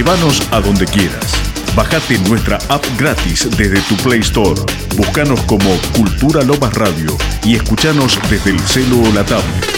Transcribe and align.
Llévanos 0.00 0.40
a 0.50 0.62
donde 0.62 0.86
quieras. 0.86 1.30
Bájate 1.76 2.18
nuestra 2.20 2.56
app 2.70 2.82
gratis 2.96 3.46
desde 3.58 3.82
tu 3.82 3.96
Play 3.96 4.20
Store. 4.20 4.58
Búscanos 4.96 5.38
como 5.42 5.76
Cultura 5.94 6.40
Lomas 6.42 6.72
Radio 6.72 7.14
y 7.44 7.56
escuchanos 7.56 8.18
desde 8.30 8.52
el 8.52 8.60
celo 8.60 8.98
o 8.98 9.12
la 9.12 9.26
tablet. 9.26 9.69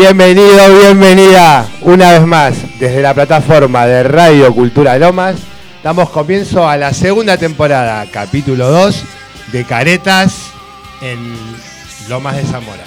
Bienvenido, 0.00 0.78
bienvenida 0.78 1.68
una 1.82 2.12
vez 2.12 2.26
más 2.26 2.54
desde 2.78 3.02
la 3.02 3.12
plataforma 3.12 3.84
de 3.84 4.02
Radio 4.02 4.50
Cultura 4.54 4.96
Lomas. 4.96 5.36
Damos 5.84 6.08
comienzo 6.08 6.66
a 6.66 6.78
la 6.78 6.94
segunda 6.94 7.36
temporada, 7.36 8.06
capítulo 8.10 8.70
2 8.70 9.04
de 9.52 9.64
Caretas 9.64 10.52
en 11.02 11.18
Lomas 12.08 12.36
de 12.36 12.44
Zamora. 12.44 12.82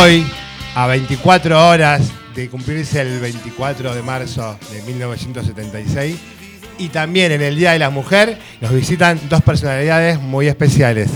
Hoy, 0.00 0.26
a 0.74 0.86
24 0.86 1.68
horas 1.68 2.00
de 2.34 2.48
cumplirse 2.48 3.02
el 3.02 3.20
24 3.20 3.94
de 3.94 4.02
marzo 4.02 4.58
de 4.72 4.80
1976, 4.84 6.16
y 6.78 6.88
también 6.88 7.32
en 7.32 7.42
el 7.42 7.56
Día 7.56 7.72
de 7.72 7.78
la 7.78 7.90
Mujer, 7.90 8.38
nos 8.60 8.72
visitan 8.72 9.20
dos 9.28 9.42
personalidades 9.42 10.20
muy 10.20 10.48
especiales. 10.48 11.10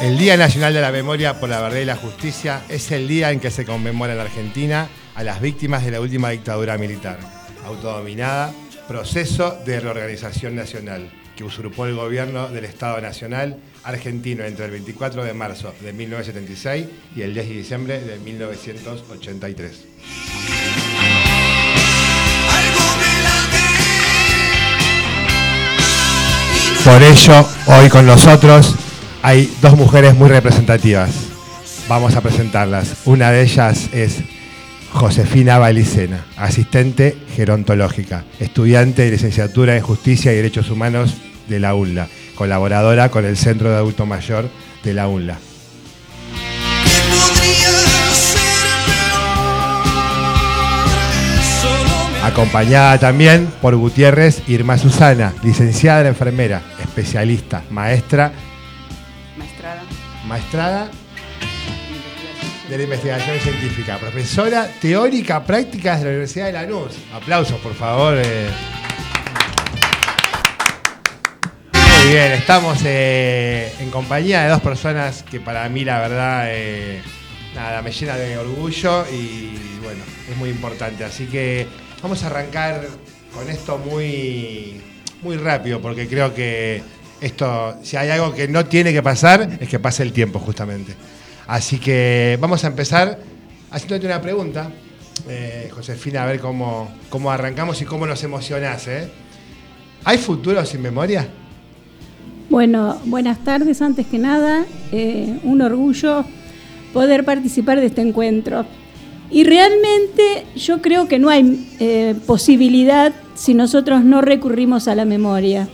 El 0.00 0.18
Día 0.18 0.36
Nacional 0.36 0.72
de 0.72 0.80
la 0.80 0.92
Memoria 0.92 1.40
por 1.40 1.48
la 1.48 1.60
Verdad 1.60 1.80
y 1.80 1.84
la 1.84 1.96
Justicia 1.96 2.62
es 2.68 2.92
el 2.92 3.08
día 3.08 3.32
en 3.32 3.40
que 3.40 3.50
se 3.50 3.64
conmemora 3.64 4.12
en 4.12 4.18
la 4.18 4.24
Argentina 4.24 4.88
a 5.16 5.24
las 5.24 5.40
víctimas 5.40 5.84
de 5.84 5.90
la 5.90 6.00
última 6.00 6.30
dictadura 6.30 6.78
militar, 6.78 7.18
autodominada, 7.64 8.52
proceso 8.86 9.58
de 9.66 9.80
reorganización 9.80 10.54
nacional, 10.54 11.10
que 11.36 11.44
usurpó 11.44 11.86
el 11.86 11.94
gobierno 11.94 12.48
del 12.48 12.64
Estado 12.64 13.00
Nacional 13.00 13.58
argentino 13.84 14.42
entre 14.44 14.64
el 14.64 14.70
24 14.72 15.22
de 15.22 15.34
marzo 15.34 15.74
de 15.80 15.92
1976 15.92 16.86
y 17.14 17.22
el 17.22 17.34
10 17.34 17.48
de 17.48 17.54
diciembre 17.54 18.00
de 18.00 18.18
1983. 18.18 19.84
Por 26.84 27.02
ello, 27.02 27.48
hoy 27.66 27.88
con 27.88 28.06
nosotros 28.06 28.74
hay 29.22 29.52
dos 29.60 29.76
mujeres 29.76 30.14
muy 30.14 30.28
representativas. 30.28 31.10
Vamos 31.88 32.14
a 32.14 32.20
presentarlas. 32.20 32.96
Una 33.04 33.30
de 33.30 33.42
ellas 33.42 33.88
es 33.92 34.22
Josefina 34.92 35.58
Balicena, 35.58 36.24
asistente 36.36 37.16
gerontológica, 37.34 38.24
estudiante 38.40 39.02
de 39.02 39.10
licenciatura 39.10 39.76
en 39.76 39.82
Justicia 39.82 40.32
y 40.32 40.36
Derechos 40.36 40.70
Humanos 40.70 41.14
de 41.48 41.60
la 41.60 41.74
UNLA, 41.74 42.08
colaboradora 42.34 43.10
con 43.10 43.24
el 43.24 43.36
Centro 43.36 43.70
de 43.70 43.76
Adulto 43.76 44.06
Mayor 44.06 44.48
de 44.82 44.94
la 44.94 45.08
UNLA. 45.08 45.38
Acompañada 52.24 52.98
también 52.98 53.48
por 53.62 53.76
Gutiérrez 53.76 54.42
Irma 54.48 54.78
Susana, 54.78 55.32
licenciada 55.44 56.00
en 56.00 56.08
enfermera, 56.08 56.60
especialista, 56.82 57.62
maestra. 57.70 58.32
Maestrada. 59.38 59.82
Maestrada 60.26 60.90
de 62.68 62.76
la 62.76 62.82
investigación 62.82 63.38
científica, 63.38 63.98
profesora 63.98 64.68
teórica 64.80 65.44
práctica 65.44 65.96
de 65.96 66.04
la 66.04 66.10
Universidad 66.10 66.46
de 66.46 66.52
Lanús. 66.52 66.92
Aplausos, 67.12 67.58
por 67.60 67.74
favor. 67.74 68.14
Eh. 68.18 68.48
Muy 71.72 72.12
bien, 72.12 72.32
estamos 72.32 72.78
eh, 72.84 73.72
en 73.78 73.90
compañía 73.90 74.42
de 74.42 74.50
dos 74.50 74.60
personas 74.60 75.22
que 75.22 75.40
para 75.40 75.68
mí 75.68 75.84
la 75.84 76.00
verdad 76.00 76.44
eh, 76.48 77.00
nada, 77.54 77.82
me 77.82 77.92
llena 77.92 78.16
de 78.16 78.36
orgullo 78.36 79.06
y 79.12 79.78
bueno, 79.82 80.02
es 80.28 80.36
muy 80.36 80.50
importante. 80.50 81.04
Así 81.04 81.26
que 81.26 81.66
vamos 82.02 82.22
a 82.24 82.26
arrancar 82.26 82.86
con 83.32 83.48
esto 83.48 83.78
muy, 83.78 84.80
muy 85.22 85.36
rápido 85.36 85.80
porque 85.80 86.08
creo 86.08 86.34
que 86.34 86.82
esto, 87.20 87.76
si 87.82 87.96
hay 87.96 88.10
algo 88.10 88.34
que 88.34 88.48
no 88.48 88.66
tiene 88.66 88.92
que 88.92 89.02
pasar, 89.02 89.56
es 89.60 89.68
que 89.68 89.78
pase 89.78 90.02
el 90.02 90.12
tiempo 90.12 90.40
justamente. 90.40 90.94
Así 91.46 91.78
que 91.78 92.38
vamos 92.40 92.64
a 92.64 92.68
empezar 92.68 93.18
haciéndote 93.70 94.06
una 94.06 94.20
pregunta, 94.20 94.70
eh, 95.28 95.70
Josefina, 95.72 96.22
a 96.22 96.26
ver 96.26 96.40
cómo, 96.40 96.88
cómo 97.08 97.30
arrancamos 97.30 97.80
y 97.82 97.84
cómo 97.84 98.06
nos 98.06 98.22
emocionás. 98.24 98.88
¿eh? 98.88 99.08
¿Hay 100.04 100.18
futuro 100.18 100.64
sin 100.64 100.82
memoria? 100.82 101.28
Bueno, 102.48 103.00
buenas 103.04 103.38
tardes 103.44 103.82
antes 103.82 104.06
que 104.06 104.18
nada. 104.18 104.64
Eh, 104.92 105.40
un 105.42 105.62
orgullo 105.62 106.24
poder 106.92 107.24
participar 107.24 107.80
de 107.80 107.86
este 107.86 108.02
encuentro. 108.02 108.64
Y 109.30 109.44
realmente 109.44 110.46
yo 110.54 110.80
creo 110.80 111.08
que 111.08 111.18
no 111.18 111.28
hay 111.28 111.68
eh, 111.80 112.14
posibilidad 112.26 113.12
si 113.34 113.54
nosotros 113.54 114.04
no 114.04 114.20
recurrimos 114.20 114.86
a 114.86 114.94
la 114.94 115.04
memoria. 115.04 115.68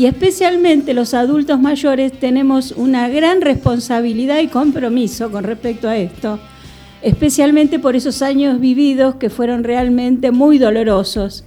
Y 0.00 0.06
especialmente 0.06 0.94
los 0.94 1.12
adultos 1.12 1.60
mayores 1.60 2.10
tenemos 2.12 2.72
una 2.72 3.10
gran 3.10 3.42
responsabilidad 3.42 4.38
y 4.38 4.48
compromiso 4.48 5.30
con 5.30 5.44
respecto 5.44 5.90
a 5.90 5.98
esto, 5.98 6.38
especialmente 7.02 7.78
por 7.78 7.94
esos 7.94 8.22
años 8.22 8.60
vividos 8.60 9.16
que 9.16 9.28
fueron 9.28 9.62
realmente 9.62 10.30
muy 10.30 10.56
dolorosos. 10.56 11.44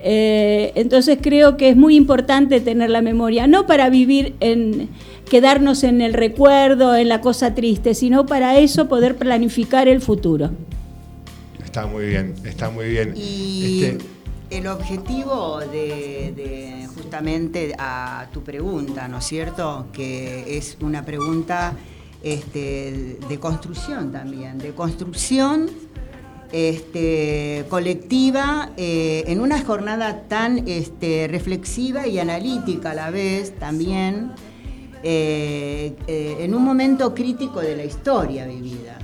Eh, 0.00 0.72
entonces 0.74 1.16
creo 1.22 1.56
que 1.56 1.70
es 1.70 1.76
muy 1.76 1.96
importante 1.96 2.60
tener 2.60 2.90
la 2.90 3.00
memoria, 3.00 3.46
no 3.46 3.66
para 3.66 3.88
vivir 3.88 4.34
en 4.40 4.90
quedarnos 5.30 5.82
en 5.82 6.02
el 6.02 6.12
recuerdo, 6.12 6.94
en 6.94 7.08
la 7.08 7.22
cosa 7.22 7.54
triste, 7.54 7.94
sino 7.94 8.26
para 8.26 8.58
eso 8.58 8.86
poder 8.86 9.16
planificar 9.16 9.88
el 9.88 10.02
futuro. 10.02 10.50
Está 11.64 11.86
muy 11.86 12.04
bien, 12.04 12.34
está 12.44 12.68
muy 12.68 12.90
bien. 12.90 13.14
Y 13.16 13.84
este, 13.84 14.17
el 14.50 14.66
objetivo 14.66 15.60
de, 15.60 16.88
justamente 16.94 17.74
a 17.78 18.28
tu 18.32 18.42
pregunta, 18.42 19.08
¿no 19.08 19.18
es 19.18 19.24
cierto? 19.24 19.86
Que 19.92 20.56
es 20.56 20.76
una 20.80 21.04
pregunta 21.04 21.74
este, 22.22 23.18
de 23.28 23.38
construcción 23.38 24.10
también, 24.12 24.58
de 24.58 24.72
construcción 24.72 25.70
este, 26.52 27.66
colectiva 27.68 28.70
eh, 28.76 29.24
en 29.26 29.40
una 29.40 29.62
jornada 29.62 30.22
tan 30.28 30.66
este, 30.66 31.28
reflexiva 31.28 32.06
y 32.06 32.18
analítica 32.18 32.92
a 32.92 32.94
la 32.94 33.10
vez 33.10 33.54
también, 33.58 34.32
eh, 35.02 35.94
eh, 36.06 36.36
en 36.40 36.54
un 36.54 36.64
momento 36.64 37.14
crítico 37.14 37.60
de 37.60 37.76
la 37.76 37.84
historia 37.84 38.46
vivida 38.46 38.98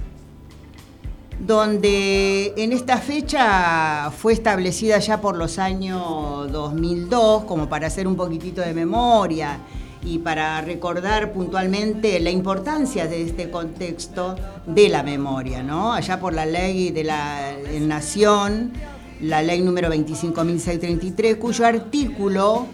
donde 1.39 2.55
en 2.57 2.73
esta 2.73 2.99
fecha 2.99 4.11
fue 4.11 4.33
establecida 4.33 4.99
ya 4.99 5.21
por 5.21 5.37
los 5.37 5.59
años 5.59 6.51
2002, 6.53 7.45
como 7.45 7.69
para 7.69 7.89
hacer 7.89 8.07
un 8.07 8.17
poquitito 8.17 8.61
de 8.61 8.73
memoria 8.73 9.59
y 10.05 10.19
para 10.19 10.61
recordar 10.61 11.33
puntualmente 11.33 12.21
la 12.21 12.31
importancia 12.31 13.07
de 13.07 13.23
este 13.23 13.51
contexto 13.51 14.37
de 14.67 14.89
la 14.89 15.03
memoria, 15.03 15.63
¿no? 15.63 15.93
Allá 15.93 16.21
por 16.21 16.35
la 16.35 16.47
ley 16.47 16.91
de 16.91 17.05
la 17.05 17.53
Nación, 17.81 18.73
la 19.21 19.43
ley 19.43 19.63
número 19.63 19.89
25.633, 19.89 21.39
cuyo 21.39 21.67
artículo 21.67 22.67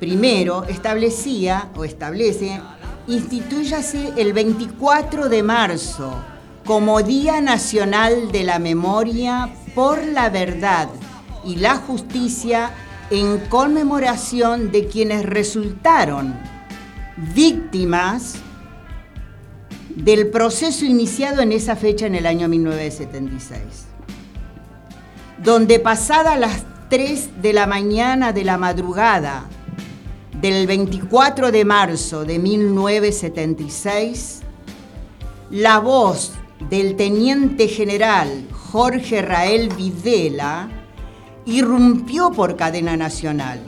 primero 0.00 0.64
establecía 0.64 1.70
o 1.76 1.84
establece, 1.84 2.60
instituyase 3.06 4.12
el 4.16 4.32
24 4.32 5.28
de 5.28 5.42
marzo 5.42 6.14
como 6.70 7.02
Día 7.02 7.40
Nacional 7.40 8.30
de 8.30 8.44
la 8.44 8.60
Memoria 8.60 9.50
por 9.74 10.06
la 10.06 10.30
Verdad 10.30 10.88
y 11.44 11.56
la 11.56 11.74
Justicia 11.74 12.70
en 13.10 13.38
conmemoración 13.48 14.70
de 14.70 14.86
quienes 14.86 15.26
resultaron 15.26 16.38
víctimas 17.34 18.36
del 19.88 20.28
proceso 20.28 20.84
iniciado 20.84 21.42
en 21.42 21.50
esa 21.50 21.74
fecha 21.74 22.06
en 22.06 22.14
el 22.14 22.24
año 22.24 22.46
1976, 22.46 23.86
donde 25.42 25.80
pasada 25.80 26.36
las 26.36 26.62
3 26.88 27.42
de 27.42 27.52
la 27.52 27.66
mañana 27.66 28.32
de 28.32 28.44
la 28.44 28.58
madrugada 28.58 29.46
del 30.40 30.68
24 30.68 31.50
de 31.50 31.64
marzo 31.64 32.24
de 32.24 32.38
1976, 32.38 34.42
la 35.50 35.80
voz 35.80 36.34
del 36.68 36.96
teniente 36.96 37.68
general 37.68 38.46
Jorge 38.52 39.22
Rael 39.22 39.70
Videla 39.70 40.68
irrumpió 41.46 42.30
por 42.30 42.56
cadena 42.56 42.96
nacional. 42.96 43.60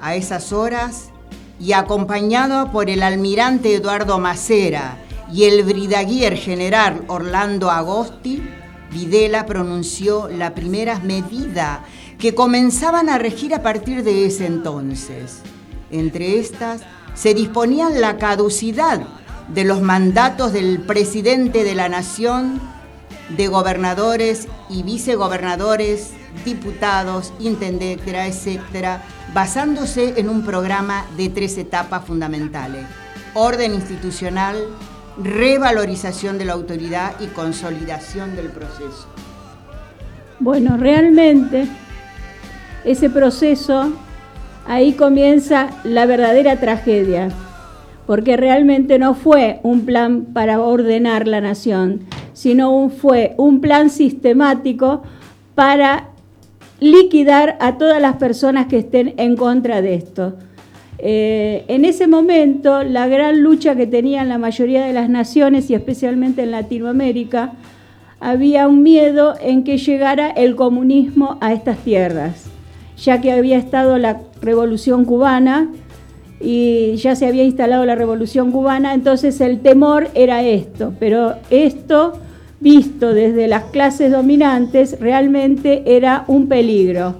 A 0.00 0.14
esas 0.14 0.52
horas, 0.52 1.10
y 1.58 1.72
acompañado 1.72 2.70
por 2.72 2.90
el 2.90 3.02
almirante 3.02 3.74
Eduardo 3.74 4.18
Macera 4.18 4.98
y 5.32 5.44
el 5.44 5.62
brigadier 5.62 6.36
general 6.36 7.04
Orlando 7.08 7.70
Agosti, 7.70 8.42
Videla 8.92 9.46
pronunció 9.46 10.28
las 10.28 10.52
primeras 10.52 11.02
medidas 11.02 11.80
que 12.18 12.34
comenzaban 12.34 13.08
a 13.08 13.18
regir 13.18 13.54
a 13.54 13.62
partir 13.62 14.04
de 14.04 14.26
ese 14.26 14.46
entonces. 14.46 15.40
Entre 15.90 16.38
estas, 16.38 16.82
se 17.14 17.34
disponían 17.34 18.00
la 18.00 18.18
caducidad 18.18 19.00
de 19.48 19.64
los 19.64 19.82
mandatos 19.82 20.52
del 20.52 20.80
presidente 20.80 21.64
de 21.64 21.74
la 21.74 21.88
nación, 21.88 22.60
de 23.36 23.48
gobernadores 23.48 24.48
y 24.68 24.82
vicegobernadores, 24.82 26.10
diputados, 26.44 27.32
intendentes, 27.38 28.14
etcétera, 28.14 29.02
basándose 29.32 30.14
en 30.18 30.28
un 30.28 30.44
programa 30.44 31.06
de 31.16 31.28
tres 31.28 31.56
etapas 31.58 32.04
fundamentales: 32.04 32.84
orden 33.34 33.74
institucional, 33.74 34.56
revalorización 35.22 36.38
de 36.38 36.44
la 36.44 36.54
autoridad 36.54 37.12
y 37.20 37.26
consolidación 37.26 38.36
del 38.36 38.48
proceso. 38.48 39.06
Bueno, 40.40 40.76
realmente 40.76 41.68
ese 42.84 43.08
proceso 43.08 43.92
ahí 44.66 44.94
comienza 44.94 45.70
la 45.84 46.06
verdadera 46.06 46.58
tragedia 46.58 47.30
porque 48.06 48.36
realmente 48.36 48.98
no 48.98 49.14
fue 49.14 49.60
un 49.62 49.86
plan 49.86 50.26
para 50.32 50.60
ordenar 50.60 51.26
la 51.26 51.40
nación, 51.40 52.00
sino 52.32 52.88
fue 52.90 53.34
un 53.38 53.60
plan 53.60 53.90
sistemático 53.90 55.02
para 55.54 56.08
liquidar 56.80 57.56
a 57.60 57.78
todas 57.78 58.00
las 58.00 58.16
personas 58.16 58.66
que 58.66 58.78
estén 58.78 59.14
en 59.16 59.36
contra 59.36 59.80
de 59.80 59.94
esto. 59.94 60.34
Eh, 60.98 61.64
en 61.68 61.84
ese 61.84 62.06
momento, 62.06 62.82
la 62.82 63.06
gran 63.08 63.42
lucha 63.42 63.74
que 63.74 63.86
tenían 63.86 64.28
la 64.28 64.38
mayoría 64.38 64.84
de 64.84 64.92
las 64.92 65.08
naciones, 65.08 65.70
y 65.70 65.74
especialmente 65.74 66.42
en 66.42 66.50
Latinoamérica, 66.50 67.52
había 68.20 68.68
un 68.68 68.82
miedo 68.82 69.34
en 69.40 69.64
que 69.64 69.76
llegara 69.76 70.30
el 70.30 70.56
comunismo 70.56 71.36
a 71.40 71.52
estas 71.52 71.78
tierras, 71.78 72.46
ya 72.96 73.20
que 73.20 73.32
había 73.32 73.58
estado 73.58 73.98
la 73.98 74.20
revolución 74.40 75.04
cubana, 75.04 75.68
y 76.40 76.96
ya 76.96 77.16
se 77.16 77.26
había 77.26 77.44
instalado 77.44 77.84
la 77.84 77.94
revolución 77.94 78.50
cubana, 78.50 78.94
entonces 78.94 79.40
el 79.40 79.60
temor 79.60 80.08
era 80.14 80.42
esto, 80.42 80.92
pero 80.98 81.34
esto 81.50 82.18
visto 82.60 83.12
desde 83.12 83.46
las 83.46 83.64
clases 83.64 84.10
dominantes 84.10 84.98
realmente 84.98 85.82
era 85.86 86.24
un 86.28 86.48
peligro. 86.48 87.16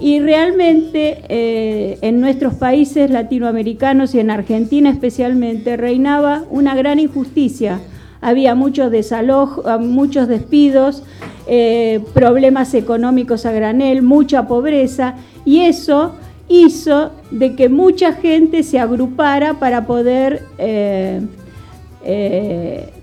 Y 0.00 0.20
realmente 0.20 1.22
eh, 1.28 1.98
en 2.02 2.20
nuestros 2.20 2.54
países 2.54 3.10
latinoamericanos 3.10 4.14
y 4.14 4.20
en 4.20 4.30
Argentina 4.30 4.90
especialmente 4.90 5.76
reinaba 5.76 6.44
una 6.50 6.74
gran 6.74 6.98
injusticia. 6.98 7.80
Había 8.20 8.54
muchos 8.54 8.90
desalojos, 8.90 9.64
muchos 9.80 10.26
despidos, 10.28 11.04
eh, 11.46 12.00
problemas 12.14 12.74
económicos 12.74 13.46
a 13.46 13.52
granel, 13.52 14.02
mucha 14.02 14.48
pobreza 14.48 15.14
y 15.44 15.60
eso 15.60 16.14
hizo 16.48 17.10
de 17.30 17.54
que 17.54 17.68
mucha 17.68 18.12
gente 18.12 18.62
se 18.62 18.78
agrupara 18.78 19.54
para 19.54 19.86
poder 19.86 20.44
eh, 20.58 21.20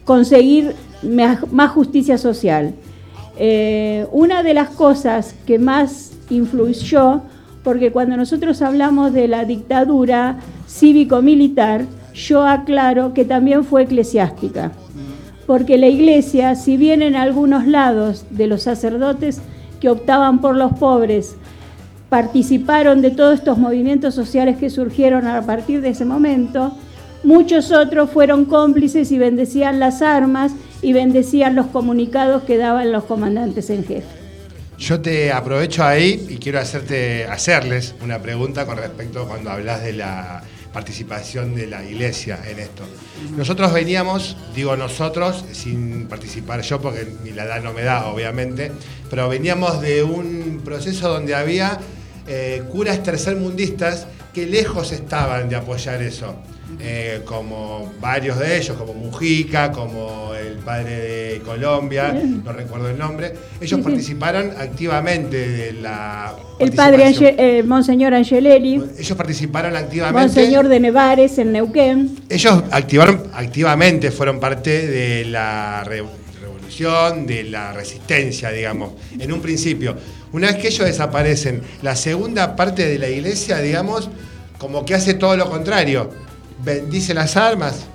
conseguir 0.05 0.75
más 1.03 1.71
justicia 1.71 2.17
social. 2.17 2.74
una 4.12 4.43
de 4.43 4.53
las 4.53 4.69
cosas 4.69 5.36
que 5.48 5.57
más 5.57 6.12
influyó, 6.29 7.21
porque 7.63 7.91
cuando 7.91 8.17
nosotros 8.17 8.62
hablamos 8.62 9.13
de 9.13 9.27
la 9.27 9.45
dictadura 9.45 10.38
cívico-militar, 10.67 11.86
yo 12.13 12.45
aclaro 12.45 13.13
que 13.13 13.25
también 13.25 13.63
fue 13.63 13.83
eclesiástica. 13.83 14.71
Porque 15.45 15.77
la 15.77 15.88
iglesia, 15.88 16.55
si 16.55 16.77
bien 16.77 17.01
en 17.01 17.15
algunos 17.15 17.67
lados 17.67 18.25
de 18.29 18.48
los 18.48 18.63
sacerdotes 18.63 19.41
que 19.79 19.89
optaban 19.89 20.39
por 20.39 20.55
los 20.55 20.74
pobres 20.74 21.36
participaron 22.12 23.01
de 23.01 23.12
todos 23.12 23.39
estos 23.39 23.58
movimientos 23.58 24.13
sociales 24.13 24.58
que 24.58 24.70
surgieron 24.70 25.25
a 25.27 25.46
partir 25.46 25.80
de 25.80 25.91
ese 25.91 26.03
momento, 26.03 26.77
muchos 27.24 27.72
otros 27.72 28.10
fueron 28.10 28.44
cómplices 28.44 29.13
y 29.13 29.18
bendecían 29.18 29.80
las 29.80 30.01
armas 30.01 30.51
y 30.82 30.91
bendecían 30.91 31.56
los 31.56 31.68
comunicados 31.68 32.44
que 32.44 32.58
daban 32.58 32.91
los 32.91 33.06
comandantes 33.06 33.70
en 33.70 33.86
jefe. 33.86 34.08
Yo 34.77 35.00
te 35.00 35.32
aprovecho 35.32 35.86
ahí 35.86 36.27
y 36.27 36.36
quiero 36.36 36.60
hacerte, 36.60 37.27
hacerles 37.27 37.96
una 38.03 38.22
pregunta 38.22 38.65
con 38.65 38.75
respecto 38.75 39.25
cuando 39.25 39.50
hablas 39.50 39.82
de 39.82 39.94
la 39.94 40.44
participación 40.74 41.56
de 41.56 41.68
la 41.68 41.82
iglesia 41.82 42.39
en 42.46 42.60
esto. 42.60 42.84
Nosotros 43.38 43.72
veníamos, 43.72 44.36
digo 44.53 44.75
nosotros, 44.75 45.46
sin 45.53 46.08
participar 46.08 46.62
yo 46.62 46.82
porque 46.82 47.08
ni 47.24 47.32
la 47.32 47.46
edad 47.46 47.63
no 47.63 47.72
me 47.72 47.84
da, 47.84 48.08
obviamente, 48.08 48.70
pero 49.10 49.30
veníamos 49.30 49.82
de 49.82 50.03
un 50.03 50.62
proceso 50.65 51.08
donde 51.08 51.36
había 51.36 51.80
eh, 52.28 52.63
curas 52.72 53.01
tercermundistas 53.04 54.08
que 54.34 54.46
lejos 54.46 54.92
estaban 54.92 55.50
de 55.50 55.56
apoyar 55.56 56.01
eso. 56.01 56.36
Eh, 56.80 57.22
como 57.25 57.92
varios 58.00 58.40
de 58.40 58.58
ellos, 58.58 58.78
como 58.78 58.94
Mujica, 58.94 59.72
como 59.72 60.34
el 60.34 60.58
padre 60.60 60.96
de 60.96 61.40
Colombia, 61.42 62.13
no 62.13 62.54
recuerdo 62.54 62.90
el 62.90 62.98
nombre, 62.98 63.34
ellos 63.60 63.80
participaron 63.82 64.51
activamente 64.58 65.50
de 65.50 65.74
la... 65.74 66.34
El 66.60 66.72
padre 66.72 67.13
eh, 67.20 67.63
Monseñor 67.63 68.13
Angelelli. 68.13 68.82
Ellos 68.98 69.18
participaron 69.18 69.75
activamente... 69.75 70.20
Monseñor 70.22 70.70
de 70.70 70.80
Nevares 70.80 71.38
en 71.40 71.51
Neuquén. 71.51 72.18
Ellos 72.30 72.63
activaron 72.72 73.24
activamente, 73.34 74.10
fueron 74.10 74.40
parte 74.40 74.88
de 74.88 75.25
la 75.25 75.84
de 76.80 77.44
la 77.44 77.74
resistencia, 77.74 78.50
digamos, 78.50 78.94
en 79.20 79.32
un 79.32 79.42
principio. 79.42 79.96
Una 80.32 80.48
vez 80.48 80.56
que 80.56 80.68
ellos 80.70 80.88
desaparecen, 80.88 81.62
la 81.82 81.96
segunda 81.96 82.56
parte 82.56 82.88
de 82.88 82.98
la 82.98 83.10
iglesia, 83.10 83.60
digamos, 83.60 84.10
como 84.58 84.86
que 84.86 84.96
hace 84.96 85.13
todo 85.13 85.36
lo 85.36 85.50
contrario 85.50 86.10
bendice 86.63 87.13
las 87.13 87.38
armas. 87.38 87.86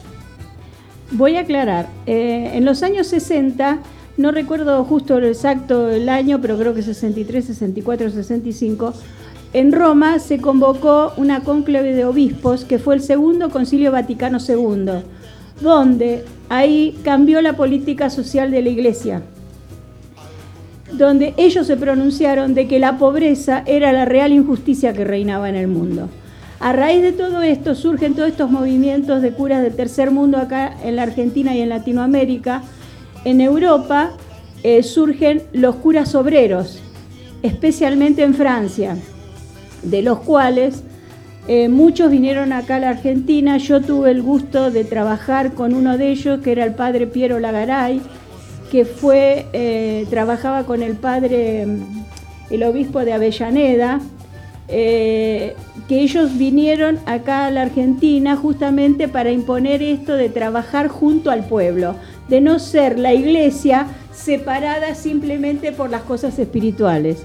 Voy 1.11 1.37
a 1.37 1.41
aclarar. 1.41 1.89
Eh, 2.07 2.51
en 2.55 2.65
los 2.65 2.83
años 2.83 3.07
60, 3.09 3.79
no 4.17 4.31
recuerdo 4.31 4.85
justo 4.85 5.19
el 5.19 5.25
exacto 5.25 5.89
el 5.89 6.09
año, 6.09 6.41
pero 6.41 6.59
creo 6.59 6.75
que 6.75 6.83
63, 6.83 7.45
64, 7.45 8.11
65, 8.11 8.95
en 9.53 9.73
Roma 9.73 10.19
se 10.19 10.39
convocó 10.39 11.13
una 11.17 11.41
cónclave 11.41 11.95
de 11.95 12.05
obispos 12.05 12.65
que 12.65 12.79
fue 12.79 12.97
el 12.97 13.03
segundo 13.03 13.51
concilio 13.51 13.93
Vaticano 13.93 14.39
II, 14.47 15.03
donde 15.61 16.25
ahí 16.49 16.99
cambió 17.03 17.41
la 17.43 17.55
política 17.55 18.11
social 18.11 18.51
de 18.51 18.63
la 18.63 18.69
iglesia 18.69 19.23
donde 20.93 21.35
ellos 21.37 21.67
se 21.67 21.77
pronunciaron 21.77 22.55
de 22.55 22.69
que 22.69 22.79
la 22.79 22.99
pobreza 22.99 23.63
era 23.67 23.93
la 23.93 24.05
real 24.05 24.33
injusticia 24.33 24.93
que 24.93 25.05
reinaba 25.05 25.49
en 25.49 25.57
el 25.57 25.69
mundo. 25.69 26.09
A 26.59 26.73
raíz 26.73 27.03
de 27.03 27.13
todo 27.13 27.43
esto 27.43 27.75
surgen 27.75 28.15
todos 28.15 28.29
estos 28.29 28.51
movimientos 28.51 29.21
de 29.21 29.33
curas 29.33 29.63
del 29.63 29.77
tercer 29.77 30.11
mundo 30.11 30.39
acá 30.39 30.75
en 30.83 30.97
la 30.97 31.03
Argentina 31.03 31.55
y 31.55 31.61
en 31.61 31.69
Latinoamérica. 31.69 32.63
En 33.25 33.41
Europa 33.41 34.13
eh, 34.63 34.83
surgen 34.83 35.43
los 35.53 35.77
curas 35.77 36.15
obreros, 36.15 36.81
especialmente 37.43 38.23
en 38.23 38.35
Francia, 38.35 38.97
de 39.83 40.01
los 40.01 40.21
cuales 40.21 40.83
eh, 41.49 41.69
muchos 41.69 42.11
vinieron 42.11 42.53
acá 42.53 42.77
a 42.77 42.81
la 42.81 42.91
Argentina. 42.91 43.57
Yo 43.59 43.81
tuve 43.81 44.11
el 44.11 44.23
gusto 44.23 44.71
de 44.71 44.85
trabajar 44.85 45.53
con 45.53 45.75
uno 45.75 45.97
de 45.97 46.11
ellos, 46.11 46.41
que 46.41 46.53
era 46.53 46.65
el 46.65 46.75
padre 46.75 47.07
Piero 47.07 47.39
Lagaray, 47.39 48.01
que 48.71 48.85
fue, 48.85 49.47
eh, 49.53 50.07
trabajaba 50.11 50.65
con 50.65 50.83
el 50.83 50.97
padre, 50.97 51.67
el 52.51 52.63
obispo 52.65 53.05
de 53.05 53.13
Avellaneda, 53.13 54.01
eh, 54.69 55.55
que 55.89 56.01
ellos 56.01 56.37
vinieron 56.37 56.99
acá 57.07 57.47
a 57.47 57.51
la 57.53 57.63
Argentina 57.63 58.35
justamente 58.35 59.07
para 59.07 59.31
imponer 59.31 59.81
esto 59.83 60.15
de 60.15 60.29
trabajar 60.29 60.89
junto 60.89 61.31
al 61.31 61.45
pueblo, 61.47 61.95
de 62.29 62.41
no 62.41 62.59
ser 62.59 62.99
la 62.99 63.15
iglesia 63.15 63.87
separada 64.13 64.97
simplemente 64.97 65.71
por 65.71 65.91
las 65.91 66.03
cosas 66.03 66.41
espirituales. 66.41 67.23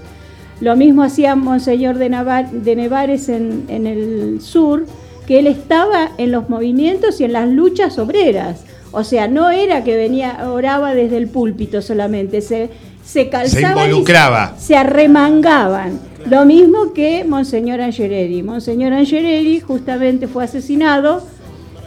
Lo 0.62 0.76
mismo 0.76 1.02
hacía 1.02 1.34
Monseñor 1.34 1.98
de, 1.98 2.08
de 2.52 2.76
Nevares 2.76 3.28
en, 3.28 3.64
en, 3.66 3.88
el 3.88 4.40
sur, 4.40 4.86
que 5.26 5.40
él 5.40 5.48
estaba 5.48 6.12
en 6.18 6.30
los 6.30 6.48
movimientos 6.48 7.20
y 7.20 7.24
en 7.24 7.32
las 7.32 7.48
luchas 7.48 7.98
obreras. 7.98 8.62
O 8.92 9.02
sea, 9.02 9.26
no 9.26 9.50
era 9.50 9.82
que 9.82 9.96
venía, 9.96 10.48
oraba 10.48 10.94
desde 10.94 11.16
el 11.16 11.26
púlpito 11.26 11.82
solamente, 11.82 12.40
se, 12.42 12.70
se 13.04 13.28
calzaban. 13.28 13.76
Se 13.76 13.84
involucraba. 13.86 14.54
se 14.56 14.76
arremangaban. 14.76 15.98
Lo 16.30 16.44
mismo 16.44 16.92
que 16.92 17.24
Monseñor 17.24 17.80
Angelelli. 17.80 18.44
Monseñor 18.44 18.92
Angelelli 18.92 19.58
justamente 19.58 20.28
fue 20.28 20.44
asesinado 20.44 21.26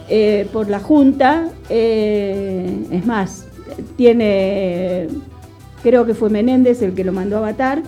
eh, 0.09 0.49
por 0.51 0.69
la 0.69 0.79
Junta. 0.79 1.47
Eh, 1.69 2.75
es 2.91 3.05
más, 3.05 3.45
tiene. 3.95 5.07
Creo 5.81 6.05
que 6.05 6.13
fue 6.13 6.29
Menéndez 6.29 6.81
el 6.81 6.93
que 6.93 7.05
lo 7.05 7.13
mandó 7.13 7.37
a 7.37 7.41
matar, 7.41 7.81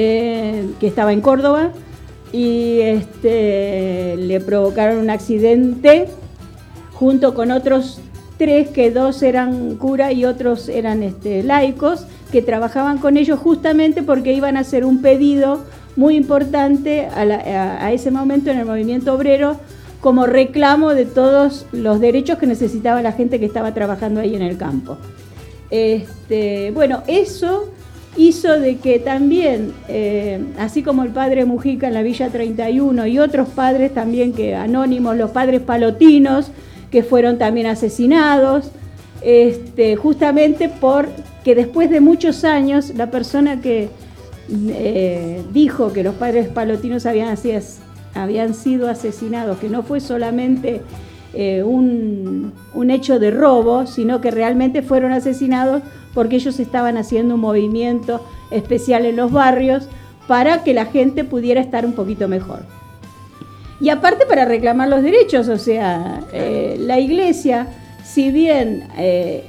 eh, 0.00 0.64
que 0.78 0.86
estaba 0.86 1.12
en 1.12 1.20
Córdoba, 1.20 1.72
y 2.32 2.78
este, 2.82 4.16
le 4.16 4.38
provocaron 4.38 4.98
un 4.98 5.10
accidente 5.10 6.06
junto 6.92 7.34
con 7.34 7.50
otros 7.50 8.00
tres, 8.36 8.68
que 8.68 8.92
dos 8.92 9.24
eran 9.24 9.74
cura 9.74 10.12
y 10.12 10.24
otros 10.24 10.68
eran 10.68 11.02
este, 11.02 11.42
laicos, 11.42 12.06
que 12.30 12.42
trabajaban 12.42 12.98
con 12.98 13.16
ellos 13.16 13.40
justamente 13.40 14.04
porque 14.04 14.32
iban 14.32 14.56
a 14.56 14.60
hacer 14.60 14.84
un 14.84 15.02
pedido 15.02 15.64
muy 15.96 16.14
importante 16.14 17.06
a, 17.06 17.92
ese 17.92 18.12
momento 18.12 18.50
en 18.52 18.58
el 18.58 18.66
movimiento 18.66 19.12
obrero 19.12 19.56
como 20.00 20.26
reclamo 20.26 20.94
de 20.94 21.06
todos 21.06 21.66
los 21.72 21.98
derechos 21.98 22.38
que 22.38 22.46
necesitaba 22.46 23.02
la 23.02 23.10
gente 23.10 23.40
que 23.40 23.46
estaba 23.46 23.74
trabajando 23.74 24.20
ahí 24.20 24.36
en 24.36 24.42
el 24.42 24.56
campo. 24.56 24.96
Este, 25.72 26.70
bueno, 26.70 27.02
eso 27.08 27.72
hizo 28.18 28.58
de 28.58 28.76
que 28.76 28.98
también, 28.98 29.72
eh, 29.88 30.44
así 30.58 30.82
como 30.82 31.04
el 31.04 31.10
padre 31.10 31.44
Mujica 31.44 31.86
en 31.86 31.94
la 31.94 32.02
Villa 32.02 32.28
31 32.28 33.06
y 33.06 33.18
otros 33.18 33.48
padres 33.48 33.94
también 33.94 34.32
que 34.32 34.54
anónimos, 34.54 35.16
los 35.16 35.30
padres 35.30 35.60
palotinos, 35.62 36.50
que 36.90 37.02
fueron 37.02 37.38
también 37.38 37.66
asesinados, 37.66 38.70
este, 39.22 39.96
justamente 39.96 40.68
porque 40.68 41.54
después 41.54 41.90
de 41.90 42.00
muchos 42.00 42.44
años 42.44 42.92
la 42.96 43.10
persona 43.10 43.60
que 43.60 43.88
eh, 44.50 45.42
dijo 45.52 45.92
que 45.92 46.02
los 46.02 46.14
padres 46.14 46.48
palotinos 46.48 47.06
habían, 47.06 47.36
sido 47.36 48.88
asesinados, 48.88 49.58
que 49.58 49.68
no 49.68 49.82
fue 49.82 50.00
solamente 50.00 50.80
eh, 51.40 51.62
un, 51.62 52.52
un 52.74 52.90
hecho 52.90 53.20
de 53.20 53.30
robo, 53.30 53.86
sino 53.86 54.20
que 54.20 54.32
realmente 54.32 54.82
fueron 54.82 55.12
asesinados 55.12 55.82
porque 56.12 56.34
ellos 56.34 56.58
estaban 56.58 56.96
haciendo 56.96 57.36
un 57.36 57.40
movimiento 57.40 58.20
especial 58.50 59.06
en 59.06 59.14
los 59.14 59.30
barrios 59.30 59.88
para 60.26 60.64
que 60.64 60.74
la 60.74 60.86
gente 60.86 61.22
pudiera 61.22 61.60
estar 61.60 61.86
un 61.86 61.92
poquito 61.92 62.26
mejor. 62.26 62.62
Y 63.80 63.90
aparte 63.90 64.26
para 64.26 64.46
reclamar 64.46 64.88
los 64.88 65.00
derechos, 65.00 65.46
o 65.46 65.58
sea, 65.58 66.24
eh, 66.32 66.74
la 66.80 66.98
iglesia, 66.98 67.68
si 68.04 68.32
bien 68.32 68.88
eh, 68.98 69.44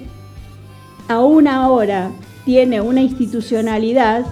aún 1.08 1.48
ahora 1.48 2.12
tiene 2.46 2.82
una 2.82 3.02
institucionalidad, 3.02 4.28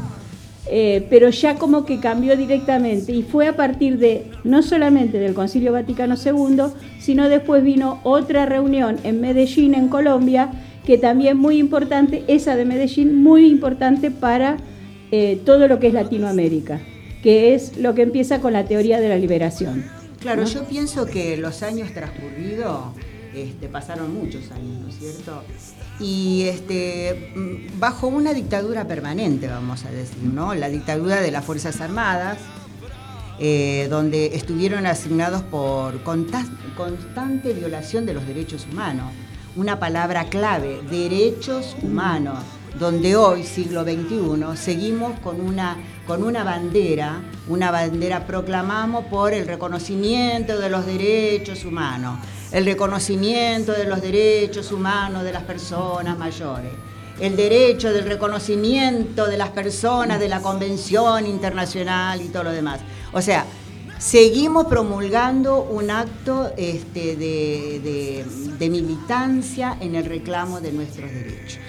eh, 0.70 1.06
pero 1.10 1.30
ya 1.30 1.56
como 1.56 1.86
que 1.86 2.00
cambió 2.00 2.36
directamente 2.36 3.14
y 3.14 3.24
fue 3.24 3.48
a 3.48 3.56
partir 3.56 3.98
de 3.98 4.26
no 4.44 4.62
solamente 4.62 5.18
del 5.20 5.34
Concilio 5.34 5.72
Vaticano 5.72 6.16
II, 6.16 6.74
sino 7.00 7.30
después 7.30 7.64
vino 7.64 8.00
otra 8.04 8.46
reunión 8.46 8.98
en 9.04 9.22
Medellín, 9.22 9.74
en 9.76 9.88
Colombia, 9.88 10.52
que 10.86 10.98
también 10.98 11.38
muy 11.38 11.58
importante, 11.58 12.24
esa 12.28 12.56
de 12.56 12.66
Medellín, 12.66 13.24
muy 13.24 13.46
importante 13.46 14.12
para 14.12 14.58
eh, 15.12 15.40
todo 15.46 15.68
lo 15.68 15.80
que 15.80 15.88
es 15.88 15.94
Latinoamérica, 15.94 16.82
que 17.24 17.54
es 17.54 17.78
lo 17.78 17.96
que 17.96 18.02
empieza 18.02 18.42
con 18.42 18.54
la 18.54 18.66
teoría 18.66 19.00
de 19.00 19.10
la 19.10 19.18
liberación. 19.18 19.86
Claro, 20.20 20.44
yo 20.46 20.66
pienso 20.66 21.06
que 21.06 21.38
los 21.38 21.64
años 21.64 21.94
transcurridos, 21.94 22.94
este, 23.34 23.68
pasaron 23.68 24.14
muchos 24.14 24.52
años, 24.52 24.82
¿no 24.82 24.88
es 24.90 24.98
cierto? 24.98 25.44
Y 26.00 26.44
este, 26.44 27.32
mm, 27.36 27.80
bajo 27.80 28.08
una 28.08 28.34
dictadura 28.34 28.88
permanente, 28.88 29.48
vamos 29.48 29.86
a 29.86 29.92
decir, 29.92 30.24
¿no? 30.24 30.54
La 30.54 30.70
dictadura 30.70 31.22
de 31.22 31.32
las 31.32 31.44
Fuerzas 31.44 31.82
Armadas, 31.82 32.38
eh, 33.40 33.88
donde 33.90 34.36
estuvieron 34.36 34.86
asignados 34.86 35.44
por 35.44 36.02
constante 36.04 37.54
violación 37.54 38.06
de 38.06 38.14
los 38.14 38.28
derechos 38.28 38.68
humanos. 38.72 39.12
Una 39.56 39.80
palabra 39.80 40.26
clave, 40.26 40.82
derechos 40.90 41.76
humanos 41.82 42.40
donde 42.80 43.16
hoy, 43.16 43.44
siglo 43.44 43.84
XXI, 43.84 44.56
seguimos 44.56 45.20
con 45.20 45.42
una, 45.42 45.78
con 46.06 46.24
una 46.24 46.44
bandera, 46.44 47.22
una 47.48 47.72
bandera 47.72 48.26
proclamamos 48.26 49.06
por 49.06 49.34
el 49.34 49.48
reconocimiento 49.48 50.60
de 50.60 50.70
los 50.70 50.86
derechos 50.86 51.66
humanos, 51.66 52.20
el 52.52 52.66
reconocimiento 52.66 53.72
de 53.74 53.86
los 53.86 54.02
derechos 54.02 54.72
humanos 54.72 55.24
de 55.24 55.34
las 55.34 55.44
personas 55.44 56.18
mayores, 56.18 56.72
el 57.20 57.36
derecho 57.36 57.92
del 57.92 58.06
reconocimiento 58.06 59.28
de 59.28 59.38
las 59.38 59.50
personas 59.50 60.20
de 60.20 60.30
la 60.30 60.42
Convención 60.42 61.26
Internacional 61.26 62.22
y 62.22 62.30
todo 62.30 62.44
lo 62.44 62.52
demás. 62.52 62.80
O 63.12 63.22
sea, 63.22 63.46
seguimos 63.98 64.68
promulgando 64.68 65.64
un 65.64 65.90
acto 65.90 66.52
este, 66.58 67.16
de 67.16 68.70
militancia 68.70 69.78
en 69.82 69.96
el 69.96 70.06
reclamo 70.06 70.62
de 70.62 70.72
nuestros 70.72 71.12
derechos 71.12 71.60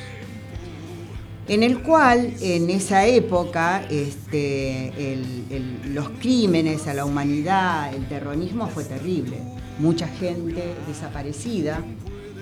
en 1.48 1.62
el 1.62 1.82
cual 1.82 2.34
en 2.40 2.68
esa 2.68 3.06
época 3.06 3.82
este, 3.88 4.92
los 5.86 6.10
crímenes 6.20 6.86
a 6.86 6.94
la 6.94 7.06
humanidad, 7.06 7.92
el 7.94 8.06
terrorismo 8.06 8.68
fue 8.68 8.84
terrible. 8.84 9.57
Mucha 9.78 10.08
gente 10.08 10.74
desaparecida, 10.86 11.82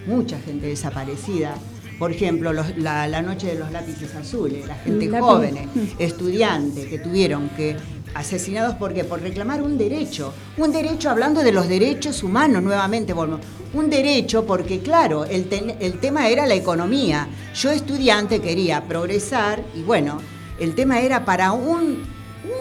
mucha 0.06 0.38
gente 0.40 0.66
desaparecida. 0.66 1.54
Por 1.98 2.12
ejemplo, 2.12 2.52
la, 2.52 3.22
noche 3.22 3.48
de 3.48 3.58
los 3.58 3.72
lápices 3.72 4.14
azules, 4.14 4.66
la 4.66 4.74
gente 4.74 5.08
joven, 5.18 5.56
estudiantes 5.98 6.86
que 6.86 6.98
tuvieron 6.98 7.48
que 7.50 7.76
asesinados 8.14 8.74
¿por 8.76 8.94
qué? 8.94 9.04
Por 9.04 9.20
reclamar 9.20 9.62
un 9.62 9.76
derecho. 9.76 10.32
Un 10.56 10.72
derecho 10.72 11.10
hablando 11.10 11.42
de 11.42 11.52
los 11.52 11.68
derechos 11.68 12.22
humanos 12.22 12.62
nuevamente, 12.62 13.12
volvemos 13.12 13.40
un 13.74 13.90
derecho 13.90 14.46
porque, 14.46 14.80
claro, 14.80 15.24
el, 15.24 15.48
el 15.80 16.00
tema 16.00 16.28
era 16.28 16.46
la 16.46 16.54
economía. 16.54 17.28
Yo 17.54 17.70
estudiante 17.70 18.40
quería 18.40 18.82
progresar 18.84 19.62
y 19.74 19.82
bueno, 19.82 20.18
el 20.58 20.74
tema 20.74 21.00
era 21.00 21.24
para 21.24 21.52
un, 21.52 22.04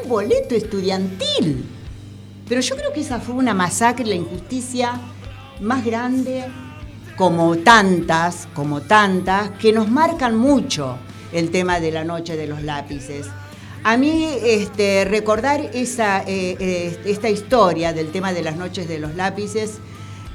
un 0.04 0.10
boleto 0.10 0.56
estudiantil. 0.56 1.75
Pero 2.48 2.62
yo 2.62 2.76
creo 2.76 2.94
que 2.94 3.02
esa 3.02 3.20
fue 3.20 3.36
una 3.36 3.54
masacre, 3.54 4.06
la 4.06 4.16
injusticia 4.16 5.00
más 5.62 5.84
grande 5.84 6.46
como 7.18 7.58
tantas, 7.58 8.48
como 8.54 8.82
tantas, 8.82 9.52
que 9.52 9.72
nos 9.72 9.90
marcan 9.90 10.38
mucho 10.38 10.98
el 11.32 11.50
tema 11.50 11.80
de 11.80 11.92
la 11.92 12.04
noche 12.04 12.36
de 12.36 12.48
los 12.48 12.62
lápices. 12.62 13.28
A 13.84 13.98
mí 13.98 14.28
este, 14.44 15.06
recordar 15.06 15.62
esa, 15.74 16.22
eh, 16.22 16.58
eh, 16.60 17.00
esta 17.06 17.30
historia 17.30 17.94
del 17.94 18.12
tema 18.12 18.34
de 18.34 18.42
las 18.42 18.58
noches 18.58 18.88
de 18.88 19.00
los 19.00 19.16
lápices 19.16 19.80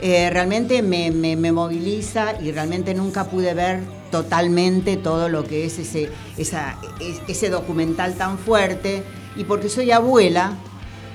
eh, 0.00 0.30
realmente 0.30 0.82
me, 0.82 1.36
moviliza 1.52 2.40
y 2.40 2.52
realmente 2.52 2.94
nunca 2.94 3.24
pude 3.24 3.52
ver 3.54 3.80
totalmente 4.10 4.96
todo 4.96 5.28
lo 5.28 5.44
que 5.44 5.66
es 5.66 5.78
ese, 5.78 6.10
ese 6.36 7.50
documental 7.50 8.14
tan 8.14 8.38
fuerte 8.38 9.02
y 9.36 9.44
porque 9.44 9.68
soy 9.68 9.90
abuela 9.90 10.56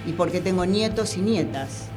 y 0.05 0.13
porque 0.13 0.41
tengo 0.41 0.65
nietos 0.65 1.17
y 1.17 1.21
nietas. 1.21 1.89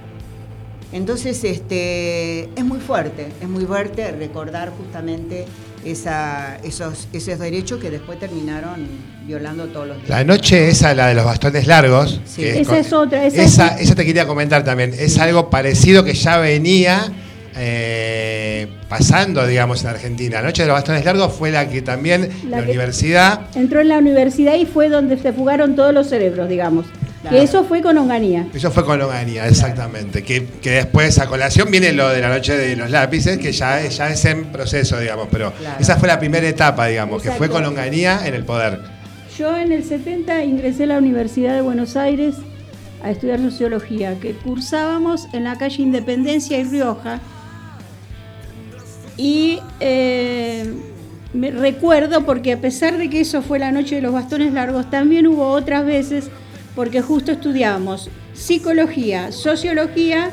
Entonces 0.92 1.44
este, 1.44 2.44
es 2.44 2.64
muy 2.64 2.80
fuerte, 2.80 3.28
es 3.42 3.48
muy 3.48 3.64
fuerte 3.66 4.10
recordar 4.12 4.70
justamente 4.70 5.44
esa, 5.84 6.56
esos, 6.64 7.08
esos 7.12 7.38
derechos 7.38 7.78
que 7.78 7.90
después 7.90 8.18
terminaron 8.18 8.86
violando 9.26 9.66
todos 9.66 9.88
los 9.88 9.96
derechos. 9.98 10.16
La 10.16 10.24
noche 10.24 10.68
esa, 10.68 10.94
la 10.94 11.08
de 11.08 11.14
los 11.14 11.24
bastones 11.24 11.66
largos. 11.66 12.20
esa 12.38 12.78
es 12.78 12.92
otra. 12.92 13.26
Esa, 13.26 13.76
esa, 13.78 13.94
te 13.94 14.04
quería 14.06 14.26
comentar 14.26 14.64
también. 14.64 14.94
Es 14.98 15.18
algo 15.18 15.50
parecido 15.50 16.04
que 16.04 16.14
ya 16.14 16.38
venía 16.38 17.12
eh, 17.54 18.66
pasando, 18.88 19.46
digamos, 19.46 19.82
en 19.82 19.90
Argentina. 19.90 20.40
La 20.40 20.46
noche 20.46 20.62
de 20.62 20.68
los 20.68 20.74
bastones 20.74 21.04
largos 21.04 21.32
fue 21.34 21.50
la 21.50 21.68
que 21.68 21.82
también 21.82 22.30
la, 22.48 22.58
universidad... 22.58 23.40
Entró 23.54 23.80
en 23.80 23.88
la 23.88 23.98
universidad 23.98 24.54
y 24.54 24.64
fue 24.64 24.88
donde 24.88 25.18
se 25.18 25.32
fugaron 25.32 25.76
todos 25.76 25.92
los 25.92 26.08
cerebros, 26.08 26.48
digamos. 26.48 26.86
Que 27.28 27.42
eso 27.42 27.64
fue 27.64 27.82
con 27.82 27.98
Onganía. 27.98 28.46
Eso 28.54 28.70
fue 28.70 28.84
con 28.84 29.00
Onganía, 29.00 29.46
exactamente. 29.48 30.22
Que, 30.22 30.46
después 30.62 31.18
a 31.18 31.26
colación 31.26 31.70
viene 31.70 31.92
lo 31.92 32.08
de 32.08 32.20
la 32.20 32.28
noche 32.28 32.56
de 32.56 32.76
los 32.76 32.90
lápices, 32.90 33.38
que 33.38 33.52
ya, 33.52 33.84
ya 33.86 34.08
es 34.08 34.24
en 34.24 34.46
proceso, 34.46 34.98
digamos. 34.98 35.28
Pero 35.30 35.52
esa 35.80 35.96
fue 35.96 36.08
la 36.08 36.18
primera 36.18 36.46
etapa, 36.48 36.86
digamos, 36.86 37.22
que 37.22 37.32
fue 37.32 37.48
con 37.48 37.64
Onganía 37.64 38.26
en 38.26 38.34
el 38.34 38.44
poder. 38.44 38.80
Yo 39.36 39.56
en 39.56 39.72
el 39.72 39.84
70 39.84 40.44
ingresé 40.44 40.84
a 40.84 40.86
la 40.86 40.98
Universidad 40.98 41.54
de 41.54 41.60
Buenos 41.60 41.96
Aires 41.96 42.36
a 43.02 43.10
estudiar 43.10 43.40
sociología, 43.40 44.18
que 44.18 44.32
cursábamos 44.32 45.28
en 45.32 45.44
la 45.44 45.56
calle 45.56 45.82
Independencia 45.82 46.58
y 46.58 46.64
Rioja. 46.64 47.20
Y 49.16 49.60
eh, 49.80 50.72
me 51.32 51.50
recuerdo, 51.50 52.24
porque 52.24 52.52
a 52.52 52.60
pesar 52.60 52.96
de 52.96 53.10
que 53.10 53.20
eso 53.20 53.42
fue 53.42 53.58
la 53.58 53.72
noche 53.72 53.96
de 53.96 54.02
los 54.02 54.12
bastones 54.12 54.52
largos, 54.52 54.88
también 54.90 55.26
hubo 55.26 55.48
otras 55.48 55.84
veces 55.84 56.30
porque 56.78 57.02
justo 57.02 57.32
estudiábamos 57.32 58.08
psicología, 58.34 59.32
sociología 59.32 60.30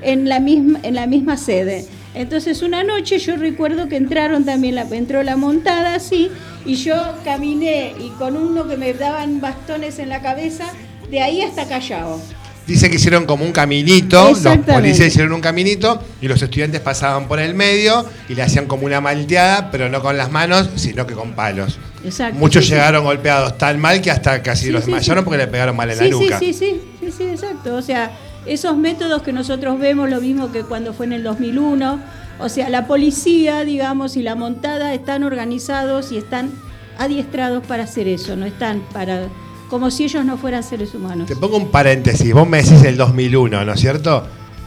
en 0.00 0.28
la 0.28 0.38
misma, 0.38 0.78
en 0.84 0.94
la 0.94 1.08
misma 1.08 1.36
sede. 1.36 1.86
Entonces 2.14 2.62
una 2.62 2.84
noche 2.84 3.18
yo 3.18 3.34
recuerdo 3.34 3.88
que 3.88 3.96
entraron 3.96 4.44
también, 4.44 4.76
la, 4.76 4.82
entró 4.82 5.24
la 5.24 5.36
montada 5.36 5.96
así, 5.96 6.30
y 6.64 6.76
yo 6.76 6.94
caminé 7.24 7.94
y 7.98 8.10
con 8.10 8.36
uno 8.36 8.68
que 8.68 8.76
me 8.76 8.92
daban 8.92 9.40
bastones 9.40 9.98
en 9.98 10.10
la 10.10 10.22
cabeza, 10.22 10.72
de 11.10 11.20
ahí 11.20 11.42
hasta 11.42 11.66
Callao. 11.66 12.20
Dice 12.68 12.90
que 12.90 12.96
hicieron 12.96 13.24
como 13.24 13.46
un 13.46 13.52
caminito, 13.52 14.28
los 14.28 14.58
policías 14.58 15.08
hicieron 15.08 15.32
un 15.32 15.40
caminito 15.40 16.02
y 16.20 16.28
los 16.28 16.42
estudiantes 16.42 16.82
pasaban 16.82 17.26
por 17.26 17.40
el 17.40 17.54
medio 17.54 18.04
y 18.28 18.34
le 18.34 18.42
hacían 18.42 18.66
como 18.66 18.84
una 18.84 19.00
malteada, 19.00 19.70
pero 19.70 19.88
no 19.88 20.02
con 20.02 20.18
las 20.18 20.30
manos, 20.30 20.68
sino 20.74 21.06
que 21.06 21.14
con 21.14 21.32
palos. 21.32 21.78
Exacto, 22.04 22.38
Muchos 22.38 22.68
llegaron 22.68 23.04
golpeados 23.04 23.56
tan 23.56 23.80
mal 23.80 24.02
que 24.02 24.10
hasta 24.10 24.42
casi 24.42 24.70
los 24.70 24.84
desmayaron 24.84 25.24
porque 25.24 25.38
le 25.38 25.46
pegaron 25.46 25.76
mal 25.76 25.90
en 25.90 25.96
la 25.96 26.08
nuca. 26.08 26.38
Sí, 26.38 26.52
sí, 26.52 26.78
sí, 27.00 27.10
sí, 27.10 27.24
exacto. 27.24 27.74
O 27.74 27.80
sea, 27.80 28.10
esos 28.44 28.76
métodos 28.76 29.22
que 29.22 29.32
nosotros 29.32 29.78
vemos, 29.78 30.10
lo 30.10 30.20
mismo 30.20 30.52
que 30.52 30.62
cuando 30.62 30.92
fue 30.92 31.06
en 31.06 31.14
el 31.14 31.22
2001, 31.22 32.00
o 32.38 32.48
sea, 32.50 32.68
la 32.68 32.86
policía, 32.86 33.64
digamos, 33.64 34.14
y 34.18 34.22
la 34.22 34.34
montada 34.34 34.92
están 34.92 35.24
organizados 35.24 36.12
y 36.12 36.18
están 36.18 36.50
adiestrados 36.98 37.64
para 37.64 37.84
hacer 37.84 38.08
eso, 38.08 38.36
no 38.36 38.44
están 38.44 38.82
para 38.92 39.28
como 39.68 39.90
si 39.90 40.04
ellos 40.04 40.24
no 40.24 40.36
fueran 40.36 40.62
seres 40.62 40.94
humanos. 40.94 41.26
Te 41.26 41.36
pongo 41.36 41.56
un 41.56 41.70
paréntesis, 41.70 42.32
vos 42.32 42.48
me 42.48 42.62
decís 42.62 42.82
el 42.82 42.96
2001, 42.96 43.64
¿no 43.64 43.72
es 43.72 43.80
cierto? 43.80 44.26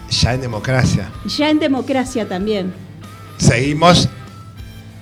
Ya 0.10 0.34
en 0.34 0.42
democracia. 0.42 1.10
Ya 1.26 1.50
en 1.50 1.60
democracia 1.60 2.28
también. 2.28 2.74
Seguimos 3.38 4.10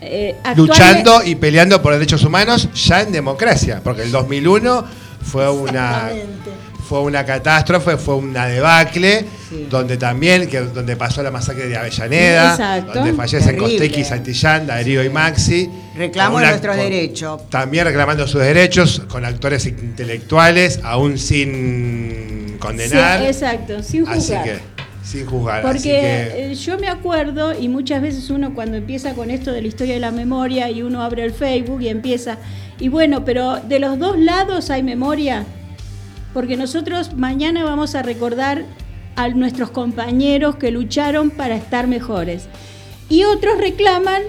eh, 0.02 0.38
luchando 0.56 1.24
y 1.24 1.36
peleando 1.36 1.82
por 1.82 1.94
derechos 1.94 2.24
humanos 2.24 2.70
ya 2.74 3.02
en 3.02 3.12
democracia, 3.12 3.82
porque 3.84 4.04
el 4.04 4.12
2001 4.12 4.86
fue 5.22 5.50
una 5.50 6.10
fue 6.90 7.02
una 7.02 7.24
catástrofe, 7.24 7.98
fue 7.98 8.16
una 8.16 8.48
debacle, 8.48 9.24
donde 9.70 9.96
también, 9.96 10.48
que, 10.48 10.60
donde 10.62 10.96
pasó 10.96 11.22
la 11.22 11.30
masacre 11.30 11.68
de 11.68 11.78
Avellaneda, 11.78 12.82
donde 12.82 13.14
fallecen 13.14 13.58
Costequi, 13.58 14.04
Santillán, 14.04 14.66
Darío 14.66 15.04
y 15.04 15.10
Maxi. 15.10 15.70
Reclamo 15.96 16.40
nuestros 16.40 16.76
derechos. 16.78 17.48
También 17.52 17.86
reclamando 17.86 18.28
sus 18.28 18.42
derechos 18.42 19.04
con 19.08 19.24
actores 19.24 19.68
intelectuales, 19.68 20.80
aún 20.84 21.20
sin 21.20 22.58
condenar. 22.58 23.24
exacto, 23.24 23.84
sin 23.84 24.08
juzgar. 24.08 24.40
Así 24.40 24.50
que, 24.50 24.60
sin 25.04 25.28
juzgar. 25.28 25.62
Porque 25.62 26.58
yo 26.60 26.80
me 26.80 26.88
acuerdo, 26.88 27.54
y 27.54 27.68
muchas 27.68 28.02
veces 28.02 28.32
uno 28.32 28.56
cuando 28.56 28.78
empieza 28.78 29.14
con 29.14 29.30
esto 29.30 29.52
de 29.52 29.62
la 29.62 29.68
historia 29.68 29.94
de 29.94 30.00
la 30.00 30.10
memoria 30.10 30.72
y 30.72 30.82
uno 30.82 31.04
abre 31.04 31.24
el 31.24 31.34
Facebook 31.34 31.84
y 31.84 31.90
empieza, 31.90 32.40
y 32.80 32.88
bueno, 32.88 33.24
pero 33.24 33.58
de 33.58 33.78
los 33.78 34.00
dos 34.00 34.18
lados 34.18 34.72
hay 34.72 34.82
memoria 34.82 35.46
porque 36.34 36.58
nosotros 36.58 37.16
mañana 37.16 37.64
vamos 37.64 37.96
a 37.96 38.04
recordar 38.04 38.66
a 39.16 39.28
nuestros 39.30 39.72
compañeros 39.72 40.56
que 40.56 40.72
lucharon 40.72 41.30
para 41.30 41.56
estar 41.56 41.88
mejores. 41.88 42.48
Y 43.10 43.24
otros 43.24 43.58
reclaman, 43.58 44.22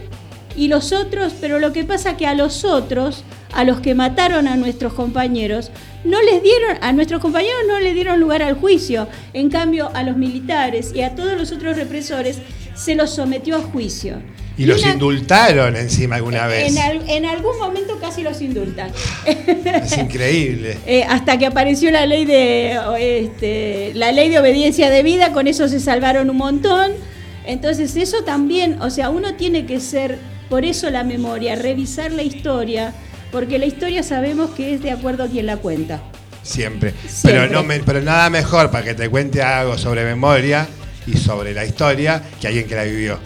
y 0.57 0.69
los 0.69 0.93
otros, 0.93 1.35
pero 1.41 1.59
lo 1.59 1.73
que 1.73 1.85
pasa 1.85 2.17
que 2.17 2.27
a 2.27 2.35
los 2.35 2.65
otros, 2.65 3.25
a 3.53 3.65
los 3.65 3.81
que 3.81 3.95
mataron 3.95 4.49
a 4.49 4.57
nuestros 4.57 4.93
compañeros, 4.95 5.71
no 6.05 6.21
les 6.23 6.43
dieron, 6.43 6.79
a 6.81 6.93
nuestros 6.93 7.21
compañeros 7.21 7.63
no 7.69 7.79
les 7.79 7.95
dieron 7.95 8.19
lugar 8.19 8.43
al 8.43 8.55
juicio. 8.55 9.07
En 9.33 9.51
cambio, 9.51 9.91
a 9.95 10.03
los 10.03 10.17
militares 10.17 10.93
y 10.95 11.03
a 11.03 11.15
todos 11.15 11.39
los 11.39 11.53
otros 11.53 11.77
represores 11.77 12.39
se 12.75 12.95
los 12.95 13.11
sometió 13.11 13.57
a 13.57 13.61
juicio. 13.61 14.23
Y 14.63 14.67
los 14.67 14.83
una- 14.83 14.93
indultaron 14.93 15.77
encima 15.77 16.17
alguna 16.17 16.47
vez. 16.47 16.71
en, 16.71 16.79
al- 16.79 17.09
en 17.09 17.25
algún 17.25 17.59
momento 17.59 17.99
casi 18.01 18.23
los 18.23 18.41
indultan. 18.41 18.91
Es 19.27 19.97
increíble. 19.97 20.77
Eh, 20.87 21.05
hasta 21.09 21.39
que 21.39 21.47
apareció 21.47 21.91
la 21.91 22.05
ley 22.07 22.25
de 22.27 22.79
este, 23.25 23.93
la 23.95 24.13
ley 24.13 24.29
de 24.29 24.39
obediencia 24.39 24.91
debida, 24.91 25.33
con 25.33 25.47
eso 25.47 25.69
se 25.69 25.81
salvaron 25.81 26.29
un 26.31 26.37
montón. 26.37 26.93
Entonces 27.47 27.97
eso 27.97 28.23
también, 28.25 28.81
o 28.83 28.91
sea, 28.91 29.11
uno 29.11 29.35
tiene 29.35 29.65
que 29.67 29.81
ser, 29.81 30.19
por 30.49 30.65
eso 30.65 30.91
la 30.91 31.05
memoria, 31.05 31.57
revisar 31.57 32.13
la 32.13 32.23
historia, 32.23 32.93
porque 33.33 33.59
la 33.59 33.67
historia 33.67 34.03
sabemos 34.03 34.51
que 34.51 34.75
es 34.75 34.83
de 34.83 34.91
acuerdo 34.91 35.25
a 35.25 35.29
quien 35.29 35.47
la 35.47 35.57
cuenta. 35.57 36.03
Siempre. 36.43 36.93
Siempre. 37.09 37.23
Pero, 37.41 37.47
no 37.53 37.63
me- 37.63 37.81
pero 37.81 38.01
nada 38.03 38.29
mejor 38.31 38.71
para 38.71 38.85
que 38.85 38.95
te 38.95 39.09
cuente 39.09 39.43
algo 39.43 39.79
sobre 39.79 40.05
memoria 40.05 40.67
y 41.07 41.17
sobre 41.17 41.55
la 41.55 41.65
historia 41.65 42.23
que 42.41 42.47
alguien 42.49 42.67
que 42.67 42.75
la 42.75 42.85
vivió. 42.85 43.19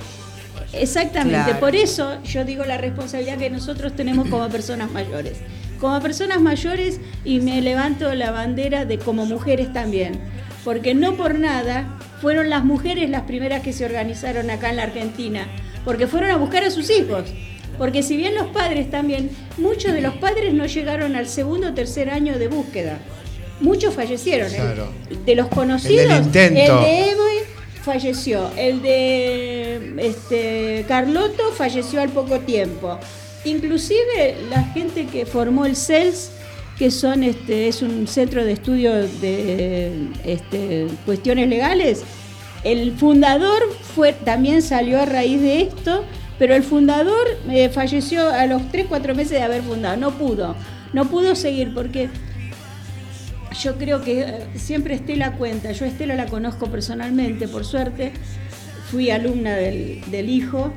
Exactamente, 0.80 1.44
Claro. 1.44 1.60
por 1.60 1.74
eso 1.76 2.22
yo 2.24 2.44
digo 2.44 2.64
la 2.64 2.78
responsabilidad 2.78 3.38
que 3.38 3.50
nosotros 3.50 3.94
tenemos 3.94 4.28
como 4.28 4.48
personas 4.48 4.90
mayores. 4.90 5.38
Como 5.80 6.00
personas 6.00 6.40
mayores 6.40 7.00
y 7.24 7.40
me 7.40 7.60
levanto 7.60 8.12
la 8.14 8.30
bandera 8.30 8.84
de 8.84 8.98
como 8.98 9.26
mujeres 9.26 9.72
también, 9.72 10.18
porque 10.64 10.94
no 10.94 11.14
por 11.14 11.38
nada 11.38 11.98
fueron 12.20 12.48
las 12.48 12.64
mujeres 12.64 13.10
las 13.10 13.22
primeras 13.22 13.62
que 13.62 13.72
se 13.72 13.84
organizaron 13.84 14.50
acá 14.50 14.70
en 14.70 14.76
la 14.76 14.84
Argentina, 14.84 15.46
porque 15.84 16.06
fueron 16.06 16.30
a 16.30 16.36
buscar 16.36 16.64
a 16.64 16.70
sus 16.70 16.88
hijos. 16.90 17.24
Porque 17.76 18.02
si 18.04 18.16
bien 18.16 18.34
los 18.36 18.46
padres 18.46 18.88
también, 18.90 19.30
muchos 19.58 19.92
de 19.92 20.00
los 20.00 20.14
padres 20.14 20.54
no 20.54 20.64
llegaron 20.66 21.16
al 21.16 21.26
segundo 21.26 21.68
o 21.70 21.74
tercer 21.74 22.08
año 22.08 22.38
de 22.38 22.46
búsqueda. 22.48 22.98
Muchos 23.60 23.94
fallecieron. 23.94 24.48
El- 24.52 24.56
Claro. 24.60 24.88
de 25.26 25.34
los 25.34 25.48
conocidos, 25.48 26.12
El 26.12 26.36
el 26.36 26.54
de 26.54 27.10
Evo 27.10 27.24
falleció. 27.84 28.50
El 28.56 28.82
de 28.82 29.94
este, 29.98 30.86
falleció 31.56 32.00
al 32.00 32.08
poco 32.08 32.40
tiempo. 32.40 32.98
Inclusive 33.44 34.36
la 34.48 34.62
gente 34.64 35.06
que 35.06 35.26
formó 35.26 35.66
el 35.66 35.76
CELS, 35.76 36.30
que 36.78 36.90
son 36.90 37.22
este, 37.22 37.68
es 37.68 37.82
un 37.82 38.08
centro 38.08 38.44
de 38.44 38.52
estudio 38.52 38.92
de 38.94 40.08
este, 40.24 40.88
cuestiones 41.04 41.48
legales, 41.48 42.02
el 42.64 42.92
fundador 42.92 43.62
fue, 43.94 44.14
también 44.14 44.62
salió 44.62 45.00
a 45.00 45.04
raíz 45.04 45.40
de 45.40 45.60
esto, 45.60 46.04
pero 46.38 46.54
el 46.54 46.62
fundador 46.62 47.26
eh, 47.50 47.68
falleció 47.68 48.28
a 48.28 48.46
los 48.46 48.70
3, 48.70 48.86
4 48.88 49.14
meses 49.14 49.32
de 49.32 49.42
haber 49.42 49.62
fundado. 49.62 49.98
No 49.98 50.12
pudo, 50.12 50.56
no 50.94 51.04
pudo 51.04 51.34
seguir 51.36 51.74
porque 51.74 52.08
yo 53.54 53.76
creo 53.76 54.02
que 54.02 54.20
eh, 54.22 54.46
siempre 54.56 54.94
Estela 54.94 55.32
cuenta, 55.32 55.72
yo 55.72 55.84
a 55.84 55.88
Estela 55.88 56.14
la 56.14 56.26
conozco 56.26 56.66
personalmente, 56.70 57.48
por 57.48 57.64
suerte, 57.64 58.12
fui 58.90 59.10
alumna 59.10 59.54
del, 59.54 60.28
hijo 60.28 60.72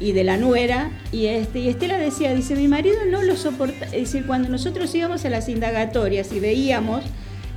y 0.00 0.12
de 0.12 0.24
la 0.24 0.36
nuera, 0.36 0.90
y, 1.12 1.26
este, 1.26 1.60
y 1.60 1.68
Estela 1.68 1.98
decía, 1.98 2.34
dice, 2.34 2.56
mi 2.56 2.68
marido 2.68 2.98
no 3.10 3.22
lo 3.22 3.36
soporta, 3.36 3.86
es 3.92 4.16
cuando 4.26 4.48
nosotros 4.48 4.94
íbamos 4.94 5.24
a 5.24 5.30
las 5.30 5.48
indagatorias 5.48 6.32
y 6.32 6.40
veíamos, 6.40 7.04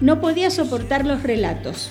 no 0.02 0.20
podía 0.20 0.50
soportar 0.50 1.06
los 1.06 1.24
relatos. 1.24 1.90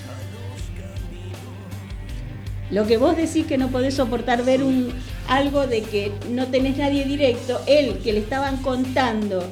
Lo 2.71 2.87
que 2.87 2.97
vos 2.97 3.15
decís 3.15 3.45
que 3.45 3.57
no 3.57 3.69
podés 3.69 3.95
soportar 3.95 4.43
ver 4.43 4.63
un, 4.63 4.91
algo 5.27 5.67
de 5.67 5.81
que 5.81 6.11
no 6.31 6.47
tenés 6.47 6.77
nadie 6.77 7.05
directo, 7.05 7.61
él 7.67 7.99
que 8.03 8.13
le 8.13 8.19
estaban 8.19 8.57
contando 8.57 9.43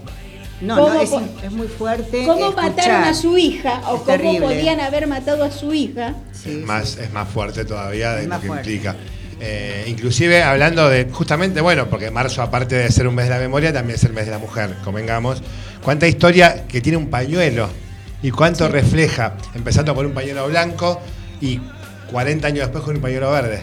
No, 0.63 0.77
¿Cómo 0.77 0.93
no, 0.93 1.01
es, 1.01 1.51
muy 1.51 1.67
fuerte. 1.67 2.25
cómo 2.25 2.49
escuchar. 2.49 2.69
mataron 2.69 3.03
a 3.03 3.13
su 3.13 3.37
hija 3.37 3.81
o 3.89 3.95
Es 3.95 4.01
cómo 4.01 4.05
terrible. 4.05 4.39
podían 4.39 4.79
haber 4.79 5.07
matado 5.07 5.43
a 5.43 5.51
su 5.51 5.73
hija. 5.73 6.15
Sí, 6.31 6.49
es, 6.49 6.55
sí. 6.55 6.63
más, 6.65 6.97
es 6.97 7.11
más 7.11 7.27
fuerte 7.27 7.65
todavía 7.65 8.13
de 8.13 8.27
lo 8.27 8.39
que 8.39 8.47
fuerte. 8.47 8.71
implica. 8.71 8.95
Eh, 9.41 9.83
inclusive 9.87 10.41
hablando 10.41 10.87
de, 10.89 11.09
justamente, 11.11 11.59
bueno, 11.59 11.87
porque 11.89 12.09
marzo, 12.11 12.41
aparte 12.41 12.75
de 12.75 12.89
ser 12.91 13.07
un 13.07 13.15
mes 13.15 13.25
de 13.25 13.31
la 13.31 13.39
memoria, 13.39 13.73
también 13.73 13.95
es 13.97 14.03
el 14.05 14.13
mes 14.13 14.25
de 14.25 14.31
la 14.31 14.37
mujer, 14.39 14.75
convengamos. 14.85 15.41
Cuánta 15.83 16.07
historia 16.07 16.65
que 16.65 16.79
tiene 16.79 16.97
un 16.97 17.09
pañuelo 17.09 17.67
y 18.21 18.31
cuánto 18.31 18.69
refleja, 18.69 19.35
empezando 19.53 19.93
con 19.93 20.05
un 20.05 20.13
pañuelo 20.13 20.47
blanco 20.47 21.01
y 21.41 21.59
40 22.09 22.47
años 22.47 22.59
después 22.59 22.85
con 22.85 22.95
un 22.95 23.01
pañuelo 23.01 23.29
verde. 23.33 23.61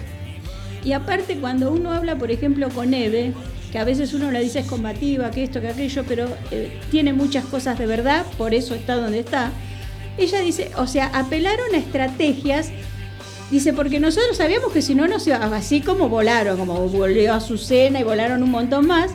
Y 0.84 0.92
aparte 0.92 1.36
cuando 1.38 1.70
uno 1.72 1.92
habla, 1.94 2.16
por 2.16 2.30
ejemplo, 2.30 2.68
con 2.68 2.92
Eve, 2.92 3.32
que 3.72 3.78
a 3.78 3.84
veces 3.84 4.12
uno 4.14 4.30
le 4.30 4.40
dice 4.40 4.60
es 4.60 4.66
combativa, 4.66 5.30
que 5.30 5.44
esto, 5.44 5.60
que 5.60 5.68
aquello, 5.68 6.04
pero 6.06 6.26
eh, 6.50 6.80
tiene 6.90 7.12
muchas 7.12 7.44
cosas 7.44 7.78
de 7.78 7.86
verdad, 7.86 8.24
por 8.36 8.52
eso 8.54 8.74
está 8.74 8.96
donde 8.96 9.20
está. 9.20 9.52
Ella 10.18 10.40
dice, 10.40 10.70
o 10.76 10.86
sea, 10.86 11.06
apelaron 11.14 11.74
a 11.74 11.78
estrategias, 11.78 12.70
dice, 13.50 13.72
porque 13.72 14.00
nosotros 14.00 14.36
sabíamos 14.36 14.72
que 14.72 14.82
si 14.82 14.94
no 14.94 15.06
nos 15.06 15.26
iba, 15.26 15.36
así 15.36 15.80
como 15.80 16.08
volaron, 16.08 16.56
como 16.58 16.74
volvió 16.88 17.32
a 17.32 17.36
Azucena 17.36 18.00
y 18.00 18.02
volaron 18.02 18.42
un 18.42 18.50
montón 18.50 18.86
más, 18.86 19.12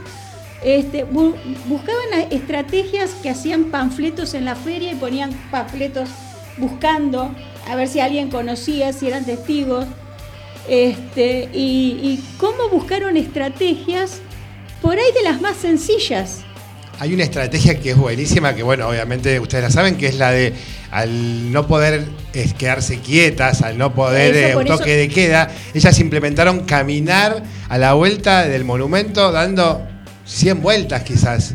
este, 0.64 1.06
bu- 1.06 1.36
buscaban 1.68 2.28
estrategias 2.32 3.12
que 3.22 3.30
hacían 3.30 3.66
panfletos 3.66 4.34
en 4.34 4.46
la 4.46 4.56
feria 4.56 4.94
y 4.94 4.96
ponían 4.96 5.32
panfletos 5.52 6.10
buscando 6.58 7.30
a 7.68 7.76
ver 7.76 7.88
si 7.88 8.00
alguien 8.00 8.30
conocía, 8.30 8.94
si 8.94 9.08
eran 9.08 9.26
testigos. 9.26 9.86
Este, 10.68 11.50
y 11.54 12.24
cómo 12.40 12.70
buscaron 12.72 13.18
estrategias 13.18 14.22
por 14.86 14.98
ahí 15.00 15.12
de 15.14 15.24
las 15.24 15.42
más 15.42 15.58
sencillas. 15.58 16.42
Hay 17.00 17.14
una 17.14 17.24
estrategia 17.24 17.78
que 17.80 17.90
es 17.92 17.98
buenísima, 17.98 18.54
que 18.56 18.64
bueno, 18.64 18.88
obviamente 18.88 19.40
ustedes 19.40 19.64
la 19.64 19.70
saben, 19.72 19.98
que 19.98 20.08
es 20.08 20.16
la 20.16 20.32
de 20.32 20.54
al 20.92 21.52
no 21.52 21.68
poder 21.68 22.06
eh, 22.34 22.54
quedarse 22.58 23.00
quietas, 23.00 23.64
al 23.64 23.78
no 23.78 23.94
poder 23.94 24.34
Eso, 24.36 24.62
eh, 24.62 24.66
toque 24.66 24.92
eso- 24.94 25.00
de 25.00 25.10
queda, 25.10 25.50
ellas 25.74 26.00
implementaron 26.00 26.60
caminar 26.62 27.44
a 27.68 27.78
la 27.78 27.94
vuelta 27.94 28.48
del 28.48 28.64
monumento 28.64 29.32
dando 29.32 29.86
100 30.26 30.62
vueltas 30.62 31.04
quizás, 31.04 31.54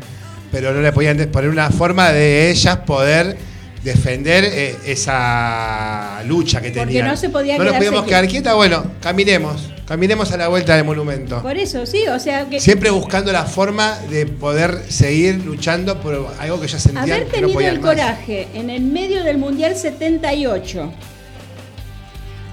pero 0.52 0.72
no 0.74 0.80
le 0.82 0.92
podían 0.92 1.16
poner 1.32 1.48
una 1.50 1.70
forma 1.70 2.10
de 2.12 2.50
ellas 2.50 2.78
poder 2.78 3.38
defender 3.82 4.44
eh, 4.44 4.76
esa 4.86 6.22
lucha 6.26 6.60
que 6.60 6.68
Porque 6.70 6.84
tenían. 6.86 7.06
no 7.08 7.16
se 7.16 7.30
podía 7.30 7.56
No 7.56 7.64
nos 7.64 7.74
podíamos 7.76 8.04
quedar 8.04 8.28
quietas, 8.28 8.54
bueno, 8.54 8.84
caminemos, 9.00 9.70
caminemos 9.90 10.30
a 10.30 10.36
la 10.36 10.46
vuelta 10.46 10.76
del 10.76 10.84
monumento. 10.84 11.42
Por 11.42 11.56
eso, 11.56 11.84
sí, 11.84 12.06
o 12.06 12.20
sea 12.20 12.48
que 12.48 12.60
Siempre 12.60 12.90
buscando 12.90 13.32
la 13.32 13.44
forma 13.44 13.98
de 14.08 14.24
poder 14.24 14.84
seguir 14.88 15.44
luchando 15.44 16.00
por 16.00 16.32
algo 16.38 16.60
que 16.60 16.68
ya 16.68 16.78
sentían 16.78 17.10
haber 17.10 17.26
que 17.26 17.40
no 17.40 17.48
tenido 17.48 17.60
el 17.68 17.80
más. 17.80 17.90
coraje 17.90 18.46
en 18.54 18.70
el 18.70 18.82
medio 18.82 19.24
del 19.24 19.38
Mundial 19.38 19.74
78, 19.74 20.92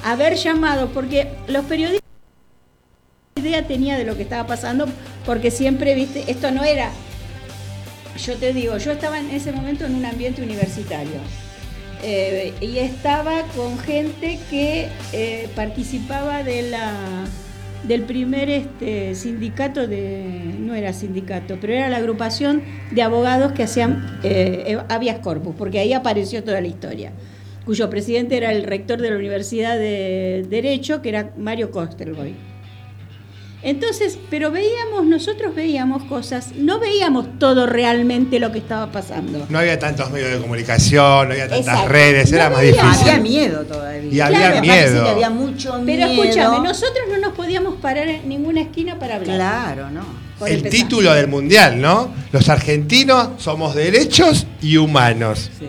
haber 0.03 0.33
llamado, 0.33 0.87
porque 0.87 1.27
los 1.47 1.63
periodistas 1.65 2.01
idea 3.35 3.67
tenía 3.67 3.99
de 3.99 4.03
lo 4.03 4.15
que 4.15 4.23
estaba 4.23 4.47
pasando, 4.47 4.87
porque 5.23 5.51
siempre, 5.51 5.93
viste, 5.93 6.23
esto 6.31 6.49
no 6.49 6.63
era, 6.63 6.89
yo 8.17 8.33
te 8.33 8.51
digo, 8.51 8.79
yo 8.79 8.93
estaba 8.93 9.19
en 9.19 9.29
ese 9.29 9.51
momento 9.51 9.85
en 9.85 9.93
un 9.93 10.05
ambiente 10.05 10.41
universitario. 10.41 11.19
Eh, 12.03 12.53
y 12.61 12.77
estaba 12.77 13.41
con 13.55 13.77
gente 13.79 14.39
que 14.49 14.87
eh, 15.13 15.49
participaba 15.55 16.43
de 16.43 16.69
la 16.69 17.25
del 17.83 18.03
primer 18.03 18.49
este, 18.49 19.15
sindicato 19.15 19.87
de 19.87 20.55
no 20.59 20.73
era 20.75 20.93
sindicato 20.93 21.57
pero 21.61 21.73
era 21.73 21.89
la 21.89 21.97
agrupación 21.97 22.63
de 22.91 23.01
abogados 23.01 23.53
que 23.53 23.63
hacían 23.63 24.19
eh, 24.23 24.77
habeas 24.89 25.19
corpus 25.19 25.55
porque 25.55 25.79
ahí 25.79 25.93
apareció 25.93 26.43
toda 26.43 26.59
la 26.59 26.67
historia 26.67 27.11
cuyo 27.65 27.89
presidente 27.89 28.35
era 28.37 28.51
el 28.51 28.63
rector 28.63 28.99
de 28.99 29.11
la 29.11 29.15
Universidad 29.15 29.77
de 29.77 30.45
Derecho 30.49 31.01
que 31.01 31.09
era 31.09 31.31
Mario 31.37 31.71
Kostelboy 31.71 32.56
entonces, 33.63 34.17
pero 34.29 34.51
veíamos, 34.51 35.05
nosotros 35.05 35.53
veíamos 35.55 36.03
cosas, 36.03 36.51
no 36.55 36.79
veíamos 36.79 37.39
todo 37.39 37.65
realmente 37.65 38.39
lo 38.39 38.51
que 38.51 38.59
estaba 38.59 38.91
pasando. 38.91 39.45
No 39.49 39.59
había 39.59 39.77
tantos 39.79 40.09
medios 40.11 40.31
de 40.31 40.37
comunicación, 40.39 41.27
no 41.27 41.33
había 41.33 41.47
tantas 41.49 41.59
Exacto. 41.67 41.89
redes, 41.89 42.31
era 42.31 42.49
más 42.49 42.61
difícil. 42.61 42.85
Había 43.09 43.17
miedo 43.19 43.63
todavía. 43.65 44.13
Y 44.13 44.19
había 44.19 44.39
Me 44.61 44.67
parece 44.67 44.89
miedo. 44.91 45.03
que 45.03 45.09
había 45.09 45.29
mucho 45.29 45.71
Pero 45.85 46.07
miedo. 46.07 46.23
escúchame, 46.23 46.59
nosotros 46.67 47.05
no 47.11 47.17
nos 47.17 47.33
podíamos 47.33 47.75
parar 47.81 48.07
en 48.07 48.29
ninguna 48.29 48.61
esquina 48.61 48.99
para 48.99 49.15
hablar. 49.15 49.35
Claro, 49.37 49.89
no. 49.91 50.01
por 50.39 50.47
El 50.49 50.57
empezar. 50.57 50.79
título 50.79 51.13
del 51.15 51.27
mundial, 51.27 51.81
¿no? 51.81 52.13
Los 52.31 52.47
argentinos 52.49 53.29
somos 53.37 53.73
derechos 53.73 54.45
y 54.61 54.77
humanos. 54.77 55.49
Sí. 55.57 55.65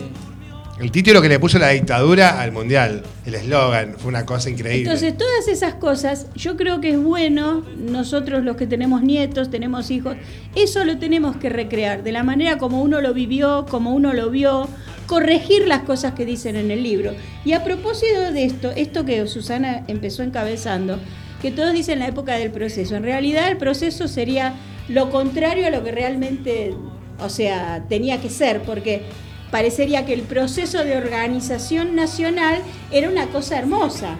El 0.79 0.91
título 0.91 1.21
que 1.21 1.27
le 1.27 1.39
puso 1.39 1.59
la 1.59 1.69
dictadura 1.69 2.39
al 2.39 2.53
mundial, 2.53 3.03
el 3.25 3.35
eslogan, 3.35 3.95
fue 3.97 4.07
una 4.07 4.25
cosa 4.25 4.49
increíble. 4.49 4.83
Entonces, 4.83 5.17
todas 5.17 5.49
esas 5.49 5.73
cosas, 5.73 6.27
yo 6.35 6.55
creo 6.55 6.79
que 6.79 6.91
es 6.91 7.03
bueno, 7.03 7.65
nosotros 7.77 8.45
los 8.45 8.55
que 8.55 8.65
tenemos 8.65 9.01
nietos, 9.01 9.49
tenemos 9.49 9.91
hijos, 9.91 10.15
eso 10.55 10.85
lo 10.85 10.97
tenemos 10.97 11.35
que 11.35 11.49
recrear, 11.49 12.01
de 12.01 12.13
la 12.13 12.23
manera 12.23 12.57
como 12.57 12.81
uno 12.81 13.01
lo 13.01 13.13
vivió, 13.13 13.65
como 13.69 13.93
uno 13.93 14.13
lo 14.13 14.29
vio, 14.29 14.69
corregir 15.05 15.67
las 15.67 15.81
cosas 15.81 16.13
que 16.13 16.25
dicen 16.25 16.55
en 16.55 16.71
el 16.71 16.81
libro. 16.81 17.11
Y 17.43 17.51
a 17.51 17.65
propósito 17.65 18.31
de 18.31 18.45
esto, 18.45 18.71
esto 18.71 19.03
que 19.03 19.27
Susana 19.27 19.83
empezó 19.89 20.23
encabezando, 20.23 20.97
que 21.41 21.51
todos 21.51 21.73
dicen 21.73 21.99
la 21.99 22.07
época 22.07 22.35
del 22.35 22.51
proceso, 22.51 22.95
en 22.95 23.03
realidad 23.03 23.49
el 23.49 23.57
proceso 23.57 24.07
sería 24.07 24.53
lo 24.87 25.09
contrario 25.09 25.67
a 25.67 25.71
lo 25.71 25.83
que 25.83 25.91
realmente, 25.91 26.73
o 27.19 27.27
sea, 27.27 27.83
tenía 27.89 28.21
que 28.21 28.29
ser, 28.29 28.61
porque 28.61 29.03
parecería 29.51 30.05
que 30.05 30.13
el 30.13 30.21
proceso 30.21 30.83
de 30.83 30.97
organización 30.97 31.95
nacional 31.95 32.59
era 32.91 33.09
una 33.09 33.27
cosa 33.27 33.57
hermosa. 33.59 34.17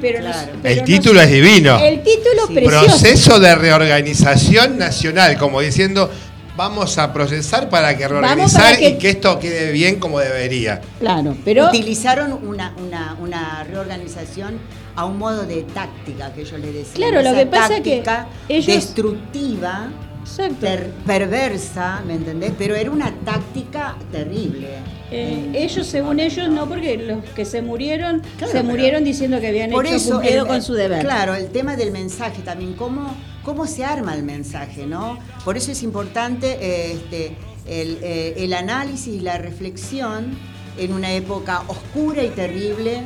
Pero 0.00 0.20
nos- 0.22 0.32
Claro. 0.36 0.52
pero 0.62 0.72
El 0.74 0.80
nos- 0.80 0.86
título 0.86 1.20
es 1.20 1.30
divino. 1.30 1.78
El 1.78 2.02
título 2.02 2.46
Sí. 2.48 2.54
precioso. 2.54 2.84
Proceso 2.86 3.38
de 3.40 3.54
reorganización 3.54 4.76
nacional, 4.78 5.38
como 5.38 5.60
diciendo, 5.60 6.10
vamos 6.56 6.98
a 6.98 7.12
procesar 7.12 7.68
para 7.68 7.96
que 7.96 8.08
reorganizar 8.08 8.60
para 8.62 8.76
que- 8.76 8.88
y 8.88 8.98
que 8.98 9.10
esto 9.10 9.38
quede 9.38 9.70
bien 9.70 10.00
como 10.00 10.18
debería. 10.18 10.80
Claro, 10.98 11.36
pero 11.44 11.68
Utilizaron 11.68 12.32
una, 12.44 12.74
una, 12.84 13.16
una 13.20 13.62
reorganización 13.62 14.58
a 14.96 15.04
un 15.04 15.16
modo 15.16 15.44
de 15.46 15.62
táctica 15.62 16.32
que 16.32 16.44
yo 16.44 16.58
le 16.58 16.72
decía. 16.72 16.94
Claro, 16.96 17.22
lo 17.22 17.28
Esa 17.30 17.38
que 17.38 17.46
pasa 17.46 17.68
que 17.68 17.74
táctica 18.02 18.26
ellos- 18.48 18.66
destructiva, 18.74 19.90
Exacto. 20.28 20.66
perversa, 21.06 22.02
¿me 22.06 22.14
entendés? 22.14 22.52
Pero 22.56 22.74
era 22.76 22.90
una 22.90 23.12
táctica 23.24 23.96
terrible. 24.12 24.68
Eh, 25.10 25.50
ellos, 25.54 25.86
según 25.86 26.20
ellos, 26.20 26.48
no, 26.50 26.68
porque 26.68 26.96
los 26.98 27.24
que 27.34 27.44
se 27.44 27.62
murieron, 27.62 28.22
Claro, 28.36 28.52
se 28.52 28.62
murieron 28.62 29.04
diciendo 29.04 29.40
que 29.40 29.48
habían 29.48 29.70
Por 29.70 29.86
hecho 29.86 29.96
eso, 29.96 30.12
cumplido 30.12 30.42
el- 30.42 30.48
con 30.48 30.62
su 30.62 30.74
deber. 30.74 31.00
Claro, 31.02 31.34
el 31.34 31.48
tema 31.48 31.76
del 31.76 31.90
mensaje 31.92 32.42
también, 32.42 32.74
cómo, 32.74 33.14
cómo 33.42 33.66
se 33.66 33.84
arma 33.84 34.14
el 34.14 34.22
mensaje, 34.22 34.86
¿no? 34.86 35.18
Por 35.44 35.56
eso 35.56 35.72
es 35.72 35.82
importante 35.82 36.58
eh, 36.60 36.92
este, 36.92 37.36
el, 37.66 37.98
eh, 38.02 38.34
el 38.36 38.52
análisis 38.52 39.08
y 39.14 39.20
la 39.20 39.38
reflexión 39.38 40.36
en 40.76 40.92
una 40.92 41.12
época 41.12 41.62
oscura 41.68 42.22
y 42.22 42.28
terrible 42.28 43.00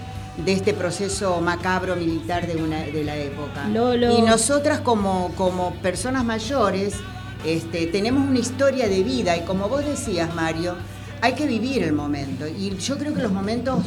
de 0.45 0.53
este 0.53 0.73
proceso 0.75 1.41
macabro 1.41 1.95
militar 1.95 2.47
de, 2.47 2.61
una, 2.63 2.81
de 2.81 3.05
la 3.05 3.17
época. 3.17 3.69
Y 4.19 4.23
nosotras 4.23 4.81
como, 4.81 5.31
como 5.37 5.75
personas 5.77 6.25
mayores 6.25 6.95
este, 7.45 7.87
tenemos 7.87 8.29
una 8.29 8.39
historia 8.39 8.89
de 8.89 9.03
vida 9.03 9.37
y 9.37 9.43
como 9.43 9.69
vos 9.69 9.85
decías, 9.85 10.35
Mario, 10.35 10.75
hay 11.21 11.35
que 11.35 11.47
vivir 11.47 11.83
el 11.83 11.93
momento. 11.93 12.47
Y 12.49 12.77
yo 12.79 12.99
creo 12.99 13.15
que 13.15 13.23
los 13.23 13.33
momentos 13.33 13.79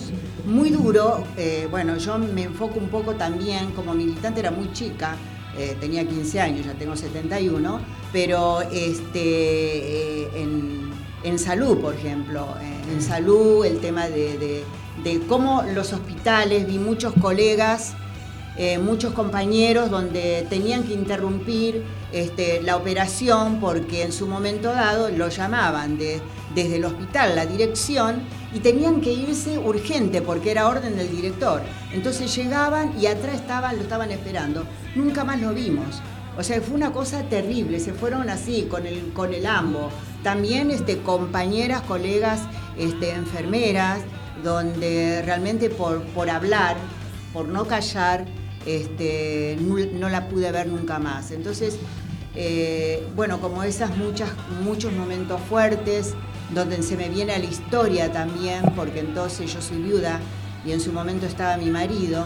muy 0.46 0.70
duros, 0.70 1.20
eh, 1.38 1.68
bueno, 1.70 1.98
yo 1.98 2.18
me 2.18 2.44
enfoco 2.44 2.80
un 2.80 2.88
poco 2.90 3.16
también, 3.16 3.72
como 3.72 3.94
militante 3.94 4.40
era 4.40 4.52
muy 4.52 4.72
chica, 4.74 5.16
eh, 5.58 5.76
tenía 5.80 6.06
15 6.08 6.40
años, 6.40 6.66
ya 6.66 6.74
tengo 6.74 6.96
71, 6.96 7.80
pero 8.14 8.62
este, 8.62 10.24
eh, 10.24 10.30
en, 11.24 11.40
salud, 11.40 11.80
por 11.80 11.96
ejemplo, 11.96 12.48
en 12.94 13.02
salud, 13.02 13.66
el 13.66 13.80
tema 13.80 14.08
de, 14.08 14.64
de- 15.04 15.20
cómo 15.28 15.64
los 15.74 15.92
hospitales, 15.92 16.66
vi 16.68 16.80
muchos 16.80 17.14
colegas 17.20 17.94
muchos 18.82 19.12
compañeros 19.14 19.92
donde 19.92 20.48
tenían 20.50 20.84
que 20.84 20.94
interrumpir 20.94 21.84
este, 22.16 22.62
la 22.62 22.78
operación 22.78 23.60
porque 23.60 24.04
en 24.04 24.12
su 24.14 24.26
momento 24.26 24.70
dado 24.72 25.10
lo 25.10 25.28
llamaban 25.30 25.98
de- 25.98 26.22
desde 26.56 26.78
el 26.78 26.86
hospital, 26.86 27.36
la 27.36 27.46
dirección, 27.46 28.22
y 28.54 28.60
tenían 28.62 29.02
que 29.02 29.12
irse 29.12 29.58
urgente 29.60 30.22
porque 30.22 30.52
era 30.52 30.70
orden 30.70 30.96
del 30.96 31.12
director. 31.12 31.62
Entonces 31.92 32.34
llegaban 32.34 32.94
y 32.98 33.08
atrás 33.08 33.36
estaban, 33.36 33.76
lo 33.76 33.82
estaban 33.82 34.12
esperando. 34.12 34.64
Nunca 34.96 35.26
más 35.26 35.42
lo 35.42 35.54
vimos. 35.54 36.02
O 36.38 36.44
sea, 36.44 36.62
fue 36.62 36.76
una 36.76 36.92
cosa 36.94 37.24
terrible, 37.24 37.80
se 37.82 37.94
fueron 37.94 38.30
así, 38.30 38.68
con 38.70 38.86
el, 38.88 39.12
con 39.14 39.34
el 39.34 39.46
ambo. 39.46 39.90
También 40.24 40.72
este, 40.72 41.00
compañeras, 41.00 41.82
colegas, 41.82 42.42
este, 42.78 43.12
enfermeras, 43.12 44.00
donde 44.44 45.22
realmente 45.26 45.70
por, 45.70 46.02
por 46.16 46.30
hablar, 46.30 46.78
por 47.34 47.48
no 47.50 47.66
callar, 47.68 48.26
este, 48.66 49.58
no, 49.62 49.76
no 50.00 50.10
la 50.10 50.28
pude 50.30 50.52
ver 50.52 50.68
nunca 50.68 51.00
más. 51.00 51.32
Entonces, 51.32 51.78
eh, 52.36 53.08
bueno, 53.16 53.40
como 53.40 53.64
esas 53.64 53.96
muchas, 53.96 54.30
muchos 54.64 54.94
momentos 54.94 55.40
fuertes, 55.50 56.14
donde 56.54 56.82
se 56.84 56.98
me 56.98 57.10
viene 57.10 57.34
a 57.34 57.40
la 57.40 57.46
historia 57.46 58.12
también, 58.12 58.62
porque 58.76 59.00
entonces 59.00 59.54
yo 59.54 59.62
soy 59.62 59.78
viuda 59.78 60.20
y 60.66 60.72
en 60.72 60.80
su 60.80 60.92
momento 60.92 61.26
estaba 61.26 61.58
mi 61.58 61.70
marido, 61.70 62.26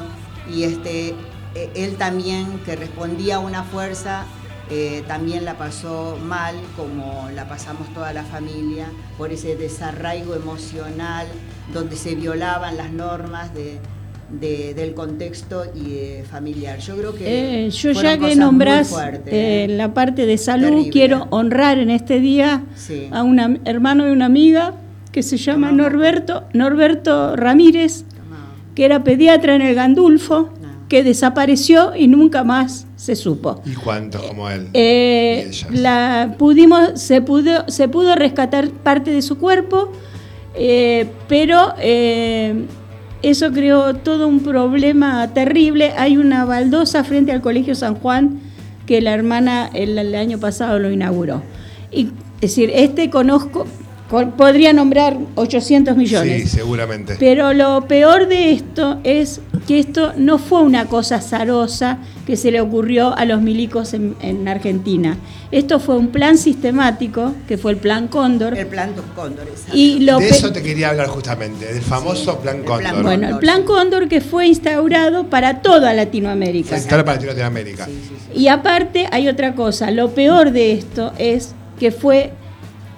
y 0.52 0.64
este, 0.64 1.10
eh, 1.56 1.72
él 1.76 1.96
también, 1.98 2.60
que 2.66 2.76
respondía 2.76 3.38
a 3.38 3.40
una 3.40 3.64
fuerza, 3.64 4.26
eh, 4.72 5.04
también 5.08 5.46
la 5.46 5.58
pasó 5.58 6.18
mal, 6.24 6.56
como 6.78 7.30
la 7.34 7.48
pasamos 7.48 7.92
toda 7.94 8.14
la 8.14 8.24
familia, 8.24 8.88
por 9.18 9.32
ese 9.32 9.56
desarraigo 9.56 10.36
emocional, 10.36 11.28
donde 11.74 11.96
se 11.96 12.16
violaban 12.16 12.78
las 12.78 12.92
normas 12.92 13.54
de, 13.54 13.80
de- 14.32 14.74
del 14.74 14.94
contexto 14.94 15.64
y 15.76 15.90
de 15.90 16.24
familiar. 16.30 16.80
Yo 16.80 16.96
creo 16.98 17.16
que 17.16 17.66
Eh, 17.66 17.70
yo 17.72 17.92
ya 17.94 18.18
que 18.18 18.36
nombrás 18.36 18.90
fuertes, 18.90 19.34
eh, 19.34 19.64
¿eh? 19.66 19.68
la 19.70 19.94
parte 19.94 20.26
de 20.26 20.38
salud, 20.38 20.68
Terrible. 20.70 20.90
quiero 20.92 21.28
honrar 21.32 21.80
en 21.80 21.90
este 21.90 22.20
día 22.20 22.64
Sí. 22.76 23.08
a 23.12 23.24
un 23.24 23.60
hermano 23.66 24.08
y 24.08 24.12
una 24.12 24.26
amiga 24.26 24.74
que 25.12 25.24
se 25.24 25.38
llama 25.38 25.70
Tomá. 25.70 25.82
Norberto, 25.84 26.44
Norberto 26.54 27.36
Ramírez, 27.36 28.04
Tomá. 28.04 28.54
que 28.76 28.86
era 28.86 29.04
pediatra 29.04 29.56
en 29.56 29.62
el 29.64 29.74
Gandulfo, 29.74 30.50
No. 30.62 30.88
que 30.88 31.04
desapareció 31.04 31.96
y 31.96 32.08
nunca 32.08 32.44
más 32.44 32.86
se 32.96 33.16
supo. 33.16 33.62
¿Y 33.66 33.74
cuántos 33.74 34.22
como 34.22 34.50
él? 34.50 34.68
Eh, 34.74 35.50
Y 35.74 35.78
la 35.78 36.36
pudimos, 36.38 37.00
se 37.02 37.22
pudo, 37.22 37.68
se 37.68 37.88
pudo 37.88 38.14
rescatar 38.16 38.70
parte 38.70 39.12
de 39.12 39.22
su 39.24 39.38
cuerpo, 39.40 39.92
eh, 40.56 41.08
pero 41.28 41.74
eh, 41.80 42.66
eso 43.22 43.52
creó 43.52 43.96
todo 43.96 44.28
un 44.28 44.42
problema 44.42 45.34
terrible. 45.34 45.94
Hay 45.98 46.18
una 46.18 46.46
baldosa 46.46 47.04
frente 47.04 47.32
al 47.32 47.42
Colegio 47.42 47.76
San 47.76 47.96
Juan 47.96 48.40
que 48.86 49.02
la 49.02 49.14
hermana 49.14 49.70
el, 49.74 50.16
año 50.16 50.40
pasado 50.40 50.80
lo 50.80 50.90
inauguró. 50.92 51.42
Y, 51.92 52.08
es 52.36 52.42
decir, 52.42 52.72
este 52.74 53.10
conozco, 53.10 53.66
con- 53.66 53.89
podría 54.10 54.74
nombrar 54.74 55.18
800 55.36 55.96
millones. 55.96 56.44
Sí, 56.44 56.58
seguramente. 56.58 57.16
Pero 57.20 57.54
lo 57.54 57.88
peor 57.88 58.28
de 58.28 58.52
esto 58.52 59.00
es 59.04 59.42
que 59.68 59.80
esto 59.80 60.14
no 60.18 60.40
fue 60.40 60.64
una 60.64 60.86
cosa 60.86 61.18
azarosa 61.18 62.00
que 62.26 62.36
se 62.36 62.52
le 62.52 62.62
ocurrió 62.62 63.16
a 63.16 63.26
los 63.26 63.42
milicos 63.42 63.94
en, 63.94 64.16
en 64.22 64.48
Argentina. 64.48 65.18
Esto 65.52 65.80
fue 65.80 65.98
un 65.98 66.10
plan 66.10 66.38
sistemático, 66.38 67.34
que 67.48 67.58
fue 67.58 67.72
el 67.72 67.78
Plan 67.78 68.08
Cóndor. 68.08 68.58
El 68.58 68.68
plan 68.68 68.94
Cóndor, 69.16 69.48
exacto. 69.48 69.76
Y 69.76 70.00
lo 70.02 70.20
de 70.20 70.30
eso 70.30 70.52
te 70.52 70.62
quería 70.62 70.90
hablar 70.90 71.08
justamente, 71.08 71.74
del 71.74 71.82
famoso 71.82 72.34
Sí, 72.34 72.38
Plan 72.44 72.58
el 72.58 72.64
Cóndor. 72.66 72.92
Plan 72.92 73.04
bueno, 73.04 73.30
el 73.30 73.38
Plan. 73.38 73.64
Cóndor 73.64 74.08
que 74.08 74.22
fue 74.22 74.48
instaurado 74.48 75.28
para 75.28 75.62
toda 75.62 75.94
Latinoamérica. 75.94 76.78
Central 76.78 77.04
para 77.04 77.22
Latinoamérica. 77.22 77.86
Sí, 77.86 78.00
sí, 78.08 78.16
sí. 78.34 78.40
Y 78.42 78.48
aparte 78.48 79.08
hay 79.12 79.28
otra 79.28 79.56
cosa, 79.56 79.90
lo 79.90 80.12
peor 80.12 80.52
de 80.52 80.74
esto 80.74 81.14
es 81.18 81.56
que 81.80 81.92
fue 81.92 82.34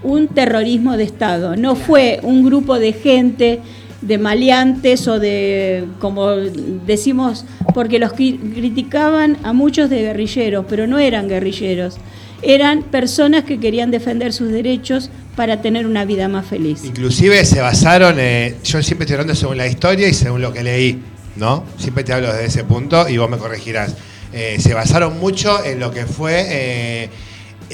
un 0.03 0.27
terrorismo 0.27 0.97
de 0.97 1.03
Estado, 1.03 1.55
no 1.55 1.75
fue 1.75 2.19
un 2.23 2.43
grupo 2.45 2.79
de 2.79 2.93
gente, 2.93 3.59
de 4.01 4.17
maleantes 4.17 5.07
o 5.07 5.19
de, 5.19 5.85
como 5.99 6.31
decimos, 6.31 7.45
porque 7.73 7.99
los 7.99 8.11
cri- 8.13 8.39
criticaban 8.55 9.37
a 9.43 9.53
muchos 9.53 9.89
de 9.89 10.01
guerrilleros, 10.01 10.65
pero 10.67 10.87
no 10.87 10.97
eran 10.97 11.27
guerrilleros, 11.27 11.97
eran 12.41 12.81
personas 12.83 13.43
que 13.43 13.59
querían 13.59 13.91
defender 13.91 14.33
sus 14.33 14.51
derechos 14.51 15.11
para 15.35 15.61
tener 15.61 15.85
una 15.85 16.03
vida 16.05 16.27
más 16.27 16.47
feliz. 16.47 16.83
Inclusive 16.83 17.45
se 17.45 17.61
basaron, 17.61 18.15
eh, 18.19 18.55
yo 18.63 18.81
siempre 18.81 19.05
estoy 19.05 19.15
hablando 19.15 19.35
según 19.35 19.57
la 19.57 19.67
historia 19.67 20.07
y 20.07 20.13
según 20.15 20.41
lo 20.41 20.51
que 20.51 20.63
leí, 20.63 20.99
¿no? 21.35 21.63
Siempre 21.77 22.03
te 22.03 22.11
hablo 22.13 22.27
desde 22.33 22.45
ese 22.45 22.63
punto 22.63 23.07
y 23.07 23.17
vos 23.17 23.29
me 23.29 23.37
corregirás. 23.37 23.95
Eh, 24.33 24.57
se 24.59 24.73
basaron 24.73 25.19
mucho 25.19 25.63
en 25.63 25.79
lo 25.79 25.91
que 25.91 26.05
fue 26.07 26.45
eh, 26.49 27.09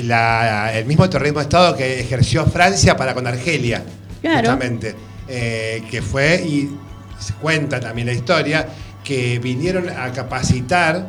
la- 0.04 0.72
el 0.78 0.86
mismo 0.86 1.10
terrorismo 1.10 1.40
de 1.40 1.44
Estado 1.44 1.76
que 1.76 2.00
ejerció 2.00 2.46
Francia 2.46 2.96
para 2.98 3.14
con 3.14 3.26
Argelia, 3.28 3.84
Claro. 4.22 4.38
justamente. 4.40 4.96
Eh, 5.28 5.84
que 5.92 6.02
fue, 6.02 6.36
y 6.46 6.70
se 7.20 7.34
cuenta 7.34 7.80
también 7.80 8.08
la 8.08 8.14
historia, 8.14 8.66
que 9.04 9.40
vinieron 9.40 9.90
a 9.90 10.12
capacitar 10.12 11.06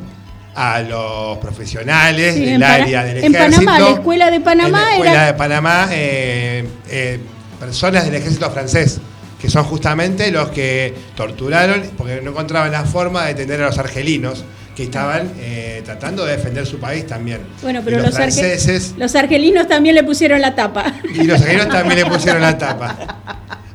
a 0.55 0.81
los 0.81 1.37
profesionales 1.37 2.33
Sí, 2.35 2.41
del 2.41 2.49
en 2.55 2.63
área 2.63 3.03
del 3.03 3.17
en 3.23 3.35
ejército. 3.35 3.63
Panamá, 3.65 3.79
la 3.79 3.89
escuela 3.95 4.31
de 4.31 4.39
Panamá 4.41 4.67
En 4.67 4.73
la 4.85 4.91
escuela 4.91 5.11
era- 5.13 5.25
de 5.27 5.33
Panamá, 5.35 5.87
eh, 5.91 6.67
eh, 6.89 7.19
personas 7.59 8.05
del 8.05 8.15
ejército 8.15 8.49
francés, 8.51 8.99
que 9.39 9.49
son 9.49 9.63
justamente 9.63 10.31
los 10.31 10.49
que 10.49 10.93
torturaron 11.15 11.81
porque 11.97 12.19
no 12.21 12.31
encontraban 12.31 12.71
la 12.71 12.83
forma 12.83 13.25
de 13.25 13.35
detener 13.35 13.61
a 13.61 13.67
los 13.67 13.77
argelinos 13.77 14.43
que 14.79 14.85
estaban 14.85 15.29
eh, 15.41 15.81
tratando 15.83 16.23
de 16.23 16.37
defender 16.37 16.65
su 16.65 16.79
país 16.79 17.05
también. 17.05 17.41
Bueno, 17.61 17.81
Y 17.81 17.83
pero 17.83 17.97
los, 17.99 18.11
arge- 18.15 18.31
franceses 18.31 18.93
los 18.97 19.13
argelinos 19.13 19.67
también 19.67 19.93
le 19.93 20.05
pusieron 20.05 20.39
la 20.39 20.55
tapa. 20.55 20.93
y 21.13 21.25
los 21.25 21.41
argelinos 21.41 21.67
también 21.67 21.99
le 21.99 22.05
pusieron 22.05 22.41
la 22.41 22.57
tapa. 22.57 22.95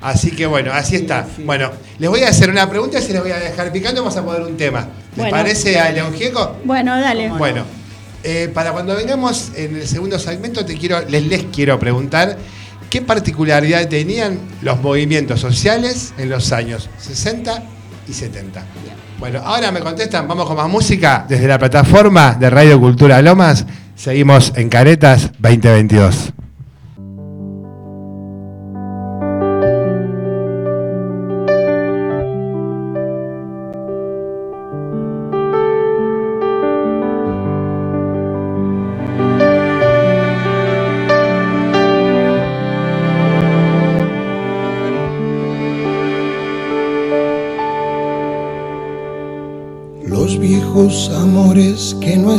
Así 0.01 0.31
que 0.31 0.47
bueno, 0.47 0.73
así 0.73 0.97
está. 0.97 1.27
Bueno, 1.45 1.71
les 1.99 2.09
voy 2.09 2.23
a 2.23 2.31
hacer 2.31 2.49
una 2.49 2.71
pregunta 2.71 2.99
y 3.01 3.03
se 3.03 3.13
les 3.13 3.21
voy 3.21 3.33
a 3.33 3.37
dejar 3.39 3.71
picando. 3.71 4.01
Vamos 4.03 4.17
a 4.17 4.25
poner 4.25 4.41
un 4.45 4.57
tema. 4.57 4.81
¿Les 5.11 5.17
Bueno. 5.17 5.31
parece 5.31 5.79
a 5.79 5.91
León 5.93 6.15
Gieco? 6.15 6.57
Bueno, 6.65 6.99
dale. 6.99 7.29
Bueno, 7.29 7.65
eh, 8.23 8.51
para 8.55 8.73
cuando 8.73 8.97
vengamos 8.97 9.51
en 9.57 9.77
el 9.77 9.87
segundo 9.87 10.19
segmento, 10.19 10.65
te 10.65 10.79
quiero, 10.79 11.03
les, 11.07 11.27
les 11.27 11.43
quiero 11.53 11.79
preguntar 11.79 12.39
qué 12.89 13.03
particularidad 13.03 13.87
tenían 13.89 14.39
los 14.63 14.81
movimientos 14.81 15.39
sociales 15.39 16.15
en 16.17 16.31
los 16.31 16.51
años 16.53 16.89
60 16.99 17.63
y 18.09 18.13
70. 18.15 18.65
Bueno, 19.19 19.41
ahora 19.45 19.71
me 19.71 19.81
contestan, 19.81 20.27
vamos 20.29 20.47
con 20.47 20.57
más 20.57 20.69
música 20.69 21.25
desde 21.29 21.47
la 21.47 21.59
plataforma 21.59 22.35
de 22.35 22.51
Radio 22.51 22.81
Cultura 22.81 23.23
Lomas. 23.23 23.65
Seguimos 23.95 24.53
en 24.57 24.69
Caretas 24.69 25.31
2022. 25.39 26.34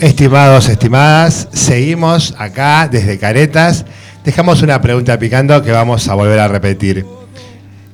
Estimados, 0.00 0.68
estimadas, 0.68 1.48
seguimos 1.52 2.34
acá 2.36 2.88
desde 2.90 3.16
Caretas. 3.16 3.84
Dejamos 4.24 4.60
una 4.62 4.80
pregunta 4.80 5.16
picando 5.20 5.62
que 5.62 5.70
vamos 5.70 6.08
a 6.08 6.14
volver 6.14 6.40
a 6.40 6.48
repetir. 6.48 7.06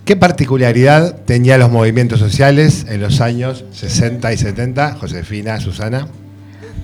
¿Qué 0.06 0.16
particularidad 0.16 1.14
tenían 1.26 1.60
los 1.60 1.70
movimientos 1.70 2.20
sociales 2.20 2.86
en 2.88 3.02
los 3.02 3.20
años 3.20 3.66
60 3.72 4.32
y 4.32 4.38
70? 4.38 4.94
Josefina, 4.94 5.60
Susana. 5.60 6.08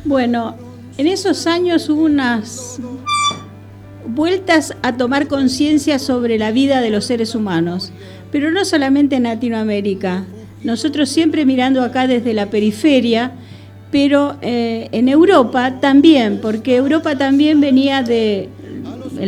Bueno, 0.04 0.54
en 0.98 1.06
esos 1.06 1.46
años 1.46 1.88
hubo 1.88 2.02
unas 2.02 2.78
vueltas 4.06 4.74
a 4.82 4.98
tomar 4.98 5.28
conciencia 5.28 5.98
sobre 5.98 6.36
la 6.36 6.50
vida 6.50 6.82
de 6.82 6.90
los 6.90 7.06
seres 7.06 7.34
humanos, 7.34 7.90
pero 8.30 8.50
no 8.50 8.66
solamente 8.66 9.16
en 9.16 9.22
Latinoamérica. 9.22 10.24
Nosotros 10.62 11.08
siempre 11.08 11.46
mirando 11.46 11.82
acá 11.82 12.06
desde 12.06 12.34
la 12.34 12.50
periferia, 12.50 13.32
pero 13.96 14.36
eh, 14.42 14.90
en 14.92 15.08
Europa 15.08 15.80
también, 15.80 16.38
porque 16.42 16.76
Europa 16.76 17.16
también 17.16 17.62
venía 17.62 18.02
del 18.02 18.50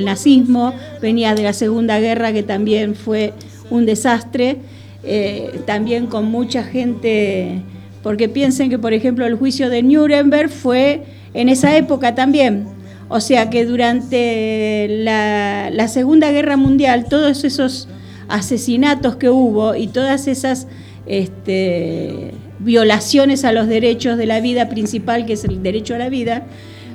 nazismo, 0.05 0.75
venía 1.01 1.35
de 1.35 1.43
la 1.43 1.55
Segunda 1.55 1.99
Guerra, 2.01 2.35
que 2.35 2.43
también 2.43 2.95
fue 2.95 3.33
un 3.71 3.87
desastre, 3.87 4.59
eh, 5.05 5.63
también 5.65 6.07
con 6.07 6.27
mucha 6.27 6.65
gente, 6.65 7.63
porque 8.03 8.29
piensen 8.29 8.69
que, 8.69 8.79
por 8.79 8.93
ejemplo, 8.93 9.25
el 9.25 9.37
juicio 9.37 9.71
de 9.71 9.83
Nuremberg 9.83 10.51
fue 10.51 11.03
en 11.33 11.49
esa 11.49 11.75
época 11.75 12.15
también. 12.15 12.67
O 13.09 13.21
sea 13.21 13.49
que 13.49 13.65
durante 13.65 14.87
la, 14.91 15.71
la 15.73 15.89
Segunda 15.89 16.31
Guerra 16.31 16.59
Mundial, 16.59 17.07
todos 17.09 17.43
esos 17.45 17.89
asesinatos 18.29 19.17
que 19.17 19.31
hubo 19.31 19.75
y 19.75 19.87
todas 19.87 20.29
esas... 20.29 20.67
Este, 21.07 22.35
violaciones 22.69 23.47
a 23.47 23.53
los 23.53 23.67
derechos 23.67 24.19
de 24.19 24.27
la 24.27 24.43
vida 24.43 24.69
principal, 24.69 25.25
que 25.25 25.33
es 25.33 25.45
el 25.45 25.63
derecho 25.63 25.95
a 25.95 25.99
la 25.99 26.11
vida, 26.11 26.45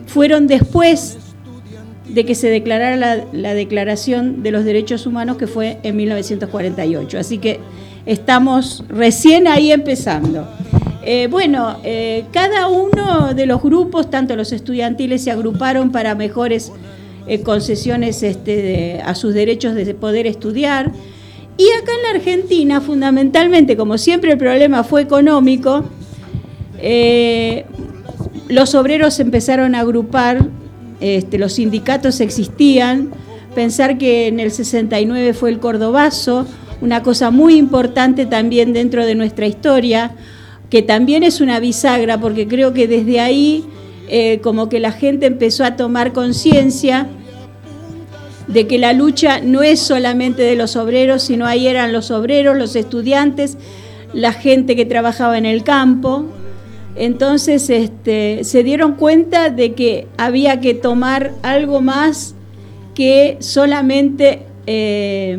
fueron 0.05 0.45
después 0.45 1.17
de 2.07 2.26
que 2.26 2.36
se 2.36 2.47
declarara 2.47 3.26
la, 3.32 3.53
Declaración 3.55 4.43
de 4.43 4.51
los 4.51 4.65
Derechos 4.65 5.07
Humanos, 5.07 5.38
que 5.38 5.47
fue 5.47 5.80
en 5.82 5.95
1948. 5.95 7.17
Así 7.17 7.39
que 7.39 7.59
estamos 8.05 8.84
recién 8.88 9.47
ahí 9.47 9.71
empezando. 9.71 10.47
Eh, 11.01 11.28
bueno, 11.32 11.78
eh, 11.84 12.26
cada 12.32 12.67
uno 12.67 13.34
de 13.34 13.47
los 13.47 13.59
grupos, 13.59 14.11
tanto 14.11 14.36
los 14.36 14.51
estudiantiles, 14.51 15.24
se 15.24 15.32
agruparon 15.32 15.91
para 15.91 16.13
mejores 16.13 16.71
eh, 17.26 17.41
concesiones 17.41 18.21
este, 18.21 19.01
a 19.03 19.15
sus 19.15 19.34
derechos 19.34 19.74
de 19.74 19.91
poder 19.95 20.28
estudiar. 20.28 20.91
Y 21.57 21.65
acá 21.81 21.91
en 21.95 22.03
la 22.03 22.19
Argentina, 22.19 22.81
fundamentalmente, 22.81 23.77
como 23.77 23.97
siempre 23.97 24.31
el 24.31 24.37
problema 24.37 24.83
fue 24.83 25.01
económico, 25.01 25.83
eh, 26.79 27.65
los 28.49 28.73
obreros 28.75 29.19
empezaron 29.19 29.75
a 29.75 29.81
agrupar, 29.81 30.47
este, 30.99 31.37
los 31.37 31.53
sindicatos 31.53 32.21
existían, 32.21 33.11
pensar 33.53 33.97
que 33.97 34.27
en 34.27 34.39
el 34.39 34.51
69 34.51 35.33
fue 35.33 35.51
el 35.51 35.59
Cordobazo, 35.59 36.47
una 36.81 37.03
cosa 37.03 37.29
muy 37.29 37.55
importante 37.55 38.25
también 38.25 38.73
dentro 38.73 39.05
de 39.05 39.15
nuestra 39.15 39.45
historia, 39.45 40.15
que 40.69 40.81
también 40.81 41.23
es 41.23 41.39
una 41.39 41.59
bisagra, 41.59 42.19
porque 42.19 42.47
creo 42.47 42.73
que 42.73 42.87
desde 42.87 43.19
ahí 43.19 43.63
eh, 44.09 44.39
como 44.41 44.69
que 44.69 44.79
la 44.79 44.91
gente 44.91 45.27
empezó 45.27 45.63
a 45.63 45.75
tomar 45.75 46.13
conciencia 46.13 47.07
de 48.47 48.67
que 48.67 48.77
la 48.77 48.93
lucha 48.93 49.39
no 49.41 49.63
es 49.63 49.79
solamente 49.79 50.41
de 50.41 50.55
los 50.55 50.75
obreros, 50.75 51.23
sino 51.23 51.45
ahí 51.45 51.67
eran 51.67 51.91
los 51.93 52.11
obreros, 52.11 52.57
los 52.57 52.75
estudiantes, 52.75 53.57
la 54.13 54.33
gente 54.33 54.75
que 54.75 54.85
trabajaba 54.85 55.37
en 55.37 55.45
el 55.45 55.63
campo. 55.63 56.25
Entonces 56.95 57.69
este, 57.69 58.43
se 58.43 58.63
dieron 58.63 58.95
cuenta 58.95 59.49
de 59.49 59.73
que 59.73 60.07
había 60.17 60.59
que 60.59 60.73
tomar 60.73 61.31
algo 61.41 61.81
más 61.81 62.35
que 62.93 63.37
solamente 63.39 64.43
eh, 64.67 65.37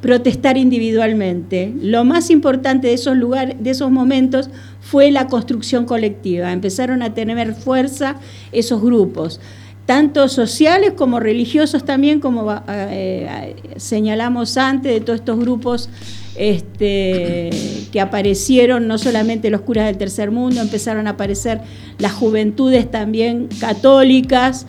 protestar 0.00 0.56
individualmente. 0.56 1.72
Lo 1.80 2.04
más 2.04 2.30
importante 2.30 2.88
de 2.88 2.94
esos 2.94 3.16
lugares, 3.16 3.56
de 3.58 3.70
esos 3.70 3.90
momentos, 3.90 4.50
fue 4.80 5.10
la 5.10 5.28
construcción 5.28 5.86
colectiva. 5.86 6.52
Empezaron 6.52 7.02
a 7.02 7.14
tener 7.14 7.54
fuerza 7.54 8.16
esos 8.52 8.82
grupos, 8.82 9.40
tanto 9.86 10.28
sociales 10.28 10.92
como 10.96 11.20
religiosos 11.20 11.84
también, 11.84 12.20
como 12.20 12.62
eh, 12.68 13.56
señalamos 13.76 14.56
antes, 14.56 14.92
de 14.92 15.00
todos 15.00 15.20
estos 15.20 15.38
grupos 15.38 15.90
este, 16.36 17.50
que 17.92 18.00
aparecieron, 18.00 18.88
no 18.88 18.98
solamente 18.98 19.50
los 19.50 19.60
curas 19.60 19.86
del 19.86 19.98
tercer 19.98 20.30
mundo, 20.30 20.60
empezaron 20.60 21.06
a 21.06 21.10
aparecer 21.10 21.60
las 21.98 22.12
juventudes 22.12 22.90
también 22.90 23.48
católicas, 23.60 24.66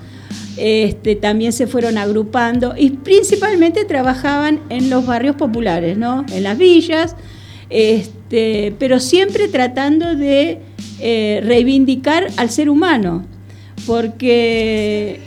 este, 0.58 1.16
también 1.16 1.54
se 1.54 1.68
fueron 1.68 1.98
agrupando 1.98 2.76
y 2.78 2.92
principalmente 2.92 3.84
trabajaban 3.86 4.62
en 4.70 4.90
los 4.90 5.06
barrios 5.06 5.36
populares, 5.36 5.98
¿no? 5.98 6.26
en 6.32 6.44
las 6.44 6.58
villas, 6.58 7.16
este, 7.70 8.74
pero 8.78 9.00
siempre 9.00 9.48
tratando 9.48 10.16
de 10.16 10.60
eh, 11.00 11.42
reivindicar 11.44 12.28
al 12.38 12.50
ser 12.50 12.70
humano, 12.70 13.26
porque 13.86 15.22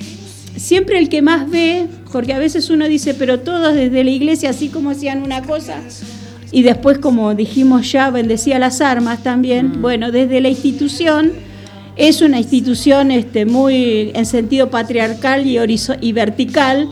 siempre 0.57 0.99
el 0.99 1.09
que 1.09 1.23
más 1.23 1.51
ve, 1.51 1.87
porque 2.13 2.33
a 2.33 2.39
veces 2.39 2.71
uno 2.71 2.89
dice, 2.89 3.15
pero 3.15 3.41
todos 3.41 3.75
desde 3.75 4.05
la 4.05 4.11
iglesia, 4.11 4.51
así 4.51 4.69
como 4.69 4.91
hacían 4.91 5.23
una 5.23 5.43
cosa, 5.43 5.81
y 6.51 6.63
después, 6.63 6.99
como 6.99 7.35
dijimos 7.35 7.93
ya, 7.93 8.11
bendecía 8.11 8.59
las 8.59 8.81
armas 8.81 9.23
también, 9.23 9.79
mm. 9.79 9.83
bueno, 9.83 10.11
desde 10.11 10.41
la 10.41 10.49
institución 10.49 11.33
es 11.97 12.23
una 12.23 12.39
institución 12.39 13.11
este, 13.11 13.45
muy 13.45 14.13
en 14.15 14.25
sentido 14.25 14.71
patriarcal 14.71 15.47
y, 15.47 15.59
y 16.01 16.13
vertical, 16.13 16.89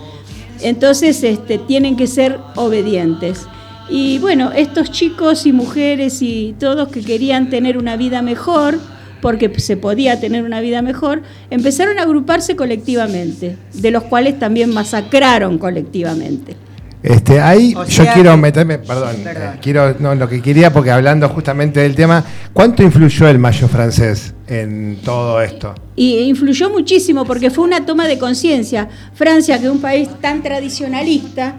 entonces 0.62 1.22
este, 1.22 1.58
tienen 1.58 1.96
que 1.96 2.06
ser 2.06 2.38
obedientes. 2.56 3.46
Y 3.88 4.18
bueno, 4.18 4.50
estos 4.50 4.90
chicos 4.90 5.46
y 5.46 5.52
mujeres 5.52 6.20
y 6.22 6.56
todos 6.58 6.88
que 6.88 7.02
querían 7.02 7.50
tener 7.50 7.78
una 7.78 7.96
vida 7.96 8.20
mejor, 8.20 8.80
porque 9.26 9.50
se 9.58 9.76
podía 9.76 10.20
tener 10.20 10.44
una 10.44 10.60
vida 10.60 10.82
mejor, 10.82 11.20
empezaron 11.50 11.98
a 11.98 12.02
agruparse 12.02 12.54
colectivamente, 12.54 13.56
de 13.72 13.90
los 13.90 14.04
cuales 14.04 14.38
también 14.38 14.72
masacraron 14.72 15.58
colectivamente. 15.58 16.54
Este, 17.02 17.40
ahí 17.40 17.74
yo 17.88 18.04
quiero 18.14 18.36
meterme, 18.36 18.78
perdón, 18.78 19.16
eh, 19.26 19.58
quiero, 19.60 19.96
no, 19.98 20.14
lo 20.14 20.28
que 20.28 20.40
quería, 20.40 20.72
porque 20.72 20.92
hablando 20.92 21.28
justamente 21.28 21.80
del 21.80 21.96
tema, 21.96 22.24
¿cuánto 22.52 22.84
influyó 22.84 23.26
el 23.26 23.40
mayo 23.40 23.66
francés 23.66 24.32
en 24.46 24.98
todo 25.04 25.42
esto? 25.42 25.74
Y 25.96 26.18
influyó 26.20 26.70
muchísimo 26.70 27.24
porque 27.24 27.50
fue 27.50 27.64
una 27.64 27.84
toma 27.84 28.06
de 28.06 28.20
conciencia. 28.20 28.88
Francia, 29.12 29.58
que 29.58 29.66
es 29.66 29.72
un 29.72 29.80
país 29.80 30.08
tan 30.20 30.40
tradicionalista, 30.40 31.56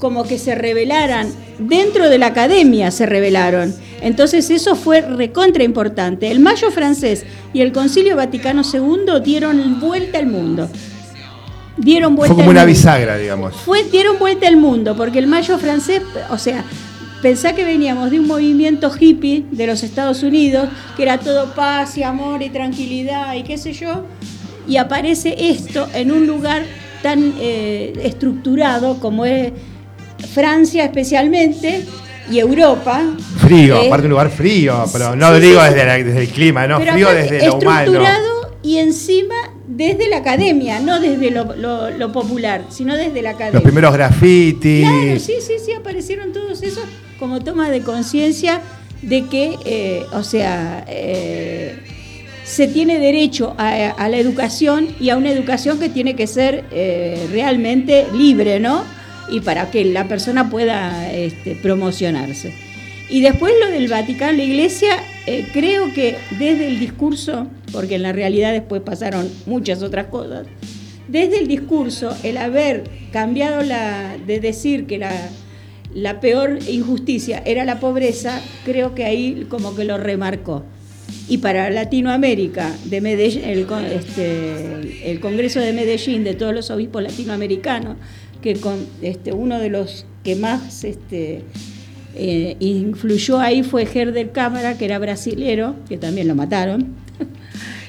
como 0.00 0.24
que 0.24 0.38
se 0.38 0.56
rebelaran, 0.56 1.32
dentro 1.58 2.08
de 2.08 2.18
la 2.18 2.26
academia 2.26 2.90
se 2.90 3.06
rebelaron. 3.06 3.72
Entonces 4.00 4.50
eso 4.50 4.74
fue 4.74 5.02
recontra 5.02 5.62
importante. 5.62 6.30
El 6.30 6.40
mayo 6.40 6.70
francés 6.72 7.24
y 7.52 7.60
el 7.60 7.70
Concilio 7.70 8.16
Vaticano 8.16 8.62
II 8.62 9.20
dieron 9.22 9.78
vuelta 9.78 10.18
al 10.18 10.26
mundo 10.26 10.68
dieron 11.76 12.14
vuelta 12.14 12.34
Fue 12.34 12.42
como 12.42 12.50
una 12.50 12.64
bisagra, 12.64 13.16
digamos. 13.16 13.54
Fue, 13.56 13.84
dieron 13.84 14.18
vuelta 14.18 14.46
al 14.46 14.56
mundo, 14.56 14.96
porque 14.96 15.18
el 15.18 15.26
mayo 15.26 15.58
francés, 15.58 16.02
o 16.30 16.38
sea, 16.38 16.64
pensá 17.22 17.54
que 17.54 17.64
veníamos 17.64 18.10
de 18.10 18.20
un 18.20 18.26
movimiento 18.26 18.90
hippie 18.98 19.44
de 19.50 19.66
los 19.66 19.82
Estados 19.82 20.22
Unidos, 20.22 20.68
que 20.96 21.02
era 21.02 21.18
todo 21.18 21.54
paz 21.54 21.96
y 21.98 22.02
amor 22.02 22.42
y 22.42 22.50
tranquilidad 22.50 23.34
y 23.34 23.42
qué 23.42 23.58
sé 23.58 23.72
yo, 23.72 24.04
y 24.68 24.76
aparece 24.76 25.34
esto 25.50 25.88
en 25.94 26.12
un 26.12 26.26
lugar 26.26 26.64
tan 27.02 27.34
eh, 27.40 27.94
estructurado 28.02 29.00
como 29.00 29.24
es 29.24 29.52
Francia 30.20 30.84
especialmente, 30.84 31.84
y 32.30 32.38
Europa. 32.38 33.02
Frío, 33.38 33.76
aparte 33.76 34.06
un 34.06 34.10
lugar 34.10 34.30
frío, 34.30 34.84
pero 34.92 35.16
no 35.16 35.38
digo 35.38 35.62
desde, 35.62 36.22
el 36.22 36.28
clima, 36.28 36.66
no, 36.66 36.80
frío 36.80 37.10
desde 37.12 37.46
lo 37.46 37.56
humano. 37.56 37.80
Estructurado 37.80 38.56
y 38.62 38.78
encima 38.78 39.34
desde 39.66 40.08
la 40.08 40.18
academia, 40.18 40.80
no 40.80 41.00
desde 41.00 41.30
lo, 41.30 42.12
popular, 42.12 42.64
sino 42.68 42.96
desde 42.96 43.22
la 43.22 43.30
academia. 43.30 43.54
Los 43.54 43.62
primeros 43.62 43.92
grafitis. 43.92 44.86
Claro, 44.86 45.18
sí, 45.18 45.34
sí, 45.40 45.54
sí, 45.64 45.72
aparecieron 45.72 46.32
todos 46.32 46.62
esos 46.62 46.84
como 47.18 47.40
toma 47.40 47.70
de 47.70 47.82
conciencia 47.82 48.60
de 49.02 49.26
que, 49.26 49.58
eh, 49.64 50.04
o 50.12 50.22
sea, 50.22 50.84
eh, 50.88 51.78
se 52.44 52.68
tiene 52.68 52.98
derecho 52.98 53.54
a, 53.58 54.08
la 54.08 54.16
educación 54.18 54.88
y 54.98 55.10
a 55.10 55.16
una 55.16 55.30
educación 55.30 55.78
que 55.78 55.88
tiene 55.88 56.16
que 56.16 56.26
ser 56.26 56.64
eh, 56.70 57.28
realmente 57.30 58.06
libre, 58.12 58.60
¿no? 58.60 58.84
Y 59.30 59.40
para 59.40 59.70
que 59.70 59.84
la 59.84 60.08
persona 60.08 60.50
pueda 60.50 61.12
este, 61.12 61.54
promocionarse. 61.54 62.52
Y 63.08 63.20
después 63.22 63.52
lo 63.60 63.70
del 63.70 63.88
Vaticano, 63.88 64.36
la 64.36 64.44
Iglesia, 64.44 64.96
creo 65.52 65.92
que 65.92 66.16
desde 66.38 66.68
el 66.68 66.78
discurso 66.78 67.48
porque 67.72 67.96
en 67.96 68.02
la 68.02 68.12
realidad 68.12 68.52
después 68.52 68.82
pasaron 68.82 69.28
muchas 69.46 69.82
otras 69.82 70.06
cosas. 70.06 70.46
Desde 71.08 71.38
el 71.38 71.48
discurso, 71.48 72.16
el 72.22 72.36
haber 72.36 72.84
cambiado 73.12 73.62
la, 73.62 74.16
de 74.26 74.40
decir 74.40 74.86
que 74.86 74.98
la, 74.98 75.12
la 75.92 76.20
peor 76.20 76.58
injusticia 76.68 77.42
era 77.44 77.64
la 77.64 77.80
pobreza, 77.80 78.40
creo 78.64 78.94
que 78.94 79.04
ahí 79.04 79.46
como 79.48 79.74
que 79.74 79.84
lo 79.84 79.98
remarcó. 79.98 80.64
Y 81.28 81.38
para 81.38 81.70
Latinoamérica, 81.70 82.72
de 82.84 83.00
Medellín, 83.00 83.44
el, 83.44 83.66
este, 83.92 85.10
el 85.10 85.20
Congreso 85.20 85.60
de 85.60 85.72
Medellín, 85.72 86.22
de 86.22 86.34
todos 86.34 86.54
los 86.54 86.70
obispos 86.70 87.02
latinoamericanos, 87.02 87.96
que 88.42 88.56
con, 88.56 88.86
este, 89.02 89.32
uno 89.32 89.58
de 89.58 89.70
los 89.70 90.06
que 90.24 90.36
más 90.36 90.84
este, 90.84 91.44
eh, 92.14 92.56
influyó 92.60 93.38
ahí 93.38 93.62
fue 93.62 93.82
Herder 93.82 94.32
Cámara, 94.32 94.76
que 94.76 94.84
era 94.84 94.98
brasilero, 94.98 95.76
que 95.88 95.96
también 95.96 96.28
lo 96.28 96.34
mataron. 96.34 96.94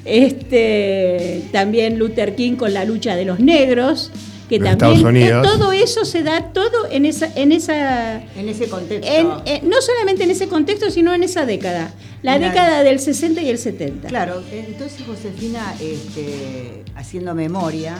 Este, 0.04 1.43
también 1.52 1.99
Luther 1.99 2.34
King 2.34 2.56
con 2.56 2.74
la 2.74 2.86
lucha 2.86 3.16
de 3.16 3.24
los 3.24 3.39
negros, 3.39 4.12
que 4.49 4.58
también 4.58 5.43
todo 5.43 5.72
eso 5.72 6.06
se 6.06 6.24
da 6.24 6.52
todo 6.54 6.89
en 6.89 7.06
esa 7.06 7.32
en 7.36 7.52
esa 7.52 8.16
en 8.36 8.49
ese 8.49 8.68
contexto. 8.68 9.43
no 9.62 9.80
solamente 9.80 10.24
en 10.24 10.32
ese 10.32 10.47
contexto, 10.47 10.89
sino 10.89 11.14
en 11.14 11.22
esa 11.22 11.45
década, 11.45 11.93
la 12.24 12.39
década 12.39 12.82
del 12.82 12.99
60 12.99 13.43
y 13.43 13.49
el 13.49 13.60
70. 13.60 14.08
Claro, 14.08 14.41
entonces 14.52 15.04
Josefina 15.06 15.72
este, 15.80 16.84
haciendo 16.95 17.36
memoria, 17.36 17.99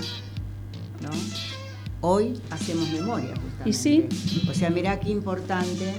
¿no? 1.04 1.12
Hoy 2.02 2.42
hacemos 2.50 2.90
memoria 2.90 3.30
justamente. 3.36 3.70
¿Y 3.70 3.74
sí? 3.74 4.08
O 4.50 4.54
sea, 4.54 4.70
mira 4.72 5.00
qué 5.00 5.12
importante 5.12 5.94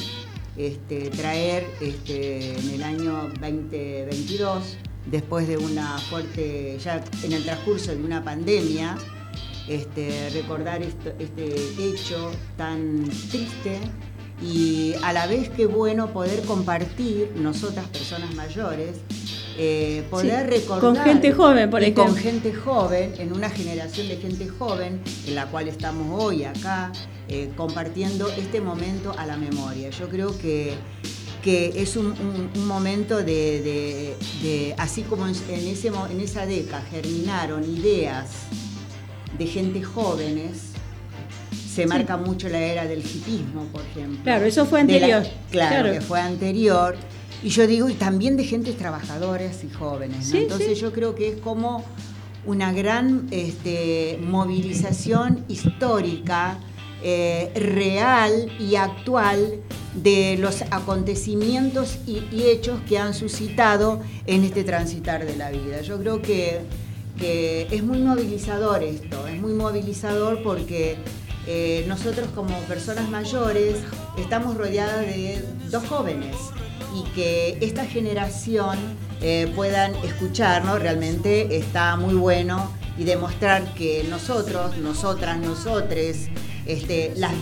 este, 0.56 1.10
traer 1.10 1.64
este, 1.80 2.58
en 2.58 2.70
el 2.70 2.82
año 2.82 3.30
2022 3.40 4.76
después 5.06 5.46
de 5.48 5.56
una 5.56 5.98
fuerte, 5.98 6.78
ya 6.78 7.02
en 7.22 7.32
el 7.32 7.44
transcurso 7.44 7.94
de 7.94 8.02
una 8.02 8.22
pandemia, 8.24 8.98
este, 9.68 10.30
recordar 10.30 10.82
este 10.82 11.54
hecho 11.78 12.32
tan 12.56 13.04
triste 13.30 13.78
y 14.42 14.94
a 15.02 15.12
la 15.12 15.26
vez 15.26 15.50
que 15.50 15.66
bueno 15.66 16.12
poder 16.12 16.42
compartir 16.42 17.32
nosotras 17.36 17.86
personas 17.86 18.34
mayores 18.34 18.96
eh, 19.58 20.04
poder 20.10 20.48
recordar 20.48 20.80
con 20.80 20.96
gente 20.96 21.32
joven 21.32 21.70
por 21.70 21.82
ejemplo 21.82 22.04
con 22.04 22.16
gente 22.16 22.52
joven 22.52 23.14
en 23.18 23.32
una 23.32 23.50
generación 23.50 24.08
de 24.08 24.16
gente 24.16 24.48
joven 24.48 25.00
en 25.26 25.34
la 25.34 25.46
cual 25.46 25.68
estamos 25.68 26.20
hoy 26.22 26.44
acá 26.44 26.92
eh, 27.28 27.50
compartiendo 27.56 28.28
este 28.28 28.60
momento 28.60 29.14
a 29.16 29.26
la 29.26 29.36
memoria 29.36 29.90
yo 29.90 30.08
creo 30.08 30.36
que 30.38 30.74
que 31.42 31.72
es 31.82 31.96
un, 31.96 32.14
momento 32.66 33.20
de, 33.20 34.14
así 34.78 35.02
como 35.02 35.26
en, 35.26 35.34
ese, 35.34 35.88
en 35.88 36.20
esa 36.20 36.46
década 36.46 36.84
germinaron 36.88 37.64
ideas 37.64 38.28
de 39.36 39.46
gente 39.46 39.82
jóvenes, 39.82 40.72
se 41.68 41.86
marca 41.86 42.16
mucho 42.16 42.48
la 42.48 42.60
era 42.60 42.84
del 42.86 43.00
hipismo, 43.00 43.64
por 43.72 43.82
ejemplo. 43.82 44.22
Claro, 44.22 44.44
eso 44.44 44.66
fue 44.66 44.80
anterior. 44.80 45.24
claro, 45.50 45.92
que 45.92 46.00
fue 46.00 46.20
anterior. 46.20 46.96
Y 47.42 47.48
yo 47.48 47.66
digo, 47.66 47.88
y 47.88 47.94
también 47.94 48.36
de 48.36 48.44
gentes 48.44 48.76
trabajadoras 48.76 49.64
y 49.64 49.70
jóvenes. 49.70 50.32
Entonces 50.32 50.78
yo 50.80 50.92
creo 50.92 51.14
que 51.14 51.28
es 51.30 51.40
como 51.40 51.84
una 52.46 52.72
gran 52.72 53.26
este, 53.30 54.18
movilización 54.22 55.44
histórica, 55.48 56.58
eh, 57.02 57.50
real 57.56 58.52
y 58.60 58.76
actual 58.76 59.60
de 59.94 60.36
los 60.38 60.62
acontecimientos 60.70 61.98
y, 62.06 62.22
hechos 62.44 62.80
que 62.88 62.98
han 62.98 63.12
suscitado 63.12 64.00
en 64.26 64.44
este 64.44 64.62
transitar 64.62 65.26
de 65.26 65.36
la 65.36 65.50
vida. 65.50 65.80
Yo 65.82 65.98
creo 65.98 66.22
que, 66.22 66.60
es 67.20 67.82
muy 67.84 67.98
movilizador 67.98 68.82
esto, 68.82 69.28
es 69.28 69.40
muy 69.40 69.52
movilizador 69.52 70.42
porque 70.42 70.96
eh, 71.46 71.84
nosotros 71.86 72.28
como 72.34 72.58
personas 72.62 73.08
mayores 73.10 73.76
estamos 74.18 74.56
rodeadas 74.56 75.06
de 75.06 75.40
dos 75.70 75.86
jóvenes 75.86 76.34
y 76.94 77.02
que 77.14 77.58
esta 77.60 77.84
generación 77.84 78.78
eh, 79.20 79.50
puedan 79.54 79.94
escucharnos 80.04 80.80
realmente 80.80 81.56
está 81.56 81.96
muy 81.96 82.14
bueno 82.14 82.70
y 82.98 83.04
demostrar 83.04 83.72
que 83.74 84.04
nosotros, 84.08 84.76
nosotras, 84.78 85.38
nosotres, 85.38 86.28
este, 86.66 87.14
las, 87.16 87.32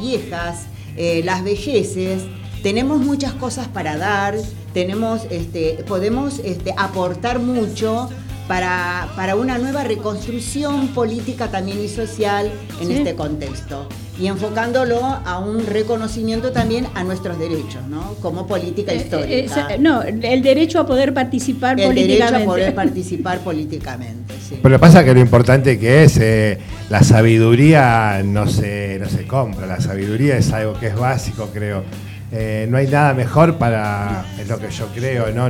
viejas, 0.00 0.66
eh, 0.96 1.22
las 1.24 1.42
vejeces, 1.44 2.22
tenemos 2.62 3.00
muchas 3.00 3.32
cosas 3.34 3.68
para 3.68 3.96
dar, 3.96 4.36
tenemos, 4.74 5.26
este, 5.30 5.84
podemos 5.86 6.40
este, 6.40 6.74
aportar 6.76 7.38
mucho 7.38 8.08
para, 8.46 9.08
para, 9.14 9.36
una 9.36 9.58
nueva 9.58 9.84
reconstrucción 9.84 10.88
política 10.88 11.50
también 11.50 11.82
y 11.82 11.88
social 11.88 12.50
en 12.80 12.90
este 12.90 13.14
contexto. 13.14 13.88
Y 14.20 14.26
enfocándolo 14.26 15.00
a 15.02 15.38
un 15.38 15.64
reconocimiento 15.64 16.50
también 16.50 16.88
a 16.94 17.04
nuestros 17.04 17.38
derechos, 17.38 17.86
¿no? 17.88 18.14
Como 18.20 18.46
política 18.46 18.92
eh, 18.92 18.96
histórica. 18.96 19.76
no, 19.78 20.02
el 20.02 20.42
derecho 20.42 20.80
a 20.80 20.86
poder 20.86 21.14
participar 21.14 21.76
políticamente. 21.76 22.12
El 22.12 22.18
derecho 22.18 22.36
a 22.36 22.44
poder 22.44 22.74
participar 22.74 23.38
políticamente, 23.40 24.34
sí. 24.40 24.58
Pero 24.60 24.70
lo 24.70 24.76
que 24.76 24.80
pasa 24.80 25.00
es 25.00 25.04
que 25.06 25.14
lo 25.14 25.20
importante 25.20 25.78
que 25.78 26.04
es, 26.04 26.16
eh, 26.16 26.58
la 26.90 27.02
sabiduría 27.02 28.22
no 28.24 28.48
se, 28.48 28.98
no 29.00 29.08
se 29.08 29.26
compra, 29.26 29.66
la 29.66 29.80
sabiduría 29.80 30.36
es 30.36 30.52
algo 30.52 30.74
que 30.74 30.88
es 30.88 30.96
básico, 30.96 31.50
creo. 31.52 31.84
Eh, 32.32 32.66
no 32.68 32.76
hay 32.76 32.88
nada 32.88 33.14
mejor 33.14 33.56
para, 33.56 34.26
es 34.38 34.48
lo 34.48 34.58
que 34.58 34.70
yo 34.70 34.88
creo, 34.94 35.30
¿no? 35.30 35.48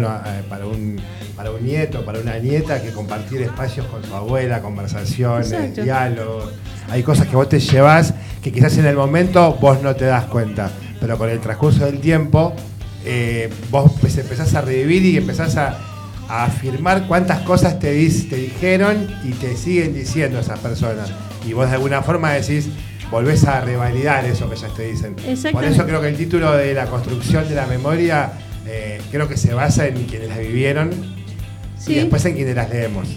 para 0.48 0.66
un 0.66 1.00
para 1.38 1.52
un 1.52 1.64
nieto, 1.64 2.04
para 2.04 2.18
una 2.18 2.36
nieta, 2.40 2.82
que 2.82 2.90
compartir 2.90 3.42
espacios 3.42 3.86
con 3.86 4.02
su 4.02 4.12
abuela, 4.12 4.60
conversaciones, 4.60 5.76
diálogos. 5.76 6.52
Hay 6.90 7.04
cosas 7.04 7.28
que 7.28 7.36
vos 7.36 7.48
te 7.48 7.60
llevas 7.60 8.12
que 8.48 8.54
quizás 8.54 8.78
en 8.78 8.86
el 8.86 8.96
momento 8.96 9.58
vos 9.60 9.82
no 9.82 9.94
te 9.94 10.06
das 10.06 10.24
cuenta, 10.24 10.70
pero 11.00 11.18
con 11.18 11.28
el 11.28 11.38
transcurso 11.38 11.84
del 11.84 12.00
tiempo 12.00 12.54
eh, 13.04 13.50
vos 13.70 13.92
pues 14.00 14.16
empezás 14.16 14.54
a 14.54 14.62
revivir 14.62 15.04
y 15.04 15.16
empezás 15.18 15.56
a, 15.56 15.78
afirmar 16.30 17.06
cuántas 17.06 17.40
cosas 17.40 17.78
te, 17.78 17.88
te 17.88 18.36
dijeron 18.36 19.08
y 19.24 19.30
te 19.30 19.56
siguen 19.56 19.94
diciendo 19.94 20.38
esas 20.38 20.58
personas. 20.58 21.10
Y 21.46 21.54
vos 21.54 21.68
de 21.68 21.76
alguna 21.76 22.02
forma 22.02 22.32
decís, 22.32 22.68
volvés 23.10 23.44
a 23.44 23.62
revalidar 23.62 24.26
eso 24.26 24.48
que 24.50 24.56
ya 24.56 24.68
te 24.68 24.90
dicen. 24.90 25.16
Por 25.52 25.64
eso 25.64 25.86
creo 25.86 26.02
que 26.02 26.08
el 26.08 26.16
título 26.18 26.52
de 26.52 26.74
la 26.74 26.84
construcción 26.86 27.48
de 27.48 27.54
la 27.54 27.66
memoria 27.66 28.32
eh, 28.66 29.00
creo 29.10 29.26
que 29.26 29.38
se 29.38 29.54
basa 29.54 29.86
en 29.86 30.04
quienes 30.04 30.28
la 30.28 30.36
vivieron 30.36 30.90
y 31.86 31.94
después 31.94 32.24
en 32.26 32.34
quienes 32.34 32.54
las 32.54 32.68
leemos. 32.68 33.08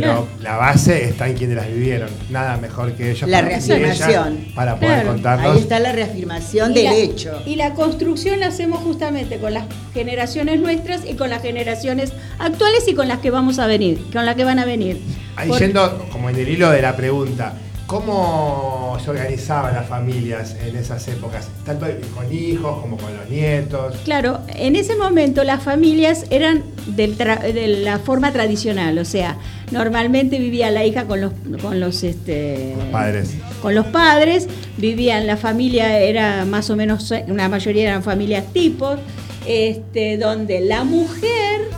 Pero 0.00 0.28
la 0.40 0.56
base 0.56 1.04
está 1.04 1.28
en 1.28 1.36
quienes 1.36 1.56
las 1.56 1.68
vivieron. 1.68 2.08
Nada 2.30 2.56
mejor 2.56 2.92
que 2.92 3.10
ellos. 3.10 3.28
La 3.28 3.42
reafirmación. 3.42 4.46
Para 4.54 4.78
poder 4.78 5.06
contarnos. 5.06 5.56
Ahí 5.56 5.60
está 5.60 5.78
la 5.78 5.92
reafirmación 5.92 6.74
del 6.74 6.92
hecho. 6.92 7.42
Y 7.46 7.56
la 7.56 7.74
construcción 7.74 8.40
la 8.40 8.48
hacemos 8.48 8.80
justamente 8.80 9.38
con 9.38 9.54
las 9.54 9.64
generaciones 9.94 10.60
nuestras 10.60 11.04
y 11.04 11.14
con 11.14 11.30
las 11.30 11.42
generaciones 11.42 12.12
actuales 12.38 12.86
y 12.88 12.94
con 12.94 13.08
las 13.08 13.18
que 13.18 13.30
vamos 13.30 13.58
a 13.58 13.66
venir, 13.66 14.04
con 14.12 14.26
las 14.26 14.36
que 14.36 14.44
van 14.44 14.58
a 14.58 14.64
venir. 14.64 15.00
Ahí 15.36 15.50
yendo 15.58 16.08
como 16.10 16.30
en 16.30 16.36
el 16.36 16.48
hilo 16.48 16.70
de 16.70 16.82
la 16.82 16.96
pregunta, 16.96 17.54
¿Cómo 17.86 18.98
se 19.02 19.10
organizaban 19.10 19.72
las 19.72 19.86
familias 19.86 20.56
en 20.60 20.74
esas 20.74 21.06
épocas? 21.06 21.48
Tanto 21.64 21.86
con 22.16 22.32
hijos 22.32 22.80
como 22.80 22.96
con 22.96 23.16
los 23.16 23.30
nietos. 23.30 23.94
Claro, 24.02 24.40
en 24.48 24.74
ese 24.74 24.96
momento 24.96 25.44
las 25.44 25.62
familias 25.62 26.26
eran 26.30 26.64
de 26.86 27.80
la 27.84 28.00
forma 28.00 28.32
tradicional, 28.32 28.98
o 28.98 29.04
sea, 29.04 29.38
normalmente 29.70 30.38
vivía 30.38 30.70
la 30.70 30.84
hija 30.84 31.06
con 31.06 31.20
los, 31.20 31.32
con 31.60 31.80
los, 31.80 32.02
este, 32.02 32.74
padres. 32.92 33.34
Con 33.62 33.74
los 33.74 33.86
padres, 33.86 34.48
vivían, 34.76 35.26
la 35.26 35.36
familia 35.36 35.98
era 35.98 36.44
más 36.44 36.70
o 36.70 36.76
menos, 36.76 37.12
una 37.26 37.48
mayoría 37.48 37.84
eran 37.84 38.02
familias 38.02 38.52
tipos, 38.52 38.98
este, 39.46 40.18
donde 40.18 40.60
la 40.60 40.84
mujer 40.84 41.68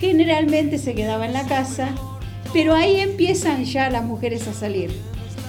generalmente 0.00 0.78
se 0.78 0.94
quedaba 0.94 1.26
en 1.26 1.32
la 1.32 1.46
casa 1.46 1.90
pero 2.52 2.74
ahí 2.74 3.00
empiezan 3.00 3.64
ya 3.64 3.90
las 3.90 4.04
mujeres 4.04 4.46
a 4.48 4.52
salir. 4.52 4.90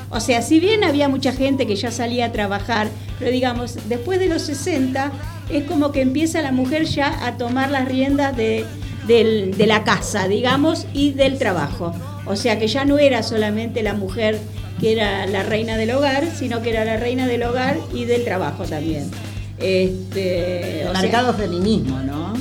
O 0.10 0.20
sea, 0.20 0.42
si 0.42 0.60
bien 0.60 0.84
había 0.84 1.08
mucha 1.08 1.32
gente 1.32 1.68
que 1.68 1.76
ya 1.76 1.92
salía 1.92 2.26
a 2.26 2.32
trabajar, 2.32 2.88
pero 3.20 3.32
digamos, 3.32 3.78
después 3.88 4.20
de 4.20 4.28
los 4.28 4.42
60 4.44 5.12
es 5.52 5.64
como 5.66 5.92
que 5.92 6.02
empieza 6.02 6.42
la 6.42 6.52
mujer 6.52 6.86
ya 6.86 7.26
a 7.26 7.38
tomar 7.38 7.70
las 7.70 7.88
riendas 7.88 8.36
de, 8.36 8.66
la 9.10 9.84
casa, 9.84 10.28
digamos, 10.28 10.86
y 10.94 11.12
del 11.12 11.38
trabajo. 11.38 11.94
O 12.26 12.36
sea 12.36 12.60
que 12.60 12.68
ya 12.68 12.86
no 12.86 13.00
era 13.00 13.24
solamente 13.24 13.82
la 13.84 13.94
mujer 13.94 14.40
que 14.80 14.94
era 14.94 15.26
la 15.26 15.44
reina 15.44 15.78
del 15.78 15.92
hogar, 15.92 16.26
sino 16.34 16.62
que 16.62 16.70
era 16.70 16.86
la 16.86 16.98
reina 16.98 17.28
del 17.28 17.44
hogar 17.44 17.78
y 17.94 18.06
del 18.06 18.24
trabajo 18.24 18.64
también. 18.64 19.10
Este, 19.58 20.86
Marcado 20.94 21.34
feminismo, 21.34 22.00
¿no? 22.00 22.34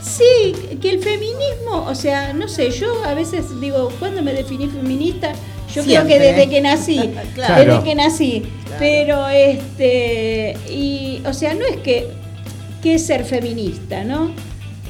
Sí, 0.00 0.54
que 0.80 0.90
el 0.90 1.00
feminismo, 1.02 1.84
o 1.86 1.94
sea, 1.94 2.32
no 2.32 2.48
sé, 2.48 2.70
yo 2.70 3.04
a 3.04 3.14
veces 3.14 3.60
digo, 3.60 3.90
¿cuándo 3.98 4.22
me 4.22 4.32
definí 4.32 4.68
feminista? 4.68 5.32
Yo 5.74 5.82
creo 5.82 6.06
que 6.06 6.18
desde 6.18 6.48
que 6.48 6.60
nací, 6.60 7.12
desde 7.56 7.82
que 7.82 7.94
nací. 7.94 8.42
Pero 8.78 9.28
este, 9.28 10.56
y, 10.70 11.22
o 11.26 11.32
sea, 11.32 11.54
no 11.54 11.64
es 11.64 11.78
que, 11.78 12.06
que 12.82 12.94
es 12.94 13.06
ser 13.06 13.24
feminista, 13.24 14.04
¿no? 14.04 14.30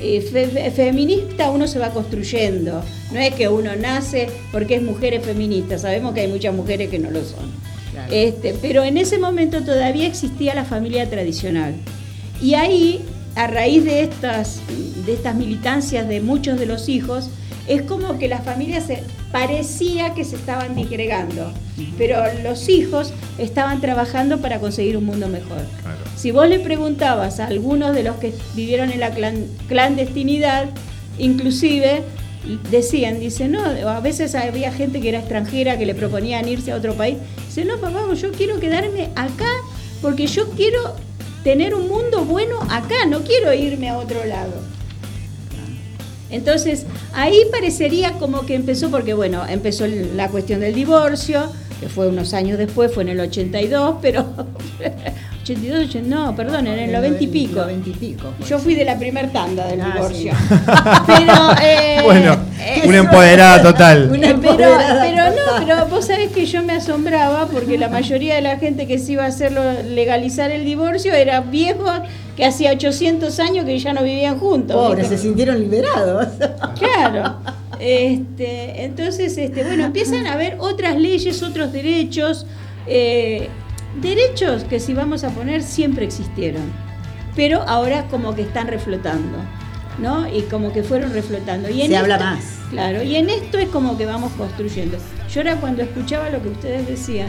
Eh, 0.00 0.72
feminista 0.74 1.50
uno 1.50 1.66
se 1.66 1.78
va 1.78 1.90
construyendo, 1.90 2.82
no 3.12 3.18
es 3.18 3.34
que 3.34 3.48
uno 3.48 3.74
nace 3.76 4.28
porque 4.52 4.76
es 4.76 4.82
mujer 4.82 5.20
feminista, 5.22 5.78
sabemos 5.78 6.12
que 6.12 6.20
hay 6.20 6.28
muchas 6.28 6.54
mujeres 6.54 6.90
que 6.90 6.98
no 6.98 7.10
lo 7.10 7.24
son. 7.24 7.50
Este, 8.10 8.54
pero 8.60 8.84
en 8.84 8.98
ese 8.98 9.18
momento 9.18 9.62
todavía 9.62 10.06
existía 10.06 10.54
la 10.54 10.64
familia 10.64 11.08
tradicional. 11.08 11.74
Y 12.42 12.54
ahí 12.54 13.00
a 13.36 13.46
raíz 13.46 13.84
de 13.84 14.02
estas, 14.02 14.60
de 15.04 15.12
estas 15.12 15.34
militancias 15.34 16.06
de 16.08 16.20
muchos 16.20 16.58
de 16.58 16.66
los 16.66 16.88
hijos, 16.88 17.30
es 17.66 17.82
como 17.82 18.18
que 18.18 18.28
las 18.28 18.44
familias 18.44 18.84
se, 18.86 19.02
parecía 19.32 20.14
que 20.14 20.24
se 20.24 20.36
estaban 20.36 20.74
disgregando, 20.74 21.52
pero 21.98 22.22
los 22.42 22.68
hijos 22.68 23.12
estaban 23.38 23.80
trabajando 23.80 24.38
para 24.38 24.60
conseguir 24.60 24.96
un 24.96 25.04
mundo 25.04 25.28
mejor. 25.28 25.62
Si 26.16 26.30
vos 26.30 26.48
le 26.48 26.58
preguntabas 26.60 27.40
a 27.40 27.46
algunos 27.46 27.94
de 27.94 28.02
los 28.02 28.16
que 28.16 28.32
vivieron 28.54 28.90
en 28.90 29.00
la 29.00 29.12
clandestinidad, 29.68 30.66
inclusive 31.18 32.02
decían, 32.70 33.20
dice, 33.20 33.48
no, 33.48 33.62
a 33.64 34.00
veces 34.00 34.34
había 34.34 34.72
gente 34.72 35.00
que 35.00 35.08
era 35.08 35.18
extranjera 35.18 35.78
que 35.78 35.86
le 35.86 35.94
proponían 35.94 36.48
irse 36.48 36.72
a 36.72 36.76
otro 36.76 36.94
país, 36.94 37.16
dice, 37.46 37.64
no, 37.64 37.76
papá, 37.78 38.00
yo 38.14 38.32
quiero 38.32 38.60
quedarme 38.60 39.10
acá 39.16 39.50
porque 40.00 40.26
yo 40.26 40.48
quiero 40.50 40.94
tener 41.42 41.74
un 41.74 41.88
mundo 41.88 42.24
bueno 42.24 42.58
acá, 42.70 43.06
no 43.08 43.22
quiero 43.22 43.52
irme 43.52 43.88
a 43.88 43.98
otro 43.98 44.24
lado. 44.24 44.52
Entonces, 46.30 46.86
ahí 47.12 47.42
parecería 47.52 48.12
como 48.12 48.46
que 48.46 48.54
empezó, 48.54 48.90
porque 48.90 49.14
bueno, 49.14 49.44
empezó 49.48 49.86
la 49.86 50.28
cuestión 50.28 50.60
del 50.60 50.74
divorcio, 50.74 51.52
que 51.80 51.88
fue 51.88 52.08
unos 52.08 52.34
años 52.34 52.58
después, 52.58 52.92
fue 52.92 53.02
en 53.02 53.10
el 53.10 53.20
82, 53.20 53.96
pero 54.00 54.24
82, 55.42 56.02
no, 56.06 56.34
perdón, 56.34 56.66
en 56.66 56.78
el 56.78 56.92
90 56.92 57.22
y 57.22 57.26
pico. 57.28 57.64
Yo 58.48 58.58
fui 58.58 58.74
de 58.74 58.84
la 58.84 58.98
primer 58.98 59.30
tanda 59.30 59.66
del 59.66 59.80
ah, 59.80 59.92
divorcio. 59.94 60.32
Pero, 61.06 61.32
eh, 61.62 62.00
bueno, 62.04 62.36
una 62.84 62.96
empoderada 62.98 63.62
total. 63.62 64.08
pero, 64.10 65.30
no, 65.30 65.64
pero 65.64 65.86
vos 65.86 66.06
sabés 66.06 66.32
que 66.32 66.46
yo 66.46 66.64
me 66.64 66.72
asombraba 66.72 67.46
porque 67.46 67.78
la 67.78 67.88
mayoría 67.88 68.34
de 68.34 68.42
la 68.42 68.58
gente 68.58 68.88
que 68.88 68.98
se 68.98 69.12
iba 69.12 69.24
a 69.24 69.28
hacerlo 69.28 69.62
legalizar 69.84 70.50
el 70.50 70.64
divorcio 70.64 71.14
era 71.14 71.40
viejos 71.42 71.92
que 72.36 72.44
hacía 72.44 72.72
800 72.72 73.38
años 73.38 73.64
que 73.64 73.78
ya 73.78 73.92
no 73.92 74.02
vivían 74.02 74.38
juntos. 74.38 74.76
Pobres, 74.76 75.06
se 75.08 75.18
sintieron 75.18 75.60
liberados. 75.60 76.26
Claro. 76.78 77.36
Este, 77.80 78.84
entonces, 78.84 79.36
este, 79.36 79.64
bueno, 79.64 79.84
empiezan 79.84 80.26
a 80.26 80.34
haber 80.34 80.56
otras 80.58 80.96
leyes, 80.96 81.42
otros 81.42 81.72
derechos. 81.72 82.46
Eh, 82.86 83.48
derechos 84.00 84.64
que 84.64 84.80
si 84.80 84.94
vamos 84.94 85.24
a 85.24 85.30
poner 85.30 85.62
siempre 85.62 86.04
existieron, 86.04 86.62
pero 87.34 87.62
ahora 87.62 88.06
como 88.08 88.34
que 88.34 88.42
están 88.42 88.68
reflotando, 88.68 89.38
¿no? 89.98 90.28
Y 90.28 90.42
como 90.42 90.72
que 90.72 90.82
fueron 90.82 91.12
reflotando. 91.12 91.68
Y 91.68 91.82
en 91.82 91.88
Se 91.88 91.96
habla 91.96 92.18
más. 92.18 92.60
Claro, 92.70 93.02
y 93.02 93.16
en 93.16 93.30
esto 93.30 93.58
es 93.58 93.68
como 93.68 93.96
que 93.96 94.06
vamos 94.06 94.32
construyendo. 94.32 94.98
Yo 95.32 95.40
ahora 95.40 95.56
cuando 95.56 95.82
escuchaba 95.82 96.30
lo 96.30 96.42
que 96.42 96.48
ustedes 96.48 96.86
decían, 96.86 97.28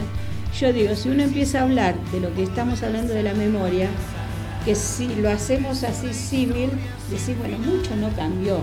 yo 0.58 0.72
digo, 0.72 0.94
si 0.96 1.08
uno 1.08 1.22
empieza 1.22 1.60
a 1.60 1.62
hablar 1.62 1.94
de 2.10 2.20
lo 2.20 2.34
que 2.34 2.42
estamos 2.42 2.82
hablando 2.82 3.14
de 3.14 3.22
la 3.22 3.34
memoria, 3.34 3.88
que 4.64 4.74
si 4.74 5.14
lo 5.16 5.30
hacemos 5.30 5.84
así 5.84 6.12
símil, 6.12 6.70
decir, 7.10 7.36
bueno, 7.36 7.58
mucho 7.58 7.94
no 7.96 8.08
cambió 8.16 8.60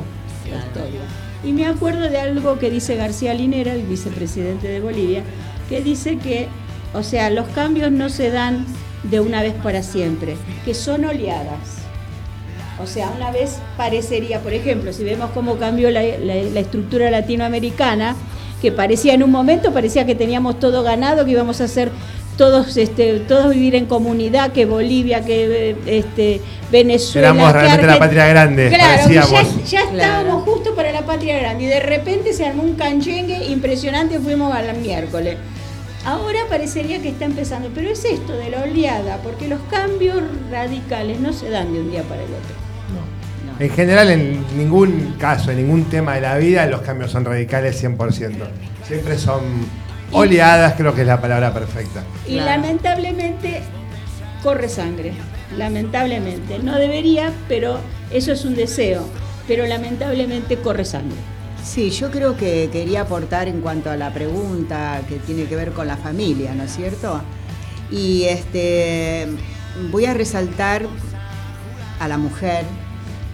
la 0.49 0.57
historia 0.57 1.01
Y 1.43 1.53
me 1.53 1.67
acuerdo 1.67 2.09
de 2.09 2.17
algo 2.17 2.57
que 2.57 2.71
dice 2.71 2.95
García 2.95 3.33
Linera, 3.33 3.73
el 3.73 3.83
vicepresidente 3.83 4.67
de 4.67 4.79
Bolivia, 4.79 5.23
que 5.69 5.81
dice 5.81 6.17
que, 6.17 6.47
o 6.93 7.03
sea, 7.03 7.29
los 7.29 7.47
cambios 7.49 7.91
no 7.91 8.09
se 8.09 8.31
dan 8.31 8.65
de 9.03 9.19
una 9.19 9.43
vez 9.43 9.53
para 9.53 9.83
siempre, 9.83 10.37
que 10.63 10.73
son 10.73 11.05
oleadas. 11.05 11.85
O 12.81 12.87
sea, 12.87 13.09
una 13.15 13.31
vez 13.31 13.59
parecería, 13.77 14.41
por 14.41 14.53
ejemplo, 14.53 14.91
si 14.91 15.03
vemos 15.03 15.31
cómo 15.33 15.57
cambió 15.57 15.91
la, 15.91 16.03
estructura 16.03 17.09
latinoamericana, 17.09 18.15
que 18.61 18.71
parecía 18.71 19.13
en 19.13 19.23
un 19.23 19.31
momento, 19.31 19.71
parecía 19.71 20.05
que 20.05 20.15
teníamos 20.15 20.59
todo 20.59 20.83
ganado, 20.83 21.23
que 21.25 21.31
íbamos 21.31 21.61
a 21.61 21.65
hacer 21.65 21.91
todos 22.37 22.77
este 22.77 23.19
todos 23.19 23.51
vivir 23.51 23.75
en 23.75 23.85
comunidad 23.85 24.51
que 24.51 24.65
Bolivia 24.65 25.23
que 25.23 25.75
este 25.85 26.41
Venezuela 26.71 27.29
éramos 27.29 27.51
realmente 27.51 27.87
la 27.87 27.99
patria 27.99 28.27
grande 28.27 28.69
claro 28.69 29.09
ya, 29.65 29.81
estábamos 29.81 30.43
justo 30.43 30.75
para 30.75 30.91
la 30.91 31.05
patria 31.05 31.37
grande 31.39 31.65
y 31.65 31.67
de 31.67 31.79
repente 31.79 32.33
se 32.33 32.45
armó 32.45 32.63
un 32.63 32.75
canchengue 32.75 33.45
impresionante 33.45 34.19
fuimos 34.19 34.53
al 34.53 34.75
miércoles 34.77 35.37
Ahora 36.05 36.41
parecería 36.47 37.01
que 37.01 37.09
está 37.09 37.25
empezando, 37.25 37.71
pero 37.73 37.89
es 37.89 38.05
esto 38.05 38.33
de 38.33 38.51
la 38.51 38.61
oleada, 38.61 39.17
porque 39.23 39.47
los 39.47 39.59
cambios 39.71 40.21
radicales 40.51 41.19
no 41.19 41.33
se 41.33 41.49
dan 41.49 41.73
de 41.73 41.79
un 41.79 41.89
día 41.89 42.03
para 42.03 42.21
el 42.21 42.27
otro. 42.27 42.55
En 43.57 43.69
general, 43.71 44.11
en 44.11 44.45
ningún 44.55 45.15
caso, 45.17 45.49
en 45.49 45.57
ningún 45.57 45.85
tema 45.85 46.15
de 46.15 46.21
la 46.21 46.37
vida, 46.37 46.67
los 46.67 46.81
cambios 46.81 47.09
son 47.09 47.25
radicales 47.25 47.81
100%. 47.83 48.33
Siempre 48.85 49.17
son 49.17 49.41
oleadas, 50.11 50.73
creo 50.75 50.93
que 50.93 51.01
es 51.01 51.07
la 51.07 51.21
palabra 51.21 51.53
perfecta. 51.53 52.03
Y 52.27 52.35
lamentablemente 52.35 53.61
corre 54.43 54.69
sangre, 54.69 55.13
lamentablemente. 55.57 56.59
No 56.59 56.77
debería, 56.77 57.31
pero 57.47 57.79
eso 58.11 58.31
es 58.31 58.45
un 58.45 58.55
deseo, 58.55 59.07
pero 59.47 59.65
lamentablemente 59.65 60.57
corre 60.57 60.85
sangre. 60.85 61.17
Sí, 61.63 61.89
yo 61.89 62.11
creo 62.11 62.37
que 62.37 62.69
quería 62.71 63.01
aportar 63.01 63.47
en 63.47 63.61
cuanto 63.61 63.89
a 63.89 63.97
la 63.97 64.13
pregunta 64.13 65.01
que 65.09 65.15
tiene 65.15 65.45
que 65.45 65.55
ver 65.55 65.71
con 65.71 65.87
la 65.87 65.97
familia, 65.97 66.53
¿no 66.53 66.63
es 66.63 66.75
cierto? 66.75 67.21
Y 67.89 68.25
este 68.25 69.27
voy 69.91 70.05
a 70.05 70.13
resaltar 70.13 70.83
a 71.99 72.07
la 72.07 72.17
mujer, 72.17 72.65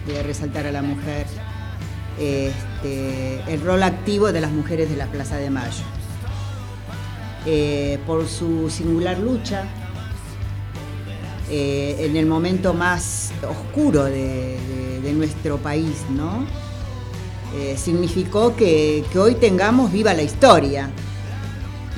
voy 0.06 0.16
a 0.16 0.22
resaltar 0.22 0.66
a 0.66 0.72
la 0.72 0.82
mujer 0.82 1.26
este, 2.18 3.40
el 3.52 3.60
rol 3.60 3.82
activo 3.82 4.32
de 4.32 4.40
las 4.40 4.50
mujeres 4.50 4.90
de 4.90 4.96
la 4.96 5.06
Plaza 5.06 5.36
de 5.36 5.50
Mayo. 5.50 5.84
Eh, 7.44 7.98
por 8.06 8.28
su 8.28 8.70
singular 8.70 9.18
lucha 9.18 9.64
eh, 11.50 11.96
en 11.98 12.16
el 12.16 12.26
momento 12.26 12.72
más 12.72 13.32
oscuro 13.42 14.04
de 14.04 15.12
nuestro 15.14 15.58
país, 15.58 16.04
¿no? 16.10 16.46
Eh, 17.54 17.76
significó 17.76 18.56
que, 18.56 19.04
hoy 19.18 19.34
tengamos 19.34 19.92
viva 19.92 20.14
la 20.14 20.22
historia. 20.22 20.90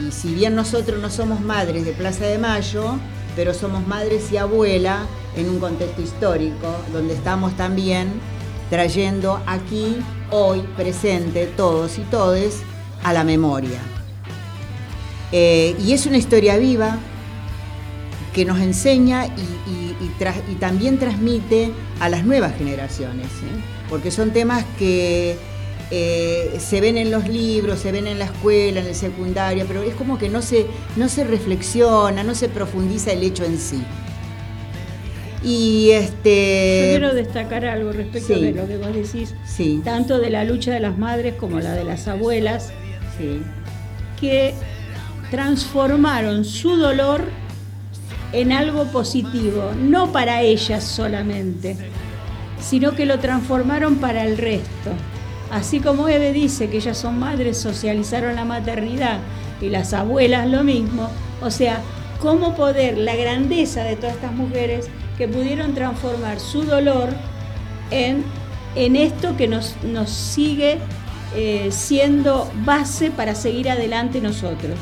Y 0.04 0.10
si 0.10 0.34
bien 0.34 0.56
nosotros 0.56 1.00
no 1.00 1.10
somos 1.10 1.40
madres 1.40 1.84
de 1.84 1.92
Plaza 1.92 2.24
de 2.24 2.38
Mayo, 2.38 2.96
pero 3.36 3.54
somos 3.54 3.86
madres 3.86 4.32
y 4.32 4.36
abuela 4.36 5.06
en 5.36 5.48
un 5.48 5.60
contexto 5.60 6.02
histórico, 6.02 6.74
donde 6.92 7.14
estamos 7.14 7.56
también 7.56 8.08
trayendo 8.68 9.40
aquí, 9.46 9.98
hoy, 10.30 10.62
presente, 10.76 11.46
todos 11.46 11.98
y 11.98 12.02
todes, 12.02 12.62
a 13.04 13.12
la 13.12 13.22
memoria. 13.22 13.93
Eh, 15.36 15.74
y 15.84 15.92
es 15.92 16.06
una 16.06 16.16
historia 16.16 16.56
viva 16.58 16.96
que 18.32 18.44
nos 18.44 18.60
enseña 18.60 19.26
y, 19.26 19.54
también 20.60 20.98
transmite 20.98 21.72
a 21.98 22.08
las 22.08 22.24
nuevas 22.24 22.56
generaciones. 22.56 23.26
¿eh? 23.26 23.74
porque 23.88 24.12
son 24.12 24.30
temas 24.30 24.64
que 24.78 25.36
eh, 25.90 26.56
se 26.58 26.80
ven 26.80 26.96
en 26.96 27.10
los 27.10 27.28
libros, 27.28 27.80
se 27.80 27.90
ven 27.90 28.06
en 28.06 28.20
la 28.20 28.26
escuela, 28.26 28.80
en 28.80 28.86
el 28.86 28.94
secundario, 28.94 29.64
pero 29.66 29.82
es 29.82 29.94
como 29.94 30.18
que 30.18 30.28
no 30.28 30.40
se, 30.40 30.66
no 30.94 31.08
se 31.08 31.24
reflexiona, 31.24 32.22
no 32.22 32.36
se 32.36 32.48
profundiza 32.48 33.12
el 33.12 33.24
hecho 33.24 33.44
en 33.44 33.58
sí. 33.58 33.82
Y 35.42 35.90
este. 35.90 36.82
Yo 36.82 36.98
quiero 36.98 37.14
destacar 37.14 37.64
algo 37.66 37.90
respecto 37.90 38.38
de 38.38 38.52
lo 38.52 38.68
que 38.68 38.76
vos 38.76 38.94
decís, 38.94 39.34
tanto 39.82 40.20
de 40.20 40.30
la 40.30 40.44
lucha 40.44 40.72
de 40.72 40.80
las 40.80 40.96
madres 40.96 41.34
como 41.34 41.58
la 41.58 41.72
de 41.72 41.82
las 41.82 42.06
abuelas, 42.06 42.72
que 44.20 44.54
transformaron 45.30 46.44
su 46.44 46.76
dolor 46.76 47.24
en 48.32 48.52
algo 48.52 48.84
positivo, 48.86 49.70
no 49.80 50.12
para 50.12 50.42
ellas 50.42 50.84
solamente, 50.84 51.76
sino 52.60 52.92
que 52.92 53.06
lo 53.06 53.18
transformaron 53.18 53.96
para 53.96 54.24
el 54.24 54.36
resto. 54.36 54.90
Así 55.50 55.80
como 55.80 56.08
Eve 56.08 56.32
dice 56.32 56.68
que 56.68 56.78
ellas 56.78 56.98
son 56.98 57.18
madres, 57.18 57.58
socializaron 57.58 58.34
la 58.34 58.44
maternidad 58.44 59.20
y 59.60 59.68
las 59.68 59.92
abuelas 59.92 60.48
lo 60.48 60.64
mismo. 60.64 61.08
O 61.42 61.50
sea, 61.50 61.80
cómo 62.20 62.56
poder, 62.56 62.98
la 62.98 63.14
grandeza 63.14 63.84
de 63.84 63.96
todas 63.96 64.16
estas 64.16 64.32
mujeres 64.32 64.88
que 65.16 65.28
pudieron 65.28 65.74
transformar 65.74 66.40
su 66.40 66.64
dolor 66.64 67.10
en, 67.90 68.24
en 68.74 68.96
esto 68.96 69.36
que 69.36 69.46
nos, 69.46 69.76
nos 69.84 70.10
sigue 70.10 70.78
eh, 71.36 71.68
siendo 71.70 72.50
base 72.64 73.10
para 73.10 73.34
seguir 73.34 73.70
adelante 73.70 74.20
nosotros. 74.20 74.78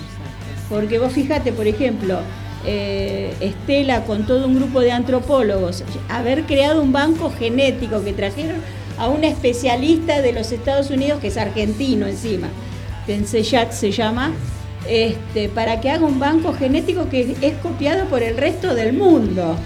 Porque 0.73 0.99
vos 0.99 1.13
fíjate, 1.13 1.53
por 1.53 1.67
ejemplo, 1.67 2.21
eh, 2.65 3.35
Estela 3.41 4.05
con 4.05 4.27
todo 4.27 4.47
un 4.47 4.55
grupo 4.55 4.81
de 4.81 4.91
antropólogos, 4.91 5.85
haber 6.09 6.45
creado 6.45 6.83
un 6.83 6.93
banco 6.93 7.31
genético 7.31 8.03
que 8.03 8.15
trajeron 8.15 8.57
a 8.99 9.09
un 9.09 9.23
especialista 9.23 10.23
de 10.23 10.33
los 10.33 10.51
Estados 10.51 10.89
Unidos 10.89 11.21
que 11.21 11.29
es 11.29 11.37
argentino 11.37 12.07
encima, 12.07 12.49
Penseyat 13.07 13.73
se 13.73 13.93
llama, 13.93 14.33
este, 14.89 15.51
para 15.51 15.79
que 15.83 15.91
haga 15.91 16.07
un 16.07 16.19
banco 16.19 16.55
genético 16.55 17.11
que 17.11 17.37
es 17.43 17.55
copiado 17.59 18.07
por 18.07 18.23
el 18.23 18.39
resto 18.39 18.75
del 18.75 18.95
mundo. 18.95 19.59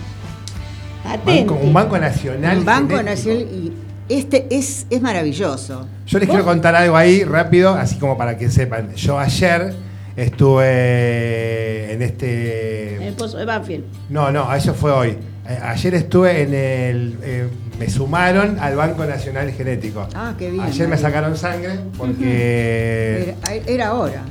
un 1.63 1.73
banco 1.73 1.99
nacional. 1.99 2.59
Un 2.59 2.65
banco 2.65 3.01
nacional 3.01 3.43
y 3.43 3.73
este 4.09 4.49
es, 4.51 4.87
es 4.91 5.01
maravilloso. 5.01 5.87
Yo 6.05 6.19
les 6.19 6.29
quiero 6.29 6.45
contar 6.45 6.75
algo 6.75 6.97
ahí 6.97 7.23
rápido, 7.23 7.75
así 7.75 7.97
como 7.97 8.19
para 8.19 8.37
que 8.37 8.51
sepan. 8.51 8.93
Yo 8.97 9.21
ayer 9.21 9.86
estuve 10.17 11.93
en 11.93 12.03
este... 12.03 12.97
En 12.97 13.03
el 13.03 13.15
Pozo 13.15 13.37
de 13.39 13.45
Banfield. 13.45 13.85
No, 14.09 14.31
no, 14.31 14.53
eso 14.55 14.75
fue 14.75 14.91
hoy. 14.91 15.17
Eh, 15.49 15.59
ayer 15.63 15.95
estuve 15.95 16.43
en 16.43 16.55
el... 16.55 17.19
Eh, 17.23 17.49
me 17.79 17.89
sumaron 17.91 18.59
al 18.59 18.75
Banco 18.75 19.05
Nacional 19.05 19.53
Genético. 19.53 20.09
Ah, 20.15 20.35
qué 20.39 20.51
bien. 20.51 20.65
Ayer 20.65 20.89
me 20.89 20.97
sacaron 20.97 21.37
sangre 21.37 21.79
porque... 21.97 23.35
Era, 23.67 23.89
ahora. 23.89 24.25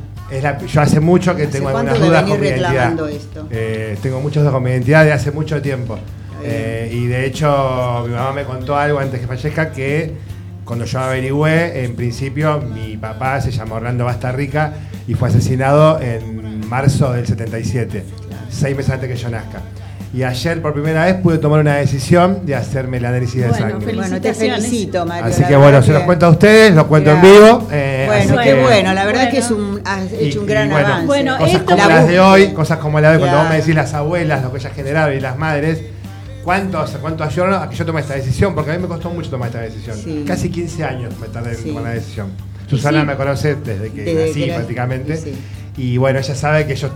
yo 0.67 0.81
hace 0.81 0.99
mucho 0.99 1.35
que 1.35 1.47
tengo 1.47 1.69
algunas 1.69 1.99
dudas 1.99 2.23
con 2.23 2.39
mi 2.39 2.47
identidad. 2.47 3.09
Esto? 3.09 3.47
Eh, 3.51 3.97
tengo 4.01 4.19
muchas 4.19 4.41
dudas 4.41 4.53
con 4.53 4.63
mi 4.63 4.71
identidad 4.71 5.05
de 5.05 5.13
hace 5.13 5.31
mucho 5.31 5.61
tiempo. 5.61 5.99
y 6.43 7.05
de 7.05 7.25
hecho, 7.25 8.03
mi 8.07 8.13
mamá 8.13 8.33
me 8.33 8.43
contó 8.43 8.75
algo 8.75 8.99
antes 8.99 9.19
que 9.19 9.27
fallezca 9.27 9.71
que 9.71 10.13
cuando 10.65 10.85
yo 10.85 10.99
averigüé, 10.99 11.85
en 11.85 11.95
principio 11.95 12.59
mi 12.59 12.97
papá 12.97 13.39
se 13.39 13.51
llama 13.51 13.75
Orlando 13.75 14.05
Bastarrica 14.05 14.73
y 15.07 15.13
fue 15.13 15.29
asesinado 15.29 15.99
en 16.01 16.67
marzo 16.67 17.13
del 17.13 17.25
77, 17.27 18.03
seis 18.49 18.75
meses 18.75 18.91
antes 18.91 19.09
que 19.09 19.15
yo 19.15 19.29
nazca. 19.29 19.61
Y 20.13 20.23
ayer 20.23 20.61
por 20.61 20.73
primera 20.73 21.03
vez 21.05 21.15
pude 21.15 21.39
tomar 21.39 21.59
una 21.59 21.75
decisión 21.75 22.45
de 22.45 22.55
hacerme 22.55 22.97
el 22.97 23.05
análisis 23.05 23.41
de 23.41 23.53
sangre. 23.53 23.93
Bueno, 23.93 24.21
te 24.21 24.33
felicito, 24.33 25.05
Mario. 25.05 25.25
Así 25.25 25.43
que 25.43 25.57
bueno, 25.57 25.81
se 25.81 25.91
los 25.91 26.03
cuento 26.03 26.27
a 26.27 26.29
ustedes, 26.29 26.73
los 26.73 26.85
cuento 26.85 27.11
en 27.11 27.21
vivo. 27.21 27.67
Eh, 27.69 28.05
bueno, 28.07 28.41
qué 28.41 28.53
bueno, 28.61 28.93
la 28.93 29.05
verdad 29.05 29.23
es 29.25 29.29
que 29.29 29.37
es 29.39 29.51
un, 29.51 29.81
has 29.83 30.09
hecho 30.13 30.39
un 30.39 30.47
gran 30.47 30.71
avance. 30.71 31.05
Bueno, 31.05 31.37
cosas 31.37 31.63
como 31.63 31.85
las 31.85 32.07
de 32.07 32.19
hoy, 32.19 32.53
cosas 32.53 32.77
como 32.77 33.01
la 33.01 33.11
de 33.11 33.19
cuando 33.19 33.37
vos 33.39 33.49
me 33.49 33.57
decís 33.57 33.75
las 33.75 33.93
abuelas, 33.93 34.41
lo 34.41 34.51
que 34.53 34.59
ellas 34.59 34.73
generaron 34.73 35.17
y 35.17 35.19
las 35.19 35.37
madres, 35.37 35.81
¿Cuánto, 36.45 36.85
cuánto 37.01 37.23
ayudaron 37.23 37.55
a 37.55 37.67
que 37.67 37.75
yo 37.75 37.83
tome 37.87 38.01
esta 38.01 38.13
decisión? 38.13 38.53
Porque 38.53 38.69
a 38.69 38.75
mí 38.75 38.79
me 38.79 38.87
costó 38.87 39.09
mucho 39.09 39.31
tomar 39.31 39.47
esta 39.47 39.61
decisión. 39.61 39.97
Casi 40.27 40.49
15 40.51 40.83
años 40.83 41.13
me 41.19 41.27
tardé 41.27 41.55
en 41.55 41.63
tomar 41.63 41.83
la 41.83 41.89
decisión. 41.89 42.27
Susana 42.67 43.03
me 43.03 43.15
conoce 43.15 43.55
desde 43.55 43.91
que 43.91 44.13
nací 44.13 44.45
prácticamente. 44.45 45.19
Y 45.77 45.97
bueno, 45.97 46.19
ella 46.19 46.35
sabe 46.35 46.65
que 46.65 46.75
yo 46.75 46.89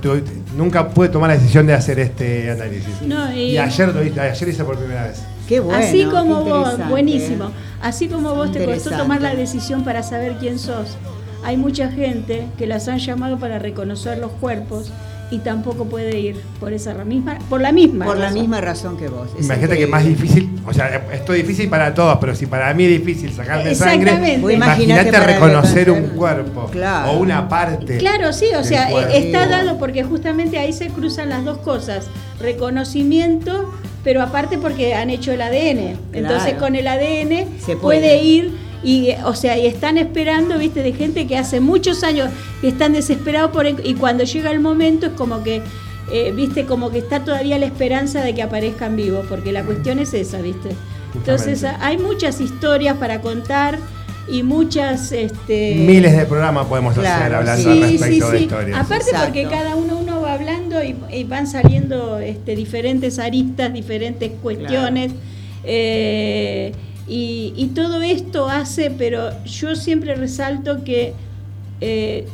nunca 0.55 0.89
pude 0.89 1.09
tomar 1.09 1.29
la 1.29 1.35
decisión 1.35 1.67
de 1.67 1.73
hacer 1.73 1.99
este 1.99 2.49
análisis. 2.49 2.95
y, 3.35 3.57
ayer, 3.57 3.89
ayer 4.19 4.49
hice 4.49 4.63
por 4.63 4.77
primera 4.77 5.03
vez. 5.03 5.21
Qué 5.47 5.59
bueno, 5.59 5.83
Así 5.83 6.05
como 6.05 6.43
vos, 6.45 6.77
buenísimo. 6.87 7.51
Así 7.81 8.07
como 8.07 8.35
vos 8.35 8.51
te 8.51 8.63
costó 8.63 8.91
tomar 8.91 9.21
la 9.21 9.35
decisión 9.35 9.83
para 9.83 10.03
saber 10.03 10.37
quién 10.39 10.59
sos. 10.59 10.97
Hay 11.43 11.57
mucha 11.57 11.89
gente 11.89 12.47
que 12.57 12.67
las 12.67 12.87
han 12.87 12.99
llamado 12.99 13.39
para 13.39 13.59
reconocer 13.59 14.17
los 14.17 14.31
cuerpos 14.33 14.91
y 15.31 15.39
tampoco 15.39 15.85
puede 15.85 16.19
ir 16.19 16.41
por 16.59 16.73
esa 16.73 16.93
misma, 17.05 17.37
por 17.49 17.61
la 17.61 17.71
misma 17.71 18.05
por 18.05 18.17
la 18.17 18.31
misma 18.31 18.61
razón 18.61 18.97
que 18.97 19.07
vos. 19.07 19.29
Imagínate 19.39 19.77
que 19.77 19.87
más 19.87 20.05
difícil, 20.05 20.49
o 20.65 20.73
sea, 20.73 21.07
esto 21.13 21.33
es 21.33 21.41
difícil 21.41 21.69
para 21.69 21.93
todos, 21.93 22.17
pero 22.19 22.35
si 22.35 22.45
para 22.45 22.73
mí 22.73 22.85
es 22.85 22.91
difícil 22.91 23.31
sacarme 23.31 23.75
sangre, 23.75 24.39
imagínate 24.51 25.19
reconocer 25.19 25.91
un 25.91 26.07
cuerpo 26.09 26.69
o 27.07 27.17
una 27.17 27.47
parte. 27.47 27.97
Claro, 27.97 28.33
sí, 28.33 28.47
o 28.57 28.63
sea, 28.63 28.89
está 29.09 29.47
dado 29.47 29.77
porque 29.77 30.03
justamente 30.03 30.57
ahí 30.57 30.73
se 30.73 30.87
cruzan 30.87 31.29
las 31.29 31.45
dos 31.45 31.59
cosas, 31.59 32.07
reconocimiento, 32.39 33.73
pero 34.03 34.21
aparte 34.21 34.57
porque 34.57 34.95
han 34.95 35.09
hecho 35.09 35.31
el 35.31 35.41
ADN. 35.41 35.97
Entonces 36.13 36.53
con 36.55 36.75
el 36.75 36.87
ADN 36.87 37.59
se 37.59 37.75
puede. 37.75 38.23
ir 38.23 38.68
y 38.83 39.11
o 39.25 39.33
sea, 39.35 39.57
y 39.57 39.65
están 39.67 39.97
esperando, 39.97 40.57
viste, 40.57 40.83
de 40.83 40.93
gente 40.93 41.27
que 41.27 41.37
hace 41.37 41.59
muchos 41.59 42.03
años 42.03 42.29
que 42.61 42.69
están 42.69 42.93
desesperados 42.93 43.51
por 43.51 43.67
y 43.67 43.93
cuando 43.95 44.23
llega 44.23 44.51
el 44.51 44.59
momento 44.59 45.07
es 45.07 45.13
como 45.13 45.43
que 45.43 45.61
eh, 46.11 46.31
viste, 46.35 46.65
como 46.65 46.89
que 46.89 46.99
está 46.99 47.23
todavía 47.23 47.59
la 47.59 47.67
esperanza 47.67 48.23
de 48.23 48.33
que 48.33 48.41
aparezcan 48.41 48.95
vivos, 48.95 49.25
porque 49.29 49.51
la 49.51 49.63
cuestión 49.63 49.99
es 49.99 50.13
esa, 50.13 50.41
viste. 50.41 50.69
Entonces 51.13 51.63
hay 51.63 51.97
muchas 51.97 52.39
historias 52.39 52.97
para 52.97 53.21
contar 53.21 53.77
y 54.27 54.43
muchas 54.43 55.11
este 55.11 55.75
miles 55.75 56.15
de 56.15 56.25
programas 56.25 56.67
podemos 56.67 56.95
hacer 56.95 57.33
hablando 57.33 57.71
al 57.71 57.81
respecto 57.81 58.31
de 58.31 58.41
historias. 58.41 58.79
Aparte 58.79 59.11
porque 59.25 59.47
cada 59.47 59.75
uno 59.75 59.97
uno 59.97 60.21
va 60.21 60.33
hablando 60.33 60.77
y, 60.83 61.23
van 61.23 61.47
saliendo 61.47 62.19
este, 62.19 62.55
diferentes 62.55 63.17
aristas 63.17 63.73
diferentes 63.73 64.31
cuestiones 64.41 65.13
eh, 65.63 66.73
y, 67.09 67.71
todo 67.75 68.01
esto 68.01 68.47
hace 68.49 68.91
pero 68.91 69.31
yo 69.45 69.75
siempre 69.75 70.15
resalto 70.15 70.83
que 70.83 71.13
eh, 71.81 72.27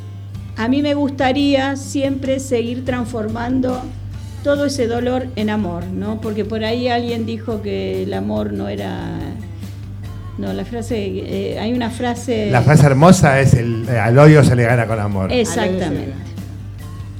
a 0.57 0.67
mí 0.67 0.81
me 0.81 0.93
gustaría 0.93 1.75
siempre 1.75 2.39
seguir 2.39 2.85
transformando 2.85 3.81
todo 4.43 4.65
ese 4.65 4.87
dolor 4.87 5.27
en 5.35 5.49
amor, 5.49 5.85
¿no? 5.85 6.21
Porque 6.21 6.45
por 6.45 6.63
ahí 6.63 6.87
alguien 6.87 7.25
dijo 7.25 7.61
que 7.61 8.03
el 8.03 8.13
amor 8.13 8.53
no 8.53 8.69
era 8.69 9.17
no, 10.37 10.51
la 10.51 10.65
frase, 10.65 10.97
eh, 10.97 11.57
hay 11.59 11.71
una 11.73 11.89
frase... 11.89 12.49
La 12.51 12.61
frase 12.61 12.85
hermosa 12.85 13.39
es 13.39 13.53
el, 13.53 13.87
eh, 13.87 13.97
al 13.97 14.17
odio 14.19 14.43
se 14.43 14.55
le 14.55 14.63
gana 14.63 14.85
con 14.85 14.99
amor. 14.99 15.31
Exactamente. 15.31 16.13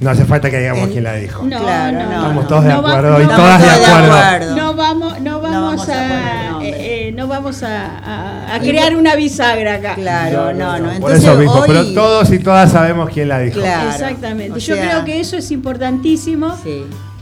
No 0.00 0.10
hace 0.10 0.26
falta 0.26 0.50
que 0.50 0.58
digamos 0.58 0.90
quién 0.90 1.04
la 1.04 1.14
dijo. 1.14 1.42
No, 1.44 1.58
claro, 1.58 1.98
no, 1.98 2.12
Estamos 2.12 2.48
todos 2.48 2.64
de 2.64 2.72
acuerdo 2.72 3.22
y 3.22 3.26
todas 3.26 3.62
de 3.62 3.70
acuerdo. 3.70 4.56
No 4.56 4.74
vamos, 4.74 5.20
no 5.20 5.40
vamos, 5.40 5.88
a, 5.88 6.58
eh, 6.62 6.95
no 7.16 7.26
vamos 7.26 7.62
a, 7.62 8.54
a, 8.54 8.60
crear 8.60 8.94
una 8.94 9.16
bisagra 9.16 9.76
acá. 9.76 9.94
Claro, 9.94 10.52
no, 10.52 10.78
no. 10.78 11.00
Por 11.00 11.12
eso 11.12 11.34
mismo, 11.36 11.64
pero 11.66 11.94
todos 11.94 12.30
y 12.30 12.38
todas 12.38 12.70
sabemos 12.70 13.08
quién 13.10 13.28
la 13.28 13.40
dijo. 13.40 13.58
Exactamente. 13.60 14.60
Yo 14.60 14.76
creo 14.76 15.04
que 15.04 15.18
eso 15.18 15.36
es 15.36 15.50
importantísimo. 15.50 16.54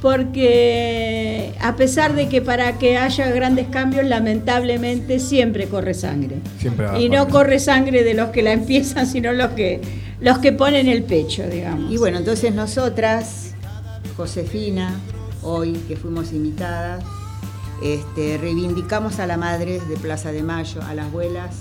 Porque 0.03 1.55
a 1.63 1.77
pesar 1.77 2.15
de 2.15 2.29
que 2.29 2.43
para 2.43 2.77
que 2.77 2.99
haya 2.99 3.31
grandes 3.31 3.69
cambios, 3.69 4.05
lamentablemente 4.05 5.19
siempre 5.19 5.67
corre 5.67 5.95
sangre. 5.95 6.41
Siempre 6.59 6.89
y 7.01 7.09
no 7.09 7.27
corre 7.29 7.59
sangre 7.59 8.05
de 8.05 8.13
los 8.13 8.29
que 8.29 8.43
la 8.43 8.53
empiezan, 8.53 9.07
sino 9.11 9.33
los 9.33 9.53
que 9.53 9.81
los 10.21 10.39
que 10.39 10.53
ponen 10.53 10.89
el 10.89 11.05
pecho, 11.05 11.45
digamos. 11.49 11.91
Y 11.91 11.97
bueno, 11.97 12.19
entonces 12.19 12.55
nosotras, 12.55 13.55
Josefina, 14.15 14.95
hoy 15.43 15.73
que 15.89 15.97
fuimos 15.97 16.33
invitadas, 16.33 17.03
este, 17.83 18.39
reivindicamos 18.39 19.19
a 19.19 19.27
las 19.27 19.39
madres 19.39 19.89
de 19.89 19.97
Plaza 19.97 20.33
de 20.33 20.43
Mayo, 20.43 20.83
a 20.83 20.95
las 20.95 21.07
abuelas 21.07 21.57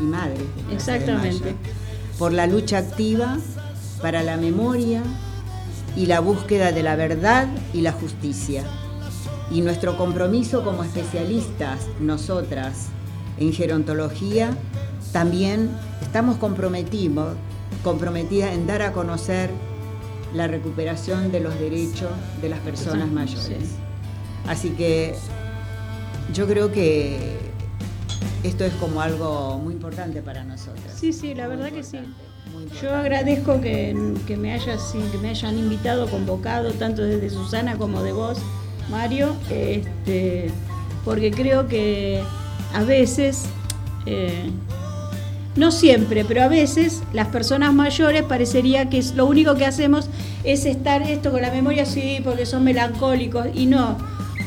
y 0.00 0.04
madres. 0.04 0.42
Exactamente. 0.70 1.54
por 2.18 2.32
la 2.32 2.46
lucha 2.46 2.78
activa 2.78 3.38
para 4.00 4.22
la 4.22 4.36
memoria 4.36 5.02
y 5.96 6.06
la 6.06 6.20
búsqueda 6.20 6.72
de 6.72 6.82
la 6.82 6.96
verdad 6.96 7.48
y 7.72 7.80
la 7.80 7.92
justicia. 7.92 8.64
Y 9.50 9.60
nuestro 9.60 9.96
compromiso 9.96 10.64
como 10.64 10.82
especialistas, 10.82 11.86
nosotras, 12.00 12.86
en 13.38 13.52
gerontología, 13.52 14.56
también 15.12 15.70
estamos 16.00 16.36
comprometidos 16.36 17.36
comprometida 17.82 18.52
en 18.52 18.66
dar 18.66 18.82
a 18.82 18.92
conocer 18.92 19.50
la 20.34 20.46
recuperación 20.46 21.32
de 21.32 21.40
los 21.40 21.58
derechos 21.58 22.10
de 22.40 22.48
las 22.48 22.60
personas 22.60 23.10
mayores. 23.10 23.76
Así 24.46 24.70
que 24.70 25.14
yo 26.32 26.46
creo 26.46 26.72
que 26.72 27.18
esto 28.42 28.64
es 28.64 28.72
como 28.74 29.00
algo 29.00 29.58
muy 29.58 29.74
importante 29.74 30.22
para 30.22 30.44
nosotros. 30.44 30.84
Sí, 30.94 31.12
sí, 31.12 31.34
la 31.34 31.46
verdad 31.48 31.70
que 31.70 31.82
sí. 31.82 31.98
Yo 32.80 32.94
agradezco 32.94 33.60
que, 33.60 33.94
me 34.38 34.52
hayas, 34.52 34.94
que 35.10 35.18
me 35.18 35.30
hayan 35.30 35.58
invitado, 35.58 36.08
convocado, 36.08 36.72
tanto 36.72 37.02
desde 37.02 37.30
Susana 37.30 37.76
como 37.76 38.02
de 38.02 38.12
vos, 38.12 38.38
Mario, 38.90 39.36
este, 39.50 40.50
porque 41.04 41.30
creo 41.30 41.66
que 41.66 42.22
a 42.74 42.82
veces 42.82 43.44
eh, 44.06 44.50
no 45.56 45.70
siempre, 45.70 46.24
pero 46.24 46.42
a 46.42 46.48
veces 46.48 47.02
las 47.12 47.28
personas 47.28 47.74
mayores 47.74 48.22
parecería 48.22 48.88
que 48.88 49.02
lo 49.14 49.26
único 49.26 49.54
que 49.54 49.66
hacemos 49.66 50.08
es 50.44 50.64
estar 50.64 51.02
esto 51.02 51.30
con 51.30 51.42
la 51.42 51.50
memoria, 51.50 51.84
sí, 51.84 52.20
porque 52.24 52.46
son 52.46 52.64
melancólicos, 52.64 53.46
y 53.54 53.66
no. 53.66 53.96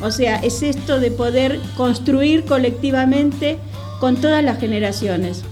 O 0.05 0.11
sea, 0.11 0.35
es 0.35 0.61
esto 0.61 0.99
de 0.99 1.09
poder 1.09 1.59
construir 1.75 2.45
colectivamente 2.45 3.57
con 3.99 4.17
todas 4.17 4.43
las 4.43 4.59
generaciones. 4.59 5.43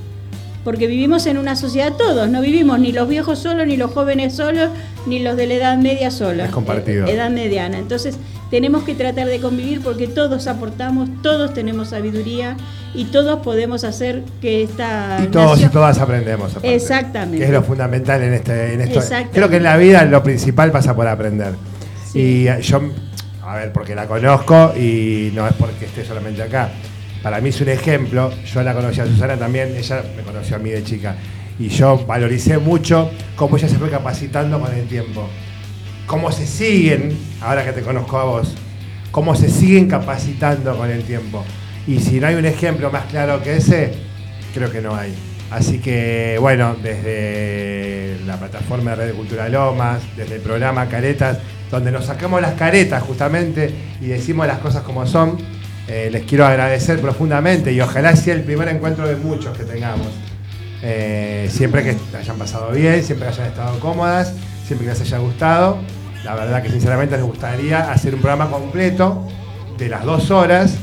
Porque 0.64 0.86
vivimos 0.86 1.26
en 1.26 1.40
una 1.40 1.56
sociedad 1.56 1.94
todos, 1.98 2.30
no 2.30 2.40
vivimos 2.40 2.80
ni 2.80 2.92
los 2.92 3.10
viejos 3.10 3.40
solos, 3.40 3.66
ni 3.66 3.78
los 3.78 3.92
jóvenes 3.92 4.36
solos, 4.36 4.70
ni 5.08 5.20
los 5.20 5.36
de 5.38 5.48
la 5.48 5.56
edad 5.56 5.78
media 5.78 6.12
solos. 6.12 6.46
Es 6.46 6.52
compartido. 6.52 7.08
Edad 7.08 7.32
mediana. 7.32 7.80
Entonces, 7.80 8.20
tenemos 8.52 8.84
que 8.84 8.94
tratar 8.94 9.26
de 9.26 9.40
convivir 9.40 9.82
porque 9.82 10.08
todos 10.08 10.46
aportamos, 10.46 11.10
todos 11.24 11.56
tenemos 11.56 11.90
sabiduría 11.90 12.56
y 12.94 13.06
todos 13.06 13.40
podemos 13.40 13.84
hacer 13.84 14.22
que 14.40 14.62
esta 14.62 15.20
y 15.24 15.28
todos 15.30 15.60
y 15.60 15.68
todas 15.70 15.98
aprendemos 15.98 16.56
exactamente 16.62 17.40
que 17.40 17.46
es 17.46 17.50
lo 17.50 17.64
fundamental 17.64 18.22
en 18.22 18.34
este 18.34 18.76
en 18.76 18.82
esto 18.82 19.02
creo 19.32 19.50
que 19.50 19.58
en 19.58 19.64
la 19.64 19.78
vida 19.78 20.06
lo 20.06 20.22
principal 20.22 20.72
pasa 20.72 20.96
por 20.96 21.08
aprender 21.08 21.56
y 22.14 22.48
eh, 22.48 22.62
yo 22.62 22.82
a 23.46 23.56
ver 23.56 23.72
porque 23.72 23.94
la 23.94 24.08
conozco 24.08 24.74
y 24.76 25.32
no 25.34 25.48
es 25.48 25.54
porque 25.54 25.86
esté 25.86 26.06
solamente 26.06 26.42
acá. 26.42 26.70
Para 27.22 27.42
mí 27.42 27.50
es 27.50 27.62
un 27.62 27.70
ejemplo. 27.70 28.32
Yo 28.46 28.64
la 28.64 28.74
conocí 28.74 29.00
a 29.02 29.06
Susana 29.06 29.38
también. 29.38 29.76
Ella 29.76 30.04
me 30.16 30.24
conoció 30.24 30.56
a 30.56 30.60
mí 30.60 30.70
de 30.70 30.84
chica. 30.84 31.16
Y 31.60 31.68
yo 31.70 32.06
valoricé 32.06 32.58
mucho 32.58 33.12
cómo 33.36 33.58
ella 33.58 33.68
se 33.68 33.78
fue 33.78 33.90
capacitando 33.90 34.60
con 34.60 34.74
el 34.74 34.88
tiempo. 34.88 35.28
Cómo 36.06 36.32
se 36.32 36.46
siguen, 36.46 37.18
ahora 37.42 37.64
que 37.64 37.72
te 37.72 37.82
conozco 37.82 38.18
a 38.18 38.24
vos, 38.26 38.56
cómo 39.12 39.36
se 39.36 39.50
siguen 39.50 39.88
capacitando 39.88 40.76
con 40.76 40.90
el 40.90 41.04
tiempo. 41.04 41.44
Y 41.88 42.00
si 42.00 42.20
no 42.20 42.28
hay 42.28 42.36
un 42.36 42.46
ejemplo 42.46 42.92
más 42.92 43.06
claro 43.06 43.42
que 43.42 43.58
ese, 43.58 43.94
creo 44.54 44.72
que 44.72 44.82
no 44.82 44.96
hay. 44.96 45.14
Así 45.52 45.80
que, 45.80 46.38
bueno, 46.40 46.76
desde 46.82 48.18
la 48.26 48.38
plataforma 48.38 48.92
de 48.92 48.96
Red 48.98 49.08
de 49.08 49.14
Cultura 49.14 49.50
Lomas, 49.50 50.02
desde 50.18 50.36
el 50.36 50.42
programa 50.42 50.88
Caretas, 50.88 51.38
donde 51.74 51.92
nos 51.92 52.06
sacamos 52.06 52.42
las 52.42 52.54
caretas 52.54 53.04
justamente 53.04 53.74
y 54.02 54.06
decimos 54.08 54.48
las 54.48 54.60
cosas 54.60 54.84
como 54.84 55.06
son, 55.06 55.38
eh, 55.88 56.10
les 56.12 56.24
quiero 56.24 56.46
agradecer 56.46 57.00
profundamente 57.00 57.72
y 57.74 57.82
ojalá 57.82 58.16
sea 58.16 58.36
el 58.36 58.44
primer 58.44 58.68
encuentro 58.70 59.08
de 59.08 59.16
muchos 59.16 59.58
que 59.58 59.64
tengamos. 59.64 60.08
Eh, 60.82 61.48
siempre 61.52 61.84
que 61.84 61.98
hayan 62.18 62.38
pasado 62.38 62.72
bien, 62.72 63.04
siempre 63.04 63.28
que 63.28 63.34
hayan 63.34 63.48
estado 63.48 63.80
cómodas 63.80 64.34
siempre 64.66 64.88
que 64.88 64.94
les 64.94 65.02
haya 65.02 65.18
gustado. 65.18 65.78
La 66.24 66.36
verdad 66.36 66.64
que 66.64 66.70
sinceramente 66.70 67.16
les 67.16 67.26
gustaría 67.26 67.92
hacer 67.92 68.16
un 68.16 68.22
programa 68.22 68.50
completo 68.50 69.28
de 69.78 69.90
las 69.90 70.04
dos 70.04 70.32
horas 70.32 70.76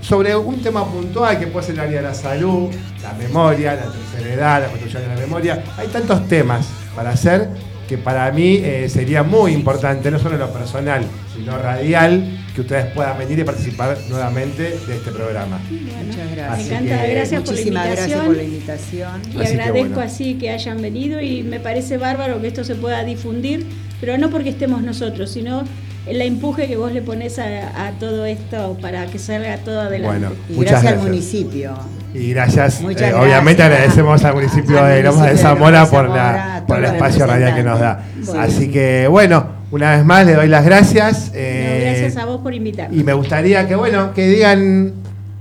sobre 0.00 0.36
un 0.36 0.62
tema 0.62 0.84
puntual 0.84 1.38
que 1.38 1.48
puede 1.48 1.66
ser 1.66 1.74
el 1.74 1.80
área 1.80 2.02
de 2.02 2.08
la 2.08 2.14
salud, 2.14 2.68
la 3.02 3.12
memoria, 3.14 3.74
la 3.74 3.90
tercera 3.90 4.34
edad, 4.34 4.60
la 4.62 4.68
construcción 4.68 5.02
de 5.02 5.08
la 5.08 5.16
memoria. 5.16 5.64
Hay 5.76 5.88
tantos 5.88 6.28
temas 6.28 6.66
para 6.94 7.10
hacer 7.10 7.48
que 7.88 7.98
para 7.98 8.30
mí 8.30 8.60
eh, 8.62 8.88
sería 8.88 9.22
muy 9.22 9.52
importante, 9.52 10.10
no 10.10 10.18
solo 10.18 10.34
en 10.34 10.40
lo 10.40 10.52
personal, 10.52 11.02
sino 11.34 11.56
radial, 11.58 12.22
que 12.54 12.60
ustedes 12.60 12.86
puedan 12.92 13.16
venir 13.18 13.38
y 13.38 13.44
participar 13.44 13.96
nuevamente 14.10 14.62
de 14.62 14.96
este 14.96 15.10
programa. 15.10 15.58
Muchas 15.70 16.30
gracias. 16.30 16.68
Me 16.68 16.90
encanta, 16.90 17.06
gracias 17.06 17.42
por 17.42 17.54
la 17.54 17.60
invitación. 17.60 17.96
Gracias 17.96 18.24
por 18.24 18.36
la 18.36 18.42
invitación. 18.42 19.22
Y 19.34 19.46
agradezco 19.46 20.00
así 20.00 20.34
que 20.34 20.50
hayan 20.50 20.82
venido 20.82 21.20
y 21.20 21.42
me 21.42 21.60
parece 21.60 21.96
bárbaro 21.96 22.40
que 22.40 22.48
esto 22.48 22.62
se 22.62 22.74
pueda 22.74 23.02
difundir, 23.04 23.66
pero 24.00 24.18
no 24.18 24.28
porque 24.30 24.50
estemos 24.50 24.82
nosotros, 24.82 25.30
sino 25.30 25.64
el 26.06 26.20
empuje 26.20 26.68
que 26.68 26.76
vos 26.76 26.92
le 26.92 27.00
pones 27.02 27.38
a, 27.38 27.92
todo 27.98 28.26
esto 28.26 28.76
para 28.80 29.06
que 29.06 29.18
salga 29.18 29.56
todo 29.58 29.80
adelante. 29.80 30.18
Bueno, 30.18 30.34
y 30.48 30.60
gracias, 30.60 30.92
al 30.92 30.98
municipio. 30.98 31.74
Y 32.14 32.30
gracias, 32.30 32.80
eh, 32.80 33.12
obviamente 33.14 33.62
agradecemos 33.62 34.24
al 34.24 34.34
municipio 34.34 34.82
de 34.82 35.02
Lomas 35.02 35.30
de 35.30 35.36
Zamora 35.36 35.86
por, 35.86 36.08
la, 36.08 36.64
por 36.66 36.78
el 36.78 36.86
espacio 36.86 37.26
radial 37.26 37.54
que 37.54 37.62
nos 37.62 37.78
da. 37.78 38.02
Así 38.38 38.70
que 38.70 39.06
bueno, 39.08 39.46
una 39.70 39.96
vez 39.96 40.04
más 40.04 40.24
le 40.24 40.34
doy 40.34 40.48
las 40.48 40.64
gracias. 40.64 41.30
Eh, 41.34 41.98
gracias 42.00 42.16
a 42.16 42.24
vos 42.24 42.40
por 42.40 42.54
invitarme. 42.54 42.96
Y 42.96 43.04
me 43.04 43.12
gustaría 43.12 43.68
que 43.68 43.74
bueno, 43.74 44.14
que 44.14 44.26
digan 44.26 44.94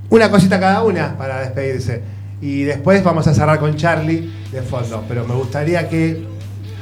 una 0.09 0.30
cosita 0.30 0.59
cada 0.59 0.84
una 0.84 1.18
para 1.18 1.39
despedirse. 1.39 2.01
Y 2.41 2.63
después 2.63 3.03
vamos 3.03 3.26
a 3.28 3.34
cerrar 3.34 3.59
con 3.59 3.76
Charlie 3.78 4.30
de 4.51 4.61
fondo. 4.61 5.03
Pero 5.07 5.26
me 5.26 5.36
gustaría 5.36 5.88
que 5.88 6.26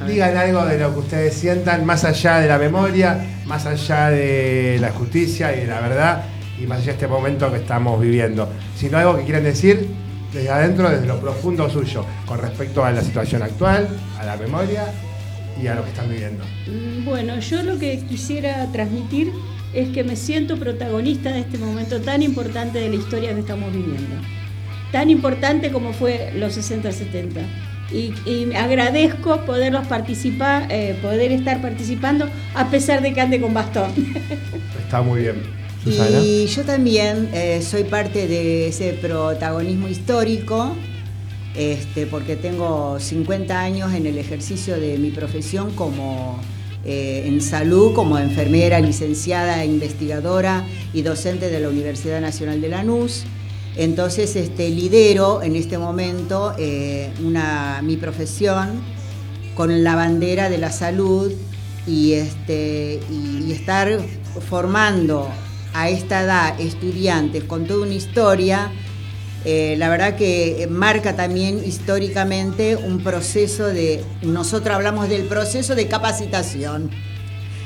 digan 0.08 0.36
algo 0.36 0.66
de 0.66 0.80
lo 0.80 0.94
que 0.94 1.00
ustedes 1.00 1.34
sientan, 1.36 1.86
más 1.86 2.04
allá 2.04 2.40
de 2.40 2.48
la 2.48 2.58
memoria, 2.58 3.24
más 3.46 3.66
allá 3.66 4.10
de 4.10 4.78
la 4.82 4.90
justicia 4.90 5.56
y 5.56 5.62
de 5.62 5.68
la 5.68 5.80
verdad 5.80 6.24
y 6.62 6.66
más 6.66 6.80
allá 6.80 6.88
de 6.88 6.92
este 6.94 7.08
momento 7.08 7.52
que 7.52 7.58
estamos 7.58 8.00
viviendo, 8.00 8.50
sino 8.76 8.98
algo 8.98 9.18
que 9.18 9.24
quieran 9.24 9.44
decir 9.44 9.88
desde 10.34 10.50
adentro, 10.50 10.90
desde 10.90 11.08
lo 11.08 11.20
profundo 11.20 11.70
suyo, 11.70 12.06
con 12.26 12.40
respecto 12.40 12.84
a 12.84 12.92
la 12.92 13.02
situación 13.02 13.42
actual, 13.42 13.88
a 14.20 14.26
la 14.26 14.36
memoria 14.38 14.86
y 15.62 15.68
a 15.68 15.76
lo 15.76 15.84
que 15.84 15.90
están 15.90 16.10
viviendo. 16.10 16.44
Mm, 16.68 17.06
bueno, 17.06 17.40
yo 17.40 17.64
lo 17.64 17.80
que 17.80 18.00
quisiera 18.00 18.70
transmitir 18.72 19.32
es 19.74 19.90
que 19.90 20.04
me 20.04 20.16
siento 20.16 20.58
protagonista 20.58 21.32
de 21.32 21.42
este 21.42 21.58
momento 21.58 22.02
tan 22.02 22.22
importante 22.22 22.80
de 22.80 22.90
la 22.90 22.96
historia 22.96 23.34
que 23.34 23.40
estamos 23.40 23.72
viviendo. 23.72 24.16
tan 24.92 25.10
importante 25.10 25.72
como 25.72 25.92
fue 25.92 26.32
los 26.36 26.58
60-70. 26.58 27.42
Y, 27.92 28.14
y, 28.26 28.54
agradezco 28.56 29.42
poderlos 29.42 29.86
participar, 29.88 30.68
eh, 30.70 30.98
poder 31.02 31.32
estar 31.34 31.62
participando 31.62 32.30
a 32.56 32.70
pesar 32.70 33.02
de 33.02 33.14
que 33.14 33.20
ande 33.20 33.42
con 33.42 33.54
bastón. 33.54 33.92
Está 34.86 35.02
muy 35.02 35.22
bien. 35.22 35.65
Y 35.86 36.48
yo 36.48 36.64
también 36.64 37.30
eh, 37.34 37.62
soy 37.62 37.84
parte 37.84 38.28
de 38.28 38.68
ese 38.70 38.94
protagonismo 38.94 39.88
histórico, 39.88 40.76
este, 41.56 42.08
porque 42.08 42.36
tengo 42.36 43.00
50 43.00 43.60
años 43.60 43.94
en 43.94 44.08
el 44.08 44.18
ejercicio 44.18 44.80
de 44.80 44.98
mi 44.98 45.12
profesión 45.12 45.72
como 45.72 46.40
eh, 46.84 47.24
en 47.28 47.40
salud, 47.40 47.94
como 47.94 48.18
enfermera, 48.18 48.80
licenciada, 48.80 49.64
investigadora 49.64 50.66
y 50.94 51.04
docente 51.04 51.50
de 51.50 51.60
la 51.60 51.70
Universidad 51.70 52.20
Nacional 52.20 52.62
de 52.62 52.70
Lanús. 52.70 53.24
Entonces 53.76 54.36
este, 54.36 54.70
lidero 54.70 55.44
en 55.44 55.56
este 55.56 55.78
momento 55.78 56.54
eh, 56.58 57.12
una, 57.24 57.82
mi 57.84 57.98
profesión 57.98 58.82
con 59.56 59.84
la 59.84 59.96
bandera 59.96 60.50
de 60.50 60.58
la 60.58 60.72
salud 60.72 61.32
y, 61.88 62.14
este, 62.14 63.00
y, 63.12 63.52
estar 63.52 64.00
formando 64.50 65.30
a 65.76 65.90
esta 65.90 66.22
edad 66.22 66.60
estudiantes 66.60 67.44
con 67.44 67.68
toda 67.68 67.86
una 67.86 67.94
historia, 67.94 68.72
eh, 69.44 69.76
la 69.78 69.90
verdad 69.90 70.16
que 70.16 70.68
marca 70.72 71.16
también 71.16 71.62
históricamente 71.64 72.78
un 72.78 73.04
proceso 73.04 73.68
de, 73.68 74.04
nosotros 74.22 74.74
hablamos 74.74 75.10
del 75.10 75.24
proceso 75.26 75.76
de 75.76 75.88
capacitación, 75.88 76.90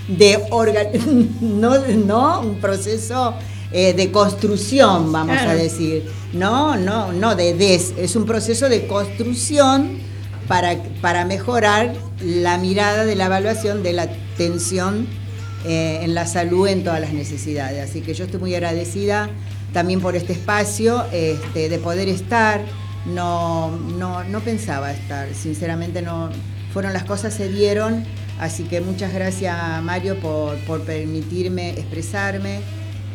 de 0.07 0.39
no, 1.41 1.77
no 1.87 2.41
un 2.41 2.59
proceso 2.59 3.35
eh, 3.71 3.93
de 3.93 4.11
construcción, 4.11 5.11
vamos 5.11 5.37
a 5.37 5.53
decir. 5.53 6.03
No, 6.33 6.75
no, 6.75 7.13
no 7.13 7.35
de 7.35 7.53
des, 7.53 7.93
es 7.97 8.15
un 8.15 8.25
proceso 8.25 8.69
de 8.69 8.87
construcción 8.87 9.99
para, 10.47 10.81
para 11.01 11.25
mejorar 11.25 11.93
la 12.23 12.57
mirada 12.57 13.05
de 13.05 13.15
la 13.15 13.27
evaluación 13.27 13.83
de 13.83 13.93
la 13.93 14.03
atención 14.03 15.07
eh, 15.65 15.99
en 16.03 16.13
la 16.13 16.25
salud 16.25 16.67
en 16.67 16.83
todas 16.83 17.01
las 17.01 17.13
necesidades. 17.13 17.89
Así 17.89 18.01
que 18.01 18.13
yo 18.13 18.25
estoy 18.25 18.39
muy 18.39 18.55
agradecida 18.55 19.29
también 19.73 20.01
por 20.01 20.15
este 20.15 20.33
espacio, 20.33 21.05
este, 21.11 21.69
de 21.69 21.79
poder 21.79 22.07
estar. 22.09 22.61
No, 23.05 23.71
no, 23.97 24.23
no 24.25 24.41
pensaba 24.41 24.91
estar, 24.91 25.33
sinceramente 25.33 26.01
no, 26.01 26.29
fueron 26.73 26.93
las 26.93 27.05
cosas 27.05 27.33
se 27.33 27.49
dieron, 27.49 28.03
así 28.39 28.63
que 28.63 28.81
muchas 28.81 29.13
gracias 29.13 29.55
Mario 29.81 30.19
por, 30.19 30.57
por 30.65 30.81
permitirme 30.81 31.71
expresarme 31.71 32.59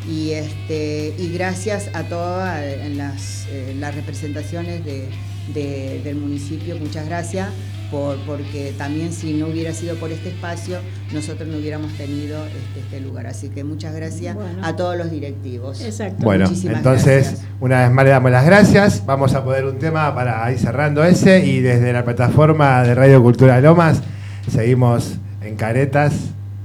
y, 0.08 0.32
este, 0.32 1.14
y 1.18 1.32
gracias 1.32 1.90
a 1.94 2.04
todas 2.04 2.60
las, 2.90 3.46
eh, 3.50 3.74
las 3.78 3.94
representaciones 3.94 4.82
del 4.84 6.16
municipio, 6.16 6.76
muchas 6.78 7.06
gracias, 7.06 7.50
por, 7.94 8.16
porque 8.26 8.74
también 8.76 9.12
si 9.12 9.34
no 9.34 9.46
hubiera 9.46 9.72
sido 9.72 9.94
por 9.96 10.10
este 10.10 10.30
espacio, 10.30 10.78
nosotros 11.12 11.48
no 11.48 11.58
hubiéramos 11.58 11.92
tenido 11.92 12.44
este, 12.46 12.80
este 12.80 13.00
lugar. 13.00 13.28
Así 13.28 13.50
que 13.50 13.62
muchas 13.62 13.94
gracias 13.94 14.36
a 14.62 14.74
todos 14.74 14.96
los 14.96 15.12
directivos. 15.12 15.80
Exacto. 15.80 16.24
Bueno, 16.24 16.50
entonces, 16.64 17.42
una 17.60 17.82
vez 17.82 17.92
más 17.92 18.04
le 18.04 18.10
damos 18.10 18.32
las 18.32 18.44
gracias. 18.46 19.06
Vamos 19.06 19.34
a 19.34 19.44
poner 19.44 19.64
un 19.64 19.78
tema 19.78 20.12
para 20.12 20.50
ir 20.50 20.58
cerrando 20.58 21.04
ese 21.04 21.46
y 21.46 21.60
desde 21.60 21.92
la 21.92 22.04
plataforma 22.04 22.82
de 22.82 22.96
Radio 22.96 23.22
Cultura 23.22 23.60
Lomas 23.60 24.02
seguimos 24.50 25.14
en 25.40 25.54
Caretas 25.54 26.14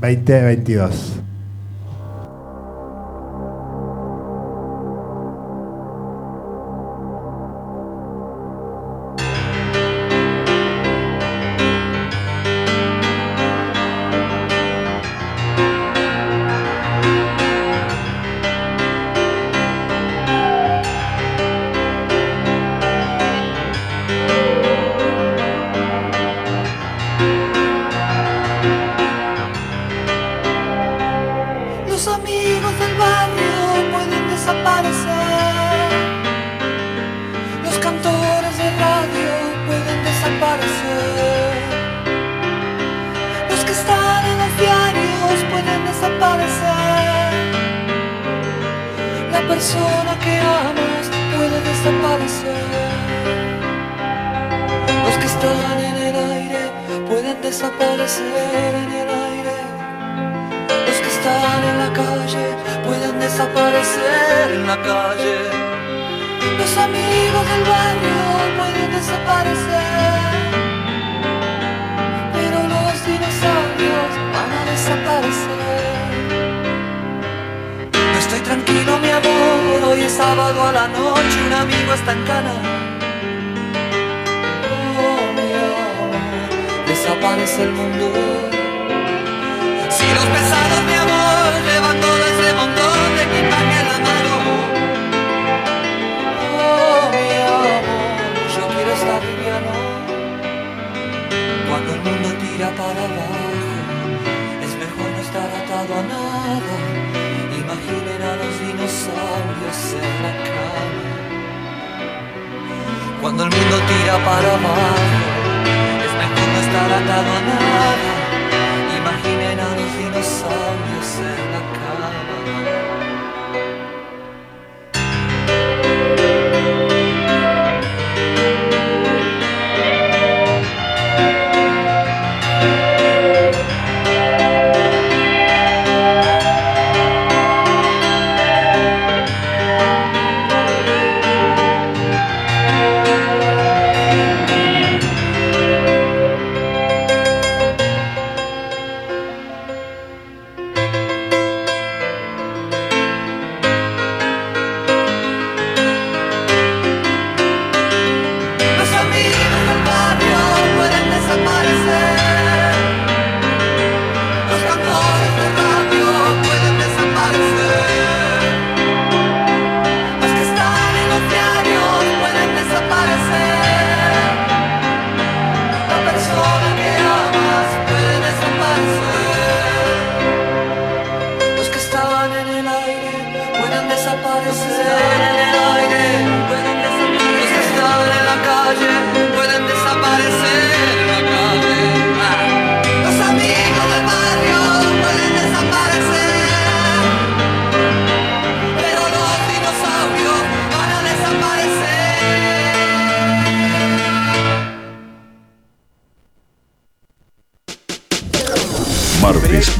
2022. 0.02 1.29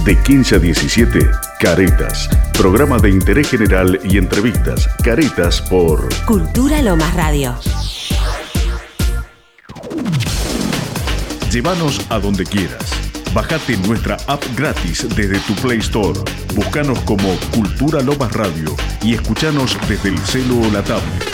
De 0.10 0.18
15 0.24 0.56
a 0.56 0.58
17, 0.58 1.20
Caretas. 1.60 2.28
Programa 2.58 2.98
de 2.98 3.12
interés 3.12 3.48
general 3.48 4.00
y 4.04 4.18
entrevistas. 4.18 4.90
Caretas 5.04 5.62
por 5.62 6.10
Cultura 6.26 6.82
Lomas 6.82 7.14
Radio. 7.14 7.54
Llévanos 11.52 12.02
a 12.10 12.18
donde 12.18 12.44
quieras. 12.44 12.90
Bájate 13.36 13.78
nuestra 13.86 14.18
app 14.26 14.44
gratis 14.56 15.08
desde 15.16 15.38
tu 15.42 15.54
Play 15.62 15.78
Store. 15.78 16.20
Búscanos 16.56 17.00
como 17.02 17.30
Cultura 17.54 18.02
Lomas 18.02 18.32
Radio 18.32 18.76
y 19.04 19.14
escuchanos 19.14 19.78
desde 19.88 20.10
el 20.10 20.18
celo 20.18 20.60
o 20.60 20.72
la 20.72 20.82
tablet. 20.82 21.29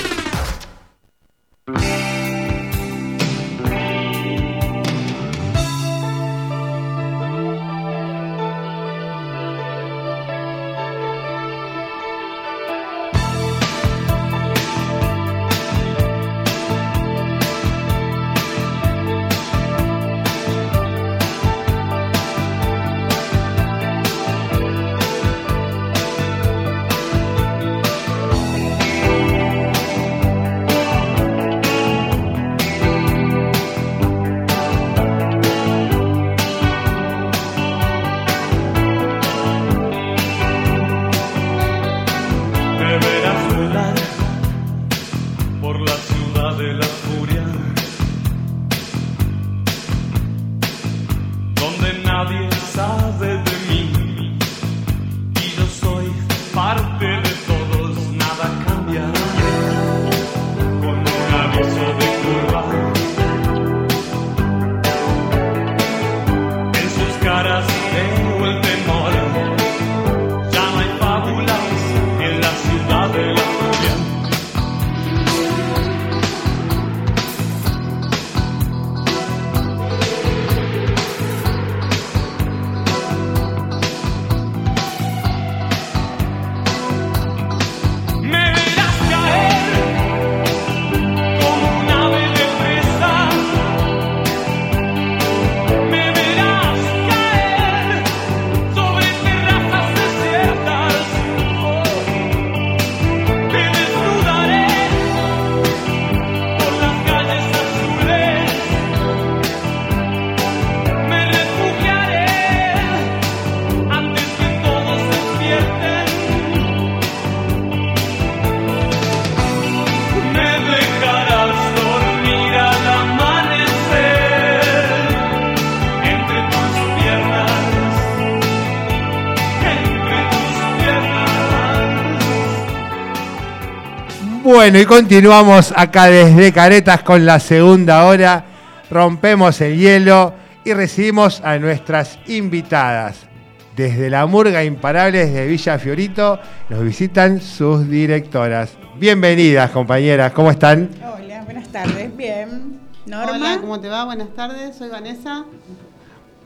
Bueno, 134.65 134.79
y 134.79 134.85
continuamos 134.85 135.71
acá 135.77 136.05
desde 136.05 136.51
Caretas 136.51 137.03
con 137.03 137.23
la 137.23 137.39
segunda 137.39 138.03
hora. 138.05 138.45
Rompemos 138.89 139.61
el 139.61 139.77
hielo 139.77 140.33
y 140.63 140.73
recibimos 140.73 141.39
a 141.41 141.59
nuestras 141.59 142.17
invitadas. 142.25 143.27
Desde 143.75 144.09
la 144.09 144.25
Murga 144.25 144.63
Imparables 144.63 145.31
de 145.31 145.45
Villa 145.45 145.77
Fiorito 145.77 146.39
nos 146.69 146.81
visitan 146.81 147.41
sus 147.41 147.87
directoras. 147.87 148.71
Bienvenidas, 148.95 149.69
compañeras, 149.69 150.31
¿cómo 150.31 150.49
están? 150.49 150.89
Hola, 151.15 151.43
buenas 151.43 151.67
tardes, 151.67 152.17
bien. 152.17 152.79
Norma. 153.05 153.33
Hola, 153.33 153.57
¿cómo 153.61 153.79
te 153.79 153.87
va? 153.87 154.05
Buenas 154.05 154.29
tardes, 154.35 154.75
soy 154.75 154.89
Vanessa. 154.89 155.45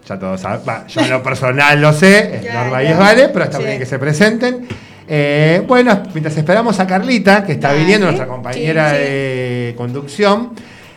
Ya 0.06 0.20
todos 0.20 0.42
saben, 0.42 0.88
yo 0.90 1.00
en 1.00 1.10
lo 1.10 1.24
personal 1.24 1.82
lo 1.82 1.94
sé, 1.94 2.36
es 2.36 2.54
Norma 2.54 2.84
y 2.84 2.88
es 2.88 2.98
Vale, 2.98 3.30
pero 3.30 3.46
está 3.46 3.60
bien 3.60 3.80
que 3.80 3.86
se 3.86 3.98
presenten. 3.98 4.68
Eh, 5.12 5.64
bueno, 5.68 6.04
mientras 6.14 6.38
esperamos 6.38 6.80
a 6.80 6.86
Carlita, 6.86 7.44
que 7.44 7.54
está 7.54 7.74
viniendo, 7.74 8.06
nuestra 8.06 8.28
compañera 8.28 8.92
de 8.92 9.74
conducción, 9.76 10.52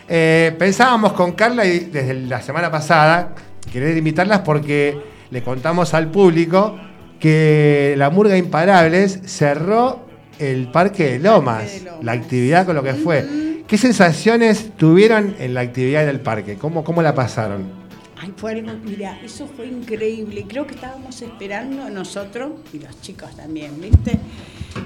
eh, 0.07 0.53
pensábamos 0.59 1.13
con 1.13 1.31
Carla 1.31 1.65
y 1.65 1.79
desde 1.79 2.13
la 2.13 2.39
semana 2.39 2.69
pasada 2.69 3.33
querer 3.71 3.97
invitarlas 3.97 4.41
porque 4.41 5.01
le 5.31 5.41
contamos 5.41 5.95
al 5.95 6.11
público 6.11 6.77
que 7.19 7.95
la 7.97 8.11
Murga 8.11 8.37
Imparables 8.37 9.19
cerró 9.25 10.05
el 10.37 10.69
Parque 10.71 11.13
de 11.13 11.19
Lomas, 11.19 11.81
la 12.03 12.11
actividad 12.11 12.67
con 12.67 12.75
lo 12.75 12.83
que 12.83 12.93
fue. 12.93 13.63
¿Qué 13.67 13.79
sensaciones 13.79 14.73
tuvieron 14.77 15.35
en 15.39 15.55
la 15.55 15.61
actividad 15.61 16.05
del 16.05 16.19
parque? 16.19 16.55
¿Cómo, 16.55 16.83
cómo 16.83 17.01
la 17.01 17.15
pasaron? 17.15 17.82
Ay, 18.23 18.33
fue 18.37 18.53
algo, 18.53 18.71
mira, 18.85 19.19
eso 19.21 19.47
fue 19.47 19.67
increíble. 19.67 20.45
Creo 20.47 20.65
que 20.65 20.75
estábamos 20.75 21.21
esperando 21.21 21.89
nosotros, 21.89 22.53
y 22.71 22.79
los 22.79 23.01
chicos 23.01 23.35
también, 23.35 23.81
¿viste? 23.81 24.17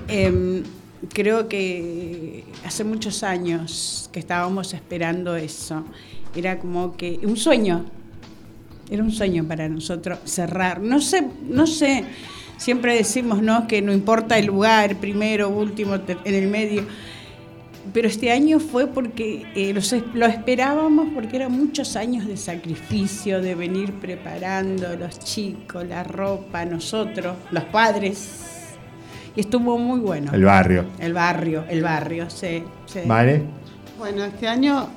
Em, 0.07 0.63
creo 1.13 1.47
que 1.47 2.45
hace 2.65 2.83
muchos 2.83 3.21
años 3.21 4.09
que 4.11 4.19
estábamos 4.19 4.73
esperando 4.73 5.35
eso. 5.35 5.85
Era 6.35 6.57
como 6.57 6.97
que 6.97 7.19
un 7.21 7.38
sueño, 7.38 7.85
era 8.89 9.03
un 9.03 9.11
sueño 9.11 9.43
para 9.47 9.69
nosotros 9.69 10.17
cerrar. 10.25 10.81
No 10.81 10.99
sé, 10.99 11.23
no 11.47 11.67
sé, 11.67 12.05
siempre 12.57 12.95
decimos, 12.95 13.43
¿no? 13.43 13.67
Que 13.67 13.83
no 13.83 13.93
importa 13.93 14.39
el 14.39 14.47
lugar, 14.47 14.95
primero, 14.95 15.49
último, 15.49 15.93
en 15.93 16.33
el 16.33 16.47
medio 16.47 16.88
pero 17.93 18.07
este 18.07 18.31
año 18.31 18.59
fue 18.59 18.88
porque 18.88 19.45
eh, 19.55 19.73
lo 20.13 20.25
esperábamos 20.25 21.09
porque 21.13 21.38
eran 21.38 21.51
muchos 21.51 21.95
años 21.95 22.25
de 22.25 22.38
sacrificio, 22.38 23.41
de 23.41 23.55
venir 23.55 23.93
preparando 23.93 24.95
los 24.95 25.19
chicos, 25.19 25.85
la 25.88 26.03
ropa, 26.03 26.65
nosotros, 26.65 27.35
los 27.51 27.63
padres. 27.65 28.75
Y 29.35 29.41
estuvo 29.41 29.77
muy 29.77 29.99
bueno. 29.99 30.31
El 30.33 30.43
barrio. 30.43 30.85
El 30.99 31.13
barrio, 31.13 31.63
el 31.69 31.83
barrio, 31.83 32.29
sí. 32.29 32.63
sí. 32.88 33.01
¿Vale? 33.05 33.43
Bueno, 33.97 34.23
este 34.25 34.47
año, 34.47 34.88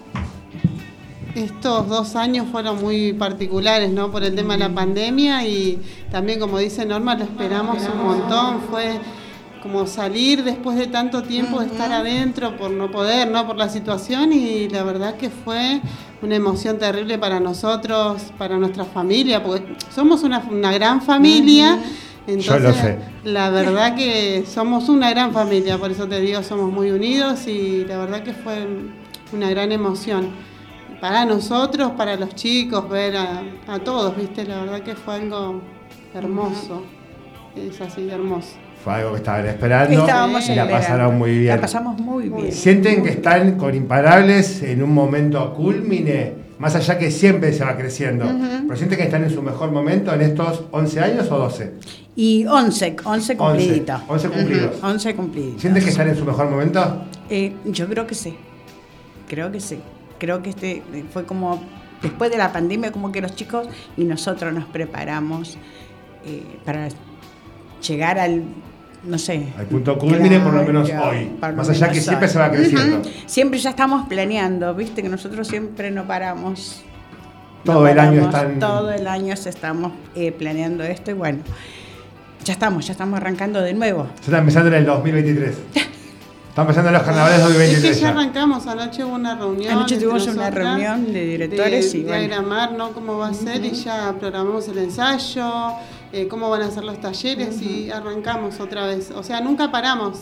estos 1.35 1.89
dos 1.89 2.17
años 2.17 2.47
fueron 2.51 2.81
muy 2.81 3.13
particulares, 3.13 3.91
¿no? 3.91 4.11
Por 4.11 4.25
el 4.25 4.35
tema 4.35 4.55
de 4.55 4.61
la 4.61 4.75
pandemia 4.75 5.47
y 5.47 5.79
también, 6.11 6.41
como 6.41 6.59
dice 6.59 6.87
Norma, 6.87 7.15
lo 7.17 7.25
esperamos 7.25 7.79
un 7.93 8.03
montón. 8.03 8.61
Fue 8.71 8.99
como 9.63 9.87
salir 9.87 10.43
después 10.43 10.77
de 10.77 10.87
tanto 10.87 11.23
tiempo 11.23 11.61
de 11.61 11.67
estar 11.67 11.93
adentro 11.93 12.57
por 12.57 12.71
no 12.71 12.91
poder, 12.91 13.31
¿no? 13.31 13.47
Por 13.47 13.57
la 13.57 13.69
situación 13.69 14.33
y 14.33 14.69
la 14.69 14.83
verdad 14.83 15.17
que 15.17 15.31
fue 15.31 15.81
una 16.23 16.37
emoción 16.37 16.79
terrible 16.79 17.19
para 17.19 17.41
nosotros, 17.41 18.33
para 18.39 18.57
nuestra 18.59 18.85
familia, 18.85 19.43
porque 19.43 19.77
somos 19.95 20.23
una, 20.23 20.41
gran 20.73 21.03
familia. 21.03 21.79
Entonces, 22.27 22.97
la 23.25 23.51
verdad 23.51 23.97
que 23.97 24.45
somos 24.47 24.89
una 24.89 25.11
gran 25.11 25.33
familia, 25.33 25.79
por 25.79 25.91
eso 25.91 26.07
te 26.07 26.21
digo, 26.21 26.43
somos 26.43 26.71
muy 26.71 26.91
unidos 26.91 27.47
y 27.47 27.85
la 27.85 27.99
verdad 27.99 28.23
que 28.23 28.33
fue 28.33 28.67
una 29.33 29.51
gran 29.51 29.73
emoción. 29.73 30.31
Para 31.01 31.25
nosotros, 31.25 31.93
para 31.93 32.17
los 32.17 32.35
chicos, 32.35 32.89
ver 32.89 33.17
a, 33.17 33.43
a 33.67 33.79
todos, 33.79 34.17
¿viste? 34.17 34.45
La 34.45 34.61
verdad 34.61 34.81
que 34.83 34.95
fue 34.95 35.15
algo 35.15 35.63
hermoso. 36.15 36.83
Es 37.57 37.81
así, 37.81 38.09
hermoso. 38.09 38.70
Fue 38.85 38.95
algo 38.95 39.11
que 39.13 39.19
estaban 39.19 39.47
esperando 39.47 39.93
y 39.93 40.55
la 40.55 40.69
pasaron 40.69 41.19
muy 41.19 41.39
bien. 41.39 41.57
La 41.57 41.61
pasamos 41.61 42.01
muy 42.01 42.29
bien. 42.29 42.53
¿Sienten 42.53 43.03
que 43.03 43.11
están 43.11 43.59
con 43.59 43.75
imparables 43.75 44.63
en 44.63 44.83
un 44.83 44.95
momento 44.95 45.53
culmine 45.55 46.51
más 46.59 46.75
allá 46.77 46.99
que 46.99 47.11
siempre 47.11 47.53
se 47.53 47.65
va 47.65 47.77
creciendo, 47.77 48.27
pero 48.67 48.77
siente 48.77 48.97
que 48.97 49.05
están 49.05 49.25
en 49.25 49.31
su 49.31 49.43
mejor 49.43 49.71
momento 49.73 50.13
en 50.13 50.21
estos 50.21 50.65
11 50.71 51.01
años 51.01 51.31
o 51.31 51.39
12? 51.39 51.75
Y 52.17 52.47
11, 52.47 52.97
11 53.05 53.37
cumpliditos. 53.37 54.01
11 54.09 54.29
cumplidos. 54.29 54.77
11 54.83 55.15
cumpliditos. 55.15 55.61
¿Siente 55.61 55.81
que 55.81 55.91
están 55.91 56.09
en 56.09 56.17
su 56.17 56.25
mejor 56.25 56.51
momento? 56.51 57.05
Eh, 57.29 57.55
yo 57.65 57.89
creo 57.89 58.07
que 58.07 58.15
sí. 58.15 58.37
Creo 59.29 59.51
que 59.53 59.61
sí. 59.61 59.79
Creo 60.19 60.43
que 60.43 60.51
este 60.51 60.83
fue 61.13 61.25
como 61.25 61.63
después 62.03 62.31
de 62.31 62.39
la 62.39 62.53
pandemia, 62.53 62.93
como 62.93 63.13
que 63.13 63.21
los 63.21 63.35
chicos 63.35 63.69
y 63.97 64.05
nosotros 64.05 64.53
nos 64.53 64.65
preparamos 64.67 65.57
eh, 66.27 66.43
para 66.65 66.89
llegar 67.81 68.19
al 68.19 68.43
no 69.05 69.19
sé. 69.19 69.53
Al 69.59 69.67
punto 69.67 69.99
culmine, 69.99 70.41
por 70.41 70.53
lo 70.53 70.63
menos 70.63 70.91
hoy. 70.91 71.31
Más 71.41 71.69
allá 71.69 71.89
que 71.91 72.01
siempre 72.01 72.29
se 72.29 72.39
va 72.39 72.51
creciendo. 72.51 73.03
Siempre 73.27 73.59
ya 73.59 73.71
estamos 73.71 74.09
planeando, 74.09 74.75
viste 74.75 75.03
que 75.03 75.09
nosotros 75.09 75.49
siempre 75.49 75.91
no 75.91 76.07
paramos. 76.07 76.83
Todo 77.65 77.87
el 77.87 77.99
año 77.99 78.23
están. 78.23 78.59
Todo 78.59 78.91
el 78.91 79.07
año 79.07 79.35
estamos 79.35 79.93
eh, 80.15 80.33
planeando 80.33 80.83
esto 80.85 81.11
y 81.11 81.15
bueno, 81.15 81.41
ya 82.45 82.53
estamos, 82.55 82.87
ya 82.87 82.93
estamos 82.93 83.19
arrancando 83.19 83.61
de 83.61 83.75
nuevo. 83.75 84.07
Se 84.21 84.27
está 84.27 84.39
empezando 84.39 84.69
en 84.69 84.75
el 84.75 84.87
2023. 84.87 85.57
Estamos 86.51 86.77
empezando 86.77 86.89
en 86.89 86.95
los 86.95 87.03
carnavales 87.05 87.43
2023. 87.43 87.85
Es 87.85 87.97
que 87.97 88.03
ya 88.03 88.09
arrancamos, 88.09 88.67
anoche 88.67 89.05
hubo 89.05 89.15
una 89.15 89.37
reunión. 89.37 89.73
Anoche 89.73 89.97
tuvimos 89.99 90.27
una 90.27 90.51
reunión 90.51 91.13
de 91.13 91.25
directores 91.25 91.93
de, 91.93 91.99
y 91.99 92.03
diagramar, 92.03 92.73
¿no? 92.73 92.91
Cómo 92.91 93.19
va 93.19 93.29
a 93.29 93.35
ser 93.35 93.65
y 93.65 93.71
ya 93.71 94.13
programamos 94.19 94.67
el 94.67 94.79
ensayo 94.79 95.75
eh, 96.13 96.27
cómo 96.29 96.51
van 96.51 96.63
a 96.63 96.71
ser 96.71 96.85
los 96.85 97.01
talleres 97.01 97.63
y 97.63 97.91
arrancamos 97.91 98.59
otra 98.61 98.87
vez. 98.87 99.11
O 99.13 99.23
sea, 99.23 99.41
nunca 99.41 99.71
paramos, 99.71 100.21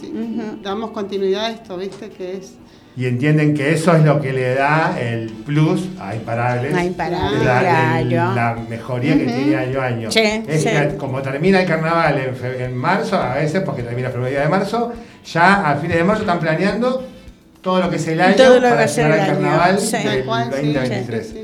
damos 0.63 0.91
continuidad 0.91 1.47
a 1.47 1.51
esto, 1.51 1.77
¿viste? 1.77 2.11
Que 2.11 2.37
es... 2.37 2.55
Y 2.97 3.07
entienden 3.07 3.55
que 3.55 3.73
eso 3.73 3.95
es 3.95 4.03
lo 4.05 4.21
que 4.21 4.33
le 4.33 4.55
da 4.55 4.99
el 5.01 5.31
plus 5.31 5.89
a 6.01 6.17
Imparables. 6.17 6.75
A 6.75 6.85
Imparables, 6.85 7.45
la, 7.45 8.35
la, 8.35 8.57
mejoría 8.69 9.17
que 9.17 9.25
tiene 9.25 9.55
año 9.55 9.81
a 9.81 9.85
año. 9.85 10.09
es 10.09 10.95
como 10.95 11.23
termina 11.23 11.61
el 11.61 11.67
carnaval 11.67 12.21
en, 12.59 12.77
marzo, 12.77 13.17
a 13.17 13.35
veces, 13.35 13.63
porque 13.63 13.85
termina 13.85 14.09
el 14.09 14.31
día 14.31 14.41
de 14.41 14.49
marzo, 14.49 14.93
ya 15.25 15.71
a 15.71 15.77
fines 15.77 15.97
de 15.97 16.05
marzo 16.05 16.23
están 16.23 16.41
planeando 16.41 17.07
todo 17.61 17.81
lo 17.81 17.91
que 17.91 17.97
es 17.97 18.09
el 18.09 18.21
año 18.21 18.37
todo 18.37 18.61
lo 18.61 18.69
para 18.69 18.87
que 18.87 18.93
llegar 18.93 19.13
al 19.13 19.27
carnaval 19.27 19.77
del 19.77 20.27
2023. 20.27 21.35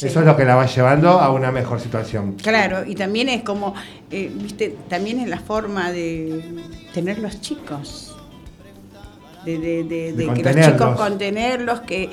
Eso 0.00 0.20
es 0.20 0.26
lo 0.26 0.36
que 0.36 0.44
la 0.44 0.54
va 0.54 0.66
llevando 0.66 1.08
a 1.10 1.30
una 1.32 1.50
mejor 1.50 1.80
situación. 1.80 2.34
Claro, 2.34 2.84
y 2.86 2.94
también 2.94 3.28
es 3.28 3.42
como, 3.42 3.74
eh, 4.10 4.30
viste, 4.32 4.76
también 4.88 5.18
es 5.20 5.28
la 5.28 5.40
forma 5.40 5.90
de 5.90 6.62
tener 6.94 7.18
los 7.18 7.40
chicos. 7.40 8.14
De, 9.44 9.54
que 9.88 10.42
los 10.42 10.66
chicos 10.66 10.96
contenerlos, 10.96 11.80
que, 11.80 12.10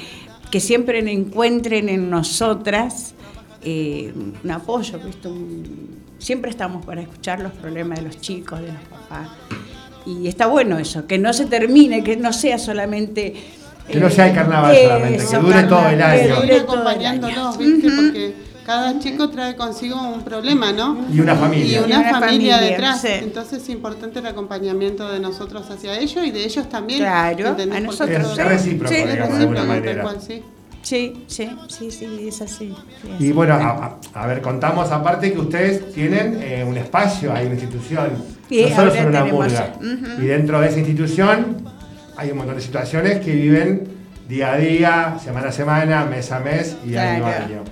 que 0.49 0.59
siempre 0.59 0.99
encuentren 1.11 1.89
en 1.89 2.09
nosotras 2.09 3.13
eh, 3.61 4.13
un 4.15 4.51
apoyo, 4.51 4.99
¿viste? 4.99 5.29
siempre 6.17 6.49
estamos 6.49 6.85
para 6.85 7.01
escuchar 7.01 7.39
los 7.39 7.51
problemas 7.53 7.99
de 7.99 8.05
los 8.05 8.19
chicos, 8.19 8.59
de 8.59 8.67
los 8.67 8.81
papás. 8.83 9.29
Y 10.05 10.27
está 10.27 10.47
bueno 10.47 10.77
eso, 10.77 11.07
que 11.07 11.17
no 11.17 11.33
se 11.33 11.45
termine, 11.45 12.03
que 12.03 12.15
no 12.15 12.31
sea 12.31 12.59
solamente 12.59 13.33
que 13.87 13.99
no 13.99 14.09
sea 14.09 14.27
el 14.29 14.35
carnaval 14.35 14.75
solamente, 14.75 15.25
que 15.25 15.37
dure 15.37 15.63
todo 15.63 15.89
el 15.89 16.01
año. 16.01 16.41
Que 16.41 16.55
acompañándonos, 16.55 17.57
¿viste? 17.57 17.89
Porque 17.91 18.33
cada 18.65 18.97
chico 18.97 19.29
trae 19.29 19.55
consigo 19.55 20.01
un 20.01 20.23
problema, 20.23 20.71
¿no? 20.71 21.05
Y 21.13 21.19
una 21.19 21.35
familia. 21.35 21.81
Y 21.81 21.83
una, 21.83 22.19
familia, 22.19 22.57
detrás. 22.57 23.05
Entonces 23.05 23.61
es 23.61 23.69
importante 23.69 24.19
el 24.19 24.25
acompañamiento 24.25 25.11
de 25.11 25.19
nosotros 25.19 25.69
hacia 25.69 25.97
ellos 25.99 26.25
y 26.25 26.31
de 26.31 26.43
ellos 26.43 26.67
también. 26.67 26.99
Claro, 26.99 27.55
a 27.71 27.79
nosotros. 27.79 28.37
Es, 28.37 28.45
recíproco, 28.45 28.93
sí, 28.93 29.01
digamos, 29.03 29.37
de 29.37 29.43
alguna 29.43 29.63
manera. 29.63 30.01
Cual, 30.01 30.19
sí. 30.19 30.41
Sí, 30.81 31.25
sí, 31.25 31.49
sí, 31.67 31.89
sí, 31.89 32.27
es 32.27 32.41
así. 32.41 32.71
y 33.19 33.31
bueno, 33.31 33.55
a, 33.55 34.27
ver, 34.27 34.39
contamos 34.39 34.91
aparte 34.91 35.33
que 35.33 35.39
ustedes 35.39 35.91
tienen 35.91 36.39
eh, 36.43 36.63
un 36.63 36.77
espacio, 36.77 37.33
hay 37.33 37.47
una 37.47 37.55
institución, 37.55 38.11
no 38.49 38.75
solo 38.75 38.93
son 38.93 39.07
una 39.07 39.25
murga. 39.25 39.73
Y 40.19 40.25
dentro 40.25 40.59
de 40.59 40.67
esa 40.69 40.79
institución 40.79 41.57
hay 42.17 42.31
un 42.31 42.37
montón 42.37 42.55
de 42.55 42.61
situaciones 42.61 43.19
que 43.19 43.31
viven 43.31 43.87
día 44.27 44.53
a 44.53 44.57
día, 44.57 45.17
semana 45.23 45.49
a 45.49 45.51
semana, 45.51 46.05
mes 46.05 46.31
a 46.31 46.39
mes 46.39 46.77
y 46.85 46.95
año 46.95 47.25
a 47.25 47.29
año. 47.29 47.63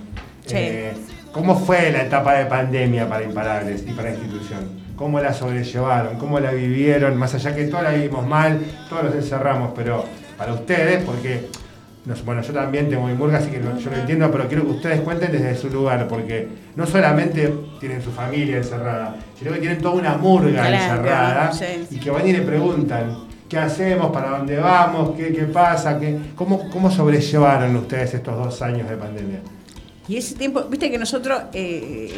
Eh, 0.51 0.93
¿Cómo 1.31 1.57
fue 1.57 1.91
la 1.91 2.03
etapa 2.03 2.35
de 2.35 2.45
pandemia 2.45 3.07
para 3.09 3.23
Imparables 3.23 3.83
y 3.87 3.91
para 3.91 4.09
la 4.09 4.15
institución? 4.15 4.83
¿Cómo 4.95 5.19
la 5.19 5.33
sobrellevaron? 5.33 6.17
¿Cómo 6.17 6.39
la 6.39 6.51
vivieron? 6.51 7.17
Más 7.17 7.33
allá 7.33 7.55
que 7.55 7.65
todos 7.65 7.83
la 7.83 7.91
vivimos 7.91 8.27
mal, 8.27 8.59
todos 8.87 9.05
los 9.05 9.15
encerramos, 9.15 9.71
pero 9.75 10.05
para 10.37 10.53
ustedes, 10.53 11.03
porque 11.03 11.47
bueno, 12.25 12.41
yo 12.41 12.53
también 12.53 12.89
tengo 12.89 13.07
mi 13.07 13.13
murga, 13.13 13.37
así 13.37 13.49
que 13.49 13.61
yo 13.61 13.89
lo 13.89 13.95
entiendo, 13.95 14.29
pero 14.29 14.47
quiero 14.47 14.63
que 14.65 14.71
ustedes 14.71 15.01
cuenten 15.01 15.31
desde 15.31 15.55
su 15.55 15.69
lugar, 15.69 16.07
porque 16.07 16.47
no 16.75 16.85
solamente 16.85 17.53
tienen 17.79 18.01
su 18.01 18.11
familia 18.11 18.57
encerrada, 18.57 19.15
sino 19.39 19.53
que 19.53 19.59
tienen 19.59 19.79
toda 19.79 19.95
una 19.95 20.17
murga 20.17 20.67
encerrada 20.69 21.51
y 21.89 21.97
que 21.97 22.09
van 22.09 22.27
y 22.27 22.33
le 22.33 22.41
preguntan, 22.41 23.27
qué 23.47 23.57
hacemos, 23.57 24.11
para 24.11 24.37
dónde 24.37 24.57
vamos, 24.57 25.11
qué, 25.15 25.31
qué 25.31 25.43
pasa, 25.43 25.97
qué, 25.99 26.17
cómo, 26.35 26.69
cómo 26.69 26.91
sobrellevaron 26.91 27.75
ustedes 27.77 28.15
estos 28.15 28.35
dos 28.35 28.61
años 28.61 28.89
de 28.89 28.97
pandemia. 28.97 29.39
Y 30.07 30.17
ese 30.17 30.35
tiempo, 30.35 30.63
viste 30.69 30.91
que 30.91 30.97
nosotros, 30.97 31.43
eh, 31.53 32.11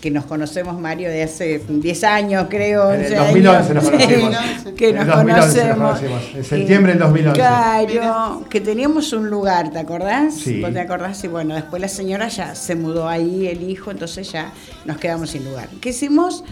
que 0.00 0.10
nos 0.10 0.24
conocemos, 0.24 0.78
Mario, 0.80 1.10
de 1.10 1.22
hace 1.22 1.60
10 1.68 2.04
años, 2.04 2.46
creo. 2.48 2.94
En 2.94 3.04
el 3.04 3.14
2011 3.14 3.74
nos 3.74 3.84
conocimos. 3.90 4.36
Que 4.80 4.94
nos, 4.94 5.14
conocemos. 5.14 6.00
En 6.34 6.42
septiembre 6.42 6.92
del 6.92 7.00
2011. 7.00 7.38
Claro, 7.38 8.44
que 8.48 8.62
teníamos 8.62 9.12
un 9.12 9.28
lugar, 9.28 9.70
¿te 9.70 9.78
acordás? 9.78 10.34
Sí. 10.34 10.62
¿Vos 10.62 10.72
te 10.72 10.80
acordás? 10.80 11.22
Y 11.22 11.28
bueno, 11.28 11.54
después 11.54 11.82
la 11.82 11.88
señora 11.88 12.28
ya 12.28 12.54
se 12.54 12.76
mudó 12.76 13.06
ahí, 13.06 13.46
el 13.46 13.68
hijo, 13.68 13.90
entonces 13.90 14.32
ya 14.32 14.52
nos 14.86 14.96
quedamos 14.96 15.28
sin 15.30 15.44
lugar. 15.44 15.68
¿Qué 15.82 15.90
hicimos? 15.90 16.44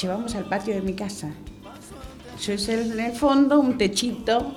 Llevamos 0.00 0.34
al 0.34 0.46
patio 0.46 0.74
de 0.74 0.82
mi 0.82 0.94
casa. 0.94 1.28
Yo 2.44 2.52
hice 2.54 2.82
en 2.82 2.98
el 2.98 3.12
fondo 3.12 3.60
un 3.60 3.78
techito 3.78 4.52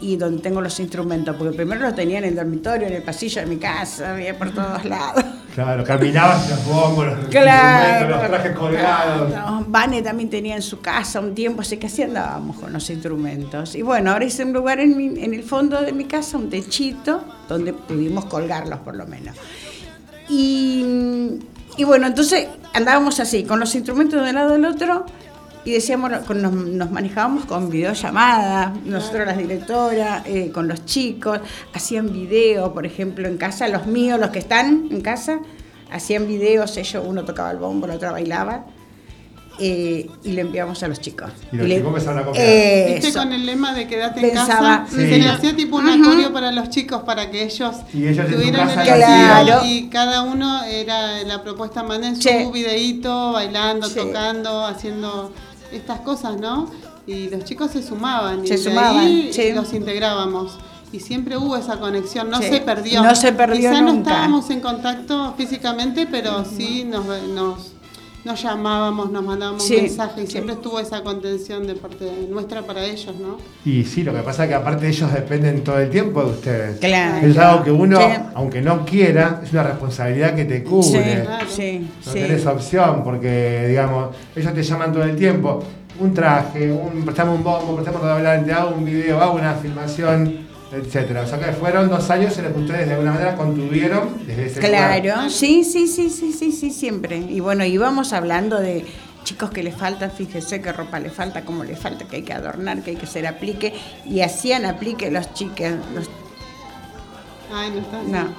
y 0.00 0.16
donde 0.16 0.42
tengo 0.42 0.60
los 0.60 0.78
instrumentos, 0.80 1.36
porque 1.36 1.56
primero 1.56 1.80
los 1.80 1.94
tenía 1.94 2.18
en 2.18 2.24
el 2.24 2.36
dormitorio, 2.36 2.86
en 2.86 2.94
el 2.94 3.02
pasillo 3.02 3.40
de 3.40 3.46
mi 3.46 3.56
casa, 3.56 4.12
había 4.12 4.36
por 4.36 4.50
todos 4.50 4.84
lados. 4.84 5.24
Claro, 5.54 5.84
caminabas 5.84 6.50
los 6.50 6.66
bombos, 6.66 7.06
los, 7.06 7.26
claro, 7.26 8.08
los 8.08 8.26
trajes 8.26 8.56
colgados. 8.56 9.30
No, 9.30 9.64
Vane 9.68 10.02
también 10.02 10.28
tenía 10.28 10.56
en 10.56 10.62
su 10.62 10.80
casa 10.80 11.20
un 11.20 11.32
tiempo, 11.32 11.60
así 11.60 11.76
que 11.76 11.86
así 11.86 12.02
andábamos 12.02 12.56
con 12.58 12.72
los 12.72 12.90
instrumentos. 12.90 13.76
Y 13.76 13.82
bueno, 13.82 14.10
ahora 14.10 14.24
hice 14.24 14.44
un 14.44 14.52
lugar 14.52 14.80
en, 14.80 15.16
en 15.16 15.32
el 15.32 15.44
fondo 15.44 15.80
de 15.80 15.92
mi 15.92 16.06
casa, 16.06 16.38
un 16.38 16.50
techito, 16.50 17.24
donde 17.48 17.72
pudimos 17.72 18.24
colgarlos 18.24 18.80
por 18.80 18.96
lo 18.96 19.06
menos. 19.06 19.36
Y, 20.28 20.84
y 21.76 21.84
bueno, 21.84 22.08
entonces 22.08 22.48
andábamos 22.72 23.20
así, 23.20 23.44
con 23.44 23.60
los 23.60 23.74
instrumentos 23.76 24.22
de 24.22 24.30
un 24.30 24.34
lado 24.34 24.50
del 24.50 24.64
otro 24.64 25.06
y 25.64 25.72
decíamos, 25.72 26.10
nos, 26.28 26.90
manejábamos 26.90 27.46
con 27.46 27.70
videollamadas, 27.70 28.72
nosotros 28.84 29.26
las 29.26 29.38
directoras, 29.38 30.22
eh, 30.26 30.50
con 30.52 30.68
los 30.68 30.84
chicos, 30.84 31.40
hacían 31.72 32.12
videos, 32.12 32.70
por 32.72 32.84
ejemplo, 32.84 33.26
en 33.26 33.38
casa, 33.38 33.68
los 33.68 33.86
míos, 33.86 34.20
los 34.20 34.30
que 34.30 34.40
están 34.40 34.88
en 34.90 35.00
casa, 35.00 35.40
hacían 35.90 36.26
videos, 36.26 36.76
ellos, 36.76 37.02
uno 37.06 37.24
tocaba 37.24 37.50
el 37.50 37.58
bombo, 37.58 37.86
la 37.86 37.94
otra 37.94 38.12
bailaba. 38.12 38.66
Eh, 39.60 40.10
y 40.24 40.32
le 40.32 40.40
enviamos 40.40 40.82
a 40.82 40.88
los 40.88 41.00
chicos. 41.00 41.30
Y 41.52 41.58
los 41.58 41.68
chicos 41.68 41.86
empezaron 41.86 42.18
a 42.18 42.24
copiar. 42.24 42.44
¿Viste 42.88 43.12
con 43.12 43.32
el 43.32 43.46
lema 43.46 43.72
de 43.72 43.86
quedarte 43.86 44.28
en 44.28 44.34
casa? 44.34 44.84
Se 44.90 45.06
le 45.06 45.28
hacía 45.28 45.54
tipo 45.54 45.76
un 45.76 45.88
acorio 45.88 46.32
para 46.32 46.50
los 46.50 46.70
chicos 46.70 47.02
para 47.04 47.30
que 47.30 47.44
ellos, 47.44 47.86
tuvieran 47.88 48.68
el 48.68 49.66
y 49.66 49.88
cada 49.90 50.22
uno 50.22 50.64
era 50.64 51.22
la 51.22 51.40
propuesta 51.44 51.84
mandé 51.84 52.16
su 52.16 52.50
videíto, 52.50 53.34
bailando, 53.34 53.88
tocando, 53.88 54.66
haciendo 54.66 55.32
estas 55.76 56.00
cosas, 56.00 56.38
¿no? 56.38 56.70
Y 57.06 57.28
los 57.28 57.44
chicos 57.44 57.70
se 57.72 57.82
sumaban 57.82 58.46
se 58.46 58.54
y 58.54 58.58
sumaban, 58.58 59.04
ahí 59.06 59.52
los 59.54 59.72
integrábamos. 59.72 60.58
Y 60.92 61.00
siempre 61.00 61.36
hubo 61.36 61.56
esa 61.56 61.80
conexión, 61.80 62.30
no 62.30 62.40
se 62.40 62.60
perdió. 62.60 63.02
No 63.02 63.14
se 63.16 63.32
perdió 63.32 63.70
Quizá 63.70 63.82
no 63.82 63.92
estábamos 63.94 64.48
en 64.50 64.60
contacto 64.60 65.34
físicamente, 65.36 66.06
pero 66.06 66.44
sí 66.44 66.84
nos, 66.84 67.04
nos, 67.28 67.72
nos, 68.24 68.42
llamábamos, 68.42 69.10
nos 69.10 69.24
mandábamos 69.24 69.68
mensajes 69.70 70.24
y 70.24 70.26
siempre 70.26 70.54
estuvo 70.54 70.80
esa 70.80 71.02
contención 71.02 71.66
de 71.66 71.74
parte 71.74 72.10
nuestra 72.28 72.62
para 72.62 72.84
ellos, 72.84 73.14
¿no? 73.16 73.38
Y 73.64 73.84
sí, 73.84 74.02
lo 74.02 74.12
que 74.14 74.20
pasa 74.20 74.44
es 74.44 74.50
que 74.50 74.54
aparte 74.54 74.88
ellos 74.88 75.12
dependen 75.12 75.62
todo 75.62 75.78
el 75.78 75.90
tiempo 75.90 76.22
de 76.24 76.30
ustedes. 76.30 76.78
Claro. 76.78 77.26
Es 77.26 77.36
algo 77.36 77.64
que 77.64 77.70
uno, 77.70 77.98
aunque 78.34 78.60
no 78.60 78.84
quiera, 78.84 79.40
es 79.44 79.52
una 79.52 79.64
responsabilidad 79.64 80.34
que 80.34 80.44
te 80.44 80.62
cubre. 80.62 81.26
Sí, 81.48 81.88
no 82.06 82.12
tenés 82.12 82.46
opción 82.46 83.02
porque, 83.04 83.66
digamos, 83.68 84.14
ellos 84.34 84.54
te 84.54 84.62
llaman 84.62 84.92
todo 84.92 85.04
el 85.04 85.16
tiempo 85.16 85.62
un 86.00 86.12
traje, 86.12 86.72
un, 86.72 87.04
prestamos 87.04 87.38
un 87.38 87.44
bombo, 87.44 87.76
prestamos 87.76 88.02
hablante, 88.02 88.52
hago 88.52 88.74
un 88.74 88.84
video, 88.84 89.20
hago 89.20 89.34
una 89.34 89.54
filmación, 89.54 90.43
etcétera. 90.76 91.22
O 91.22 91.26
sea 91.26 91.38
que 91.38 91.52
fueron 91.52 91.88
dos 91.88 92.08
años 92.10 92.36
en 92.38 92.44
los 92.44 92.52
que 92.52 92.60
ustedes 92.60 92.86
de 92.86 92.92
alguna 92.94 93.12
manera 93.12 93.36
contuvieron 93.36 94.26
desde 94.26 94.46
ese 94.46 94.60
Claro, 94.60 95.30
sí, 95.30 95.64
sí, 95.64 95.86
sí, 95.86 96.10
sí, 96.10 96.32
sí, 96.32 96.52
sí, 96.52 96.70
siempre. 96.70 97.18
Y 97.18 97.40
bueno, 97.40 97.64
íbamos 97.64 98.12
hablando 98.12 98.60
de 98.60 98.84
chicos 99.24 99.50
que 99.50 99.62
les 99.62 99.74
falta, 99.74 100.10
fíjese 100.10 100.60
qué 100.60 100.72
ropa 100.72 101.00
le 101.00 101.10
falta, 101.10 101.44
cómo 101.44 101.64
le 101.64 101.76
falta, 101.76 102.04
que 102.04 102.16
hay 102.16 102.22
que 102.22 102.34
adornar, 102.34 102.82
que 102.82 102.90
hay 102.90 102.96
que 102.96 103.06
hacer 103.06 103.26
aplique, 103.26 103.72
y 104.04 104.20
hacían 104.20 104.66
aplique 104.66 105.10
los 105.10 105.32
chicos, 105.32 105.72
los 105.94 106.10
Ay, 107.52 107.70
no 107.70 107.80
está. 107.80 108.02
No. 108.02 108.34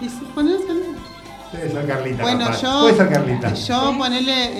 ¿Y 0.00 0.08
si 0.08 0.24
ponés 0.34 0.60
Debe 1.52 1.70
ser 1.70 1.86
Carlita. 1.86 2.22
Bueno, 2.22 2.46
capaz. 2.46 2.62
yo, 2.62 2.80
Puede 2.80 2.96
ser 2.96 3.08
Carlita. 3.08 3.54
yo 3.54 3.94
ponele, 3.96 4.50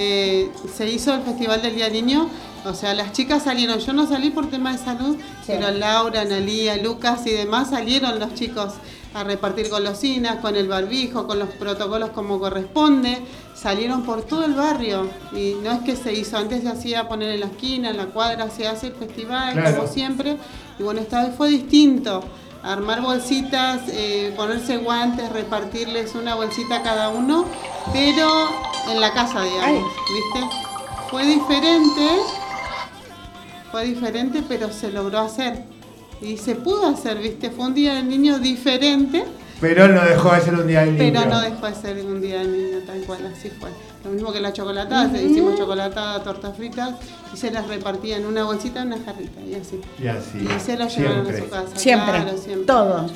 eh, 0.44 0.51
se 0.73 0.89
hizo 0.89 1.15
el 1.15 1.23
Festival 1.23 1.61
del 1.61 1.74
Día 1.74 1.89
Niño, 1.89 2.28
o 2.66 2.74
sea, 2.74 2.94
las 2.94 3.12
chicas 3.12 3.44
salieron, 3.44 3.78
yo 3.78 3.93
no 3.93 4.06
salí 4.06 4.30
por 4.30 4.48
tema 4.51 4.72
de 4.72 4.78
salud, 4.78 5.16
pero 5.47 5.70
Laura, 5.70 6.22
Analía, 6.22 6.76
Lucas 6.76 7.26
y 7.26 7.30
demás 7.30 7.70
salieron 7.70 8.18
los 8.18 8.34
chicos 8.34 8.74
a 9.14 9.24
repartir 9.24 9.70
golosinas, 9.70 10.36
con 10.40 10.56
el 10.56 10.68
barbijo, 10.68 11.26
con 11.26 11.38
los 11.38 11.48
protocolos 11.51 12.10
como 12.10 12.38
corresponde, 12.38 13.22
salieron 13.55 14.02
por 14.02 14.22
todo 14.22 14.44
el 14.44 14.52
barrio. 14.55 15.09
Y 15.32 15.55
no 15.62 15.72
es 15.72 15.80
que 15.80 15.97
se 15.97 16.12
hizo, 16.12 16.36
antes 16.36 16.62
se 16.62 16.68
hacía 16.68 17.09
poner 17.09 17.30
en 17.30 17.40
la 17.40 17.47
esquina, 17.47 17.90
en 17.90 17.97
la 17.97 18.06
cuadra, 18.06 18.51
se 18.51 18.66
hace 18.66 18.88
el 18.88 18.93
festival 18.94 19.55
Claro. 19.55 19.76
como 19.76 19.88
siempre, 19.88 20.36
y 20.78 20.82
bueno, 20.82 21.01
esta 21.01 21.24
vez 21.26 21.34
fue 21.36 21.48
distinto. 21.48 22.22
Armar 22.62 23.01
bolsitas, 23.01 23.82
eh, 23.88 24.34
ponerse 24.36 24.78
guantes, 24.78 25.30
repartirles 25.32 26.14
una 26.14 26.34
bolsita 26.34 26.76
a 26.76 26.82
cada 26.82 27.09
uno, 27.10 27.44
pero 27.93 28.28
en 28.90 29.01
la 29.01 29.12
casa, 29.12 29.43
digamos, 29.44 29.84
¿viste? 30.34 30.48
Fue 31.10 31.24
diferente, 31.24 32.09
fue 33.70 33.84
diferente, 33.84 34.43
pero 34.48 34.70
se 34.72 34.90
logró 34.90 35.20
hacer. 35.20 35.64
Y 36.20 36.36
se 36.38 36.55
pudo 36.55 36.86
hacer, 36.86 37.18
¿viste? 37.18 37.51
Fue 37.51 37.66
un 37.66 37.74
día 37.74 37.94
del 37.94 38.09
niño 38.09 38.38
diferente, 38.38 39.24
Pero 39.60 39.88
no 39.88 40.02
dejó 40.05 40.32
de 40.32 40.40
ser 40.40 40.55
un 40.55 40.66
día 40.66 40.80
del 40.80 40.97
niño. 40.97 41.12
pero 41.20 41.30
no 41.30 41.40
dejó 41.40 41.66
de 41.66 41.74
ser 41.74 42.05
un 42.05 42.20
día 42.20 42.38
del 42.38 42.52
niño 42.52 42.78
tal 42.86 43.01
cual, 43.02 43.26
así 43.34 43.51
fue. 43.51 43.70
Lo 44.05 44.10
mismo 44.10 44.32
que 44.32 44.40
la 44.40 44.52
chocolatada, 44.52 45.10
se 45.10 45.22
hicimos 45.22 45.59
chocolatada, 45.59 46.22
tortas 46.22 46.56
fritas 46.56 46.94
y 47.34 47.36
se 47.36 47.51
las 47.51 47.66
repartía 47.66 48.16
en 48.18 48.24
una 48.26 48.44
bolsita, 48.44 48.82
en 48.82 48.88
una 48.93 49.05
jarrita 49.05 49.40
y 49.43 49.55
así. 49.55 49.80
Y 50.02 50.06
así. 50.06 50.38
Y 50.38 50.60
se 50.60 50.76
lo 50.78 50.86
llevaron 50.88 51.26
Siempre. 51.26 51.36
a 51.36 51.40
su 51.44 51.48
casa. 51.51 51.76
Siempre. 51.76 52.12
claro, 52.22 52.38
siempre. 52.38 52.66
Todo. 52.66 53.10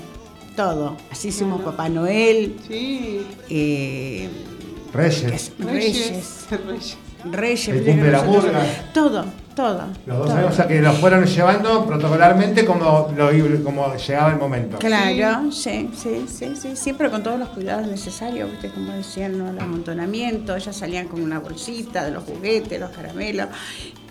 Todo. 0.56 0.96
Así 1.10 1.28
hicimos 1.28 1.62
Papá 1.62 1.88
Noel. 1.88 2.56
Sí. 2.66 3.24
eh, 3.48 4.28
Reyes. 4.92 5.52
Reyes. 5.58 6.46
Reyes. 6.50 6.96
Reyes. 7.24 7.68
La 7.86 8.12
nosotros- 8.12 8.44
murga. 8.44 8.62
Todo, 8.92 9.24
todo. 9.54 9.82
Los 10.06 10.18
dos 10.18 10.26
todo. 10.28 10.36
años, 10.36 10.52
o 10.52 10.56
sea 10.56 10.66
que 10.66 10.80
los 10.80 10.96
fueron 10.98 11.24
llevando 11.24 11.86
protocolarmente 11.86 12.64
como, 12.64 13.12
lo, 13.16 13.64
como 13.64 13.94
llegaba 13.94 14.30
el 14.30 14.38
momento. 14.38 14.78
Claro, 14.78 15.52
sí, 15.52 15.90
sí, 15.94 16.24
sí, 16.28 16.56
sí, 16.56 16.76
siempre 16.76 17.10
con 17.10 17.22
todos 17.22 17.38
los 17.38 17.48
cuidados 17.50 17.86
necesarios, 17.86 18.50
¿viste? 18.50 18.70
como 18.70 18.92
decían, 18.92 19.38
¿no? 19.38 19.50
el 19.50 19.58
amontonamiento, 19.58 20.56
ellas 20.56 20.76
salían 20.76 21.08
con 21.08 21.22
una 21.22 21.38
bolsita 21.38 22.04
de 22.04 22.10
los 22.12 22.24
juguetes, 22.24 22.80
los 22.80 22.90
caramelos, 22.90 23.48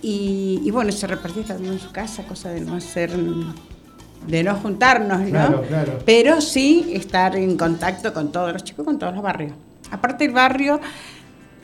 y, 0.02 0.62
y 0.64 0.72
bueno, 0.72 0.92
se 0.92 1.08
repartía 1.08 1.44
cada 1.44 1.60
uno 1.60 1.74
en 1.74 1.80
su 1.80 1.92
casa, 1.92 2.24
cosa 2.24 2.50
de 2.50 2.62
no 2.62 2.76
hacer, 2.76 3.12
de 4.28 4.44
no 4.44 4.56
juntarnos, 4.56 5.20
¿no? 5.20 5.30
Claro, 5.30 5.62
claro. 5.68 6.00
Pero 6.06 6.42
sí 6.42 6.92
estar 6.94 7.36
en 7.36 7.58
contacto 7.58 8.14
con 8.14 8.32
todos 8.32 8.54
los 8.54 8.64
chicos, 8.64 8.86
con 8.86 8.98
todos 9.00 9.14
los 9.14 9.24
barrios. 9.24 9.54
Aparte 9.92 10.26
el 10.26 10.32
barrio, 10.32 10.80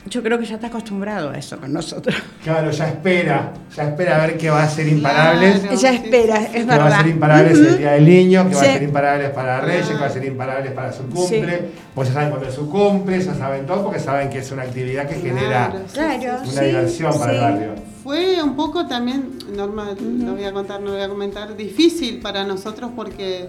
yo 0.08 0.22
creo 0.22 0.38
que 0.38 0.44
ya 0.44 0.54
está 0.54 0.68
acostumbrado 0.68 1.30
a 1.30 1.38
eso 1.38 1.58
con 1.58 1.72
nosotros. 1.72 2.14
Claro, 2.42 2.70
ya 2.70 2.88
espera, 2.88 3.52
ya 3.74 3.82
espera 3.84 4.16
a 4.22 4.26
ver 4.26 4.38
qué 4.38 4.50
va 4.50 4.62
a 4.62 4.68
ser 4.68 4.86
imparables. 4.88 5.60
Claro. 5.60 5.74
Ella 5.74 5.90
sí, 5.90 5.96
espera, 5.96 6.42
es 6.42 6.50
que 6.50 6.64
va 6.64 6.74
a 6.74 6.78
verdad. 6.78 6.98
ser 6.98 7.06
imparables 7.08 7.58
el 7.58 7.78
Día 7.78 7.92
del 7.92 8.04
Niño, 8.04 8.48
que 8.48 8.54
va 8.54 8.60
a 8.60 8.64
ser 8.64 8.82
imparables 8.82 9.30
para 9.30 9.60
Reyes, 9.60 9.88
que 9.88 9.94
va 9.94 10.06
a 10.06 10.10
ser 10.10 10.24
imparables 10.24 10.72
para 10.72 10.92
su 10.92 11.02
cumple. 11.04 11.68
Pues 11.94 12.08
ya 12.08 12.14
saben 12.14 12.30
cuándo 12.30 12.48
es 12.48 12.54
su 12.54 12.70
cumple, 12.70 13.20
ya 13.20 13.34
saben 13.34 13.66
todo 13.66 13.84
porque 13.84 14.00
saben 14.00 14.30
que 14.30 14.38
es 14.38 14.50
una 14.52 14.62
actividad 14.62 15.08
que 15.08 15.16
genera 15.16 15.72
Claro, 15.92 16.44
sí, 16.44 16.50
una 16.50 16.60
sí, 16.60 16.64
diversión 16.66 17.18
para 17.18 17.32
el 17.32 17.40
barrio. 17.40 17.74
Fue 18.04 18.40
un 18.40 18.54
poco 18.54 18.86
también, 18.86 19.30
Norma, 19.56 19.88
no 20.00 20.34
voy 20.34 20.44
a 20.44 20.52
contar, 20.52 20.80
no 20.80 20.92
voy 20.92 21.02
a 21.02 21.08
comentar, 21.08 21.56
difícil 21.56 22.20
para 22.20 22.44
nosotros 22.44 22.92
porque 22.94 23.48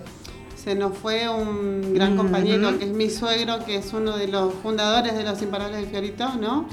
se 0.68 0.76
nos 0.76 0.98
fue 0.98 1.30
un 1.30 1.94
gran 1.94 2.18
compañero 2.18 2.78
que 2.78 2.84
es 2.84 2.92
mi 2.92 3.10
suegro, 3.10 3.64
que 3.66 3.78
es 3.78 3.94
uno 3.94 4.18
de 4.18 4.28
los 4.28 4.54
fundadores 4.56 5.16
de 5.16 5.24
los 5.24 5.42
Imparables 5.42 5.78
del 5.80 5.86
Fiorito, 5.90 6.28
¿no? 6.42 6.66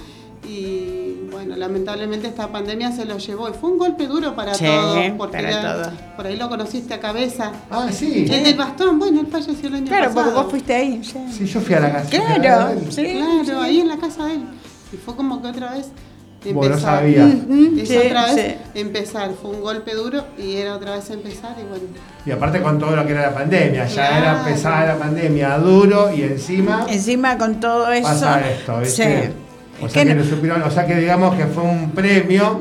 Y 0.45 1.29
bueno, 1.31 1.55
lamentablemente 1.55 2.27
esta 2.27 2.49
pandemia 2.49 2.91
se 2.91 3.05
lo 3.05 3.19
llevó 3.19 3.49
y 3.49 3.53
fue 3.53 3.71
un 3.71 3.79
golpe 3.79 4.09
duro 4.09 4.35
para 4.35 4.53
Sí, 4.55 4.65
todos, 4.65 4.99
porque 5.17 5.37
para 5.37 5.49
era- 5.49 5.73
todos. 5.85 5.89
por 6.17 6.27
ahí 6.27 6.37
lo 6.37 6.49
conociste 6.49 6.93
a 6.93 6.99
cabeza. 6.99 7.53
Ah, 7.71 7.87
sí. 7.93 8.27
El 8.29 8.43
del 8.43 8.57
bastón, 8.57 8.99
bueno, 8.99 9.21
él 9.21 9.29
falleció 9.29 9.69
el 9.69 9.77
año 9.77 9.87
Claro, 9.87 10.11
porque 10.13 10.31
vos 10.31 10.47
fuiste 10.51 10.75
ahí. 10.75 11.01
Sí, 11.05 11.47
yo 11.47 11.61
fui 11.61 11.77
a 11.77 11.81
la 11.81 11.93
casa. 11.93 12.11
Claro, 12.11 12.81
sí. 12.91 13.05
Claro, 13.45 13.61
ahí 13.61 13.79
en 13.79 13.87
la 13.89 13.97
casa 13.99 14.25
de 14.27 14.33
él. 14.35 14.43
Y 14.93 14.97
fue 14.97 15.15
como 15.15 15.41
que 15.41 15.47
otra 15.49 15.71
vez 15.73 15.93
Empezar. 16.51 16.81
sabía. 16.81 17.25
Ujú, 17.25 17.81
Es 17.81 17.89
sí, 17.89 17.97
otra 17.97 18.27
vez 18.27 18.35
sí. 18.75 18.79
empezar. 18.81 19.31
Fue 19.41 19.51
un 19.51 19.61
golpe 19.61 19.95
duro 19.95 20.25
y 20.39 20.57
era 20.57 20.75
otra 20.77 20.97
vez 20.97 21.09
empezar 21.11 21.57
y 21.59 21.63
bueno. 21.69 21.85
Y 22.27 22.31
aparte 22.31 22.61
con 22.63 22.79
todo 22.79 22.95
lo 22.97 23.07
que 23.07 23.13
era 23.13 23.23
la 23.23 23.35
pandemia, 23.35 23.87
ya 23.87 23.93
Claro. 24.09 24.17
era 24.17 24.45
pesada 24.45 24.87
la 24.87 24.97
pandemia, 24.99 25.59
duro 25.59 26.13
y 26.15 26.23
encima 26.23 26.87
Encima 26.89 27.37
con 27.39 27.61
todo 27.61 27.91
eso. 27.93 28.05
pasa 28.09 28.41
esto, 28.49 28.79
¿viste? 28.81 29.23
Sí. 29.23 29.31
O 29.85 29.89
sea 29.89 30.03
que 30.05 30.09
que, 30.11 30.15
no- 30.15 30.23
lo 30.23 30.29
supieron- 30.31 30.63
o 30.63 30.71
sea 30.71 30.87
que 30.87 30.95
digamos 30.97 31.35
que 31.37 31.47
fue 31.47 31.63
un 31.65 31.91
premio 31.91 32.59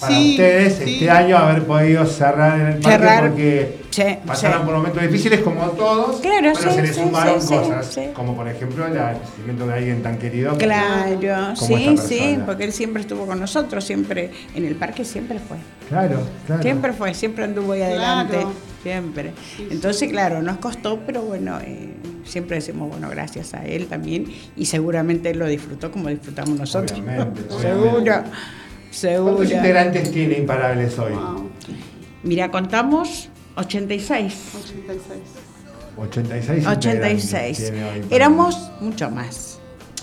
para 0.00 0.12
Sí, 0.14 0.30
ustedes 0.32 0.74
sí. 0.82 0.94
este 0.94 1.10
año 1.10 1.38
haber 1.38 1.62
podido 1.64 2.04
cerrar 2.04 2.60
en 2.60 2.66
el 2.66 2.72
parque 2.80 2.90
Cerrar. 2.98 3.20
porque 3.28 3.78
Sí, 3.96 4.02
pasaron 4.26 4.58
sí. 4.60 4.66
por 4.66 4.74
momentos 4.74 5.02
difíciles 5.02 5.40
como 5.40 5.62
todos, 5.70 6.20
Claro, 6.20 6.52
pero 6.54 6.70
sí, 6.70 6.76
se 6.76 6.82
les 6.82 6.94
sí, 6.96 7.00
sumaron 7.02 7.34
cosas, 7.36 7.86
sí. 7.86 8.02
como 8.12 8.36
por 8.36 8.46
ejemplo 8.46 8.86
el 8.86 8.92
nacimiento 8.92 9.66
de 9.66 9.72
alguien 9.72 10.02
tan 10.02 10.18
querido. 10.18 10.54
Claro, 10.58 11.54
como 11.58 11.78
sí, 11.78 11.84
esta 11.88 12.06
sí, 12.06 12.38
porque 12.44 12.64
él 12.64 12.72
siempre 12.74 13.00
estuvo 13.00 13.24
con 13.24 13.40
nosotros, 13.40 13.82
siempre 13.84 14.32
en 14.54 14.66
el 14.66 14.74
parque 14.74 15.02
siempre 15.02 15.38
fue. 15.38 15.56
Claro, 15.88 16.20
claro. 16.46 16.62
Siempre 16.62 16.92
fue, 16.92 17.14
siempre 17.14 17.44
anduvo 17.44 17.72
ahí 17.72 17.80
adelante, 17.80 18.36
Claro. 18.36 18.52
siempre. 18.82 19.32
Entonces, 19.70 20.10
claro, 20.10 20.42
nos 20.42 20.58
costó, 20.58 21.00
pero 21.06 21.22
bueno, 21.22 21.58
eh, 21.64 21.94
siempre 22.26 22.56
decimos, 22.56 22.90
bueno, 22.90 23.08
gracias 23.08 23.54
a 23.54 23.64
él 23.64 23.86
también, 23.86 24.26
y 24.58 24.66
seguramente 24.66 25.30
él 25.30 25.38
lo 25.38 25.46
disfrutó 25.46 25.90
como 25.90 26.10
disfrutamos 26.10 26.58
nosotros. 26.58 27.00
Obviamente, 27.00 27.40
seguro, 27.62 28.24
seguro. 28.90 29.36
¿Cuántos 29.36 29.52
integrantes 29.56 30.10
tiene 30.12 30.36
Imparables 30.36 30.98
hoy? 30.98 31.14
Wow, 31.14 31.48
Mira, 32.24 32.50
contamos 32.50 33.30
86. 33.56 34.34
86. 34.54 35.18
86. 35.96 36.66
86. 36.66 37.72
Éramos 38.10 38.70
mucho 38.80 39.10
más. 39.10 39.58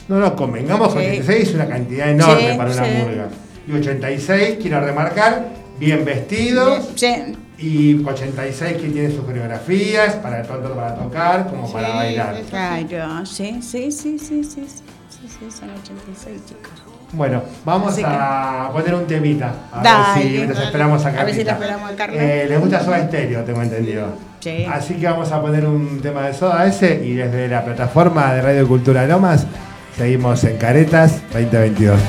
No, 0.08 0.20
no, 0.20 0.36
convengamos, 0.36 0.92
sí. 0.92 1.00
86 1.00 1.50
es 1.50 1.56
una 1.56 1.68
cantidad 1.68 2.10
enorme 2.10 2.52
sí, 2.52 2.58
para 2.58 2.72
una 2.72 2.86
sí. 2.86 2.92
murga. 2.92 3.28
Y 3.66 3.72
86, 3.72 4.58
quiero 4.62 4.82
remarcar, 4.82 5.48
bien 5.80 6.04
vestidos. 6.04 6.90
Y 7.58 8.04
86 8.04 8.78
que 8.78 8.90
tiene 8.90 9.12
sus 9.12 9.24
coreografías, 9.24 10.16
para 10.16 10.44
tanto 10.44 10.74
para 10.76 10.96
tocar 10.96 11.48
como 11.48 11.72
para 11.72 11.96
bailar. 11.96 12.42
Claro, 12.50 13.26
sí, 13.26 13.62
sí, 13.62 13.92
sí, 13.92 14.20
sí, 14.20 14.44
sí, 14.44 14.66
sí, 14.68 15.28
sí, 15.28 15.52
son 15.52 15.70
86 15.70 16.42
chicos. 16.46 16.93
Bueno, 17.14 17.44
vamos 17.64 17.96
que- 17.96 18.04
a 18.06 18.70
poner 18.74 18.96
un 18.96 19.06
temita. 19.06 19.54
A 19.72 19.82
Dale, 19.84 20.24
ver 20.24 20.32
si 20.32 20.48
dale. 20.54 20.66
esperamos 20.66 21.06
a 21.06 21.10
A 21.10 21.12
ver 21.12 21.20
si 21.20 21.26
Carlita. 21.44 21.52
la 21.52 21.58
esperamos 21.60 21.92
a 21.92 21.96
Carla. 21.96 22.24
Eh, 22.24 22.46
les 22.50 22.60
gusta 22.60 22.80
Soda 22.84 23.00
Stereo, 23.08 23.44
tengo 23.44 23.62
entendido. 23.62 24.08
Sí. 24.40 24.66
Así 24.70 24.96
que 24.96 25.06
vamos 25.08 25.32
a 25.32 25.40
poner 25.42 25.66
un 25.66 26.02
tema 26.02 26.24
de 26.24 26.34
Soda 26.34 26.66
ese 26.66 27.02
y 27.06 27.14
desde 27.14 27.48
la 27.48 27.64
plataforma 27.64 28.34
de 28.34 28.42
Radio 28.42 28.68
Cultura 28.68 29.06
Lomas 29.06 29.46
seguimos 29.96 30.44
en 30.44 30.58
Caretas 30.58 31.22
2022. 31.32 32.00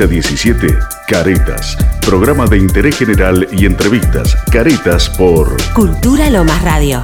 De 0.00 0.04
15 0.04 0.04
a 0.04 0.06
17, 0.06 0.78
Caretas. 1.08 1.76
Programa 2.04 2.46
de 2.46 2.58
interés 2.58 2.96
general 2.98 3.46
y 3.52 3.66
entrevistas. 3.66 4.34
Caretas 4.50 5.10
por 5.10 5.56
Cultura 5.74 6.30
Lomas 6.30 6.62
Radio. 6.62 7.02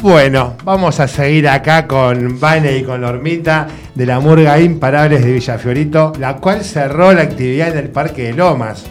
Bueno, 0.00 0.56
vamos 0.64 0.98
a 1.00 1.08
seguir 1.08 1.48
acá 1.48 1.86
con 1.86 2.40
Vane 2.40 2.78
y 2.78 2.84
con 2.84 3.02
Normita 3.02 3.68
de 3.94 4.06
la 4.06 4.20
Murga 4.20 4.58
Imparables 4.60 5.24
de 5.24 5.32
Villafiorito, 5.32 6.12
la 6.18 6.36
cual 6.36 6.64
cerró 6.64 7.12
la 7.12 7.22
actividad 7.22 7.68
en 7.68 7.78
el 7.78 7.90
Parque 7.90 8.24
de 8.24 8.32
Lomas. 8.32 8.84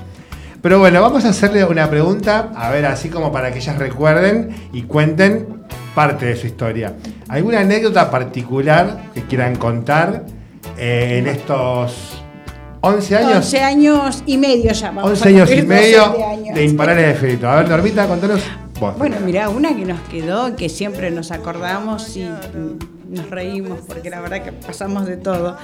Pero 0.61 0.77
bueno, 0.77 1.01
vamos 1.01 1.25
a 1.25 1.29
hacerle 1.29 1.65
una 1.65 1.89
pregunta, 1.89 2.51
a 2.55 2.69
ver, 2.69 2.85
así 2.85 3.09
como 3.09 3.31
para 3.31 3.51
que 3.51 3.57
ellas 3.57 3.79
recuerden 3.79 4.49
y 4.71 4.83
cuenten 4.83 5.61
parte 5.95 6.27
de 6.27 6.35
su 6.35 6.47
historia. 6.47 6.93
¿Alguna 7.31 7.61
anécdota 7.61 8.11
particular 8.11 9.09
que 9.13 9.23
quieran 9.23 9.55
contar 9.55 10.25
eh, 10.77 11.15
en 11.17 11.27
estos 11.27 12.21
11 12.81 13.15
años? 13.15 13.35
11 13.45 13.59
años 13.61 14.23
y 14.25 14.37
medio 14.37 14.73
ya. 14.73 14.91
vamos 14.91 15.11
11 15.11 15.23
a 15.23 15.27
años 15.29 15.49
y 15.49 15.61
medio 15.61 16.07
12 16.07 16.23
años. 16.25 16.55
de 16.55 16.65
Imparables 16.65 17.07
de 17.07 17.13
Fiorito. 17.13 17.47
A 17.47 17.55
ver, 17.55 17.69
Normita, 17.69 18.05
contanos 18.05 18.41
vos. 18.77 18.97
Bueno, 18.97 19.15
mira, 19.23 19.47
una 19.47 19.73
que 19.73 19.85
nos 19.85 20.01
quedó, 20.09 20.57
que 20.57 20.67
siempre 20.67 21.09
nos 21.09 21.31
acordamos 21.31 22.17
y 22.17 22.29
nos 23.07 23.29
reímos, 23.29 23.79
porque 23.87 24.09
la 24.09 24.19
verdad 24.19 24.43
que 24.43 24.51
pasamos 24.51 25.05
de 25.05 25.15
todo. 25.15 25.55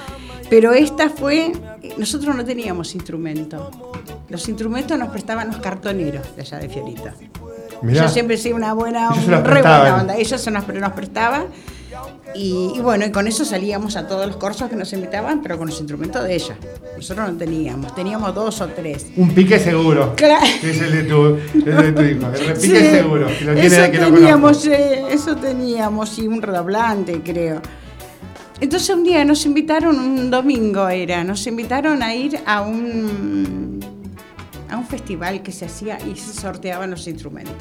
Pero 0.48 0.72
esta 0.72 1.10
fue, 1.10 1.52
nosotros 1.98 2.34
no 2.34 2.46
teníamos 2.46 2.94
instrumento. 2.94 3.70
Los 4.30 4.48
instrumentos 4.48 4.98
nos 4.98 5.10
prestaban 5.10 5.48
los 5.48 5.58
cartoneros 5.58 6.34
de 6.34 6.40
allá 6.40 6.60
de 6.60 6.68
Fiorito. 6.70 7.10
Mirá. 7.82 8.02
Yo 8.02 8.08
siempre 8.08 8.36
soy 8.36 8.52
una 8.52 8.72
buena, 8.74 9.10
los 9.10 9.26
re 9.44 9.62
buena 9.62 9.96
onda. 10.00 10.16
Ellos 10.16 10.40
se 10.40 10.50
nos, 10.50 10.66
nos 10.68 10.92
prestaban. 10.92 11.46
Y, 12.34 12.72
y 12.76 12.80
bueno, 12.80 13.06
y 13.06 13.10
con 13.10 13.26
eso 13.26 13.44
salíamos 13.44 13.96
a 13.96 14.06
todos 14.06 14.26
los 14.26 14.36
cursos 14.36 14.68
que 14.68 14.76
nos 14.76 14.92
invitaban, 14.92 15.40
pero 15.42 15.56
con 15.56 15.68
los 15.68 15.78
instrumentos 15.78 16.22
de 16.22 16.34
ella. 16.34 16.56
Nosotros 16.96 17.32
no 17.32 17.38
teníamos, 17.38 17.94
teníamos 17.94 18.34
dos 18.34 18.60
o 18.60 18.66
tres. 18.68 19.06
Un 19.16 19.30
pique 19.34 19.58
seguro. 19.58 20.12
Claro. 20.14 20.44
Que 20.60 20.70
es 20.72 20.80
el 20.82 20.92
de 20.92 21.02
tu, 21.04 21.26
el 21.54 21.64
de 21.64 21.92
tu 21.92 22.02
hijo. 22.02 22.26
El 22.28 22.52
pique 22.54 22.60
Sí, 22.60 22.90
seguro. 22.90 23.26
Que 23.26 23.44
lo 23.46 23.54
tiene 23.54 23.66
eso 23.66 23.90
que 23.90 23.98
lo 23.98 24.12
teníamos, 24.12 24.58
conozco. 24.58 24.72
eh, 24.72 25.04
eso 25.10 25.36
teníamos, 25.36 26.18
y 26.18 26.28
un 26.28 26.42
redoblante, 26.42 27.20
creo. 27.22 27.62
Entonces 28.60 28.94
un 28.94 29.04
día 29.04 29.24
nos 29.24 29.46
invitaron, 29.46 29.98
un 29.98 30.30
domingo 30.30 30.88
era, 30.88 31.24
nos 31.24 31.46
invitaron 31.46 32.02
a 32.02 32.14
ir 32.14 32.38
a 32.44 32.60
un, 32.62 33.78
a 34.70 34.76
un 34.76 34.86
festival 34.86 35.42
que 35.42 35.52
se 35.52 35.66
hacía 35.66 35.98
y 36.00 36.16
se 36.16 36.32
sorteaban 36.32 36.90
los 36.90 37.06
instrumentos. 37.06 37.54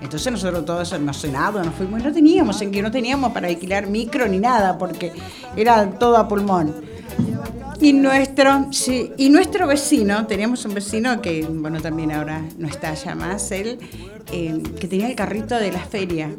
Entonces 0.00 0.32
nosotros 0.32 0.64
todos 0.64 0.92
emocionados 0.92 1.66
nos 1.66 1.74
fuimos, 1.74 2.00
y 2.00 2.04
no 2.04 2.12
teníamos, 2.12 2.62
en 2.62 2.70
que 2.70 2.82
no 2.82 2.90
teníamos 2.90 3.32
para 3.32 3.48
alquilar 3.48 3.88
micro 3.88 4.28
ni 4.28 4.38
nada, 4.38 4.78
porque 4.78 5.12
era 5.56 5.90
todo 5.90 6.16
a 6.16 6.28
pulmón. 6.28 6.74
Y 7.80 7.92
nuestro, 7.92 8.66
sí, 8.72 9.12
y 9.16 9.30
nuestro 9.30 9.66
vecino, 9.68 10.26
teníamos 10.26 10.64
un 10.64 10.74
vecino 10.74 11.20
que, 11.22 11.46
bueno, 11.48 11.80
también 11.80 12.10
ahora 12.10 12.42
no 12.58 12.66
está 12.66 12.92
ya 12.94 13.14
más, 13.14 13.52
él, 13.52 13.78
eh, 14.32 14.60
que 14.80 14.88
tenía 14.88 15.08
el 15.08 15.14
carrito 15.14 15.54
de 15.56 15.70
la 15.70 15.78
feria. 15.80 16.30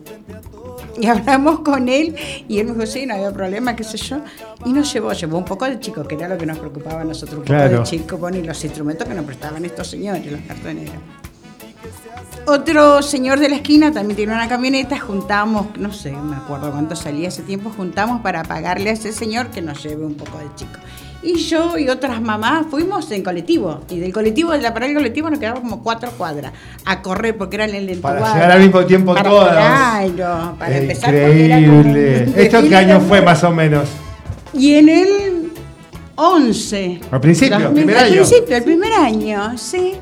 Y 1.00 1.06
hablamos 1.08 1.62
con 1.62 1.88
él 1.88 2.16
y 2.50 2.60
él 2.60 2.68
me 2.68 2.74
dijo, 2.74 2.86
sí, 2.86 3.06
no 3.06 3.14
había 3.14 3.32
problema, 3.32 3.74
qué 3.76 3.86
sé 3.86 3.98
yo. 3.98 4.18
Y 4.66 4.74
nos 4.74 4.92
llevó, 4.92 5.14
llevó 5.14 5.38
un 5.38 5.46
poco 5.46 5.64
de 5.66 5.80
chico, 5.80 6.04
que 6.06 6.16
era 6.16 6.28
lo 6.28 6.38
que 6.38 6.46
nos 6.46 6.60
preocupaba 6.60 7.02
a 7.02 7.06
nosotros, 7.06 7.40
un 7.40 7.46
poco 7.46 7.54
Claro. 7.54 7.78
de 7.80 7.84
chico, 7.84 8.18
bueno, 8.18 8.38
y 8.38 8.44
los 8.44 8.62
instrumentos 8.66 9.08
que 9.08 9.14
nos 9.14 9.24
prestaban 9.26 9.64
estos 9.64 9.88
señores, 9.88 10.30
los 10.30 10.42
cartoneros. 10.42 10.96
Otro 12.48 13.02
señor 13.02 13.40
de 13.40 13.48
la 13.50 13.58
esquina 13.58 13.92
también 13.94 14.16
tiene 14.18 14.34
una 14.34 14.50
camioneta, 14.50 15.00
juntamos, 15.00 15.68
no 15.78 15.94
sé, 15.94 16.12
me 16.12 16.36
acuerdo 16.36 16.72
cuánto 16.72 16.96
salía 16.96 17.28
ese 17.28 17.44
tiempo, 17.44 17.72
juntamos 17.76 18.22
para 18.22 18.44
pagarle 18.44 18.90
a 18.90 18.94
ese 18.94 19.14
señor 19.14 19.48
que 19.52 19.62
nos 19.62 19.82
lleve 19.84 20.04
un 20.06 20.16
poco 20.16 20.40
de 20.40 20.46
chico. 20.56 20.80
Y 21.22 21.36
yo 21.36 21.78
y 21.78 21.90
otras 21.90 22.22
mamás 22.22 22.68
fuimos 22.70 23.12
en 23.12 23.24
colectivo. 23.24 23.82
Y 23.90 24.00
del 24.00 24.14
colectivo, 24.14 24.52
de 24.54 24.60
la 24.62 24.74
parada 24.74 24.88
del 24.88 24.98
colectivo, 24.98 25.30
nos 25.30 25.38
quedamos 25.40 25.60
como 25.62 25.84
cuatro 25.84 26.12
cuadras 26.12 26.54
a 26.86 27.02
correr 27.02 27.38
porque 27.38 27.58
eran 27.58 27.72
el 27.76 27.86
Para 28.00 28.16
Entubado. 28.16 28.36
llegar 28.36 28.52
al 28.52 28.60
mismo 28.62 28.86
tiempo 28.86 29.14
Para- 29.14 29.30
todas. 29.30 29.56
Claro, 30.14 30.56
para 30.58 30.78
empezar 30.78 31.10
porque 31.14 31.46
era 31.46 31.56
como 31.58 31.80
Increíble. 31.80 32.34
¿Esto 32.38 32.62
qué 32.70 32.76
año 32.76 33.02
fue 33.02 33.22
más 33.22 33.44
o 33.44 33.52
menos? 33.52 33.90
Y 34.54 34.76
en 34.76 34.88
el 34.90 35.52
11. 36.16 37.02
Al 37.12 37.20
principio, 37.22 37.60
Los- 37.60 37.74
primer 37.74 37.98
al 37.98 38.06
año. 38.06 38.14
principio, 38.16 38.56
el 38.58 38.64
primer 38.64 38.94
año, 38.94 39.58
sí. 39.58 39.94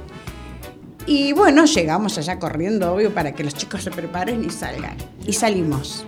Y 1.07 1.31
bueno, 1.33 1.65
llegamos 1.65 2.17
allá 2.17 2.37
corriendo, 2.37 2.93
obvio, 2.93 3.11
para 3.13 3.31
que 3.33 3.43
los 3.43 3.55
chicos 3.55 3.81
se 3.83 3.91
preparen 3.91 4.43
y 4.43 4.49
salgan. 4.51 4.97
Y 5.25 5.33
salimos. 5.33 6.05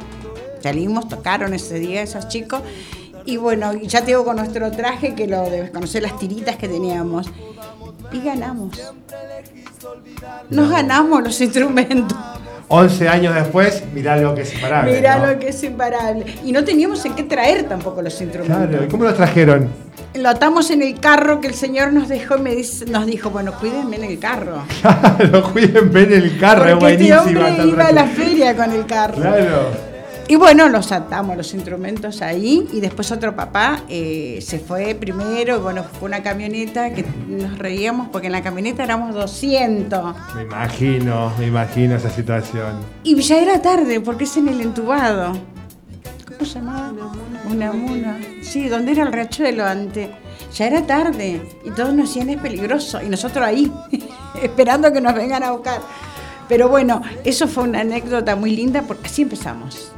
Salimos, 0.62 1.08
tocaron 1.08 1.54
ese 1.54 1.80
día 1.80 2.02
esos 2.02 2.28
chicos. 2.28 2.62
Y 3.26 3.38
bueno, 3.38 3.74
ya 3.74 4.02
te 4.02 4.08
digo 4.08 4.26
con 4.26 4.38
nuestro 4.38 4.72
traje, 4.72 5.14
que 5.16 5.28
lo 5.28 5.50
debes 5.50 5.72
conocer, 5.72 6.02
las 6.04 6.18
tiritas 6.18 6.56
que 6.58 6.68
teníamos. 6.68 7.30
y 8.12 8.22
ganamos. 8.22 8.80
Nos 10.50 10.70
ganamos 10.70 11.24
los 11.24 11.40
instrumentos. 11.42 12.18
11 12.72 13.10
años 13.10 13.34
después, 13.34 13.84
mirá 13.94 14.16
lo 14.18 14.36
que 14.36 14.42
es 14.44 14.54
imparable. 14.54 14.94
Mirá 14.96 15.18
¿no? 15.18 15.28
lo 15.28 15.40
que 15.40 15.50
es 15.50 15.64
imparable. 15.64 16.26
Y 16.46 16.52
no 16.52 16.64
teníamos 16.64 17.04
en 17.06 17.16
qué 17.16 17.24
traer 17.24 17.68
tampoco 17.68 18.02
los 18.02 18.20
instrumentos. 18.22 18.68
Claro, 18.70 18.86
¿y 18.86 18.88
cómo 18.88 19.04
los 19.06 19.16
trajeron? 19.16 19.70
Lo 20.14 20.30
atamos 20.30 20.70
en 20.70 20.84
el 20.84 21.00
carro 21.00 21.42
que 21.42 21.48
el 21.48 21.56
señor 21.56 21.94
nos 21.94 22.08
dejó 22.10 22.38
y 22.38 22.42
me 22.42 22.54
dice- 22.56 22.86
nos 22.86 23.06
dijo, 23.08 23.32
bueno, 23.32 23.54
cuídenme 23.60 23.96
en 23.96 24.04
el 24.04 24.20
carro. 24.20 24.64
lo 25.32 25.52
cuiden 25.52 25.96
en 25.96 26.14
el 26.14 26.38
carro, 26.40 26.66
es 26.66 26.72
Porque 26.76 26.94
este 26.94 27.06
buenísima. 27.14 27.22
hombre 27.22 27.50
esta 27.50 27.66
iba 27.66 27.86
a 27.88 27.92
la 27.92 28.06
feria 28.06 28.56
con 28.56 28.72
el 28.72 28.86
carro. 28.86 29.16
Claro. 29.16 29.89
Y 30.30 30.36
bueno, 30.36 30.70
los 30.70 30.92
atamos 30.92 31.36
los 31.36 31.56
instrumentos 31.56 32.22
ahí 32.22 32.68
y 32.72 32.82
después 32.82 33.12
otro 33.12 33.36
papá 33.36 33.82
eh, 33.90 34.38
se 34.44 34.60
fue 34.60 34.94
primero 34.94 35.60
bueno, 35.60 35.84
fue 35.84 36.08
una 36.08 36.22
camioneta 36.22 36.94
que 36.94 37.04
nos 37.28 37.58
reíamos 37.58 38.10
porque 38.10 38.28
en 38.28 38.34
la 38.34 38.44
camioneta 38.44 38.84
éramos 38.84 39.16
200 39.16 40.16
Me 40.36 40.44
imagino, 40.44 41.34
me 41.40 41.48
imagino 41.48 41.96
esa 41.96 42.12
situación. 42.12 42.76
y 43.04 43.20
ya 43.20 43.40
era 43.42 43.60
tarde 43.60 44.02
porque 44.02 44.26
es 44.26 44.38
en 44.38 44.50
el 44.50 44.62
entubado. 44.62 45.34
¿Cómo 46.28 46.46
se 46.46 46.60
llamaba? 46.60 47.12
Una 47.50 47.72
muna. 47.72 48.20
Sí, 48.44 48.70
donde 48.70 48.92
era 48.92 49.02
el 49.06 49.12
riachuelo 49.12 49.66
antes. 49.66 50.10
Ya 50.54 50.68
era 50.68 50.86
tarde 50.86 51.42
y 51.66 51.72
todos 51.72 51.92
nos 51.96 52.08
decían 52.08 52.30
es 52.30 52.38
peligroso 52.38 53.02
y 53.02 53.10
nosotros 53.10 53.44
ahí 53.44 53.72
esperando 54.44 54.94
que 54.94 55.02
nos 55.02 55.16
vengan 55.16 55.42
a 55.42 55.54
buscar. 55.54 55.82
Pero 56.48 56.70
bueno, 56.70 57.02
eso 57.24 57.48
fue 57.48 57.64
una 57.64 57.80
anécdota 57.80 58.36
muy 58.36 58.56
linda 58.56 58.84
porque 58.84 59.08
así 59.08 59.24
empezamos. 59.24 59.92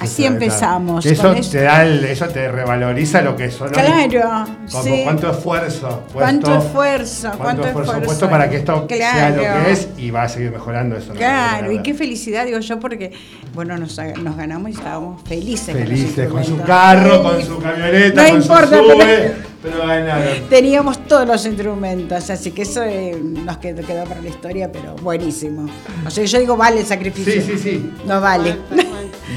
Así 0.00 0.24
empezamos, 0.24 1.04
Eso 1.04 1.34
te 1.50 1.62
da 1.62 1.82
el- 1.82 2.04
eso 2.04 2.26
te 2.28 2.50
revaloriza 2.50 3.20
lo 3.22 3.36
que 3.36 3.50
son. 3.50 3.68
Claro, 3.70 4.46
Como 4.70 4.82
sí. 4.84 5.00
Cuánto 5.04 5.30
esfuerzo. 5.30 6.02
¿Cuánto 6.12 6.56
esfuerzo? 6.56 7.32
¿Cuánto, 7.36 7.66
esfuerzo? 7.66 8.00
puesto 8.02 8.30
para 8.30 8.48
que 8.48 8.56
esto 8.56 8.86
sea 8.88 9.30
lo 9.30 9.42
que 9.42 9.72
es 9.72 9.88
y 9.98 10.10
va 10.10 10.22
a 10.22 10.28
seguir 10.28 10.50
mejorando 10.50 10.96
eso. 10.96 11.12
Claro, 11.12 11.70
y 11.70 11.80
qué 11.82 11.92
felicidad, 11.94 12.44
digo 12.46 12.58
yo, 12.60 12.80
porque, 12.80 13.12
bueno, 13.54 13.76
nos, 13.76 13.98
nos 14.22 14.36
ganamos 14.36 14.70
y 14.70 14.72
estábamos 14.72 15.22
felices. 15.22 15.74
Felices 15.76 16.28
con 16.28 16.42
su 16.44 16.58
carro, 16.62 17.22
con 17.22 17.42
su 17.42 17.58
camioneta, 17.58 18.22
No 18.22 18.28
con 18.30 18.42
importa, 18.42 18.78
su 18.78 18.84
sube, 18.84 18.96
pero- 18.98 19.34
pero 19.62 19.86
ganaron. 19.86 20.48
Teníamos 20.50 20.98
todos 21.06 21.26
los 21.26 21.44
instrumentos, 21.46 22.28
así 22.30 22.50
que 22.50 22.62
eso 22.62 22.82
eh, 22.82 23.18
nos 23.22 23.56
quedó, 23.58 23.86
quedó 23.86 24.04
para 24.04 24.20
la 24.20 24.28
historia, 24.28 24.70
pero 24.72 24.94
buenísimo. 24.96 25.66
O 26.06 26.10
sea, 26.10 26.24
yo 26.24 26.38
digo, 26.38 26.56
vale 26.56 26.80
el 26.80 26.86
sacrificio. 26.86 27.32
Sí, 27.32 27.42
sí, 27.42 27.58
sí. 27.58 27.90
No 28.06 28.20
vale. 28.20 28.56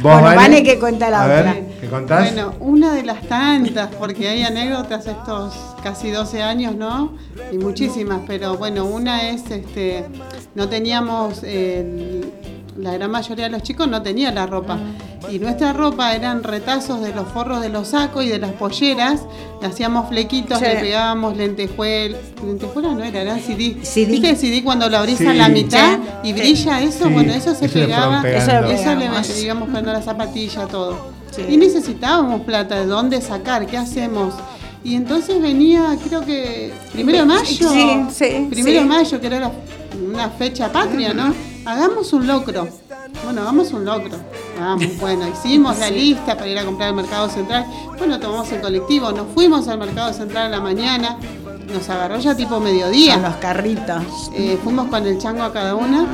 ¿Vos, 0.02 0.14
bueno, 0.14 0.22
Vane? 0.22 0.36
vale 0.36 0.64
que 0.64 0.80
cuenta 0.80 1.10
la 1.10 1.22
A 1.22 1.26
otra. 1.26 1.53
ver, 1.53 1.64
¿qué 1.82 1.88
contás? 1.88 2.34
Bueno, 2.34 2.53
una 2.60 2.94
de 2.94 3.03
las 3.03 3.22
tantas, 3.28 3.90
porque 3.95 4.28
hay 4.28 4.44
anécdotas 4.44 5.06
estos 5.07 5.53
casi 5.84 6.11
12 6.11 6.41
años, 6.44 6.76
¿no? 6.76 7.14
Y 7.52 7.57
muchísimas, 7.57 8.22
pero 8.28 8.57
bueno, 8.57 8.86
una 8.86 9.30
es, 9.30 9.49
este, 9.49 10.06
no 10.56 10.68
teníamos, 10.69 11.41
eh, 11.44 12.22
la 12.78 12.94
gran 12.94 13.10
mayoría 13.11 13.45
de 13.45 13.52
los 13.52 13.64
chicos 13.64 13.88
no 13.88 14.02
tenía 14.02 14.32
la 14.32 14.45
ropa. 14.45 14.78
Y 15.31 15.39
nuestra 15.39 15.73
ropa 15.73 16.14
eran 16.15 16.44
retazos 16.44 17.02
de 17.02 17.14
los 17.14 17.27
forros 17.30 17.61
de 17.61 17.69
los 17.69 17.89
sacos 17.89 18.23
y 18.23 18.30
de 18.30 18.39
las 18.39 18.52
polleras. 18.52 19.22
Le 19.61 19.68
hacíamos 19.68 20.07
flequitos, 20.10 20.60
Sí. 20.60 20.65
le 20.65 20.76
pegábamos 20.76 21.35
lentejuelas. 21.35 22.19
Lentejuelas 22.45 22.94
no 22.95 23.03
era, 23.03 23.22
eran 23.22 23.39
CD. 23.41 23.77
CD. 23.84 24.11
¿Viste 24.11 24.30
el 24.30 24.38
CD 24.38 24.64
cuando 24.64 24.89
lo 24.89 24.98
abrís 24.98 25.18
Sí. 25.18 25.27
a 25.27 25.34
la 25.34 25.49
mitad 25.49 25.98
Sí. 26.23 26.30
y 26.30 26.34
brilla 26.34 26.81
eso? 26.81 27.07
Sí, 27.07 27.14
Bueno, 27.14 27.34
eso 27.34 27.53
se 27.56 27.65
eso 27.65 27.73
pegaba. 27.73 28.22
pegando. 28.22 28.69
Eso 28.72 28.91
Eso 28.91 29.34
le 29.34 29.41
íbamos 29.41 29.68
poniendo 29.68 29.91
la 29.94 30.02
zapatilla, 30.02 30.68
todo. 30.68 30.98
Sí. 31.31 31.41
Y 31.49 31.57
necesitábamos 31.57 32.41
plata, 32.41 32.76
¿de 32.80 32.85
dónde 32.85 33.19
sacar? 33.22 33.65
¿Qué 33.65 33.77
hacemos? 33.77 34.34
Y 34.84 34.95
entonces 34.95 35.41
venía, 35.41 35.98
creo 36.07 36.22
que 36.23 36.72
primero 36.94 37.19
de 37.19 37.26
mayo. 37.26 37.44
Sí, 37.69 38.06
sí, 38.11 38.48
Primero 38.49 38.77
sí. 38.80 38.84
de 38.84 38.85
mayo, 38.85 39.19
que 39.19 39.27
era 39.27 39.39
la- 39.41 39.52
una 40.10 40.30
fecha 40.30 40.72
patria, 40.72 41.14
¿no? 41.14 41.34
Hagamos 41.65 42.14
un 42.14 42.27
locro. 42.27 42.68
Bueno, 43.23 43.41
hagamos 43.41 43.71
un 43.71 43.85
locro. 43.85 44.15
Hagamos, 44.59 44.97
bueno, 44.99 45.27
hicimos 45.27 45.77
la 45.79 45.89
lista 45.89 46.35
para 46.35 46.47
ir 46.47 46.57
a 46.59 46.65
comprar 46.65 46.89
al 46.89 46.95
mercado 46.95 47.29
central. 47.29 47.65
Bueno, 47.97 48.19
tomamos 48.19 48.51
el 48.51 48.61
colectivo, 48.61 49.11
nos 49.11 49.27
fuimos 49.34 49.67
al 49.67 49.77
mercado 49.79 50.13
central 50.13 50.47
a 50.47 50.49
la 50.49 50.61
mañana. 50.61 51.17
Nos 51.71 51.89
agarró 51.89 52.17
ya 52.19 52.35
tipo 52.35 52.59
mediodía. 52.59 53.15
Con 53.15 53.23
los 53.23 53.35
carritos. 53.35 54.03
Eh, 54.34 54.57
fuimos 54.63 54.88
con 54.88 55.05
el 55.05 55.17
chango 55.17 55.43
a 55.43 55.51
cada 55.51 55.75
una. 55.75 56.05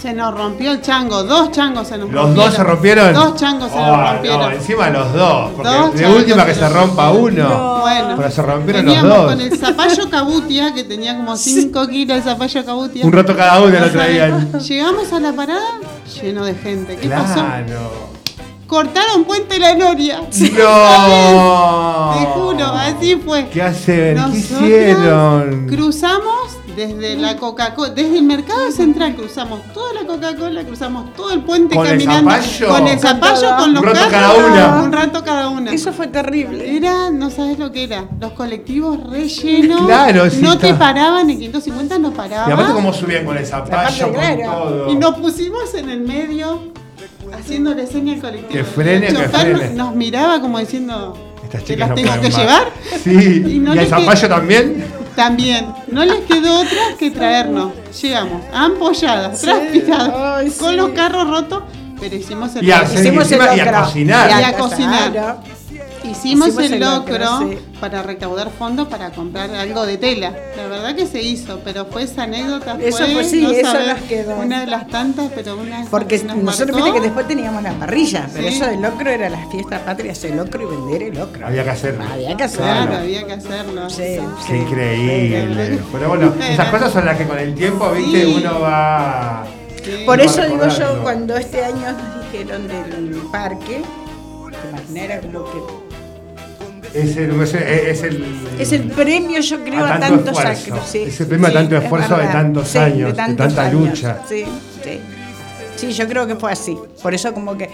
Se 0.00 0.12
nos 0.12 0.34
rompió 0.34 0.72
el 0.72 0.82
chango, 0.82 1.22
dos 1.22 1.52
changos 1.52 1.86
se 1.86 1.96
nos 1.96 2.10
¿Los 2.10 2.24
rompieron. 2.24 2.34
dos 2.48 2.54
se 2.56 2.64
rompieron? 2.64 3.14
Dos 3.14 3.36
changos 3.36 3.70
se 3.70 3.78
Oh, 3.78 3.96
nos 3.96 4.10
rompieron. 4.12 4.40
No, 4.40 4.50
encima 4.50 4.90
los 4.90 5.12
dos. 5.12 5.50
Porque 5.52 5.70
Dos 5.70 5.94
de 5.94 6.06
última 6.08 6.44
que 6.44 6.54
se 6.56 6.68
rompa 6.68 7.10
uno. 7.12 7.78
Bueno, 7.82 8.14
Pero 8.16 8.30
se 8.32 8.42
rompieron 8.42 8.84
los 8.86 9.02
dos. 9.02 9.26
con 9.30 9.40
el 9.40 9.56
zapallo 9.56 10.10
cabutia, 10.10 10.74
que 10.74 10.82
tenía 10.82 11.16
como 11.16 11.36
5 11.36 11.86
kilos 11.86 12.16
de 12.16 12.22
zapallo 12.24 12.64
cabutia. 12.64 13.06
Un 13.06 13.12
rato 13.12 13.36
cada 13.36 13.60
uno 13.62 13.78
lo 13.78 13.90
traían. 13.92 14.52
Llegamos 14.58 15.12
a 15.12 15.20
la 15.20 15.32
parada 15.34 15.68
lleno 16.06 16.44
de 16.44 16.54
gente. 16.54 16.96
¿Qué 16.96 17.08
pasó? 17.08 17.34
Claro. 17.34 18.12
Cortaron 18.66 19.24
Puente 19.24 19.58
La 19.58 19.74
Noria. 19.74 20.20
No. 20.20 20.28
Te 22.18 22.26
juro, 22.32 22.64
así 22.64 23.16
fue. 23.16 23.48
¿Qué 23.48 23.62
hacen? 23.62 24.16
¿Qué 24.32 24.38
hicieron? 24.38 25.66
Cruzamos 25.68 26.56
desde 26.76 27.16
la 27.16 27.36
Coca-Cola, 27.36 27.90
desde 27.92 28.18
el 28.18 28.24
mercado 28.24 28.70
central, 28.70 29.14
cruzamos 29.14 29.60
toda 29.72 29.92
la 29.94 30.06
Coca-Cola, 30.06 30.64
cruzamos 30.64 31.12
todo 31.14 31.30
el 31.32 31.40
puente 31.42 31.74
¿Con 31.74 31.86
el 31.86 31.92
caminando. 31.92 32.30
zapallo? 32.30 32.68
Con 32.68 32.88
el 32.88 32.98
zapallo, 32.98 33.56
Con 33.58 33.74
los 33.74 33.82
Un 33.82 33.88
rato 33.88 34.10
carros, 34.10 34.36
cada 34.36 34.46
una. 34.46 34.82
Un 34.82 34.92
rato 34.92 35.24
cada 35.24 35.48
una. 35.48 35.72
Eso 35.72 35.92
fue 35.92 36.06
terrible. 36.08 36.76
Era, 36.76 37.10
no 37.10 37.30
sabes 37.30 37.58
lo 37.58 37.70
que 37.72 37.84
era, 37.84 38.06
los 38.20 38.32
colectivos 38.32 38.98
rellenos. 39.08 39.86
Claro, 39.86 40.30
sí, 40.30 40.40
No 40.42 40.58
te 40.58 40.74
paraban, 40.74 41.28
en 41.30 41.38
550 41.38 41.98
no 41.98 42.10
paraban. 42.12 42.48
Y 42.48 42.52
aparte 42.52 42.72
cómo 42.72 42.92
subían 42.92 43.24
con 43.24 43.36
el 43.36 43.46
zapallo, 43.46 44.06
con 44.10 44.16
Aparte, 44.20 44.42
claro. 44.42 44.62
todo. 44.62 44.90
Y 44.90 44.94
nos 44.96 45.14
pusimos 45.18 45.74
en 45.74 45.88
el 45.90 46.00
medio 46.00 46.72
haciéndole 47.38 47.86
seña 47.86 48.14
al 48.14 48.20
colectivo. 48.20 48.50
Que 48.52 48.64
frene, 48.64 49.08
El 49.08 49.16
que 49.16 49.28
frene. 49.28 49.70
Nos 49.74 49.94
miraba 49.94 50.40
como 50.40 50.58
diciendo, 50.58 51.16
Estas 51.44 51.64
¿te 51.64 51.76
las 51.76 51.88
no 51.90 51.94
tengo 51.94 52.12
que 52.20 52.28
más. 52.28 52.36
llevar? 52.36 52.70
Sí. 53.02 53.42
Y 53.54 53.58
no 53.58 53.74
¿Y 53.74 53.78
el 53.78 53.86
zapallo 53.86 54.28
también? 54.28 55.01
También, 55.16 55.66
no 55.88 56.04
les 56.04 56.20
quedó 56.20 56.60
otra 56.60 56.96
que 56.98 57.10
traernos. 57.10 57.72
Llegamos, 58.00 58.42
ampolladas, 58.52 59.40
transpiradas, 59.40 60.38
Ay, 60.38 60.50
con 60.50 60.70
sí. 60.70 60.76
los 60.76 60.90
carros 60.90 61.28
rotos, 61.28 61.62
pero 62.00 62.16
hicimos 62.16 62.54
el 62.56 62.64
Y 62.64 62.70
a, 62.70 62.80
el 62.80 63.14
y 63.56 63.60
a 63.60 63.72
cocinar. 63.84 64.30
Y 64.30 64.42
a 64.42 64.52
cocinar. 64.56 65.36
Hicimos, 66.04 66.48
Hicimos 66.48 66.64
el 66.64 66.72
el 66.74 66.80
locro, 66.80 67.18
locro, 67.18 67.48
sí. 67.50 67.58
para 67.80 68.02
recaudar 68.02 68.50
fondos 68.50 68.88
para 68.88 69.10
comprar 69.10 69.50
algo 69.54 69.86
de 69.86 69.98
tela. 69.98 70.32
La 70.56 70.66
verdad 70.66 70.94
que 70.96 71.06
se 71.06 71.22
hizo, 71.22 71.60
pero 71.64 71.86
fue 71.86 72.02
esa 72.02 72.24
anécdota. 72.24 72.76
Eso 72.80 73.06
fue, 73.06 73.24
sí, 73.24 73.42
no 73.42 73.50
eso 73.52 73.72
nos 73.74 74.00
quedó. 74.08 74.36
Una 74.36 74.60
de 74.60 74.66
las 74.66 74.88
tantas, 74.88 75.30
pero 75.34 75.56
una 75.56 75.84
Porque 75.90 76.18
que 76.20 76.24
nos 76.26 76.36
nosotros 76.38 76.76
viste 76.76 76.92
que 76.92 77.00
después 77.00 77.28
teníamos 77.28 77.62
la 77.62 77.72
parrilla, 77.74 78.28
pero 78.32 78.48
Sí. 78.48 78.54
eso 78.54 78.66
del 78.66 78.82
locro 78.82 79.10
era 79.10 79.28
la 79.30 79.46
fiesta 79.48 79.84
patria, 79.84 80.12
hacer 80.12 80.34
locro 80.34 80.62
y 80.62 80.76
vender 80.76 81.02
el 81.04 81.14
locro. 81.18 81.46
Había 81.46 81.62
que 81.64 81.70
hacerlo. 81.70 82.04
Había 82.12 82.36
que 82.36 82.44
hacerlo. 82.44 82.64
Claro, 82.66 82.96
había 82.96 83.26
que 83.26 83.32
hacerlo. 83.34 83.90
Sí, 83.90 83.96
Qué 84.02 84.20
sí. 84.48 84.54
increíble. 84.56 85.78
Pero 85.92 86.08
bueno, 86.08 86.34
esas 86.48 86.68
cosas 86.68 86.92
son 86.92 87.04
las 87.06 87.16
que 87.16 87.26
con 87.26 87.38
el 87.38 87.54
tiempo, 87.54 87.90
viste, 87.92 88.24
Sí. 88.24 88.34
uno 88.38 88.60
va. 88.60 89.44
Sí. 89.84 90.02
Por 90.06 90.18
Va 90.20 90.24
eso 90.24 90.42
digo 90.46 90.66
yo, 90.68 91.02
cuando 91.02 91.36
este 91.36 91.64
año 91.64 91.92
nos 91.92 92.32
dijeron 92.32 92.68
del 92.68 93.20
parque, 93.32 93.82
que 94.52 94.68
imagina 94.68 95.00
era 95.04 95.20
como 95.20 95.44
que 95.44 95.58
Es 96.94 97.16
el, 97.16 97.40
es 97.40 97.54
el, 97.54 97.62
es 97.62 98.02
el, 98.02 98.24
es 98.58 98.72
el 98.72 98.82
premio, 98.90 99.40
yo 99.40 99.64
creo, 99.64 99.84
A 99.84 99.94
a, 99.94 100.00
tanto 100.00 100.24
tantos 100.24 100.38
años. 100.44 100.80
Sí, 100.86 100.98
Es 101.06 101.20
el 101.20 101.26
premio 101.26 101.48
a 101.48 101.52
tanto 101.52 101.76
es 101.76 101.82
esfuerzo 101.84 102.16
de 102.16 102.26
tantos 102.26 102.68
Sí, 102.68 102.78
años, 102.78 103.10
de 103.10 103.14
tantos 103.16 103.46
tanta 103.46 103.62
años. 103.66 103.80
lucha. 103.88 104.18
Sí, 104.28 104.44
sí. 104.84 105.00
Sí, 105.76 105.92
yo 105.92 106.06
creo 106.06 106.26
que 106.26 106.36
fue 106.36 106.52
así. 106.52 106.76
Por 107.02 107.14
eso 107.14 107.32
como 107.32 107.56
que 107.56 107.70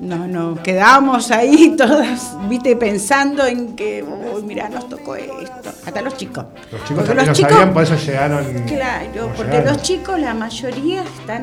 nos, 0.00 0.28
nos 0.28 0.58
quedamos 0.60 1.30
ahí 1.30 1.74
todas, 1.78 2.36
viste, 2.48 2.74
pensando 2.76 3.46
en 3.46 3.76
que, 3.76 4.02
uy, 4.04 4.42
mira, 4.42 4.68
nos 4.68 4.88
tocó 4.88 5.14
esto. 5.14 5.70
Hasta 5.86 6.02
los 6.02 6.16
chicos. 6.16 6.44
Los 6.72 6.84
chicos 6.84 7.04
Porque 7.06 7.14
los 7.26 7.36
chicos- 7.36 7.52
sabían, 7.52 7.72
por 7.72 7.82
eso 7.84 7.96
llegaron. 7.96 8.44
Claro, 8.66 9.32
porque 9.36 9.52
llegaron. 9.52 9.72
los 9.74 9.82
chicos, 9.82 10.18
la 10.20 10.34
mayoría 10.34 11.02
están 11.04 11.42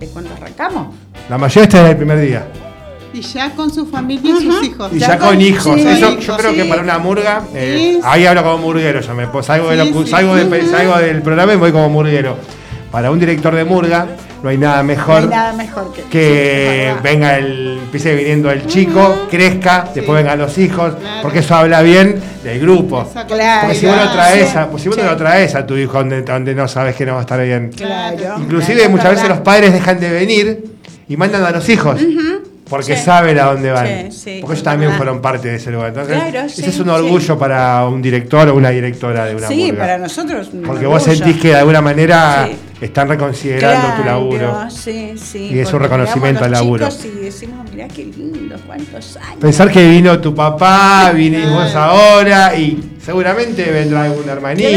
de 0.00 0.06
cuando 0.08 0.34
arrancamos. 0.34 0.94
La 1.30 1.38
mayoría 1.38 1.62
está 1.64 1.78
desde 1.78 1.90
el 1.92 1.96
primer 1.96 2.20
día. 2.20 2.46
Y 3.16 3.22
ya 3.22 3.50
con 3.54 3.72
su 3.72 3.86
familia 3.86 4.30
y 4.38 4.42
sus 4.44 4.62
hijos. 4.62 4.90
Y 4.92 4.98
Ya 4.98 5.08
ya, 5.08 5.18
con, 5.18 5.28
con- 5.28 5.40
hijos. 5.40 5.74
sí. 5.80 5.86
Eso 5.88 6.18
yo 6.18 6.36
creo 6.36 6.54
que 6.54 6.64
para 6.66 6.82
una 6.82 6.98
murga, 6.98 7.42
eh, 7.54 7.92
Sí. 7.94 8.00
ahí 8.04 8.26
hablo 8.26 8.42
como 8.42 8.58
murguero, 8.58 9.00
yo 9.00 9.14
me 9.14 9.26
salgo, 9.42 9.70
de 9.70 9.76
lo- 9.76 9.86
sí. 10.04 10.10
salgo, 10.10 10.34
de- 10.36 10.66
salgo 10.66 10.98
del 10.98 11.22
programa 11.22 11.54
y 11.54 11.56
voy 11.56 11.72
como 11.72 11.88
murguero. 11.88 12.36
Para 12.90 13.10
un 13.10 13.18
director 13.18 13.54
de 13.54 13.64
murga 13.64 14.06
no 14.42 14.48
hay 14.50 14.58
nada 14.58 14.78
No 14.78 14.84
mejor 14.84 15.22
hay 15.22 15.28
nada 15.28 15.52
mejor 15.54 15.92
que, 15.94 16.02
que 16.02 16.92
sí, 16.94 17.00
venga 17.02 17.36
el, 17.36 17.78
empiece 17.84 18.14
viniendo 18.14 18.50
el 18.50 18.66
chico, 18.66 19.26
crezca, 19.30 19.88
después 19.94 20.18
vengan 20.22 20.38
los 20.38 20.56
hijos, 20.58 20.94
Claro. 20.94 21.22
porque 21.22 21.38
eso 21.40 21.54
habla 21.56 21.80
bien 21.82 22.20
del 22.44 22.60
grupo. 22.60 23.02
Claro. 23.26 23.60
Porque 23.62 23.74
si 23.76 23.86
vos 23.86 23.96
lo 23.96 24.02
Sí. 24.04 24.08
traes, 24.12 24.56
a, 24.56 24.68
pues 24.70 24.82
si 24.82 24.88
vos 24.88 24.96
Sí. 24.96 25.02
no 25.02 25.10
lo 25.10 25.16
traes 25.16 25.54
a 25.54 25.66
tu 25.66 25.74
hijo 25.76 25.94
donde, 25.94 26.20
donde 26.22 26.54
no 26.54 26.68
sabes 26.68 26.94
que 26.96 27.06
no 27.06 27.12
va 27.14 27.18
a 27.18 27.22
estar 27.22 27.42
bien. 27.42 27.70
Claro. 27.74 28.16
Inclusive 28.38 28.74
claro, 28.76 28.90
muchas 28.90 29.06
es 29.06 29.12
veces 29.12 29.28
los 29.30 29.38
padres 29.40 29.72
dejan 29.72 29.98
de 29.98 30.10
venir 30.10 30.64
y 31.08 31.16
mandan 31.16 31.42
a 31.44 31.50
los 31.50 31.68
hijos. 31.68 31.98
Porque 32.68 32.96
Sí. 32.96 33.02
saben 33.04 33.38
a 33.38 33.44
dónde 33.44 33.70
van. 33.70 33.86
Sí, 33.86 34.18
sí, 34.18 34.38
porque 34.40 34.54
ellos 34.54 34.62
también 34.64 34.90
verdad. 34.90 34.96
fueron 34.98 35.20
parte 35.22 35.48
de 35.48 35.54
ese 35.56 35.70
lugar. 35.70 35.88
Entonces, 35.88 36.16
Claro, 36.18 36.46
ese 36.46 36.68
es 36.68 36.78
un 36.80 36.88
orgullo 36.88 37.38
para 37.38 37.86
un 37.86 38.02
director 38.02 38.48
o 38.48 38.54
una 38.54 38.70
directora 38.70 39.26
de 39.26 39.36
una 39.36 39.46
Sí, 39.48 39.72
para 39.72 39.98
nosotros. 39.98 40.50
Porque 40.66 40.86
vos 40.86 41.02
orgullo. 41.02 41.24
sentís 41.24 41.40
que 41.42 41.48
de 41.48 41.56
alguna 41.56 41.80
manera 41.80 42.48
están 42.80 43.08
reconsiderando 43.08 43.86
tu 43.96 44.02
Claro, 44.02 44.04
laburo. 44.20 44.70
Sí, 44.70 45.12
sí. 45.16 45.50
Y 45.52 45.58
es 45.60 45.72
un 45.72 45.80
reconocimiento 45.80 46.44
al 46.44 46.50
laburo. 46.50 46.88
Y 47.04 47.24
decimos, 47.24 47.70
mirá 47.70 47.86
qué 47.88 48.04
lindo, 48.04 48.56
cuántos 48.66 49.16
años. 49.16 49.38
Pensar 49.40 49.70
que 49.70 49.88
vino 49.88 50.18
tu 50.20 50.34
papá, 50.34 51.12
vinís 51.14 51.48
vos 51.50 51.74
ahora 51.74 52.54
y 52.56 52.96
seguramente 53.04 53.64
vendrá 53.70 54.04
algún 54.04 54.28
hermanito. 54.28 54.68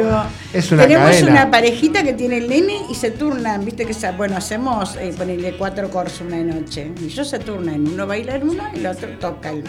Claro. 0.00 0.22
Es 0.52 0.72
una 0.72 0.82
Tenemos 0.82 1.10
cadena. 1.10 1.30
una 1.30 1.50
parejita 1.50 2.02
que 2.02 2.12
tiene 2.12 2.38
el 2.38 2.48
nene 2.48 2.74
y 2.90 2.94
se 2.94 3.12
turnan, 3.12 3.64
viste 3.64 3.86
que 3.86 3.94
bueno, 4.16 4.36
hacemos 4.36 4.96
eh, 4.96 5.14
ponerle 5.16 5.56
cuatro 5.56 5.90
corsos 5.90 6.22
una 6.22 6.38
noche. 6.38 6.90
Y 7.00 7.04
ellos 7.04 7.28
se 7.28 7.38
turnan, 7.38 7.86
uno 7.86 8.06
baila 8.06 8.34
en 8.34 8.48
uno 8.48 8.64
y 8.74 8.78
el 8.78 8.86
otro 8.86 9.08
toca 9.18 9.50
el 9.50 9.64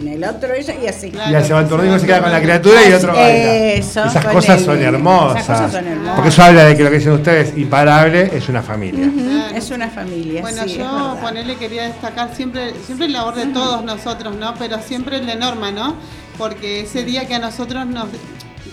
en 0.00 0.08
el 0.08 0.24
otro 0.24 0.54
ella 0.54 0.74
y 0.80 0.86
así. 0.86 1.08
Y 1.08 1.32
ya 1.32 1.42
se 1.42 1.52
va 1.52 1.66
turno 1.66 1.98
se 1.98 2.06
queda 2.06 2.22
con 2.22 2.32
la 2.32 2.40
criatura 2.40 2.88
y 2.88 2.92
otro 2.92 3.12
baila. 3.12 3.54
Eso, 3.54 4.04
Esas 4.04 4.26
cosas 4.26 4.58
el 4.60 4.64
son 4.64 4.82
hermosas. 4.82 5.42
Esas 5.42 5.60
cosas 5.60 5.72
son 5.72 5.86
hermosas. 5.86 6.14
Porque 6.14 6.28
eso 6.28 6.42
habla 6.42 6.64
de 6.64 6.76
que 6.76 6.84
lo 6.84 6.90
que 6.90 6.98
dicen 6.98 7.12
ustedes, 7.12 7.56
imparable, 7.56 8.30
es 8.32 8.48
una 8.48 8.62
familia. 8.62 9.10
Es 9.54 9.70
una 9.70 9.88
familia. 9.88 10.40
Bueno, 10.40 10.62
sí, 10.64 10.78
yo 10.78 11.16
ponerle 11.20 11.56
quería 11.56 11.84
destacar 11.84 12.34
siempre, 12.34 12.72
siempre 12.86 13.06
el 13.06 13.12
labor 13.12 13.34
de 13.34 13.46
todos 13.46 13.84
nosotros, 13.84 14.36
¿no? 14.36 14.54
Pero 14.58 14.78
siempre 14.80 15.16
el 15.16 15.26
de 15.26 15.36
Norma, 15.36 15.72
¿no? 15.72 15.96
Porque 16.36 16.82
ese 16.82 17.02
día 17.02 17.26
que 17.26 17.34
a 17.34 17.40
nosotros 17.40 17.86
nos 17.86 18.06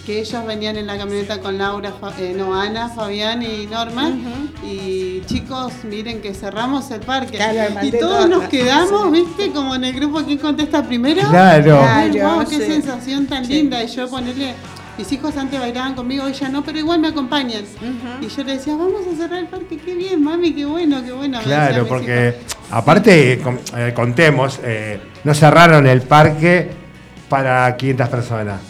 que 0.05 0.19
ellos 0.19 0.45
venían 0.45 0.77
en 0.77 0.85
la 0.87 0.97
camioneta 0.97 1.39
con 1.39 1.57
Laura, 1.57 1.91
Fa- 1.99 2.13
eh, 2.19 2.33
no, 2.37 2.53
Ana, 2.59 2.89
Fabián 2.89 3.41
y 3.41 3.65
Norma. 3.65 4.11
Y 4.63 5.21
chicos, 5.25 5.73
miren 5.83 6.21
que 6.21 6.33
cerramos 6.33 6.91
el 6.91 6.99
parque. 7.01 7.37
Claro, 7.37 7.75
y 7.81 7.91
todos 7.91 8.29
nos 8.29 8.43
quedamos, 8.43 9.11
¿viste? 9.11 9.51
Como 9.51 9.75
en 9.75 9.83
el 9.85 9.93
grupo 9.93 10.21
¿Quién 10.23 10.37
contesta 10.37 10.83
primero? 10.83 11.21
Claro. 11.29 11.79
Claro, 11.79 12.35
wow, 12.35 12.45
qué 12.47 12.57
sí. 12.57 12.65
sensación 12.65 13.25
tan 13.25 13.45
Sí. 13.45 13.53
linda. 13.53 13.83
Y 13.83 13.87
yo 13.87 14.09
ponerle. 14.09 14.53
Mis 14.97 15.11
hijos 15.11 15.35
antes 15.35 15.59
bailaban 15.59 15.93
conmigo, 15.93 16.25
ella 16.25 16.47
no, 16.47 16.63
pero 16.63 16.79
igual 16.79 16.99
me 17.01 17.09
acompañan. 17.09 17.63
Y 18.21 18.27
yo 18.27 18.43
le 18.45 18.53
decía, 18.53 18.75
vamos 18.77 19.01
a 19.11 19.17
cerrar 19.17 19.39
el 19.39 19.47
parque, 19.47 19.77
qué 19.77 19.93
bien, 19.93 20.23
mami, 20.23 20.53
qué 20.53 20.63
bueno, 20.65 21.03
qué 21.03 21.11
bueno. 21.11 21.41
Claro, 21.43 21.85
porque 21.85 22.35
hijos. 22.39 22.57
aparte, 22.71 23.33
eh, 23.33 23.93
contemos, 23.93 24.57
eh, 24.63 25.01
no 25.25 25.33
cerraron 25.33 25.85
el 25.85 26.01
parque 26.03 26.71
para 27.27 27.75
500 27.75 28.07
personas. 28.07 28.61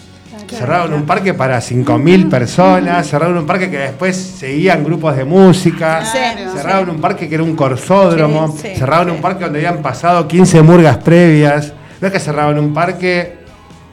Cerraron 0.49 0.93
un 0.93 1.05
parque 1.05 1.33
para 1.33 1.59
5.000 1.59 2.29
personas, 2.29 3.07
cerraron 3.07 3.37
un 3.37 3.45
parque 3.45 3.69
que 3.69 3.77
después 3.77 4.15
seguían 4.15 4.83
grupos 4.83 5.15
de 5.17 5.25
música, 5.25 6.01
Claro, 6.11 6.51
cerraron 6.53 6.89
un 6.91 7.01
parque 7.01 7.27
que 7.27 7.35
era 7.35 7.43
un 7.43 7.55
corsódromo, 7.55 8.47
Sí, 8.55 8.69
sí, 8.69 8.75
cerraron 8.79 9.11
un 9.11 9.21
parque 9.21 9.43
donde 9.45 9.59
habían 9.65 9.81
pasado 9.81 10.27
15 10.27 10.61
murgas 10.61 10.97
previas. 10.97 11.73
No 12.01 12.07
es 12.07 12.13
que 12.13 12.19
cerraron 12.19 12.59
un 12.59 12.73
parque 12.73 13.37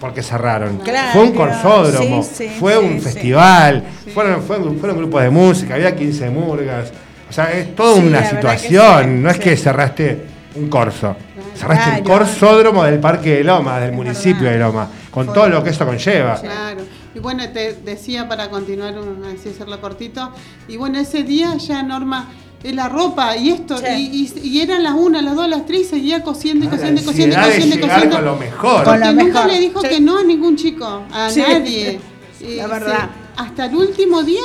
porque 0.00 0.22
cerraron. 0.22 0.78
Claro, 0.78 1.12
fue 1.12 1.22
un 1.22 1.32
corsódromo, 1.32 2.22
fue 2.58 2.76
un 2.78 3.00
festival, 3.00 3.84
fueron, 4.12 4.42
fueron, 4.42 4.76
fueron 4.78 4.98
grupos 4.98 5.22
de 5.22 5.30
música, 5.30 5.74
había 5.74 5.94
15 5.94 6.28
murgas. 6.30 6.92
O 7.30 7.32
sea, 7.32 7.50
es 7.52 7.74
toda 7.74 7.94
una 7.94 8.24
situación, 8.28 9.22
no 9.22 9.30
es 9.30 9.38
que 9.38 9.56
cerraste 9.56 10.26
un 10.56 10.68
corso. 10.68 11.16
Cerraste 11.54 11.96
el 11.98 12.02
Claro. 12.02 12.18
corsódromo 12.24 12.84
del 12.84 12.98
Parque 12.98 13.36
de 13.36 13.44
Loma, 13.44 13.78
del 13.80 13.92
municipio 13.92 14.50
de 14.50 14.58
Loma, 14.58 14.88
con 15.12 15.32
todo 15.32 15.48
lo 15.48 15.62
que 15.62 15.70
eso 15.70 15.86
conlleva. 15.86 16.40
Claro. 16.40 16.80
Y 17.14 17.18
bueno, 17.20 17.44
te 17.52 17.74
decía 17.74 18.28
para 18.28 18.48
continuar, 18.50 18.98
un- 18.98 19.24
así 19.24 19.50
hacerlo 19.50 19.80
cortito. 19.80 20.32
Y 20.66 20.76
bueno, 20.78 20.98
ese 20.98 21.22
día 21.22 21.54
ya 21.58 21.82
Norma, 21.84 22.28
la 22.64 22.88
ropa 22.88 23.36
y 23.36 23.50
esto, 23.50 23.76
Sí. 23.76 23.84
y, 23.86 24.40
y- 24.44 24.48
y 24.48 24.60
eran 24.62 24.82
las 24.82 24.94
una, 24.94 25.20
las 25.20 25.34
dos, 25.36 25.48
las 25.48 25.66
tres, 25.66 25.82
y 25.82 25.84
seguía 25.84 26.22
cosiendo 26.22 26.64
y 26.64 26.68
cosiendo 26.68 27.00
y 27.00 27.04
cosiendo 27.04 27.36
y 27.36 27.38
cosiendo 27.44 27.76
y 27.76 27.80
cosiendo. 27.80 28.16
con 28.16 28.24
lo 28.24 28.36
mejor. 28.36 28.84
Con 28.84 29.00
lo 29.00 29.06
Porque 29.06 29.22
nunca 29.24 29.44
mejor. 29.44 29.52
le 29.52 29.60
dijo 29.60 29.80
Sí. 29.82 29.88
que 29.88 30.00
no 30.00 30.18
a 30.18 30.22
ningún 30.22 30.56
chico, 30.56 31.02
a 31.12 31.28
Sí. 31.30 31.40
nadie. 31.40 32.00
Y 32.40 32.56
La 32.56 32.66
verdad. 32.66 33.08
sí, 33.12 33.18
hasta 33.36 33.66
el 33.66 33.76
último 33.76 34.22
día 34.24 34.40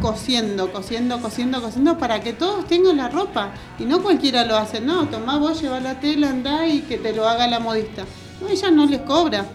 cosiendo, 0.00 0.72
cosiendo, 0.72 1.20
cosiendo, 1.20 1.60
cosiendo 1.62 1.98
para 1.98 2.20
que 2.20 2.32
todos 2.32 2.66
tengan 2.66 2.96
la 2.98 3.08
ropa. 3.08 3.50
Y 3.78 3.84
no 3.84 4.02
cualquiera 4.02 4.44
lo 4.44 4.56
hace, 4.56 4.80
no, 4.80 5.06
tomá 5.08 5.38
vos, 5.38 5.60
lleva 5.62 5.80
la 5.80 5.98
tela, 6.00 6.30
andá 6.30 6.66
y 6.66 6.80
que 6.82 6.98
te 6.98 7.12
lo 7.14 7.28
haga 7.28 7.46
la 7.46 7.60
modista. 7.60 8.04
No, 8.40 8.48
ella 8.48 8.70
no 8.70 8.86
les 8.86 9.00
cobra. 9.00 9.46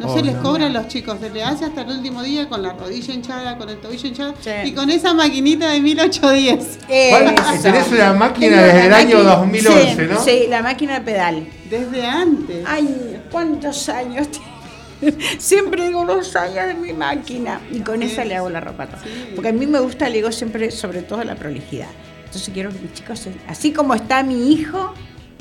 No 0.00 0.06
Oh, 0.08 0.16
se 0.16 0.22
les 0.24 0.34
no. 0.34 0.42
cobra 0.42 0.66
a 0.66 0.68
los 0.70 0.88
chicos, 0.88 1.18
se 1.20 1.30
les 1.30 1.44
hace 1.44 1.66
hasta 1.66 1.82
el 1.82 1.88
último 1.90 2.22
día 2.22 2.48
con 2.48 2.62
la 2.62 2.72
rodilla 2.72 3.12
hinchada, 3.14 3.58
con 3.58 3.68
el 3.68 3.78
tobillo 3.80 4.08
hinchado 4.08 4.34
Sí. 4.40 4.50
y 4.64 4.72
con 4.72 4.88
esa 4.90 5.12
maquinita 5.14 5.70
de 5.70 5.80
1810. 5.80 6.78
¿Cuál- 6.86 7.34
Eso. 7.54 7.62
tenés 7.62 7.88
una 7.92 8.12
máquina 8.14 8.62
desde 8.62 8.86
el 8.86 8.94
año 8.94 9.16
máquina- 9.18 9.36
2011, 9.36 9.94
sí, 9.96 10.12
¿no? 10.12 10.24
Sí, 10.24 10.46
la 10.48 10.62
máquina 10.62 10.94
de 10.94 11.00
pedal. 11.02 11.46
Desde 11.68 12.06
antes. 12.06 12.64
Ay, 12.66 13.20
¿cuántos 13.30 13.88
años 13.90 14.28
tiene? 15.00 15.16
Siempre 15.38 15.86
digo 15.86 16.04
los 16.04 16.34
años 16.36 16.66
de 16.66 16.74
mi 16.74 16.92
máquina. 16.92 17.60
Y 17.70 17.80
con 17.80 18.02
esa 18.02 18.24
le 18.24 18.36
hago 18.36 18.50
la 18.50 18.60
ropa. 18.60 18.84
a 18.84 18.86
todos. 18.88 19.02
Porque 19.34 19.48
a 19.50 19.52
mí 19.52 19.66
me 19.66 19.80
gusta, 19.80 20.08
le 20.08 20.16
digo 20.16 20.32
siempre, 20.32 20.70
sobre 20.70 21.02
todo 21.02 21.22
la 21.24 21.34
prolijidad. 21.36 21.88
Entonces 22.24 22.50
quiero 22.52 22.70
que 22.70 22.78
mis 22.80 22.92
chicos, 22.94 23.18
se- 23.18 23.32
así 23.48 23.72
como 23.72 23.94
está 23.94 24.22
mi 24.22 24.52
hijo, 24.52 24.92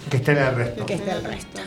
Que 0.10 0.18
esté 0.18 0.32
en 0.32 0.38
el 0.40 0.56
resto. 0.56 0.86
que 0.86 0.94
esté 0.96 1.12
el 1.12 1.24
resto. 1.24 1.62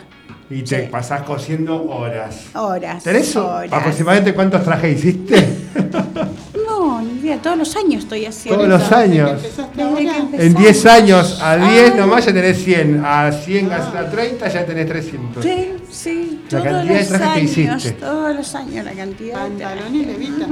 Y 0.51 0.63
te 0.63 0.83
Sí. 0.85 0.89
pasás 0.91 1.23
cosiendo 1.23 1.83
horas. 1.89 2.47
Horas. 2.55 3.03
¿Tenés 3.03 3.35
horas. 3.37 3.73
aproximadamente 3.73 4.35
cuántos 4.35 4.63
trajes 4.65 4.99
hiciste? 4.99 5.47
No, 6.67 7.01
ni 7.01 7.21
idea, 7.21 7.39
todos 7.41 7.57
los 7.59 7.77
años 7.77 8.03
estoy 8.05 8.25
haciendo. 8.27 8.65
Todos 8.65 8.81
los 8.81 8.93
años. 8.93 9.41
Que. 9.41 10.47
En 10.47 10.55
10 10.55 10.87
años, 10.87 11.39
a 11.43 11.57
10 11.57 11.93
Ay. 11.93 11.99
nomás 11.99 12.27
ya 12.27 12.33
tenés 12.33 12.63
100, 12.65 13.03
a 13.05 13.31
100, 13.31 13.73
a 13.73 14.11
30 14.11 14.49
ya 14.49 14.67
tenés 14.67 14.87
300. 14.89 15.45
Sí, 15.45 15.75
sí, 15.91 16.41
La 16.45 16.59
todos 16.59 16.65
cantidad 16.65 16.95
de 16.95 16.99
los 17.01 17.09
trajes 17.09 17.51
que 17.55 17.61
años, 17.63 17.77
hiciste. 17.85 18.01
todos 18.01 18.35
los 18.37 18.55
años 18.55 18.85
la 18.85 18.93
cantidad 18.93 19.45
de 19.49 19.51
Pantalón 19.65 19.95
y 19.95 20.05
levita. 20.05 20.47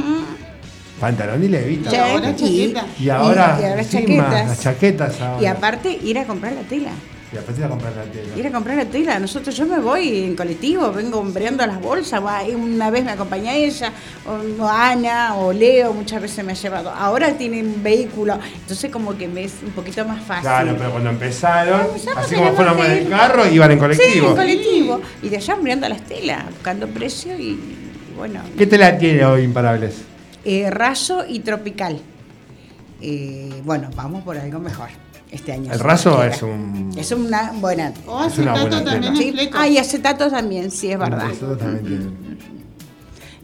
Pantalón 1.01 1.45
y 1.45 1.49
levita. 1.49 1.91
Y 1.91 1.97
ahora 1.97 2.37
chaqueta. 2.37 2.85
Y 3.01 3.09
ahora, 3.09 3.59
y 3.61 3.65
ahora 3.65 3.83
encima, 3.83 4.01
chaquetas. 4.03 4.47
las 4.49 4.61
chaquetas 4.61 5.21
ahora. 5.21 5.43
Y 5.43 5.47
aparte 5.47 5.99
ir 6.03 6.19
a 6.19 6.25
comprar 6.27 6.53
la 6.53 6.63
tela. 6.63 6.91
Y 7.33 7.37
aparte 7.37 7.61
ir 7.61 7.65
a 7.65 7.69
comprar 7.69 7.93
la 7.95 8.03
tela. 8.05 8.37
Ir 8.37 8.47
a 8.49 8.51
comprar 8.51 8.77
la 8.77 8.85
tela. 8.87 9.19
Nosotros, 9.21 9.57
yo 9.57 9.65
me 9.65 9.79
voy 9.79 10.25
en 10.25 10.35
colectivo, 10.35 10.91
vengo 10.91 11.21
hombreando 11.21 11.65
las 11.65 11.81
bolsas. 11.81 12.21
Una 12.53 12.91
vez 12.91 13.05
me 13.05 13.13
acompaña 13.13 13.55
ella, 13.55 13.93
o, 14.27 14.67
Ana, 14.67 15.37
o 15.37 15.53
Leo, 15.53 15.93
muchas 15.93 16.21
veces 16.21 16.45
me 16.45 16.53
ha 16.53 16.55
llevado. 16.57 16.91
Ahora 16.91 17.33
tienen 17.35 17.83
vehículo, 17.85 18.37
entonces 18.61 18.91
como 18.91 19.17
que 19.17 19.29
me 19.29 19.45
es 19.45 19.55
un 19.65 19.71
poquito 19.71 20.05
más 20.05 20.21
fácil. 20.25 20.43
Claro, 20.43 20.75
pero 20.77 20.91
cuando 20.91 21.11
empezaron, 21.11 21.83
Empezamos 21.87 22.25
así 22.25 22.35
como 22.35 22.53
fueron 22.53 22.75
en 22.75 22.79
margen. 22.81 22.99
el 23.05 23.09
carro, 23.11 23.47
iban 23.49 23.71
en 23.71 23.77
Sí, 23.79 23.81
colectivo. 23.81 24.29
en 24.31 24.35
colectivo. 24.37 25.01
Y 25.23 25.29
de 25.29 25.37
allá 25.37 25.55
hombreando 25.55 25.89
las 25.89 26.03
telas, 26.03 26.45
buscando 26.51 26.89
precio 26.89 27.39
y, 27.39 27.43
y 27.51 28.15
bueno. 28.17 28.41
¿Qué 28.59 28.67
tela 28.67 28.99
tiene 28.99 29.25
hoy 29.25 29.45
Imparables? 29.45 30.03
Eh, 30.45 30.69
raso 30.69 31.25
y 31.29 31.39
tropical. 31.41 32.01
Eh, 33.01 33.61
bueno, 33.65 33.89
vamos 33.95 34.25
por 34.25 34.37
algo 34.37 34.59
mejor 34.59 34.89
este 35.31 35.53
año. 35.53 35.73
El 35.73 35.79
raso 35.79 36.23
es 36.25 36.43
un... 36.43 36.93
Es 36.97 37.13
una 37.13 37.53
buena. 37.53 37.93
O 38.07 38.25
Es 38.25 38.39
una 38.39 38.53
acetato 38.53 38.69
buena 38.83 38.85
también 38.85 39.13
es 39.15 39.19
Sí. 39.19 39.51
Ah, 39.53 39.69
y 39.69 39.79
acetato 39.79 40.29
también, 40.31 40.71
sí, 40.71 40.91
es 40.91 40.99
verdad. 40.99 41.29
Nosotros 41.29 41.59
también. 41.59 42.39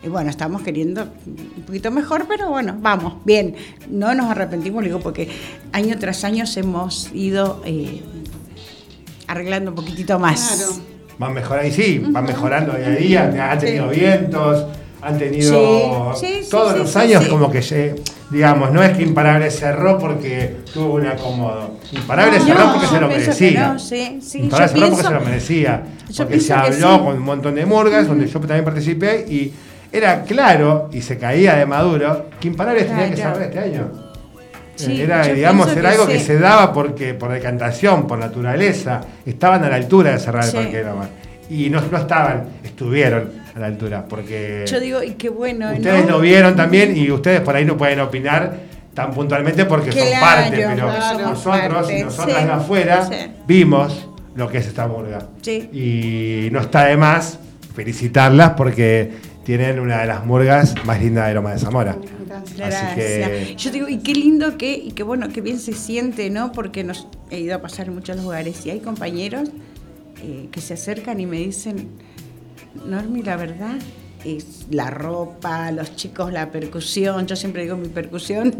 Y 0.02 0.08
bueno, 0.08 0.30
estamos 0.30 0.62
queriendo 0.62 1.08
un 1.26 1.62
poquito 1.66 1.90
mejor, 1.90 2.26
pero 2.28 2.48
bueno, 2.50 2.76
vamos, 2.80 3.14
bien. 3.24 3.56
No 3.88 4.14
nos 4.14 4.30
arrepentimos, 4.30 4.84
digo, 4.84 5.00
porque 5.00 5.28
año 5.72 5.98
tras 5.98 6.22
año 6.24 6.44
hemos 6.56 7.10
ido 7.12 7.60
eh, 7.64 8.02
arreglando 9.26 9.70
un 9.70 9.76
poquitito 9.76 10.18
más. 10.18 10.54
Claro. 10.56 10.72
Van 11.18 11.32
mejorando, 11.34 11.68
y 11.68 11.72
sí, 11.72 11.98
van 11.98 12.24
mejorando 12.24 12.74
día 12.74 12.86
a 12.88 12.90
día, 13.30 13.52
han 13.52 13.58
tenido 13.58 13.88
vientos, 13.88 14.66
han 15.00 15.18
tenido 15.18 16.14
Sí, 16.14 16.26
sí, 16.26 16.44
sí, 16.44 16.50
todos 16.50 16.72
sí, 16.74 16.78
los 16.78 16.90
sí, 16.90 16.98
años 16.98 17.24
sí. 17.24 17.30
como 17.30 17.50
que, 17.50 17.62
se- 17.62 17.94
digamos, 18.30 18.72
no 18.72 18.82
es 18.82 18.96
que 18.96 19.02
Imparable 19.02 19.50
cerró 19.50 19.98
porque 19.98 20.56
tuvo 20.72 20.94
un 20.94 21.06
acomodo. 21.06 21.78
Imparable 21.92 22.38
No, 22.38 22.44
cerró 22.44 22.72
porque 22.72 22.86
se 22.86 23.00
lo 23.00 23.08
merecía. 23.08 23.68
no, 23.72 23.78
sí, 23.78 24.18
sí, 24.20 24.38
Imparable 24.40 24.68
cerró 24.74 24.90
porque 24.90 25.06
se 25.06 25.14
lo 25.14 25.20
merecía. 25.20 25.82
Porque 26.16 26.40
se 26.40 26.52
habló 26.52 26.96
sí. 26.96 27.04
con 27.04 27.16
un 27.16 27.22
montón 27.22 27.54
de 27.54 27.66
murgas, 27.66 28.08
donde 28.08 28.26
yo 28.26 28.40
también 28.40 28.64
participé, 28.64 29.26
y 29.28 29.52
era 29.92 30.22
claro, 30.22 30.88
y 30.92 31.02
se 31.02 31.18
caía 31.18 31.56
de 31.56 31.66
maduro, 31.66 32.26
que 32.40 32.48
Imparable 32.48 32.84
tenía 32.84 33.10
que 33.10 33.16
cerrar 33.16 33.42
este 33.42 33.58
año. 33.58 34.06
Sí, 34.74 35.00
era, 35.00 35.26
digamos, 35.26 35.74
era 35.74 35.90
algo 35.90 36.06
que 36.06 36.20
se 36.20 36.38
daba 36.38 36.72
porque 36.72 37.14
por 37.14 37.32
decantación, 37.32 38.06
por 38.06 38.18
naturaleza, 38.18 39.00
estaban 39.24 39.64
a 39.64 39.70
la 39.70 39.76
altura 39.76 40.10
de 40.10 40.18
cerrar 40.18 40.44
el 40.44 40.52
Parque 40.52 40.76
de 40.76 40.84
Loma. 40.84 41.08
Y 41.48 41.70
no, 41.70 41.80
no 41.80 41.96
estaban, 41.96 42.48
estuvieron 42.62 43.45
a 43.56 43.58
la 43.58 43.66
altura, 43.66 44.04
porque 44.06 44.64
Yo 44.66 44.78
digo, 44.80 45.02
y 45.02 45.12
qué 45.12 45.30
bueno. 45.30 45.72
ustedes 45.72 46.04
¿no? 46.04 46.12
lo 46.12 46.20
vieron 46.20 46.54
también 46.54 46.94
y 46.96 47.10
ustedes 47.10 47.40
por 47.40 47.56
ahí 47.56 47.64
no 47.64 47.76
pueden 47.76 48.00
opinar 48.00 48.54
tan 48.92 49.12
puntualmente 49.12 49.64
porque 49.64 49.92
son 49.92 50.08
parte, 50.20 50.50
pero 50.56 50.74
claro, 50.86 51.28
nosotros 51.30 51.72
parte, 51.74 51.98
y 51.98 52.02
nosotras 52.02 52.38
sí, 52.38 52.44
de 52.46 52.52
afuera 52.52 53.06
sí. 53.06 53.14
vimos 53.46 54.08
lo 54.34 54.48
que 54.48 54.58
es 54.58 54.66
esta 54.66 54.86
murga. 54.86 55.26
Sí. 55.40 55.68
Y 55.72 56.50
no 56.50 56.60
está 56.60 56.84
de 56.84 56.96
más 56.98 57.38
felicitarlas 57.74 58.50
porque 58.56 59.12
tienen 59.44 59.80
una 59.80 60.00
de 60.00 60.06
las 60.06 60.24
murgas 60.26 60.74
más 60.84 61.00
lindas 61.00 61.28
de 61.28 61.34
Loma 61.34 61.52
de 61.52 61.58
Zamora. 61.58 61.96
Gracias. 62.26 62.56
Gracias. 62.58 62.94
que- 62.94 63.54
Yo 63.56 63.70
digo, 63.70 63.88
y 63.88 63.98
qué 63.98 64.12
lindo 64.12 64.58
que, 64.58 64.74
y 64.74 64.90
qué 64.92 65.02
bueno, 65.02 65.28
qué 65.32 65.40
bien 65.40 65.58
se 65.58 65.72
siente, 65.72 66.28
¿no? 66.28 66.52
Porque 66.52 66.84
nos 66.84 67.06
he 67.30 67.40
ido 67.40 67.54
a 67.54 67.62
pasar 67.62 67.86
en 67.86 67.94
muchos 67.94 68.16
lugares 68.16 68.66
y 68.66 68.70
hay 68.70 68.80
compañeros 68.80 69.48
eh, 70.22 70.48
que 70.50 70.60
se 70.60 70.74
acercan 70.74 71.20
y 71.20 71.26
me 71.26 71.36
dicen, 71.38 71.88
Normi, 72.84 73.22
la 73.22 73.36
verdad 73.36 73.76
es 74.24 74.66
la 74.70 74.90
ropa, 74.90 75.70
los 75.70 75.94
chicos, 75.96 76.32
la 76.32 76.50
percusión, 76.50 77.26
yo 77.26 77.36
siempre 77.36 77.62
digo 77.62 77.76
mi 77.76 77.88
percusión. 77.88 78.54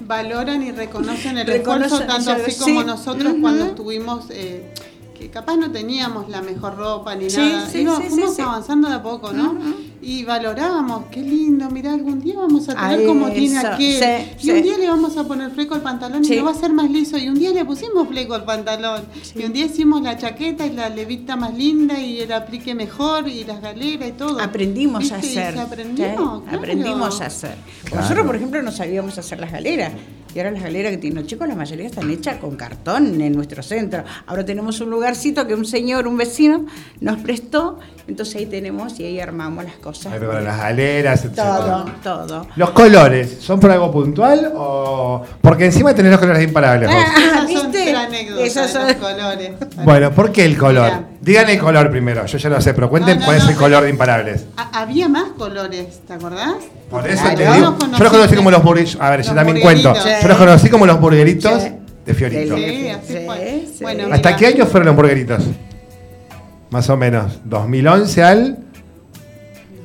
Valoran 0.00 0.62
y 0.62 0.72
reconocen 0.72 1.38
el 1.38 1.46
Reconocen 1.46 2.02
esfuerzo, 2.02 2.26
tanto 2.26 2.42
así 2.42 2.50
sí. 2.52 2.60
como 2.60 2.84
nosotros 2.84 3.34
cuando 3.40 3.66
estuvimos, 3.66 4.26
eh, 4.30 4.72
que 5.18 5.30
capaz 5.30 5.56
no 5.56 5.70
teníamos 5.70 6.28
la 6.28 6.42
mejor 6.42 6.76
ropa 6.76 7.14
ni 7.14 7.30
Sí, 7.30 7.38
nada. 7.38 7.66
sí, 7.66 7.78
sí, 7.78 7.86
fuimos 8.08 8.30
sí, 8.30 8.36
sí. 8.36 8.42
avanzando 8.42 8.88
de 8.88 8.94
a 8.94 9.02
poco, 9.02 9.32
¿no? 9.32 9.54
Y 10.02 10.24
valorábamos, 10.24 11.06
qué 11.10 11.20
lindo, 11.20 11.68
mirá, 11.70 11.94
algún 11.94 12.20
día 12.20 12.34
vamos 12.36 12.68
a 12.68 12.74
tener 12.74 13.06
como 13.06 13.28
tiene 13.30 13.58
eso, 13.58 13.66
aquel. 13.68 14.30
sí, 14.38 14.46
y 14.48 14.50
un 14.52 14.62
día 14.62 14.78
le 14.78 14.88
vamos 14.88 15.16
a 15.16 15.24
poner 15.24 15.50
fleco 15.50 15.74
al 15.74 15.82
pantalón 15.82 16.24
y 16.24 16.36
lo 16.36 16.44
va 16.44 16.50
a 16.50 16.54
hacer 16.54 16.72
más 16.72 16.90
liso. 16.90 17.18
Y 17.18 17.28
un 17.28 17.34
día 17.38 17.50
le 17.50 17.64
pusimos 17.64 18.06
fleco 18.06 18.34
al 18.34 18.44
pantalón. 18.44 19.02
Y 19.34 19.44
un 19.44 19.52
día 19.52 19.64
hicimos 19.66 20.02
la 20.02 20.16
chaqueta 20.16 20.64
y 20.66 20.72
la 20.72 20.88
levita 20.90 21.34
más 21.34 21.54
linda 21.54 21.98
y 21.98 22.20
el 22.20 22.32
aplique 22.32 22.74
mejor 22.74 23.26
y 23.28 23.44
las 23.44 23.60
galeras 23.60 24.08
y 24.10 24.12
todo. 24.12 24.40
Aprendimos 24.40 25.10
a 25.10 25.16
¿Viste? 25.16 25.34
Y 25.34 25.38
hacer. 25.38 25.54
claro. 25.96 26.44
Aprendimos 26.52 27.20
a 27.20 27.26
hacer. 27.26 27.56
Claro. 27.84 28.02
Nosotros, 28.02 28.26
por 28.26 28.36
ejemplo, 28.36 28.62
no 28.62 28.70
sabíamos 28.70 29.16
hacer 29.18 29.40
las 29.40 29.50
galeras. 29.50 29.92
Y 30.36 30.38
ahora 30.38 30.50
las 30.50 30.64
galeras 30.64 30.92
que 30.92 30.98
tienen 30.98 31.18
los 31.22 31.26
chicos, 31.26 31.48
la 31.48 31.54
mayoría 31.54 31.86
están 31.86 32.10
hechas 32.10 32.36
con 32.36 32.56
cartón 32.56 33.18
en 33.22 33.32
nuestro 33.32 33.62
centro. 33.62 34.04
Ahora 34.26 34.44
tenemos 34.44 34.78
un 34.82 34.90
lugarcito 34.90 35.46
que 35.46 35.54
un 35.54 35.64
señor, 35.64 36.06
un 36.06 36.18
vecino, 36.18 36.66
nos 37.00 37.16
prestó. 37.22 37.78
Entonces 38.06 38.36
ahí 38.36 38.44
tenemos 38.44 39.00
y 39.00 39.04
ahí 39.06 39.18
armamos 39.18 39.64
las 39.64 39.76
cosas. 39.76 40.12
Ahí 40.12 40.18
preparan 40.18 40.44
las 40.44 40.58
galeras, 40.58 41.24
etc. 41.24 41.34
Todo, 41.36 41.86
todo. 42.02 42.46
¿Los 42.54 42.70
colores 42.72 43.38
son 43.40 43.58
por 43.58 43.70
algo 43.70 43.90
puntual 43.90 44.52
o.? 44.54 45.24
Porque 45.40 45.64
encima 45.64 45.94
tenés 45.94 46.10
los 46.12 46.20
colores 46.20 46.44
imparables. 46.44 46.90
vos. 46.90 47.04
Ah, 47.16 47.44
¿viste? 47.48 47.78
de 47.86 48.50
son- 48.50 48.86
los 48.88 48.96
colores. 48.96 49.52
Bueno, 49.84 50.12
¿por 50.12 50.32
qué 50.32 50.44
el 50.44 50.58
color? 50.58 50.84
Mira. 50.84 51.08
Digan 51.22 51.48
el 51.48 51.58
color 51.58 51.90
primero, 51.90 52.26
yo 52.26 52.36
ya 52.38 52.48
lo 52.50 52.60
sé, 52.60 52.74
pero 52.74 52.90
cuenten 52.90 53.14
No, 53.14 53.20
no, 53.20 53.26
cuál 53.26 53.38
es 53.38 53.44
no, 53.44 53.50
el 53.50 53.56
color 53.56 53.82
de 53.84 53.90
imparables. 53.90 54.44
Ha- 54.58 54.82
Había 54.82 55.08
más 55.08 55.30
colores, 55.38 56.00
¿te 56.06 56.12
acordás? 56.12 56.56
Por 56.90 57.08
eso 57.08 57.22
Claro, 57.22 57.36
te 57.36 57.42
digo. 57.42 57.76
Yo 57.98 58.04
los 58.04 58.12
conocí 58.12 58.36
como 58.36 58.50
los 58.50 58.62
burgueritos. 58.62 59.00
A 59.00 59.10
ver, 59.10 59.22
yo 59.22 59.26
Los 59.28 59.36
también 59.36 59.60
cuento. 59.60 59.88
burgueritos. 59.90 60.22
Yo 60.22 60.28
los 60.28 60.38
conocí 60.38 60.68
como 60.68 60.86
los 60.86 61.00
burgueritos 61.00 61.62
Sí. 61.62 61.68
de 62.06 62.14
Fiorito. 62.14 62.56
Sí, 62.56 62.88
así 62.88 63.06
Sí, 63.12 63.18
fue. 63.26 63.64
sí. 63.76 63.78
Bueno, 63.82 64.04
¿Hasta 64.12 64.28
mira, 64.28 64.36
qué 64.36 64.46
año 64.46 64.66
fueron 64.66 64.86
los 64.86 64.96
burgueritos? 64.96 65.42
Más 66.70 66.88
o 66.90 66.96
menos. 66.96 67.40
2011 67.44 68.22
al. 68.22 68.58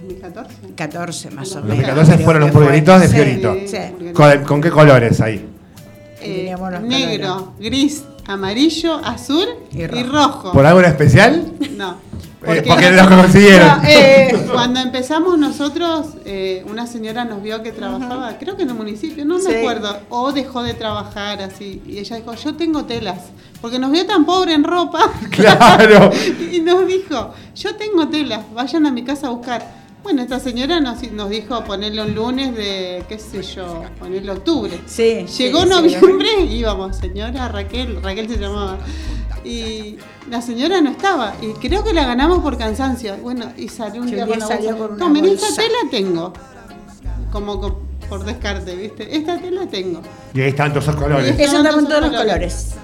2014. 0.07 0.55
14 0.75 1.31
más 1.31 1.51
o 1.51 1.55
menos. 1.61 1.67
2014 1.69 2.13
creo 2.13 2.25
fueron 2.25 2.41
los 2.43 2.53
burgueritos 2.53 3.01
de 3.01 3.07
Sí, 3.07 3.13
Fiorito. 3.15 3.55
sí. 3.65 4.11
¿Con, 4.13 4.43
con 4.43 4.61
qué 4.61 4.69
colores 4.71 5.21
ahí? 5.21 5.47
Eh, 6.21 6.55
negro, 6.83 7.53
gris, 7.59 8.03
amarillo, 8.27 8.97
azul 9.03 9.47
Y 9.71 9.81
y 9.81 9.87
rojo. 9.87 10.11
rojo. 10.11 10.51
¿Por 10.51 10.65
algo 10.67 10.79
en 10.81 10.85
especial? 10.85 11.51
No. 11.75 11.97
Eh, 12.43 12.63
porque 12.67 12.89
los 12.91 13.07
consiguieron. 13.07 13.67
No, 13.67 13.81
eh, 13.87 14.45
cuando 14.51 14.79
empezamos 14.79 15.37
nosotros, 15.37 16.07
eh, 16.25 16.65
una 16.67 16.87
señora 16.87 17.23
nos 17.23 17.43
vio 17.43 17.61
que 17.61 17.71
trabajaba, 17.71 18.37
creo 18.39 18.57
que 18.57 18.63
en 18.63 18.69
el 18.69 18.75
municipio, 18.75 19.23
no 19.25 19.35
me 19.37 19.41
Sí. 19.43 19.55
acuerdo, 19.55 19.99
o 20.09 20.31
dejó 20.31 20.63
de 20.63 20.73
trabajar 20.73 21.41
así. 21.41 21.81
Y 21.85 21.99
ella 21.99 22.15
dijo, 22.15 22.33
yo 22.33 22.55
tengo 22.55 22.85
telas, 22.85 23.19
porque 23.61 23.77
nos 23.77 23.91
vio 23.91 24.05
tan 24.07 24.25
pobre 24.25 24.53
en 24.53 24.63
ropa. 24.63 25.11
Claro. 25.29 26.09
y 26.51 26.61
nos 26.61 26.87
dijo, 26.87 27.33
yo 27.55 27.75
tengo 27.75 28.07
telas, 28.07 28.41
vayan 28.53 28.85
a 28.87 28.91
mi 28.91 29.03
casa 29.03 29.27
a 29.27 29.29
buscar. 29.29 29.81
Bueno, 30.01 30.23
esta 30.23 30.39
señora 30.39 30.79
nos, 30.79 31.03
nos 31.11 31.29
dijo 31.29 31.63
ponerle 31.63 32.01
un 32.01 32.15
lunes 32.15 32.55
de, 32.55 33.03
qué 33.07 33.19
sé 33.19 33.43
yo, 33.43 33.83
ponerle 33.99 34.31
octubre. 34.31 34.81
Sí, 34.87 35.27
Llegó 35.37 35.61
sí, 35.61 35.69
noviembre 35.69 36.27
y 36.49 36.55
íbamos, 36.55 36.97
señora 36.97 37.47
Raquel, 37.49 38.01
Raquel 38.01 38.27
se 38.27 38.37
llamaba. 38.37 38.79
Y 39.43 39.97
la 40.29 40.41
señora 40.41 40.81
no 40.81 40.91
estaba. 40.91 41.33
Y 41.41 41.53
creo 41.53 41.83
que 41.83 41.93
la 41.93 42.05
ganamos 42.05 42.39
por 42.39 42.57
cansancio. 42.57 43.17
Bueno, 43.17 43.51
y 43.57 43.67
salió 43.69 44.01
un 44.01 44.07
día 44.11 44.25
con 44.27 44.39
la 44.39 44.45
bolsa. 44.47 44.75
con 44.77 44.91
una 44.93 44.97
No, 44.97 45.09
mira, 45.09 45.27
esta 45.31 45.47
tela 45.55 45.77
tengo. 45.89 46.33
Como 47.31 47.59
co- 47.59 47.81
por 48.09 48.23
descarte, 48.25 48.75
¿viste? 48.75 49.15
Esta 49.15 49.39
tela 49.39 49.65
tengo. 49.67 50.01
Y 50.33 50.41
ahí 50.41 50.49
están 50.49 50.71
todos 50.71 50.83
esos 50.83 50.95
colores. 50.97 51.35
Y- 51.39 51.43
todos 51.45 51.87
todos 51.87 52.01
los 52.01 52.11
colores. 52.21 52.75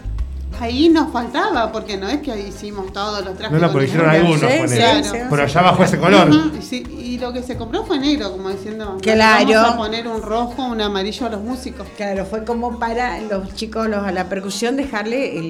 Ahí 0.59 0.89
nos 0.89 1.11
faltaba, 1.11 1.71
porque 1.71 1.97
no 1.97 2.07
es 2.09 2.21
que 2.21 2.35
hicimos 2.47 2.91
todos 2.91 3.23
los 3.23 3.37
trajes. 3.37 3.59
No, 3.59 3.67
no, 3.67 3.79
el 3.79 3.85
hicieron 3.85 4.09
algunos, 4.09 4.39
Sí, 4.39 4.57
ponele. 4.59 5.03
sí, 5.03 5.09
sí. 5.11 5.17
Pero 5.29 5.43
allá 5.43 5.59
abajo 5.59 5.83
ese 5.83 5.97
color. 5.99 6.29
Y, 6.57 6.61
sí, 6.63 6.83
y 6.99 7.17
lo 7.19 7.31
que 7.31 7.43
se 7.43 7.55
compró 7.57 7.83
fue 7.85 7.99
negro, 7.99 8.31
como 8.31 8.49
diciendo, 8.49 8.97
Claro. 9.01 9.47
vamos 9.53 9.73
a 9.73 9.77
poner 9.77 10.07
un 10.07 10.21
rojo, 10.21 10.63
un 10.65 10.81
amarillo 10.81 11.27
a 11.27 11.29
los 11.29 11.41
músicos. 11.41 11.85
Claro, 11.95 12.25
fue 12.25 12.43
como 12.43 12.79
para 12.79 13.19
los 13.21 13.53
chicos 13.53 13.87
los, 13.87 14.03
a 14.03 14.11
la 14.11 14.29
percusión 14.29 14.75
dejarle 14.77 15.37
el, 15.37 15.45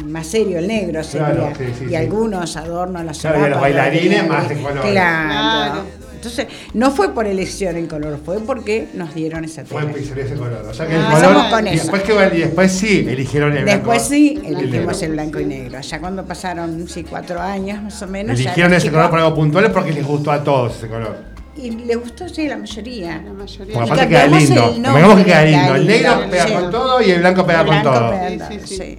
el 0.00 0.04
más 0.06 0.26
serio, 0.26 0.58
el 0.58 0.66
negro 0.66 1.02
sería. 1.04 1.30
Claro, 1.30 1.52
sí, 1.56 1.64
sí, 1.78 1.84
y 1.84 1.88
sí. 1.90 1.94
algunos 1.96 2.56
adornos, 2.56 3.04
las 3.04 3.18
Claro, 3.18 3.40
y 3.40 3.44
a 3.44 3.48
los 3.48 3.60
bailarines 3.60 4.22
la- 4.22 4.28
más 4.28 4.48
de. 4.48 4.56
Claro. 4.56 4.82
Claro. 4.92 6.01
Entonces, 6.22 6.46
no 6.74 6.92
fue 6.92 7.12
por 7.12 7.26
elección 7.26 7.76
el 7.76 7.88
color, 7.88 8.16
fue 8.24 8.38
porque 8.40 8.86
nos 8.94 9.12
dieron 9.12 9.44
esa 9.44 9.64
Fue 9.64 9.80
tela. 9.80 9.92
pues, 9.92 10.08
ese 10.16 10.34
color. 10.36 10.64
O 10.70 10.72
sea 10.72 10.86
que 10.86 10.94
Ah, 10.94 11.14
el 11.18 11.24
color. 11.24 11.50
con 11.50 11.66
y, 11.66 11.70
eso. 11.70 11.82
después 11.92 12.02
que, 12.04 12.36
y 12.36 12.40
después 12.42 12.72
sí, 12.72 13.06
eligieron 13.08 13.56
el 13.56 13.64
blanco. 13.64 13.90
Después 13.90 14.02
sí, 14.08 14.40
elegimos 14.44 15.02
el 15.02 15.12
blanco 15.12 15.40
y 15.40 15.44
negro. 15.46 15.80
Ya 15.80 15.98
cuando 15.98 16.24
pasaron 16.24 16.86
sí, 16.88 17.02
cuatro 17.02 17.40
años 17.40 17.82
más 17.82 18.00
o 18.02 18.06
menos. 18.06 18.38
Eligieron 18.38 18.72
ese 18.72 18.90
color 18.92 19.10
por 19.10 19.18
algo 19.18 19.34
puntual 19.34 19.72
porque 19.72 19.92
les 19.92 20.06
gustó 20.06 20.30
a 20.30 20.44
todos 20.44 20.76
ese 20.76 20.86
color. 20.86 21.16
Y 21.56 21.70
le 21.70 21.96
gustó, 21.96 22.28
sí, 22.28 22.46
la 22.48 22.56
mayoría. 22.56 23.20
La 23.22 23.32
mayoría. 23.32 23.74
Y 23.74 23.78
aparte 23.78 24.08
queda 24.08 24.26
lindo. 24.28 24.72
el 24.74 24.80
nombre, 24.82 25.16
que 25.16 25.24
queda 25.24 25.44
lindo. 25.44 25.74
El 25.74 25.86
negro 25.88 26.20
pega 26.30 26.60
con 26.60 26.70
todo 26.70 27.02
y 27.02 27.10
el 27.10 27.18
blanco 27.20 27.44
pega 27.46 27.60
El 27.62 27.66
con 27.66 27.82
blanco 27.82 27.98
todo. 27.98 28.10
pega- 28.12 28.48
Sí, 28.48 28.58
sí, 28.64 28.76
sí. 28.76 28.98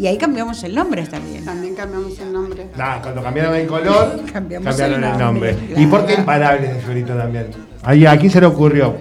Y 0.00 0.06
ahí 0.06 0.16
cambiamos 0.16 0.62
el 0.64 0.74
nombre 0.74 1.06
también. 1.06 1.44
También 1.44 1.74
cambiamos 1.74 2.18
el 2.18 2.32
nombre. 2.32 2.70
Nah, 2.74 3.02
cuando 3.02 3.22
cambiaron 3.22 3.54
el 3.54 3.66
color, 3.66 4.22
Cambiamos 4.32 4.66
cambiaron 4.74 5.04
el 5.04 5.10
el 5.10 5.18
nombre. 5.18 5.58
¿Y 5.76 5.86
por 5.88 6.06
qué 6.06 6.14
imparables 6.14 6.72
de 6.74 6.80
Fiorito 6.80 7.12
también? 7.14 7.48
Ahí, 7.82 8.06
¿A 8.06 8.16
quién 8.16 8.30
se 8.30 8.40
le 8.40 8.46
ocurrió? 8.46 8.96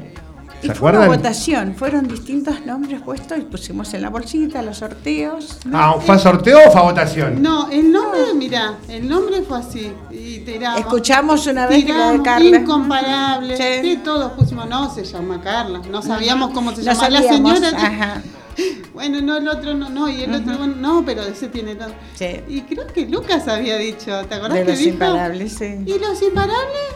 Y 0.62 0.68
¿Se 0.68 0.76
fue 0.76 0.90
una 0.90 1.04
acuerdan? 1.04 1.22
votación, 1.22 1.76
fueron 1.76 2.06
distintos 2.06 2.66
nombres 2.66 3.02
puestos 3.02 3.38
y 3.38 3.42
pusimos 3.44 3.94
en 3.94 4.02
la 4.02 4.10
bolsita 4.10 4.62
los 4.62 4.76
sorteos. 4.76 5.60
Ah, 5.72 5.96
¿fue 6.02 6.16
a 6.16 6.20
sorteo 6.20 6.60
o 6.68 6.70
fue 6.70 6.82
votación? 6.82 7.42
No, 7.42 7.70
el 7.70 7.94
nombre, 7.94 8.20
mira, 8.36 8.74
el 8.90 9.08
nombre 9.08 9.42
fue 9.44 9.60
así. 9.60 9.90
Y 10.12 10.40
tiramos. 10.40 10.82
Escuchamos 10.82 11.48
una 11.48 11.66
vez 11.66 11.86
que 11.86 11.94
de 11.94 12.22
Carla. 12.22 12.58
Incomparable. 12.58 13.56
Sí. 13.56 13.64
Sí, 13.82 14.00
todos 14.04 14.34
pusimos, 14.34 14.68
no, 14.68 14.94
se 14.94 15.06
llama 15.06 15.40
Carla. 15.42 15.80
No 15.90 16.02
sabíamos 16.02 16.52
cómo 16.52 16.72
se 16.76 16.84
No 16.84 16.92
llama 16.92 17.10
la 17.10 17.22
sabíamos, 17.22 17.60
señora. 17.60 17.88
Ajá. 17.88 18.22
Bueno, 18.94 19.22
no, 19.22 19.38
el 19.38 19.48
otro 19.48 19.74
no, 19.74 19.90
no, 19.90 20.10
y 20.10 20.24
el 20.24 20.34
otro, 20.34 20.58
bueno, 20.58 20.76
no, 20.78 21.04
pero 21.06 21.22
ese 21.24 21.48
tiene 21.48 21.76
tanto. 21.76 21.96
Sí. 22.16 22.42
Y 22.48 22.62
creo 22.62 22.88
que 22.88 23.06
Lucas 23.06 23.48
había 23.48 23.78
dicho, 23.78 24.26
¿te 24.28 24.36
acordás 24.36 24.54
De 24.60 24.64
que 24.66 24.70
los 24.72 24.80
dijo? 24.80 24.92
imparables, 24.92 25.54
sí. 25.54 25.78
¿Y 25.86 26.00
los 26.00 26.22
imparables? 26.22 26.94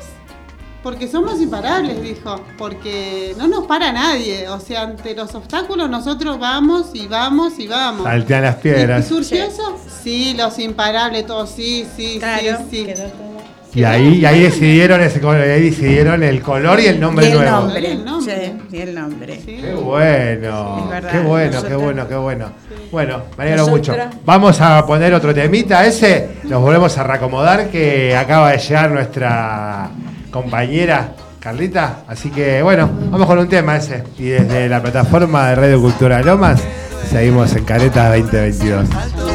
Porque 0.81 1.07
somos 1.07 1.39
imparables, 1.39 2.01
dijo. 2.01 2.41
Porque 2.57 3.33
no 3.37 3.47
nos 3.47 3.65
para 3.67 3.93
nadie. 3.93 4.49
O 4.49 4.59
sea, 4.59 4.81
ante 4.81 5.15
los 5.15 5.33
obstáculos 5.33 5.89
nosotros 5.89 6.37
vamos 6.37 6.87
y 6.93 7.07
vamos 7.07 7.57
y 7.57 7.67
vamos. 7.67 8.03
Saltean 8.03 8.41
las 8.43 8.57
¿Y 8.57 8.61
piedras. 8.63 9.07
surgió 9.07 9.45
Sí. 9.45 9.51
eso? 9.53 9.77
Sí, 10.03 10.33
los 10.37 10.59
imparables, 10.59 11.25
todos, 11.25 11.51
sí, 11.51 11.87
sí, 11.95 12.17
Claro, 12.19 12.57
sí, 12.69 12.79
sí. 12.79 12.85
quedó 12.85 13.03
todo. 13.11 13.32
Y 13.75 13.83
ahí, 13.83 14.19
y 14.19 14.25
ahí 14.25 14.43
decidieron 14.43 15.01
ese 15.01 15.19
color, 15.19 15.45
y 15.47 15.49
ahí 15.49 15.69
decidieron 15.69 16.21
el 16.21 16.41
color 16.41 16.79
y 16.79 16.85
el 16.85 16.99
nombre 16.99 17.27
y 17.27 17.31
el 17.31 17.37
nuevo. 17.39 17.51
nombre, 17.61 17.91
El 17.91 18.05
nombre. 18.05 18.53
Sí, 18.69 18.77
y 18.77 18.81
el 18.81 18.95
nombre. 18.95 19.41
Sí. 19.43 19.57
Qué 19.61 19.73
bueno, 19.73 20.87
verdad, 20.89 21.11
qué 21.11 21.19
bueno, 21.19 21.63
qué 21.63 21.75
bueno, 21.75 22.07
qué 22.07 22.15
bueno. 22.15 22.51
Bueno, 22.91 23.23
me 23.35 23.43
alegro 23.45 23.67
mucho. 23.67 23.95
Vamos 24.25 24.61
a 24.61 24.85
poner 24.85 25.13
otro 25.15 25.33
temita 25.33 25.85
ese, 25.85 26.29
nos 26.43 26.61
volvemos 26.61 26.95
a 26.97 27.03
reacomodar 27.03 27.69
que 27.69 28.15
acaba 28.15 28.51
de 28.51 28.59
llegar 28.59 28.91
nuestra 28.91 29.89
compañera 30.29 31.15
Carlita, 31.39 32.03
así 32.07 32.29
que 32.29 32.61
bueno, 32.61 32.89
vamos 33.09 33.27
con 33.27 33.39
un 33.39 33.49
tema 33.49 33.75
ese. 33.75 34.03
Y 34.19 34.25
desde 34.25 34.69
la 34.69 34.81
plataforma 34.81 35.49
de 35.49 35.55
Radio 35.55 35.81
Cultura 35.81 36.21
Lomas, 36.21 36.61
seguimos 37.09 37.55
en 37.55 37.65
Caretas 37.65 38.15
2022. 38.15 39.32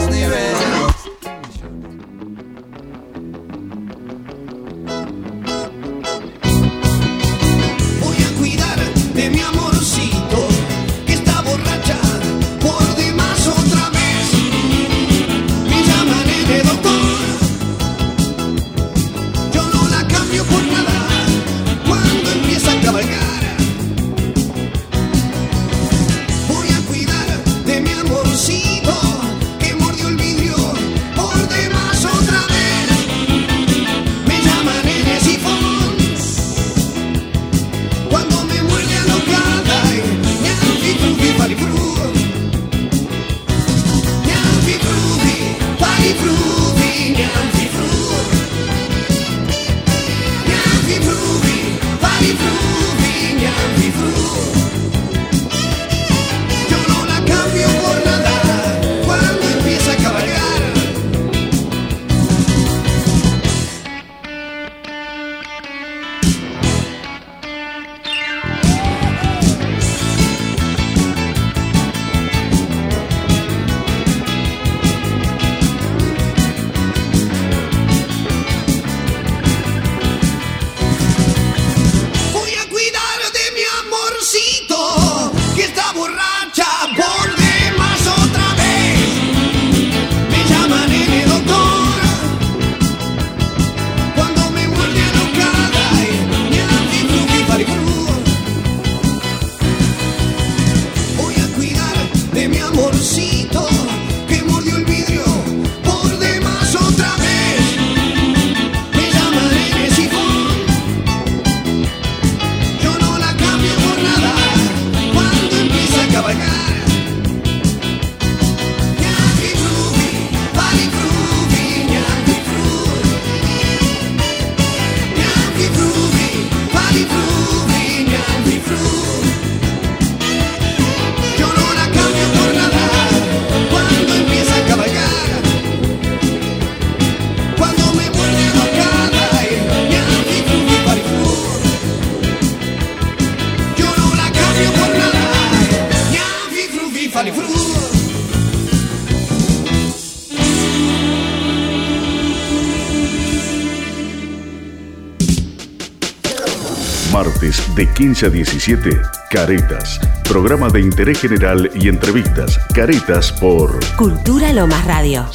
Martes 157.12 157.74
de 157.74 157.92
15 157.92 158.26
a 158.26 158.28
17, 158.28 158.90
Caretas. 159.32 159.98
Programa 160.28 160.68
de 160.68 160.80
interés 160.80 161.20
general 161.20 161.68
y 161.74 161.88
entrevistas. 161.88 162.56
Caretas 162.72 163.32
por 163.32 163.80
Cultura 163.96 164.52
Lomas 164.52 164.84
Radio. 164.84 165.26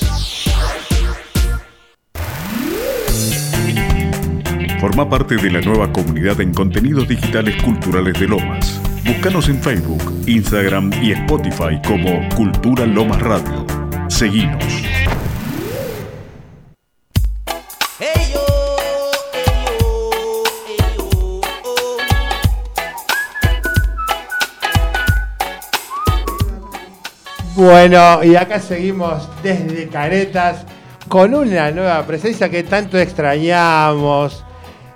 Forma 4.80 5.10
parte 5.10 5.36
de 5.36 5.52
la 5.52 5.60
nueva 5.60 5.92
comunidad 5.92 6.40
en 6.40 6.54
contenidos 6.54 7.10
digitales 7.10 7.62
culturales 7.62 8.18
de 8.18 8.28
Lomas. 8.30 8.83
Búscanos 9.06 9.50
en 9.50 9.62
Facebook, 9.62 10.02
Instagram 10.28 10.90
y 11.02 11.12
Spotify 11.12 11.82
como 11.86 12.30
Cultura 12.36 12.86
Lomas 12.86 13.22
Radio. 13.22 13.66
Seguinos. 14.08 14.64
Bueno, 27.56 28.24
y 28.24 28.38
acá 28.38 28.62
seguimos 28.62 29.30
desde 29.44 29.90
Caretas 29.90 30.66
con 31.10 31.34
una 31.34 31.72
nueva 31.72 32.06
presencia 32.08 32.50
que 32.50 32.64
tanto 32.64 32.98
extrañamos, 32.98 34.46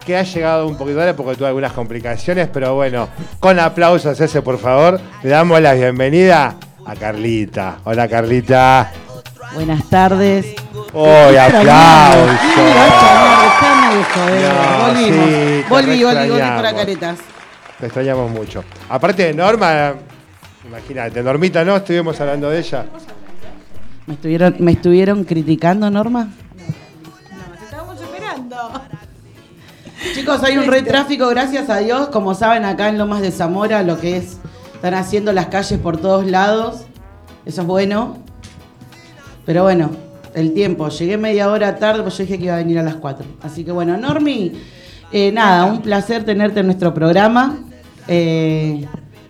que 0.07 0.15
ha 0.15 0.23
llegado 0.23 0.65
un 0.69 0.77
poquito 0.77 0.99
tarde 0.99 1.13
porque 1.13 1.35
tuvo 1.35 1.47
algunas 1.47 1.73
complicaciones, 1.73 2.47
pero 2.47 2.75
bueno, 2.75 3.09
con 3.41 3.59
aplausos 3.59 4.17
ese 4.17 4.41
por 4.41 4.57
favor, 4.57 5.01
le 5.21 5.29
damos 5.29 5.59
la 5.59 5.73
bienvenida 5.73 6.55
a 6.85 6.95
Carlita. 6.95 7.79
Hola 7.83 8.07
Carlita. 8.07 8.89
Buenas 9.53 9.83
tardes. 9.89 10.55
Hoy 10.93 11.35
aplausos. 11.35 12.39
No, 14.15 14.85
Volvimos. 14.87 15.25
sí, 15.25 15.63
te 15.67 15.69
volví, 15.69 15.85
volví, 15.87 16.03
volví 16.03 16.19
extrañamos. 16.21 16.61
para 16.61 16.73
caretas. 16.73 17.19
Te 17.77 17.85
extrañamos 17.87 18.31
mucho. 18.31 18.63
Aparte 18.87 19.23
de 19.25 19.33
Norma, 19.33 19.93
imagínate, 20.65 21.21
Normita, 21.21 21.65
¿no? 21.65 21.75
Estuvimos 21.75 22.17
hablando 22.21 22.49
de 22.49 22.59
ella. 22.59 22.85
¿Me 24.05 24.13
estuvieron, 24.13 24.55
¿Me 24.59 24.71
estuvieron 24.71 25.25
criticando, 25.25 25.89
Norma? 25.91 26.29
Estábamos 27.61 27.99
esperando. 28.01 28.71
Chicos, 30.13 30.43
hay 30.43 30.57
un 30.57 30.65
re 30.65 30.81
tráfico, 30.81 31.27
gracias 31.29 31.69
a 31.69 31.77
Dios. 31.77 32.09
Como 32.09 32.33
saben, 32.33 32.65
acá 32.65 32.89
en 32.89 32.97
Lomas 32.97 33.21
de 33.21 33.31
Zamora, 33.31 33.83
lo 33.83 33.99
que 33.99 34.17
es, 34.17 34.37
están 34.73 34.93
haciendo 34.93 35.33
las 35.33 35.47
calles 35.47 35.79
por 35.79 35.97
todos 35.97 36.25
lados. 36.25 36.85
Eso 37.45 37.61
es 37.61 37.67
bueno. 37.67 38.17
Pero 39.45 39.63
bueno, 39.63 39.91
el 40.33 40.53
tiempo. 40.53 40.89
Llegué 40.89 41.17
media 41.17 41.49
hora 41.49 41.77
tarde, 41.77 42.01
pues 42.01 42.17
yo 42.17 42.23
dije 42.23 42.37
que 42.37 42.45
iba 42.45 42.55
a 42.55 42.57
venir 42.57 42.79
a 42.79 42.83
las 42.83 42.95
4. 42.95 43.25
Así 43.41 43.63
que 43.63 43.71
bueno, 43.71 43.97
Normi, 43.97 44.53
eh, 45.11 45.31
nada, 45.31 45.65
un 45.65 45.81
placer 45.81 46.23
tenerte 46.23 46.59
en 46.59 46.67
nuestro 46.67 46.93
programa. 46.93 47.57
Eh, 48.07 48.85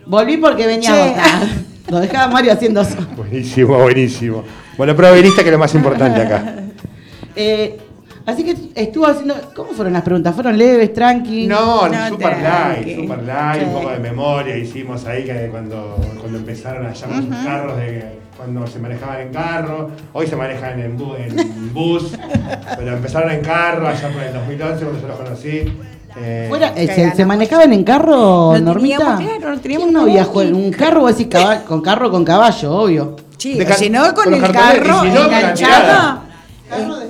volví 0.06 0.36
porque 0.36 0.66
venía 0.66 1.12
acá. 1.12 1.40
Lo 1.88 2.00
dejaba 2.00 2.30
Mario 2.30 2.52
haciendo 2.52 2.82
eso. 2.82 2.96
Buenísimo, 3.16 3.78
buenísimo. 3.78 4.44
Bueno, 4.76 4.94
pero 4.94 5.14
viniste 5.14 5.42
que 5.42 5.48
es 5.48 5.52
lo 5.52 5.58
más 5.58 5.74
importante 5.74 6.20
acá. 6.20 6.54
Eh, 7.34 7.78
así 8.28 8.44
que 8.44 8.56
estuvo 8.80 9.06
haciendo. 9.06 9.34
¿Cómo 9.54 9.70
fueron 9.72 9.92
las 9.92 10.02
preguntas? 10.02 10.34
¿Fueron 10.34 10.56
leves, 10.56 10.92
tranqui? 10.94 11.46
No, 11.46 11.88
No, 11.88 12.08
super 12.08 12.38
tranqui. 12.38 12.84
light, 12.84 13.00
super 13.00 13.22
light, 13.24 13.62
un 13.66 13.72
poco 13.72 13.90
de 13.90 13.98
memoria 13.98 14.56
hicimos 14.56 15.04
ahí 15.06 15.24
que 15.24 15.48
cuando, 15.50 15.96
cuando 16.20 16.38
empezaron 16.38 16.86
allá 16.86 17.06
con 17.06 17.28
los 17.30 17.38
carros, 17.44 17.76
de, 17.78 18.18
cuando 18.36 18.66
se 18.66 18.78
manejaban 18.78 19.20
en 19.20 19.32
carro, 19.32 19.90
hoy 20.12 20.26
se 20.26 20.36
manejan 20.36 20.78
en, 20.80 20.96
bu- 20.98 21.16
en 21.18 21.74
bus, 21.74 22.12
pero 22.76 22.92
empezaron 22.96 23.30
en 23.32 23.40
carro 23.40 23.88
allá 23.88 24.08
por 24.12 24.22
el 24.22 24.32
2011 24.32 24.84
cuando 24.84 25.00
yo 25.02 25.08
los 25.08 25.16
conocí. 25.16 25.72
Eh, 26.20 26.46
Fuera- 26.48 26.72
eh, 26.76 27.12
¿se, 27.14 27.24
manejaban 27.24 27.72
en 27.72 27.84
carro, 27.84 28.52
No 28.54 28.60
Normita? 28.60 28.98
teníamos, 29.18 29.20
claro, 29.38 29.54
no 29.54 29.60
teníamos 29.60 29.84
¿Quién 29.88 29.94
no 29.94 30.04
viajó 30.06 30.42
en 30.42 30.54
un 30.54 30.70
carro? 30.72 31.00
Vos 31.00 31.16
decís 31.16 31.28
caba- 31.32 31.62
con 31.64 31.80
carro 31.82 32.10
con 32.10 32.24
caballo, 32.24 32.72
obvio. 32.74 33.16
Sí, 33.36 33.60
o 33.60 33.72
si 33.74 33.88
no, 33.90 34.02
con 34.14 34.24
con 34.24 34.34
el 34.34 34.52
carro 34.52 35.04
enganchado. 35.04 36.20
Carro 36.68 36.96
de. 36.96 37.07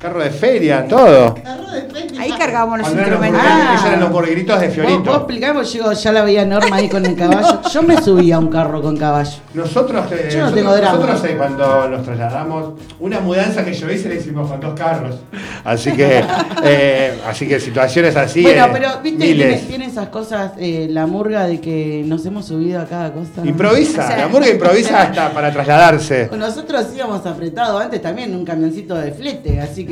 Carro 0.00 0.22
de 0.22 0.30
feria, 0.30 0.88
todo. 0.88 1.34
Carro 1.34 1.70
de 1.70 1.82
feria. 1.82 2.22
Ahí 2.22 2.32
cargábamos 2.32 2.78
los 2.78 2.88
Cuando 2.88 3.02
eran 3.06 3.20
los, 3.20 3.26
instrumentos. 3.28 3.74
esos 3.74 3.86
eran 3.86 4.00
los 4.00 4.10
borgueritos 4.10 4.60
de 4.60 4.66
Vos, 4.68 4.76
vos 4.76 4.86
Fiorito. 4.86 5.16
explicamos, 5.16 5.72
yo 5.72 5.92
ya 5.92 6.12
la 6.12 6.22
veía 6.24 6.44
Norma 6.46 6.76
ahí 6.76 6.88
con 6.88 7.06
el 7.06 7.16
caballo. 7.16 7.60
Yo 7.72 7.82
me 7.82 8.00
subí 8.02 8.32
a 8.32 8.38
un 8.38 8.48
carro 8.48 8.82
con 8.82 8.96
caballo. 8.96 9.30
Nosotros, 9.54 10.06
eh, 10.12 10.28
Yo 10.32 10.38
no 10.38 10.44
nosotros, 10.46 10.54
tengo 10.54 10.76
drama. 10.76 10.98
nosotros, 10.98 11.24
eh, 11.30 11.36
cuando 11.36 11.88
nos 11.88 12.02
trasladamos, 12.04 12.72
una 12.98 13.20
mudanza 13.20 13.64
que 13.64 13.72
yo 13.72 13.90
hice 13.90 14.08
la 14.08 14.14
hicimos 14.16 14.50
con 14.50 14.60
dos 14.60 14.74
carros. 14.74 15.16
Así 15.64 15.92
que, 15.92 16.22
eh, 16.64 17.20
así 17.28 17.46
que 17.46 17.60
situaciones 17.60 18.16
así. 18.16 18.42
bueno, 18.42 18.64
eh, 18.66 18.70
pero 18.72 18.88
viste, 19.02 19.24
tiene, 19.24 19.56
tiene 19.58 19.84
esas 19.86 20.08
cosas, 20.08 20.52
eh, 20.58 20.88
la 20.90 21.06
murga 21.06 21.46
de 21.46 21.60
que 21.60 22.02
nos 22.06 22.24
hemos 22.26 22.46
subido 22.46 22.80
a 22.80 22.86
cada 22.86 23.12
cosa. 23.12 23.44
Improvisa, 23.44 24.02
O 24.04 24.06
sea, 24.08 24.16
la 24.16 24.28
murga 24.28 24.48
improvisa 24.48 25.02
hasta 25.02 25.30
para 25.32 25.52
trasladarse. 25.52 26.30
Nosotros 26.36 26.86
íbamos 26.94 27.24
apretados 27.26 27.82
antes 27.82 28.00
también 28.02 28.30
en 28.30 28.36
un 28.36 28.44
camioncito 28.44 28.94
de 28.94 29.12
flete, 29.12 29.60
así 29.60 29.84
que 29.84 29.89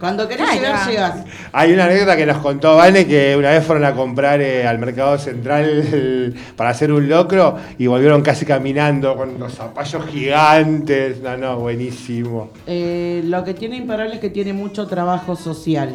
cuando 0.00 0.28
querés 0.28 0.46
Ay, 0.50 0.58
llegar, 0.58 0.74
va. 0.74 0.86
llegás. 0.90 1.24
Hay 1.52 1.72
una 1.72 1.84
anécdota 1.86 2.16
que 2.16 2.26
nos 2.26 2.38
contó 2.38 2.76
Vane 2.76 3.06
que 3.06 3.36
una 3.36 3.50
vez 3.50 3.64
fueron 3.64 3.84
a 3.84 3.94
comprar 3.94 4.40
eh, 4.42 4.66
al 4.66 4.78
mercado 4.78 5.16
central 5.18 5.64
el- 5.92 6.34
para 6.56 6.70
hacer 6.70 6.92
un 6.92 7.08
locro 7.08 7.56
y 7.78 7.86
volvieron 7.86 8.20
casi 8.22 8.44
caminando 8.44 9.16
con 9.16 9.38
los 9.38 9.54
zapallos 9.54 10.04
gigantes. 10.06 11.20
No, 11.22 11.36
no, 11.36 11.58
buenísimo. 11.58 12.50
Eh, 12.66 13.22
lo 13.24 13.44
que 13.44 13.54
tiene 13.54 13.76
imparable 13.76 14.14
es 14.16 14.20
que 14.20 14.30
tiene 14.30 14.52
mucho 14.52 14.86
trabajo 14.86 15.36
social. 15.36 15.94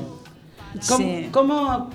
¿Cómo, 0.88 0.98
Sí. 0.98 1.30
cómo, 1.32 1.90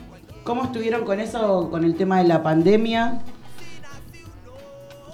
cómo 0.44 0.64
estuvieron 0.64 1.04
con 1.04 1.20
eso, 1.20 1.68
con 1.70 1.84
el 1.84 1.94
tema 1.96 2.18
de 2.18 2.28
la 2.28 2.42
pandemia? 2.42 3.20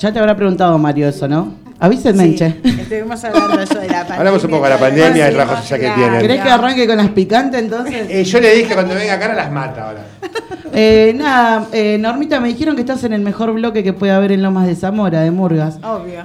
Ya 0.00 0.10
te 0.10 0.18
habrá 0.18 0.34
preguntado 0.34 0.78
Mario 0.78 1.08
eso, 1.08 1.28
¿no? 1.28 1.52
Avísenme, 1.78 2.24
Sí, 2.24 2.36
che. 2.36 2.46
estuvimos 2.64 3.22
hablando 3.22 3.58
de 3.58 3.64
eso 3.64 3.74
de 3.78 3.86
la 3.86 3.98
pandemia. 3.98 4.16
Hablamos 4.18 4.44
un 4.44 4.50
poco 4.50 4.64
de 4.64 4.70
la 4.70 4.78
pandemia 4.78 5.24
y 5.24 5.28
el 5.28 5.34
trabajo 5.34 5.60
social 5.60 5.80
que 5.80 5.90
tienen. 5.90 6.20
¿Querés 6.20 6.40
que 6.40 6.48
arranque 6.48 6.86
con 6.86 6.96
las 6.96 7.08
picantes 7.10 7.60
entonces? 7.60 8.06
Eh, 8.08 8.24
yo 8.24 8.40
le 8.40 8.54
dije 8.54 8.68
que 8.68 8.74
cuando 8.74 8.94
venga 8.94 9.12
acá 9.14 9.34
las 9.34 9.52
mata 9.52 9.88
ahora. 9.88 10.00
Eh, 10.72 11.12
nada, 11.16 11.66
eh, 11.72 11.98
Normita, 11.98 12.38
me 12.38 12.46
dijeron 12.46 12.76
que 12.76 12.82
estás 12.82 13.02
en 13.02 13.12
el 13.12 13.22
mejor 13.22 13.52
bloque 13.52 13.82
que 13.82 13.92
puede 13.92 14.12
haber 14.12 14.30
en 14.30 14.40
Lomas 14.40 14.68
de 14.68 14.76
Zamora, 14.76 15.20
de 15.20 15.32
Murgas. 15.32 15.78
Obvio. 15.82 16.22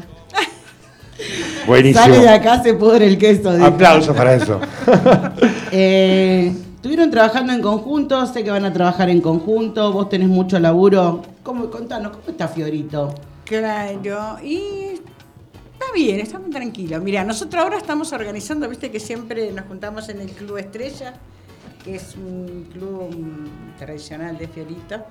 Buenísimo. 1.67 2.05
Sale 2.05 2.19
de 2.19 2.29
acá, 2.29 2.61
se 2.61 2.75
pudre 2.75 3.07
el 3.07 3.17
queso. 3.17 3.51
dijo. 3.55 3.65
Aplausos 3.65 4.15
para 4.15 4.35
eso. 4.35 4.59
Eh, 5.71 6.53
estuvieron 6.75 7.09
trabajando 7.09 7.53
en 7.53 7.61
conjunto, 7.63 8.23
sé 8.27 8.43
que 8.43 8.51
van 8.51 8.65
a 8.65 8.71
trabajar 8.71 9.09
en 9.09 9.19
conjunto, 9.19 9.91
vos 9.91 10.09
tenés 10.09 10.27
mucho 10.29 10.59
laburo. 10.59 11.23
¿Cómo, 11.41 11.71
contanos, 11.71 12.11
¿cómo 12.11 12.23
está 12.27 12.47
Fiorito? 12.47 13.15
Claro, 13.45 14.39
y 14.43 14.99
está 15.73 15.85
bien, 15.93 16.19
estamos 16.19 16.49
tranquilos. 16.49 17.01
Mira, 17.03 17.23
nosotros 17.23 17.61
ahora 17.63 17.77
estamos 17.77 18.11
organizando, 18.11 18.67
viste 18.67 18.89
que 18.89 18.99
siempre 18.99 19.51
nos 19.51 19.65
juntamos 19.67 20.09
en 20.09 20.19
el 20.21 20.31
Club 20.31 20.57
Estrella, 20.57 21.13
que 21.83 21.95
es 21.95 22.15
un 22.15 22.67
club 22.73 23.15
mm, 23.15 23.77
tradicional 23.77 24.37
de 24.37 24.47
Fiorito. 24.47 25.03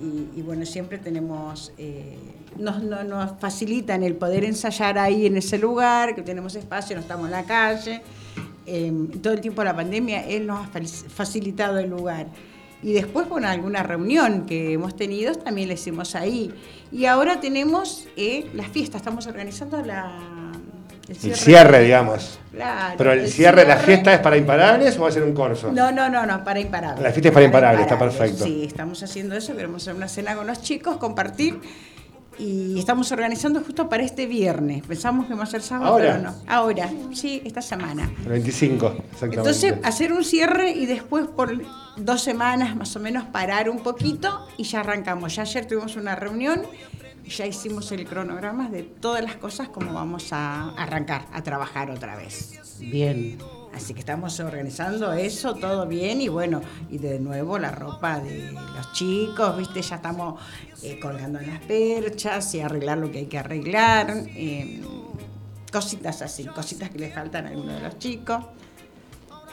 Y, 0.00 0.40
bueno, 0.42 0.66
siempre 0.66 0.98
tenemos, 0.98 1.72
eh, 1.78 2.16
nos, 2.58 2.82
no- 2.82 3.04
nos 3.04 3.38
facilitan 3.38 4.02
el 4.02 4.16
poder 4.16 4.42
ensayar 4.44 4.98
ahí 4.98 5.26
en 5.26 5.36
ese 5.36 5.58
lugar, 5.58 6.14
que 6.16 6.22
tenemos 6.22 6.56
espacio, 6.56 6.96
no 6.96 7.02
estamos 7.02 7.26
en 7.26 7.30
la 7.32 7.44
calle. 7.44 8.02
Eh, 8.66 8.92
todo 9.22 9.32
el 9.34 9.40
tiempo 9.40 9.60
de 9.60 9.66
la 9.66 9.76
pandemia, 9.76 10.26
él 10.26 10.46
nos 10.46 10.66
ha 10.66 10.72
faci- 10.72 11.06
facilitado 11.08 11.78
el 11.78 11.90
lugar. 11.90 12.26
Y 12.82 12.92
después, 12.92 13.28
bueno, 13.28 13.48
alguna 13.48 13.82
reunión 13.82 14.44
que 14.46 14.72
hemos 14.72 14.96
tenido 14.96 15.34
también 15.34 15.68
la 15.68 15.74
hicimos 15.74 16.14
ahí. 16.14 16.52
Y 16.90 17.06
ahora 17.06 17.40
tenemos 17.40 18.08
eh, 18.16 18.50
las 18.54 18.68
fiestas, 18.68 19.00
estamos 19.02 19.26
organizando 19.28 19.80
la, 19.82 20.12
El 21.08 21.16
cierre, 21.36 21.80
digamos. 21.84 22.38
Claro, 22.52 22.94
Pero 22.98 23.12
el, 23.12 23.20
el 23.20 23.28
cierre 23.28 23.62
de 23.62 23.68
la 23.68 23.76
cierre- 23.76 23.86
fiesta 23.86 24.14
es 24.14 24.20
para 24.20 24.36
imparables 24.36 24.98
o 24.98 25.02
va 25.02 25.08
a 25.08 25.12
ser 25.12 25.22
un 25.22 25.32
corso. 25.32 25.70
No, 25.72 25.92
no, 25.92 26.08
no, 26.08 26.26
no, 26.26 26.42
para 26.44 26.58
imparables. 26.60 27.02
La 27.02 27.10
fiesta 27.12 27.28
es 27.28 27.34
para 27.34 27.46
imparables, 27.46 27.82
está 27.82 27.98
perfecto. 27.98 28.44
Sí, 28.44 28.64
estamos 28.66 29.02
haciendo 29.02 29.36
eso, 29.36 29.54
queremos 29.54 29.82
hacer 29.82 29.94
una 29.94 30.08
cena 30.08 30.34
con 30.34 30.46
los 30.46 30.60
chicos, 30.60 30.96
compartir. 30.96 31.60
Y 32.38 32.78
estamos 32.78 33.12
organizando 33.12 33.60
justo 33.60 33.88
para 33.88 34.02
este 34.02 34.26
viernes. 34.26 34.84
Pensamos 34.86 35.26
que 35.26 35.34
va 35.34 35.44
a 35.44 35.46
ser 35.46 35.62
sábado, 35.62 35.92
¿Ahora? 35.92 36.16
pero 36.18 36.30
no. 36.30 36.34
Ahora, 36.46 36.90
sí, 37.12 37.42
esta 37.44 37.62
semana. 37.62 38.10
El 38.24 38.30
25, 38.30 38.86
exactamente. 38.86 39.36
Entonces, 39.36 39.74
hacer 39.82 40.12
un 40.12 40.24
cierre 40.24 40.70
y 40.70 40.86
después 40.86 41.26
por 41.26 41.60
dos 41.96 42.22
semanas 42.22 42.74
más 42.74 42.94
o 42.96 43.00
menos 43.00 43.24
parar 43.24 43.68
un 43.68 43.80
poquito 43.80 44.46
y 44.56 44.64
ya 44.64 44.80
arrancamos. 44.80 45.36
Ya 45.36 45.42
ayer 45.42 45.66
tuvimos 45.66 45.96
una 45.96 46.16
reunión, 46.16 46.62
ya 47.26 47.46
hicimos 47.46 47.92
el 47.92 48.06
cronograma 48.06 48.68
de 48.70 48.82
todas 48.82 49.22
las 49.22 49.36
cosas 49.36 49.68
como 49.68 49.92
vamos 49.92 50.32
a 50.32 50.70
arrancar 50.70 51.26
a 51.32 51.42
trabajar 51.42 51.90
otra 51.90 52.16
vez. 52.16 52.78
Bien. 52.80 53.38
Así 53.74 53.94
que 53.94 54.00
estamos 54.00 54.38
organizando 54.40 55.12
eso, 55.12 55.54
todo 55.54 55.86
bien 55.86 56.20
y 56.20 56.28
bueno, 56.28 56.60
y 56.90 56.98
de 56.98 57.18
nuevo 57.18 57.58
la 57.58 57.70
ropa 57.70 58.18
de 58.20 58.52
los 58.52 58.92
chicos, 58.92 59.56
viste, 59.56 59.80
ya 59.80 59.96
estamos 59.96 60.40
eh, 60.82 60.98
colgando 61.00 61.40
las 61.40 61.58
perchas 61.60 62.54
y 62.54 62.60
arreglar 62.60 62.98
lo 62.98 63.10
que 63.10 63.18
hay 63.20 63.26
que 63.26 63.38
arreglar, 63.38 64.10
eh, 64.36 64.82
cositas 65.72 66.20
así, 66.20 66.44
cositas 66.44 66.90
que 66.90 66.98
le 66.98 67.10
faltan 67.10 67.46
a 67.46 67.48
algunos 67.48 67.76
de 67.76 67.80
los 67.80 67.98
chicos, 67.98 68.44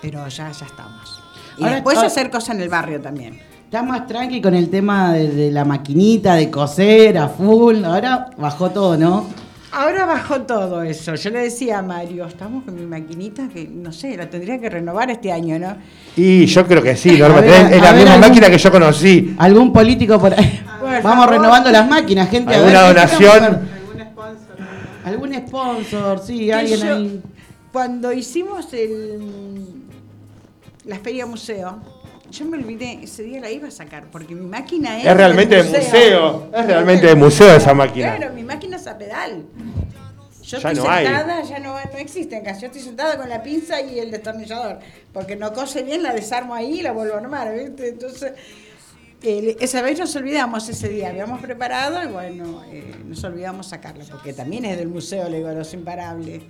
pero 0.02 0.28
ya, 0.28 0.52
ya 0.52 0.66
estamos. 0.66 1.22
Y 1.58 1.64
Ahora- 1.64 1.76
después 1.76 1.96
ahora- 1.98 2.08
hacer 2.08 2.30
cosas 2.30 2.56
en 2.56 2.62
el 2.62 2.70
barrio 2.70 3.00
también. 3.02 3.40
Estás 3.66 3.86
más 3.86 4.06
tranqui 4.08 4.42
con 4.42 4.54
el 4.56 4.70
tema 4.70 5.14
de, 5.14 5.30
de 5.30 5.52
la 5.52 5.64
maquinita, 5.64 6.34
de 6.36 6.50
coser 6.50 7.18
a 7.20 7.30
full. 7.30 7.86
Ahora 7.86 8.32
bajó 8.38 8.72
todo, 8.72 8.98
¿no? 8.98 9.28
Ahora 9.72 10.06
bajó 10.06 10.42
todo 10.42 10.82
eso. 10.82 11.14
Yo 11.16 11.30
le 11.30 11.40
decía 11.40 11.78
a 11.80 11.82
Mario, 11.84 12.26
estamos 12.26 12.64
con 12.64 12.74
mi 12.76 12.86
maquinita 12.88 13.48
que 13.50 13.68
no 13.68 13.92
sé, 13.92 14.18
la 14.18 14.28
tendría 14.30 14.60
que 14.60 14.68
renovar 14.70 15.12
este 15.12 15.32
año, 15.32 15.60
¿no? 15.60 15.78
Y 16.16 16.48
yo 16.48 16.66
creo 16.66 16.82
que 16.82 16.96
sí, 16.96 17.18
Norma. 17.20 17.42
Ver, 17.42 17.72
es 17.74 17.82
la 17.82 17.92
ver, 17.92 17.96
misma 17.98 18.14
algún- 18.16 18.30
máquina 18.30 18.50
que 18.50 18.58
yo 18.58 18.72
conocí. 18.72 19.36
Algún 19.38 19.72
político 19.72 20.20
por 20.20 20.34
ahí. 20.34 20.62
Por 20.80 20.90
Vamos 21.04 21.26
favor. 21.26 21.30
renovando 21.30 21.70
las 21.72 21.88
máquinas, 21.88 22.30
gente. 22.30 22.54
a 22.54 22.58
¿Alguna 22.58 22.82
ver, 22.82 22.96
¿qué 22.96 23.02
donación? 23.02 23.44
estamos- 23.44 23.70
Algún 25.06 25.34
sponsor, 25.36 26.20
sí, 26.26 26.46
Que 26.46 26.54
alguien 26.54 26.80
yo- 26.80 26.96
ahí. 26.96 27.22
Cuando 27.72 28.12
hicimos 28.12 28.74
el, 28.74 29.20
la 30.86 30.98
feria 31.00 31.26
museo, 31.28 31.80
yo 32.32 32.46
me 32.46 32.58
olvidé, 32.58 33.00
ese 33.04 33.24
día 33.24 33.40
la 33.40 33.50
iba 33.50 33.68
a 33.68 33.72
sacar, 33.72 34.06
porque 34.12 34.36
mi 34.36 34.48
máquina 34.48 34.98
es. 35.00 35.06
Es 35.06 35.18
realmente 35.18 35.56
de 35.56 35.64
del 35.64 35.82
museo. 35.84 36.50
Es 36.56 36.66
realmente 36.66 37.08
de 37.08 37.16
museo 37.16 37.56
esa 37.56 37.74
máquina. 37.74 38.16
Claro, 38.16 38.34
mi 38.34 38.44
máquina 38.44 38.78
es 38.78 38.88
a 38.88 38.98
pedal. 38.98 39.46
Yo 40.42 40.58
Ya 40.58 40.72
estoy 40.72 40.84
no 40.86 40.90
hay. 40.92 41.06
sentada, 41.06 41.44
ya 41.44 41.60
no, 41.60 41.74
no 41.74 41.98
existe 42.00 42.36
en 42.38 42.44
casa. 42.44 42.62
Yo 42.62 42.68
estoy 42.68 42.82
sentada 42.82 43.18
con 43.18 43.30
la 43.30 43.44
pinza 43.44 43.82
y 43.82 44.00
el 44.00 44.10
destornillador. 44.10 44.80
Porque 45.14 45.36
no 45.36 45.54
cose 45.54 45.84
bien, 45.84 46.02
la 46.02 46.14
desarmo 46.14 46.56
ahí 46.56 46.80
y 46.80 46.82
la 46.82 46.92
vuelvo 46.92 47.14
a 47.16 47.18
armar, 47.20 47.54
¿viste? 47.54 47.90
Entonces, 47.90 48.34
eh, 49.22 49.58
esa 49.60 49.82
vez 49.82 50.00
nos 50.00 50.16
olvidamos 50.16 50.68
ese 50.70 50.90
día. 50.90 51.10
Habíamos 51.10 51.40
preparado 51.42 52.02
y 52.04 52.08
bueno, 52.12 52.64
eh, 52.72 52.96
nos 53.06 53.24
olvidamos 53.24 53.68
sacarla. 53.68 54.06
Porque 54.10 54.34
también 54.34 54.66
es 54.66 54.78
del 54.78 54.88
museo, 54.88 55.30
le 55.30 55.38
digo, 55.38 55.52
Los 55.52 55.74
Imparables. 55.74 56.42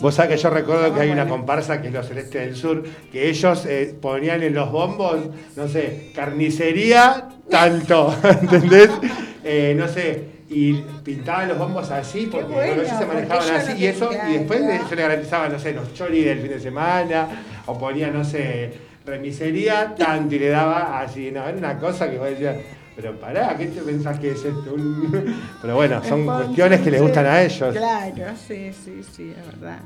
Vos 0.00 0.14
sabés 0.14 0.36
que 0.36 0.42
yo 0.42 0.50
recuerdo 0.50 0.94
que 0.94 1.00
hay 1.00 1.10
una 1.10 1.28
comparsa 1.28 1.80
que 1.80 1.88
es 1.88 1.94
los 1.94 2.06
Celestes 2.06 2.46
del 2.46 2.56
Sur, 2.56 2.84
que 3.12 3.28
ellos 3.28 3.66
eh, 3.66 3.94
ponían 4.00 4.42
en 4.42 4.54
los 4.54 4.70
bombos, 4.70 5.18
no 5.56 5.68
sé, 5.68 6.12
carnicería 6.14 7.28
tanto, 7.48 8.14
¿entendés? 8.40 8.90
Eh, 9.44 9.74
no 9.76 9.86
sé, 9.88 10.24
y 10.48 10.74
pintaban 11.02 11.48
los 11.48 11.58
bombos 11.58 11.90
así, 11.90 12.28
porque 12.30 12.52
bueno, 12.52 12.82
ellos 12.82 12.98
se 12.98 13.06
manejaban 13.06 13.46
yo 13.46 13.54
así, 13.54 13.72
no 13.72 13.78
y 13.78 13.86
eso, 13.86 14.10
y 14.28 14.32
después 14.34 14.66
de 14.66 14.76
eso 14.76 14.94
le 14.94 15.02
garantizaban, 15.02 15.52
no 15.52 15.58
sé, 15.58 15.72
los 15.72 15.92
choris 15.94 16.24
del 16.24 16.40
fin 16.40 16.50
de 16.50 16.60
semana, 16.60 17.28
o 17.66 17.78
ponían, 17.78 18.14
no 18.14 18.24
sé, 18.24 18.72
remisería 19.04 19.94
tanto, 19.94 20.34
y 20.34 20.38
le 20.38 20.48
daba 20.48 21.00
así, 21.00 21.30
no, 21.30 21.46
era 21.46 21.56
una 21.56 21.78
cosa 21.78 22.10
que 22.10 22.18
vos 22.18 22.28
decías, 22.28 22.56
pero 22.96 23.18
pará, 23.18 23.56
¿qué 23.56 23.66
te 23.66 23.80
pensás 23.82 24.18
que 24.20 24.30
es 24.32 24.38
esto? 24.44 24.74
Pero 25.62 25.74
bueno, 25.74 26.00
son 26.04 26.22
Sponsor, 26.22 26.44
cuestiones 26.44 26.80
que 26.80 26.90
les 26.90 27.00
sí. 27.00 27.06
gustan 27.06 27.26
a 27.26 27.42
ellos. 27.42 27.74
Claro, 27.74 28.32
sí, 28.46 28.70
sí, 28.84 29.00
sí, 29.12 29.32
es 29.38 29.46
verdad. 29.46 29.78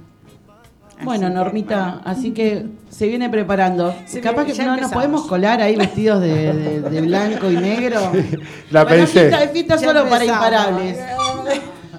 Bueno, 1.05 1.26
Así 1.28 1.35
Normita, 1.36 2.01
así 2.05 2.30
que 2.32 2.66
se 2.90 3.06
viene 3.06 3.30
preparando. 3.30 3.94
Se 4.05 4.20
Capaz 4.20 4.44
viene- 4.44 4.59
que 4.59 4.66
no 4.66 4.76
nos 4.76 4.90
podemos 4.93 5.26
colar 5.26 5.62
ahí 5.62 5.76
vestidos 5.76 6.20
de, 6.20 6.52
de- 6.52 6.80
de 6.80 7.01
blanco 7.02 7.51
y 7.51 7.56
negro. 7.56 8.01
La 8.70 8.82
Bueno, 8.82 9.05
pensé. 9.05 9.20
fiesta, 9.20 9.44
es 9.44 9.51
fiesta 9.52 9.78
solo 9.78 10.09
para 10.09 10.24
imparables. 10.24 10.98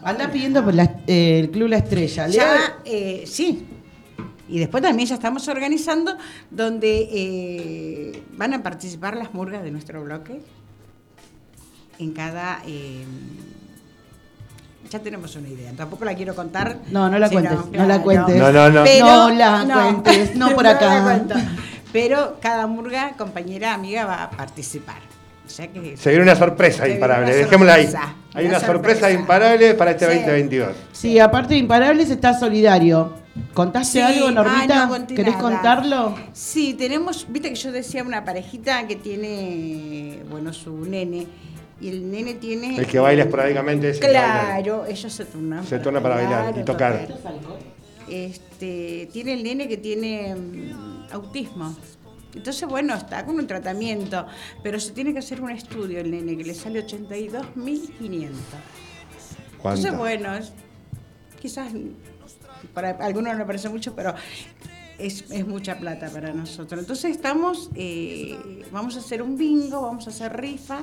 Anda 0.03 0.29
pidiendo 0.29 0.63
por 0.63 0.73
la- 0.73 0.97
eh, 1.07 1.39
el 1.39 1.49
Club 1.49 1.69
La 1.69 1.77
Estrella. 1.77 2.27
Ya, 2.27 2.77
eh, 2.85 3.23
sí. 3.25 3.65
Y 4.49 4.59
después 4.59 4.83
también 4.83 5.07
ya 5.07 5.15
estamos 5.15 5.47
organizando 5.47 6.17
donde 6.51 7.07
eh, 7.11 8.23
van 8.35 8.53
a 8.53 8.61
participar 8.63 9.15
las 9.15 9.33
murgas 9.33 9.63
de 9.63 9.71
nuestro 9.71 10.03
bloque. 10.03 10.41
En 11.99 12.13
cada... 12.13 12.61
eh, 12.65 13.03
ya 14.89 14.99
tenemos 14.99 15.35
una 15.35 15.47
idea. 15.49 15.71
Tampoco 15.73 16.03
la 16.05 16.15
quiero 16.15 16.33
contar. 16.35 16.77
No, 16.89 17.09
no 17.09 17.19
la 17.19 17.27
Sí, 17.29 17.33
cuentes, 17.35 17.59
no 17.71 17.85
la 17.85 18.01
cuentes. 18.01 18.35
No, 18.37 18.51
no, 18.51 18.69
no. 18.71 18.83
Pero- 18.83 19.05
No 19.05 19.29
la 19.35 19.63
cuentes, 19.83 20.35
no 20.35 20.49
por 20.55 20.65
acá. 20.65 21.23
Pero 21.93 22.37
cada 22.41 22.65
murga, 22.67 23.11
compañera, 23.17 23.73
amiga, 23.73 24.05
va 24.05 24.23
a 24.23 24.29
participar. 24.31 24.97
O 25.45 25.49
sea 25.49 25.67
que... 25.67 25.97
Se 25.97 26.09
viene 26.09 26.23
una 26.23 26.35
sorpresa 26.35 26.87
imparable, 26.87 27.27
una 27.27 27.35
dejémosla 27.35 27.73
ahí. 27.73 27.89
Hay 28.35 28.45
una 28.45 28.57
una 28.57 28.65
sorpresa 28.67 28.99
sorpresa. 29.01 29.11
imparable 29.11 29.73
para 29.73 29.91
este 29.91 30.05
Sí. 30.05 30.13
2022. 30.19 30.69
Sí, 30.91 31.19
aparte 31.19 31.53
de 31.55 31.59
Imparables 31.59 32.09
está 32.09 32.37
Solidario. 32.39 33.13
¿Contaste 33.53 33.93
Sí, 33.93 34.01
algo, 34.01 34.29
Normita? 34.31 34.83
ah, 34.83 34.85
no 34.85 34.89
conté 34.91 35.15
¿Querés 35.15 35.33
nada. 35.35 35.43
contarlo? 35.43 36.15
Sí, 36.33 36.73
tenemos, 36.75 37.25
viste 37.29 37.49
que 37.49 37.55
yo 37.55 37.71
decía 37.71 38.03
una 38.03 38.23
parejita 38.25 38.85
que 38.85 38.95
tiene, 38.95 40.19
bueno, 40.29 40.51
su 40.53 40.75
nene, 40.85 41.25
y 41.81 41.89
el 41.89 42.09
nene 42.11 42.33
tiene... 42.35 42.77
El 42.77 42.87
que 42.87 42.99
baila 42.99 43.23
esporádicamente 43.23 43.89
es. 43.89 43.99
Claro, 43.99 44.85
ellos 44.85 45.11
se 45.13 45.25
turnan. 45.25 45.65
Se 45.65 45.79
turna 45.79 46.01
para 46.01 46.15
bailar 46.15 46.57
y 46.57 46.63
tocar. 46.63 47.07
Este, 48.07 49.07
tiene 49.13 49.33
el 49.33 49.43
nene 49.43 49.67
que 49.67 49.77
tiene 49.77 50.35
mm, 50.35 51.13
autismo. 51.13 51.75
Entonces, 52.33 52.67
bueno, 52.67 52.95
está 52.95 53.25
con 53.25 53.35
un 53.35 53.47
tratamiento, 53.47 54.25
pero 54.63 54.79
se 54.79 54.91
tiene 54.91 55.13
que 55.13 55.19
hacer 55.19 55.41
un 55.41 55.49
estudio 55.51 55.99
el 55.99 56.11
nene 56.11 56.37
que 56.37 56.43
le 56.43 56.53
sale 56.53 56.85
82.500. 56.85 58.29
¿Cuánto? 59.61 59.79
Entonces, 59.79 59.97
bueno, 59.97 60.35
es- 60.35 60.51
quizás 61.41 61.71
para 62.73 62.91
algunos 62.91 63.37
no 63.37 63.45
parece 63.45 63.69
mucho, 63.69 63.95
pero 63.95 64.13
es, 64.97 65.23
es 65.31 65.47
mucha 65.47 65.77
plata 65.77 66.09
para 66.09 66.33
nosotros. 66.33 66.81
Entonces 66.81 67.11
estamos, 67.11 67.69
eh, 67.75 68.37
vamos 68.71 68.95
a 68.95 68.99
hacer 68.99 69.21
un 69.21 69.37
bingo, 69.37 69.81
vamos 69.81 70.07
a 70.07 70.09
hacer 70.09 70.35
rifa 70.35 70.81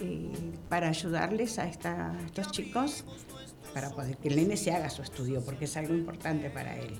eh, 0.00 0.30
para 0.68 0.88
ayudarles 0.88 1.58
a, 1.58 1.66
esta- 1.68 2.12
a 2.12 2.20
estos 2.26 2.50
chicos 2.52 3.04
para 3.74 3.90
poder 3.90 4.16
que 4.16 4.28
el 4.28 4.36
nene 4.36 4.56
se 4.56 4.72
haga 4.72 4.90
su 4.90 5.02
estudio, 5.02 5.42
porque 5.44 5.66
es 5.66 5.76
algo 5.76 5.94
importante 5.94 6.50
para 6.50 6.76
él. 6.76 6.94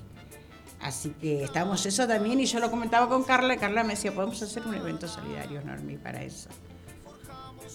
Así 0.79 1.09
que 1.21 1.43
estamos 1.43 1.85
eso 1.85 2.07
también, 2.07 2.39
y 2.39 2.45
yo 2.45 2.59
lo 2.59 2.71
comentaba 2.71 3.07
con 3.09 3.23
Carla, 3.23 3.53
y 3.53 3.57
Carla 3.57 3.83
me 3.83 3.89
decía, 3.95 4.13
podemos 4.15 4.41
hacer 4.41 4.65
un 4.65 4.73
evento 4.75 5.07
solidario, 5.07 5.61
Normi, 5.63 5.97
para 5.97 6.23
eso. 6.23 6.49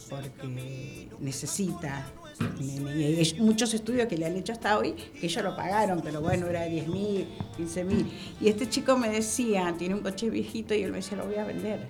porque 0.09 1.09
necesita. 1.21 2.07
Y 2.61 2.79
hay 2.79 3.37
muchos 3.41 3.73
estudios 3.75 4.07
que 4.09 4.17
le 4.17 4.27
han 4.27 4.37
hecho 4.37 4.53
hasta 4.53 4.79
hoy 4.79 4.93
que 4.93 5.27
ellos 5.27 5.43
lo 5.43 5.57
pagaron, 5.57 6.01
pero 6.03 6.21
bueno, 6.21 6.47
era 6.47 6.65
10 6.65 6.89
mil, 6.89 7.27
15 7.57 7.85
mil. 7.85 8.13
Y 8.41 8.49
este 8.49 8.69
chico 8.69 8.97
me 8.97 9.09
decía, 9.09 9.75
tiene 9.79 9.95
un 9.95 10.03
coche 10.03 10.29
viejito 10.31 10.75
y 10.75 10.83
él 10.83 10.91
me 10.93 10.99
decía, 10.99 11.17
lo 11.19 11.27
voy 11.27 11.37
a 11.37 11.45
vender. 11.45 11.89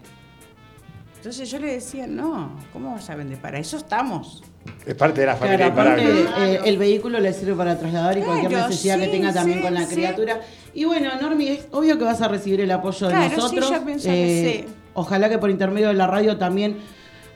Entonces 1.27 1.51
yo 1.51 1.59
le 1.59 1.73
decía, 1.73 2.07
no, 2.07 2.51
¿cómo 2.73 2.93
vas 2.93 3.11
a 3.11 3.17
vender? 3.17 3.41
Para 3.41 3.59
eso 3.59 3.77
estamos. 3.79 4.45
Es 4.87 4.95
parte 4.95 5.23
de 5.23 5.27
la 5.27 5.35
Claro, 5.35 5.47
familia 5.59 5.67
aparte, 5.67 6.05
imparable. 6.05 6.55
eh, 6.55 6.61
el 6.67 6.79
vehículo 6.79 7.19
le 7.19 7.33
sirve 7.33 7.55
para 7.55 7.77
trasladar 7.77 8.17
y 8.17 8.21
cualquier 8.23 8.53
Claro, 8.53 8.69
necesidad 8.69 8.97
que 9.01 9.09
tenga 9.09 9.33
también 9.33 9.59
sí, 9.59 9.65
con 9.65 9.75
la 9.75 9.87
sí. 9.87 9.95
criatura. 9.97 10.41
Y 10.73 10.85
bueno, 10.85 11.11
Normi, 11.21 11.49
es 11.49 11.67
obvio 11.73 11.99
que 11.99 12.05
vas 12.05 12.23
a 12.23 12.29
recibir 12.29 12.61
el 12.61 12.71
apoyo 12.71 13.09
Claro, 13.09 13.25
de 13.25 13.31
sí, 13.31 13.37
nosotros. 13.39 13.71
yo 13.73 13.85
que 13.85 13.99
sí. 13.99 14.73
Ojalá 14.95 15.29
que 15.29 15.39
por 15.39 15.51
intermedio 15.51 15.89
de 15.89 15.95
la 15.95 16.07
radio 16.07 16.37
también 16.37 16.77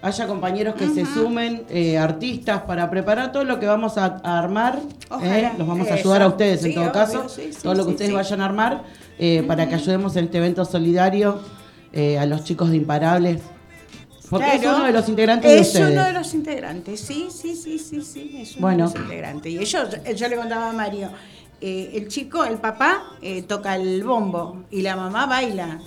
haya 0.03 0.27
compañeros 0.29 0.77
que 0.77 0.87
se 0.87 1.05
sumen, 1.05 1.65
eh, 1.69 1.99
artistas, 1.99 2.61
para 2.63 2.89
preparar 2.91 3.33
todo 3.33 3.43
lo 3.43 3.59
que 3.59 3.67
vamos 3.67 3.99
a, 3.99 4.21
a 4.23 4.39
armar. 4.39 4.79
Ojalá. 5.11 5.37
eh, 5.37 5.53
Los 5.59 5.67
vamos 5.67 5.89
a 5.89 5.95
Eso. 5.95 5.99
ayudar 5.99 6.23
a 6.23 6.29
ustedes 6.29 6.65
en 6.65 6.75
todo 6.75 6.85
obvio, 6.85 6.93
caso. 6.93 7.29
sí, 7.29 7.53
sí, 7.53 7.59
todo 7.61 7.75
lo 7.75 7.83
que 7.83 7.89
sí, 7.89 7.95
ustedes 7.95 8.11
sí. 8.11 8.15
vayan 8.15 8.41
a 8.41 8.45
armar 8.45 8.85
eh, 9.19 9.43
para 9.49 9.69
que 9.69 9.75
ayudemos 9.75 10.15
en 10.15 10.27
este 10.27 10.39
evento 10.39 10.65
solidario 10.65 11.41
eh, 11.93 12.21
a 12.21 12.25
los 12.27 12.45
chicos 12.45 12.71
de 12.71 12.77
Imparables. 12.77 13.43
Porque 14.31 14.55
es 14.55 14.61
Claro. 14.61 14.77
uno 14.79 14.87
de 14.87 14.93
los 14.93 15.09
integrantes 15.09 15.51
de 15.51 15.59
Es 15.59 15.67
ustedes. 15.69 15.91
uno 15.93 16.05
de 16.05 16.13
los 16.13 16.35
integrantes, 16.35 17.01
sí, 17.01 17.29
sí, 17.31 17.57
sí, 17.57 17.79
sí, 17.79 18.01
sí, 18.03 18.35
es 18.39 18.53
uno 18.53 18.61
Bueno. 18.63 18.89
de 18.89 18.95
los 18.95 19.03
integrantes. 19.05 19.53
Y 19.53 19.59
ellos, 19.59 19.89
yo 20.17 20.29
le 20.29 20.37
contaba 20.37 20.71
a 20.71 20.73
Mario, 20.73 21.11
eh, 21.61 21.91
el 21.95 22.07
chico, 22.09 22.45
el 22.45 22.59
papá, 22.59 23.03
eh, 23.21 23.43
toca 23.43 23.75
el 23.77 24.03
bombo 24.05 24.65
y 24.71 24.83
la 24.83 24.95
mamá 24.97 25.27
baila. 25.27 25.81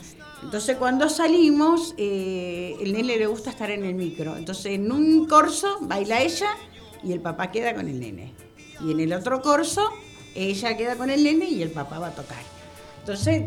Entonces 0.44 0.76
cuando 0.76 1.08
salimos, 1.08 1.96
eh, 1.98 2.76
el 2.82 2.92
nene 2.92 3.18
le 3.18 3.28
gusta 3.28 3.50
estar 3.50 3.72
en 3.72 3.86
el 3.86 3.96
micro. 3.96 4.36
Entonces 4.36 4.66
en 4.68 4.92
un 4.92 5.26
corso 5.26 5.78
baila 5.82 6.22
ella 6.22 6.50
y 7.02 7.14
el 7.14 7.22
papá 7.22 7.50
queda 7.50 7.74
con 7.74 7.88
el 7.88 7.98
nene. 8.00 8.34
Y 8.86 8.92
en 8.92 9.00
el 9.00 9.14
otro 9.14 9.42
corso, 9.42 9.90
ella 10.36 10.76
queda 10.76 10.96
con 10.98 11.10
el 11.10 11.24
nene 11.24 11.46
y 11.50 11.62
el 11.62 11.70
papá 11.72 11.98
va 11.98 12.08
a 12.08 12.12
tocar. 12.16 12.42
Entonces, 13.00 13.44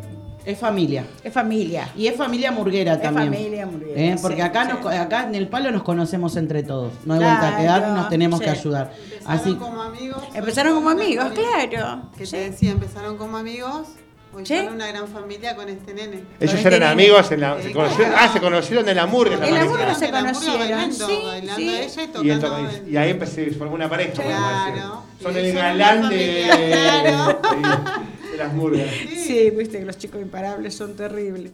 Es 0.47 0.59
familia. 0.59 1.05
es 1.25 1.33
familia. 1.33 1.91
Y 1.97 2.07
es 2.07 2.17
familia 2.17 2.53
murguera 2.53 2.95
Es 2.95 3.03
también. 3.03 3.33
familia 3.35 3.67
murguera, 3.67 4.01
¿Eh? 4.01 4.17
Porque 4.23 4.37
sí, 4.37 4.43
acá, 4.43 4.65
sí. 4.67 4.73
nos- 4.81 4.95
acá 4.95 5.25
en 5.25 5.35
el 5.35 5.49
palo 5.49 5.71
nos 5.73 5.83
conocemos 5.83 6.37
entre 6.37 6.63
todos. 6.63 6.93
No 7.05 7.15
hay 7.15 7.21
vuelta 7.21 7.49
a 7.49 7.57
Claro, 7.59 7.63
quedar, 7.83 7.89
nos 7.97 8.09
tenemos 8.09 8.39
sí. 8.39 8.45
que 8.45 8.51
ayudar. 8.53 8.93
Empezaron 9.13 9.39
Así 9.41 9.55
como 9.57 9.83
amigos. 9.83 10.23
Empezaron 10.35 10.75
como 10.77 10.91
amigos, 10.91 11.27
claro. 11.35 12.03
Que 12.17 12.25
Sí. 12.27 12.33
te 12.33 12.51
decía, 12.51 12.71
empezaron 12.71 13.17
como 13.19 13.37
amigos. 13.37 13.89
Hoy 14.33 14.45
Sí. 14.45 14.55
son 14.57 14.75
una 14.75 14.87
gran 14.89 15.09
familia 15.09 15.57
con 15.57 15.67
este 15.69 15.95
nene. 15.95 16.23
Ellos 16.39 16.55
Con 16.57 16.73
eran 16.73 16.83
este 16.83 16.85
amigos, 16.93 17.33
en 17.33 17.41
la, 17.41 17.51
nene. 17.53 17.63
se 17.65 17.73
conocieron, 17.73 18.15
ah, 18.17 18.31
se 18.33 18.41
conocieron 18.41 18.89
en 18.89 18.97
la 18.97 19.07
murga. 19.07 19.35
En 19.49 19.55
la 19.55 19.65
murga 19.65 19.95
se 19.95 20.11
conocieron, 20.11 20.59
bailando, 20.61 21.07
sí, 21.07 21.21
bailando 21.25 21.57
sí. 21.57 21.69
ella 21.71 22.03
y 22.03 22.05
Y, 22.05 22.07
tocando. 22.09 22.33
entonces- 22.35 22.83
y 22.87 22.97
ahí 22.99 23.11
empecé, 23.11 23.45
se 23.47 23.57
formó 23.57 23.75
una 23.75 23.89
pareja. 23.89 24.13
Claro. 24.23 25.03
Y 25.19 25.23
Son 25.23 25.37
el 25.37 25.53
galán 25.55 26.09
de, 26.11 26.47
familia, 26.51 27.39
claro. 27.41 28.03
de- 28.37 28.45
las 28.45 28.53
murgas. 28.53 28.87
Sí, 29.17 29.51
viste 29.51 29.79
que 29.79 29.85
los 29.85 29.97
chicos 29.99 30.21
imparables 30.21 30.75
son 30.75 30.95
terribles. 30.97 31.53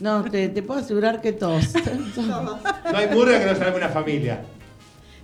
No, 0.00 0.24
te, 0.24 0.48
te 0.48 0.62
puedo 0.62 0.80
asegurar 0.80 1.20
que 1.20 1.32
todos. 1.32 1.68
No 2.16 2.98
hay 2.98 3.08
murga 3.08 3.38
que 3.38 3.46
no 3.46 3.54
salga 3.56 3.76
una 3.76 3.88
familia. 3.88 4.40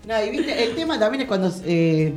no, 0.06 0.24
y 0.24 0.30
viste, 0.30 0.64
el 0.64 0.74
tema 0.74 0.98
también 0.98 1.22
es 1.22 1.28
cuando 1.28 1.52
eh, 1.64 2.12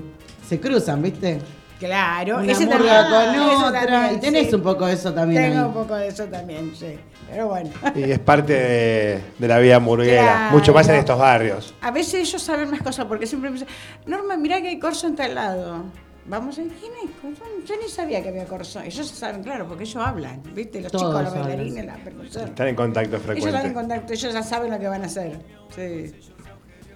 se 0.48 0.60
cruzan, 0.60 1.02
¿viste? 1.02 1.40
Claro, 1.80 2.38
Una 2.38 2.52
ese 2.52 2.68
murga 2.68 3.10
también, 3.10 3.44
con 3.56 3.64
otra. 3.66 3.86
también, 3.88 4.16
y 4.16 4.20
tenés 4.20 4.50
sí. 4.50 4.56
un 4.56 4.62
poco 4.62 4.86
de 4.86 4.94
eso 4.94 5.12
también. 5.14 5.42
Tengo 5.44 5.60
ahí. 5.62 5.66
un 5.66 5.74
poco 5.74 5.96
de 5.96 6.08
eso 6.10 6.26
también, 6.26 6.72
sí. 6.76 6.96
Pero 7.30 7.48
bueno. 7.48 7.72
Y 7.96 8.04
es 8.12 8.20
parte 8.20 8.54
de, 8.54 9.20
de 9.40 9.48
la 9.48 9.58
vida 9.58 9.80
murguera, 9.80 10.22
Claro. 10.22 10.52
mucho 10.58 10.74
más 10.74 10.88
en 10.90 10.96
estos 10.96 11.18
barrios. 11.18 11.74
A 11.82 11.90
veces 11.90 12.14
ellos 12.28 12.42
saben 12.42 12.70
más 12.70 12.84
cosas 12.84 13.06
porque 13.06 13.26
siempre 13.26 13.50
me 13.50 13.56
dicen, 13.58 13.68
Norma, 14.06 14.38
mirá 14.38 14.62
que 14.62 14.68
hay 14.68 14.78
corso 14.80 15.08
en 15.08 15.16
tal 15.16 15.34
lado. 15.34 15.84
Vamos 16.32 16.58
a 16.58 16.62
¿quién 16.62 16.94
hay 17.02 17.10
corso? 17.22 17.44
Yo 17.66 17.76
ni 17.76 17.90
sabía 17.90 18.24
que 18.24 18.30
había 18.30 18.46
corso. 18.46 18.80
Ellos 18.80 19.06
saben, 19.06 19.44
claro, 19.44 19.68
porque 19.68 19.84
ellos 19.84 19.98
hablan, 19.98 20.42
¿viste? 20.56 20.80
Los 20.80 20.90
Todos 20.90 21.10
chicos, 21.10 21.24
los 21.26 21.46
bailarines, 21.46 21.86
la 21.86 21.96
percusión. 21.96 22.48
Están 22.48 22.68
en 22.70 22.76
contacto 22.78 23.18
Ellos 23.18 23.26
están 23.26 23.36
en 23.36 23.42
frecuente. 23.52 23.74
contacto, 23.74 24.14
ellos 24.14 24.34
ya 24.34 24.42
saben 24.42 24.72
lo 24.72 24.80
que 24.80 24.88
van 24.88 25.04
a 25.04 25.08
hacer. 25.08 25.38
Sí. 25.76 26.16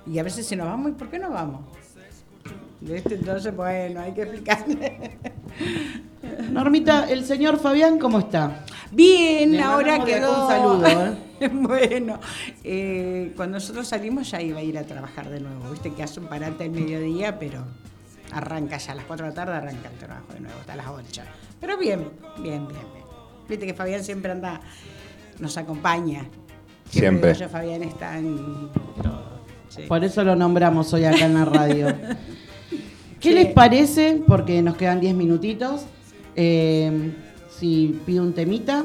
Y 0.07 0.19
a 0.19 0.23
veces 0.23 0.45
se 0.45 0.55
nos 0.55 0.67
vamos, 0.67 0.91
¿y 0.91 0.93
por 0.93 1.09
qué 1.09 1.19
no 1.19 1.31
vamos? 1.31 1.65
¿Viste? 2.79 3.15
Entonces, 3.15 3.53
bueno, 3.53 3.99
hay 3.99 4.13
que 4.13 4.21
explicarle. 4.21 5.17
Normita, 6.51 7.09
el 7.09 7.25
señor 7.25 7.59
Fabián, 7.59 7.99
¿cómo 7.99 8.19
está? 8.19 8.63
Bien, 8.89 9.51
Le 9.51 9.61
ahora 9.61 10.05
quedó. 10.05 10.43
un 10.43 10.49
saludo, 10.49 10.87
¿eh? 11.41 11.49
bueno, 11.51 12.21
eh, 12.63 13.33
cuando 13.35 13.57
nosotros 13.57 13.85
salimos 13.85 14.31
ya 14.31 14.41
iba 14.41 14.59
a 14.59 14.63
ir 14.63 14.77
a 14.77 14.83
trabajar 14.83 15.29
de 15.29 15.41
nuevo. 15.41 15.71
Viste 15.71 15.91
que 15.91 16.03
hace 16.03 16.21
un 16.21 16.27
parate 16.27 16.63
al 16.63 16.71
mediodía, 16.71 17.37
pero 17.37 17.65
arranca 18.31 18.77
ya 18.77 18.91
a 18.91 18.95
las 18.95 19.05
4 19.05 19.25
de 19.25 19.31
la 19.31 19.35
tarde, 19.35 19.53
arranca 19.55 19.89
el 19.89 19.97
trabajo 19.97 20.33
de 20.33 20.39
nuevo, 20.41 20.59
hasta 20.59 20.75
las 20.75 20.87
8. 20.87 21.21
Pero 21.59 21.77
bien, 21.77 22.09
bien, 22.41 22.67
bien, 22.67 22.83
bien. 22.93 23.05
Viste 23.47 23.65
que 23.65 23.73
Fabián 23.73 24.03
siempre 24.03 24.31
anda, 24.31 24.59
nos 25.39 25.57
acompaña. 25.57 26.25
Siempre. 26.89 27.33
digo 27.33 27.45
yo, 27.45 27.49
Fabián 27.49 27.83
está 27.83 28.17
en 28.17 28.69
todo. 29.01 29.39
sí. 29.69 29.83
Por 29.87 30.03
eso 30.03 30.23
lo 30.23 30.35
nombramos 30.35 30.93
hoy 30.93 31.05
acá 31.05 31.25
en 31.25 31.33
la 31.33 31.45
radio. 31.45 31.87
¿Qué 33.19 33.29
Sí. 33.29 33.33
les 33.33 33.53
parece? 33.53 34.21
Porque 34.27 34.61
nos 34.61 34.75
quedan 34.77 34.99
10 34.99 35.15
minutitos. 35.15 35.85
eh, 36.35 37.13
si 37.49 37.99
pido 38.05 38.21
un 38.23 38.33
temita. 38.33 38.83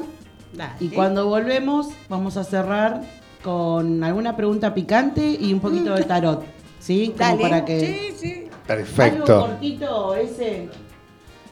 Dale. 0.53 0.73
Y 0.79 0.87
cuando 0.89 1.27
volvemos, 1.27 1.89
vamos 2.07 2.37
a 2.37 2.43
cerrar 2.45 3.01
con 3.43 4.01
alguna 4.03 4.35
pregunta 4.37 4.73
picante 4.73 5.37
y 5.39 5.51
un 5.53 5.59
poquito 5.59 5.93
de 5.93 6.03
tarot. 6.05 6.43
¿Sí? 6.79 7.07
Como 7.17 7.17
Dale. 7.19 7.41
para 7.41 7.65
que. 7.65 7.79
Sí, 7.79 8.15
sí. 8.17 8.43
Algo 8.73 8.85
Perfecto. 8.85 9.39
cortito, 9.41 10.15
ese. 10.15 10.69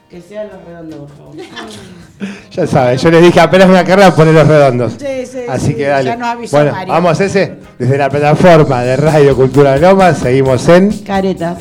Que 0.08 0.20
sea 0.20 0.44
los 0.44 0.64
redondos, 0.64 0.98
por 1.12 1.16
favor. 1.16 1.36
Ya 2.50 2.66
saben, 2.66 2.98
yo 2.98 3.10
les 3.12 3.22
dije 3.22 3.40
apenas 3.40 3.68
una 3.68 3.82
carrera 3.84 4.14
poner 4.14 4.34
los 4.34 4.46
redondos. 4.46 4.92
Sí, 4.98 5.24
sí, 5.24 5.38
Así 5.48 5.66
sí, 5.68 5.74
que 5.76 5.86
dale. 5.86 6.04
ya 6.10 6.16
nos 6.16 6.50
bueno, 6.50 6.72
Mario. 6.72 6.92
vamos 6.92 7.20
ese. 7.20 7.56
Desde 7.78 7.96
la 7.96 8.10
plataforma 8.10 8.82
de 8.82 8.96
Radio 8.96 9.34
Cultura 9.36 9.76
Loma, 9.78 10.12
seguimos 10.14 10.68
en 10.68 10.90
Caretas. 10.98 11.56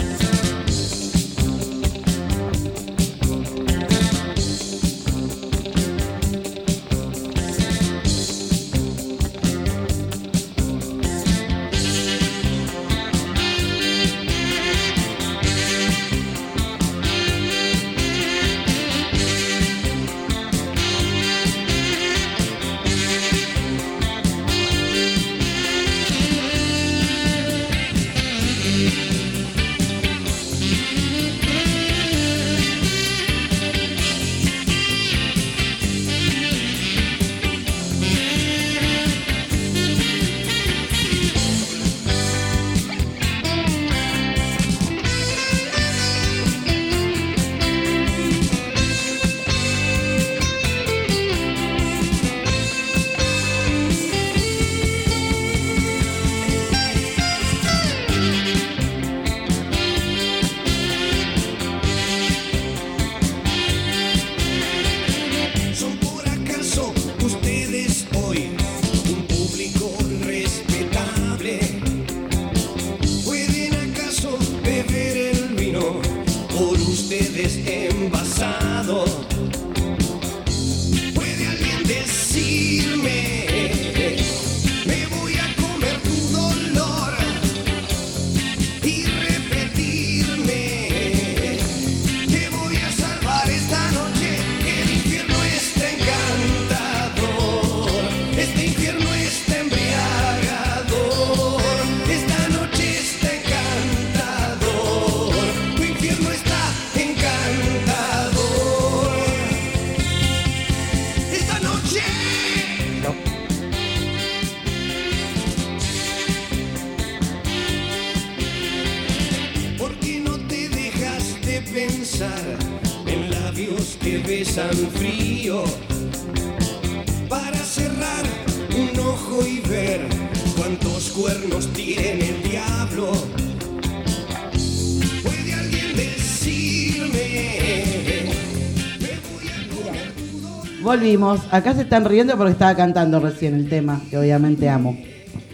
Volvimos. 141.00 141.40
Acá 141.50 141.74
se 141.74 141.84
están 141.84 142.04
riendo 142.04 142.36
porque 142.36 142.52
estaba 142.52 142.76
cantando 142.76 143.22
recién 143.22 143.56
el 143.56 143.70
tema, 143.70 144.02
que 144.10 144.18
obviamente 144.18 144.68
amo. 144.68 144.98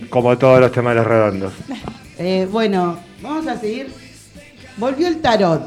Como 0.10 0.36
todos 0.40 0.60
los 0.60 0.72
temas 0.72 0.96
de 0.96 1.02
los 1.02 1.08
redondos. 1.08 1.54
Eh, 2.18 2.48
bueno, 2.50 2.98
vamos 3.22 3.46
a 3.46 3.60
seguir. 3.60 3.94
Volvió 4.78 5.08
el 5.08 5.22
tarot. 5.22 5.62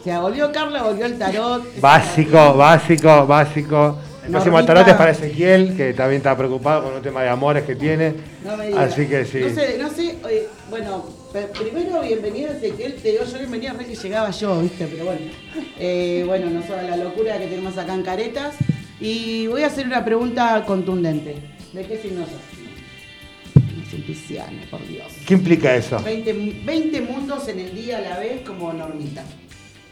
O 0.00 0.04
sea, 0.04 0.20
volvió 0.20 0.52
Carla, 0.52 0.82
volvió 0.82 1.06
el 1.06 1.16
tarot. 1.16 1.80
Básico, 1.80 2.54
básico, 2.54 3.26
básico. 3.26 3.98
El 4.24 4.32
próximo 4.32 4.56
Normita. 4.56 4.74
tarot 4.74 4.88
es 4.88 4.94
para 4.96 5.10
Ezequiel, 5.12 5.76
que 5.76 5.94
también 5.94 6.18
está 6.18 6.36
preocupado 6.36 6.82
con 6.82 6.94
un 6.94 7.02
tema 7.02 7.22
de 7.22 7.30
amores 7.30 7.64
que 7.64 7.74
tiene. 7.74 8.14
No 8.44 8.56
me 8.56 8.66
digas. 8.66 8.92
Así 8.92 9.06
que 9.06 9.24
sí. 9.24 9.40
No 9.40 9.48
sé, 9.48 9.78
no 9.78 9.88
sé. 9.88 10.16
oye, 10.24 10.48
bueno, 10.68 11.06
primero 11.58 12.02
bienvenido 12.02 12.50
a 12.50 12.54
Ezequiel. 12.54 12.96
Te 12.96 13.12
digo 13.12 13.24
yo 13.24 13.38
bienvenida, 13.38 13.72
re 13.72 13.86
que 13.86 13.94
llegaba 13.94 14.30
yo, 14.30 14.60
¿viste? 14.60 14.86
Pero 14.88 15.06
bueno. 15.06 15.20
Eh, 15.78 16.22
bueno, 16.26 16.50
no 16.50 16.66
solo 16.66 16.82
la 16.82 16.96
locura 16.96 17.38
que 17.38 17.46
tenemos 17.46 17.78
acá 17.78 17.94
en 17.94 18.02
Caretas. 18.02 18.56
Y 19.02 19.46
voy 19.48 19.62
a 19.64 19.66
hacer 19.66 19.86
una 19.86 20.04
pregunta 20.04 20.62
contundente. 20.66 21.36
¿De 21.72 21.84
qué 21.86 21.96
signo 21.98 22.20
sos? 22.24 22.32
No 23.54 23.90
soy 23.90 24.00
pisciano, 24.02 24.58
por 24.70 24.86
Dios. 24.86 25.12
¿Qué 25.26 25.34
implica 25.34 25.74
eso? 25.74 26.00
20, 26.02 26.34
mu- 26.34 26.52
20 26.64 27.00
mundos 27.02 27.48
en 27.48 27.58
el 27.60 27.74
día 27.74 27.98
a 27.98 28.00
la 28.02 28.18
vez 28.18 28.42
como 28.46 28.72
normita. 28.72 29.24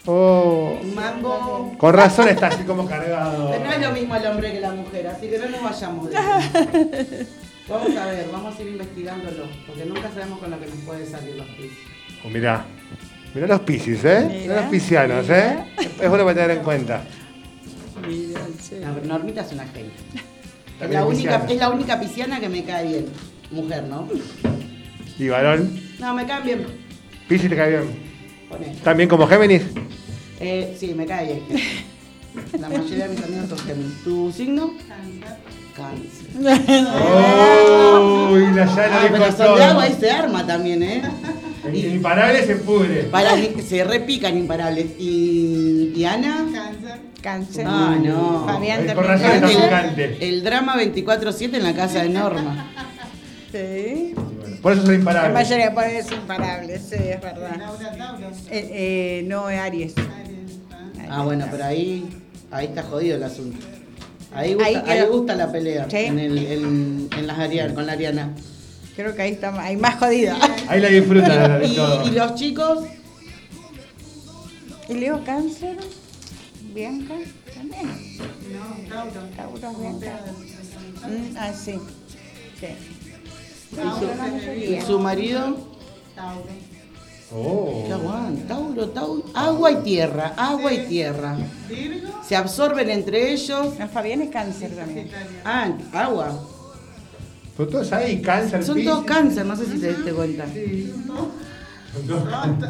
Oh, 0.07 0.79
Un 0.83 0.95
mambo. 0.95 1.75
con 1.77 1.93
razón 1.93 2.29
está 2.29 2.47
así 2.49 2.63
como 2.65 2.87
cargado. 2.87 3.51
No 3.59 3.73
es 3.73 3.81
lo 3.81 3.91
mismo 3.93 4.17
el 4.17 4.27
hombre 4.27 4.53
que 4.53 4.61
la 4.61 4.71
mujer, 4.73 5.07
así 5.09 5.29
que 5.29 5.39
no 5.39 5.49
nos 5.51 5.63
vayamos 5.63 6.11
de 6.11 6.17
ahí. 6.17 7.27
Vamos 7.69 7.97
a 7.97 8.07
ver, 8.07 8.27
vamos 8.33 8.59
a 8.59 8.63
ir 8.63 8.69
investigándolo, 8.69 9.45
porque 9.65 9.85
nunca 9.85 10.11
sabemos 10.13 10.41
con 10.41 10.51
lo 10.51 10.59
que 10.59 10.67
nos 10.67 10.75
puede 10.79 11.07
salir 11.07 11.37
los 11.37 11.47
pies. 11.51 11.71
Oh, 12.25 12.29
mirá, 12.29 12.65
mirá 13.33 13.47
los 13.47 13.61
piscis, 13.61 14.05
¿eh? 14.05 14.27
Mirá 14.43 14.63
los 14.63 14.71
piscianos, 14.71 15.31
¿eh? 15.31 15.57
Es 15.79 16.09
bueno 16.09 16.25
para 16.25 16.35
tener 16.35 16.51
en 16.59 16.65
cuenta. 16.65 17.05
No, 18.03 18.95
pero 18.95 19.07
Normita 19.07 19.43
es 19.43 19.53
una 19.53 19.65
genia. 19.67 19.93
Es 20.81 20.91
la, 20.91 21.05
única, 21.05 21.41
pisciana. 21.41 21.53
es 21.53 21.59
la 21.59 21.69
única 21.71 22.01
pisciana 22.01 22.41
que 22.41 22.49
me 22.49 22.65
cae 22.65 22.89
bien. 22.89 23.07
Mujer, 23.51 23.85
¿no? 23.85 24.09
¿Y 25.19 25.29
varón? 25.29 25.79
No, 25.99 26.15
me 26.15 26.27
cae 26.27 26.43
bien. 26.43 26.67
¿Piscis 27.29 27.51
te 27.51 27.57
cae 27.57 27.71
bien? 27.71 27.83
Poné. 28.49 28.75
¿También 28.83 29.09
como 29.09 29.27
Géminis? 29.27 29.63
Eh, 30.41 30.75
sí, 30.79 30.95
me 30.95 31.05
cae 31.05 31.27
bien. 31.27 31.43
La 32.59 32.69
mayoría 32.69 33.09
de 33.09 33.15
mis 33.15 33.25
amigos 33.25 33.49
son 33.51 33.59
Géminis. 33.59 34.05
¿Tu 34.05 34.33
signo? 34.33 34.73
Cáncer. 35.77 36.29
Uy, 38.33 38.43
la 38.55 38.67
llana 38.67 38.97
Ah, 38.97 39.03
dijo 39.03 39.13
pero 39.13 39.33
son 39.37 39.57
de 39.57 39.65
agua 39.65 39.89
y 39.89 39.93
se 39.95 40.11
arma 40.11 40.47
también, 40.47 40.83
¿eh? 40.83 41.03
El 41.65 41.95
imparable 41.95 42.47
se 42.47 42.57
pudre. 42.57 43.03
Para, 43.05 43.33
se 43.63 43.85
repican 43.85 44.37
imparables. 44.39 44.87
¿Y, 44.99 45.93
y 45.95 46.05
Ana? 46.05 46.47
Cáncer. 47.21 47.65
Ah, 47.69 47.97
no. 48.03 48.45
Fabián 48.47 48.87
también. 48.87 49.07
razón 49.07 49.95
El- 50.21 50.43
drama 50.45 50.77
24-7 50.77 51.55
en 51.57 51.63
la 51.63 51.75
casa 51.75 52.03
de 52.03 52.09
Norma. 52.11 52.67
Sí. 53.53 54.15
Por 54.63 54.75
eso 54.75 54.83
soy 54.83 54.91
La 54.93 54.99
imparable. 55.01 55.35
mayoría 55.35 55.75
por 55.75 55.83
es 55.83 56.13
imparable, 56.13 56.79
sí, 56.79 56.95
es 56.95 57.21
verdad. 57.21 57.57
Eh, 58.49 58.69
eh, 58.73 59.25
no, 59.27 59.47
Aries. 59.47 59.93
Ah, 61.09 61.25
bueno, 61.25 61.47
pero 61.51 61.65
ahí, 61.65 62.09
ahí 62.53 62.67
está 62.67 62.85
jodido 62.85 63.17
el 63.17 63.25
asunto. 63.25 63.59
Ahí 64.33 64.55
gusta, 64.55 64.85
Ahí 64.87 65.03
gusta 65.11 65.35
la 65.35 65.51
pelea 65.51 65.87
Sí. 65.91 65.97
en, 65.97 66.21
el, 66.21 66.39
en, 66.39 67.09
en 67.19 67.27
las 67.27 67.41
Ariana, 67.41 67.75
con 67.75 67.87
la 67.87 67.95
Ariana. 67.95 68.31
Creo 68.95 69.17
que 69.17 69.23
ahí 69.23 69.33
está 69.33 69.61
ahí 69.61 69.77
más 69.77 69.97
jodida. 69.97 70.37
Ahí 70.69 70.81
la 70.81 70.89
disfrutan 70.89 71.63
y 72.05 72.11
los 72.13 72.35
chicos, 72.37 72.85
¿Y 74.89 74.95
Leo 74.95 75.25
Cáncer? 75.25 75.77
Bianca 76.75 77.15
también. 77.55 77.89
No, 78.53 78.89
Tauro. 78.89 79.61
Tauro, 79.61 79.79
Bianca. 79.79 80.21
Mm, 81.07 81.37
ah, 81.39 81.53
sí. 81.53 81.75
Sí. 82.61 82.67
y 84.77 84.81
su 84.83 84.99
marido, 84.99 85.57
Oh. 87.33 87.85
¿qué 87.87 87.93
aguanta? 87.93 88.49
Tauro, 88.55 88.89
Tauro, 88.91 89.25
agua 89.35 89.71
y 89.71 89.77
tierra, 89.77 90.35
agua 90.37 90.73
y 90.73 90.87
tierra. 90.87 91.37
Se 92.27 92.35
absorben 92.37 92.91
entre 92.91 93.33
ellos. 93.33 93.79
No, 93.79 93.89
Fabián 93.89 94.23
es 94.23 94.31
cáncer 94.31 94.75
también. 94.75 95.11
Ah, 95.45 95.71
agua. 95.93 96.45
Son 97.57 97.71
todos 97.71 97.93
ahí, 97.93 98.21
cáncer, 98.21 98.65
Son 98.65 98.83
todos 98.83 99.05
cáncer, 99.05 99.47
no 99.47 99.55
sé 99.57 99.67
si 99.67 99.79
te 99.79 99.95
diste 99.95 100.13
cuenta. 100.13 100.45
Son 100.47 102.07
todos- 102.07 102.29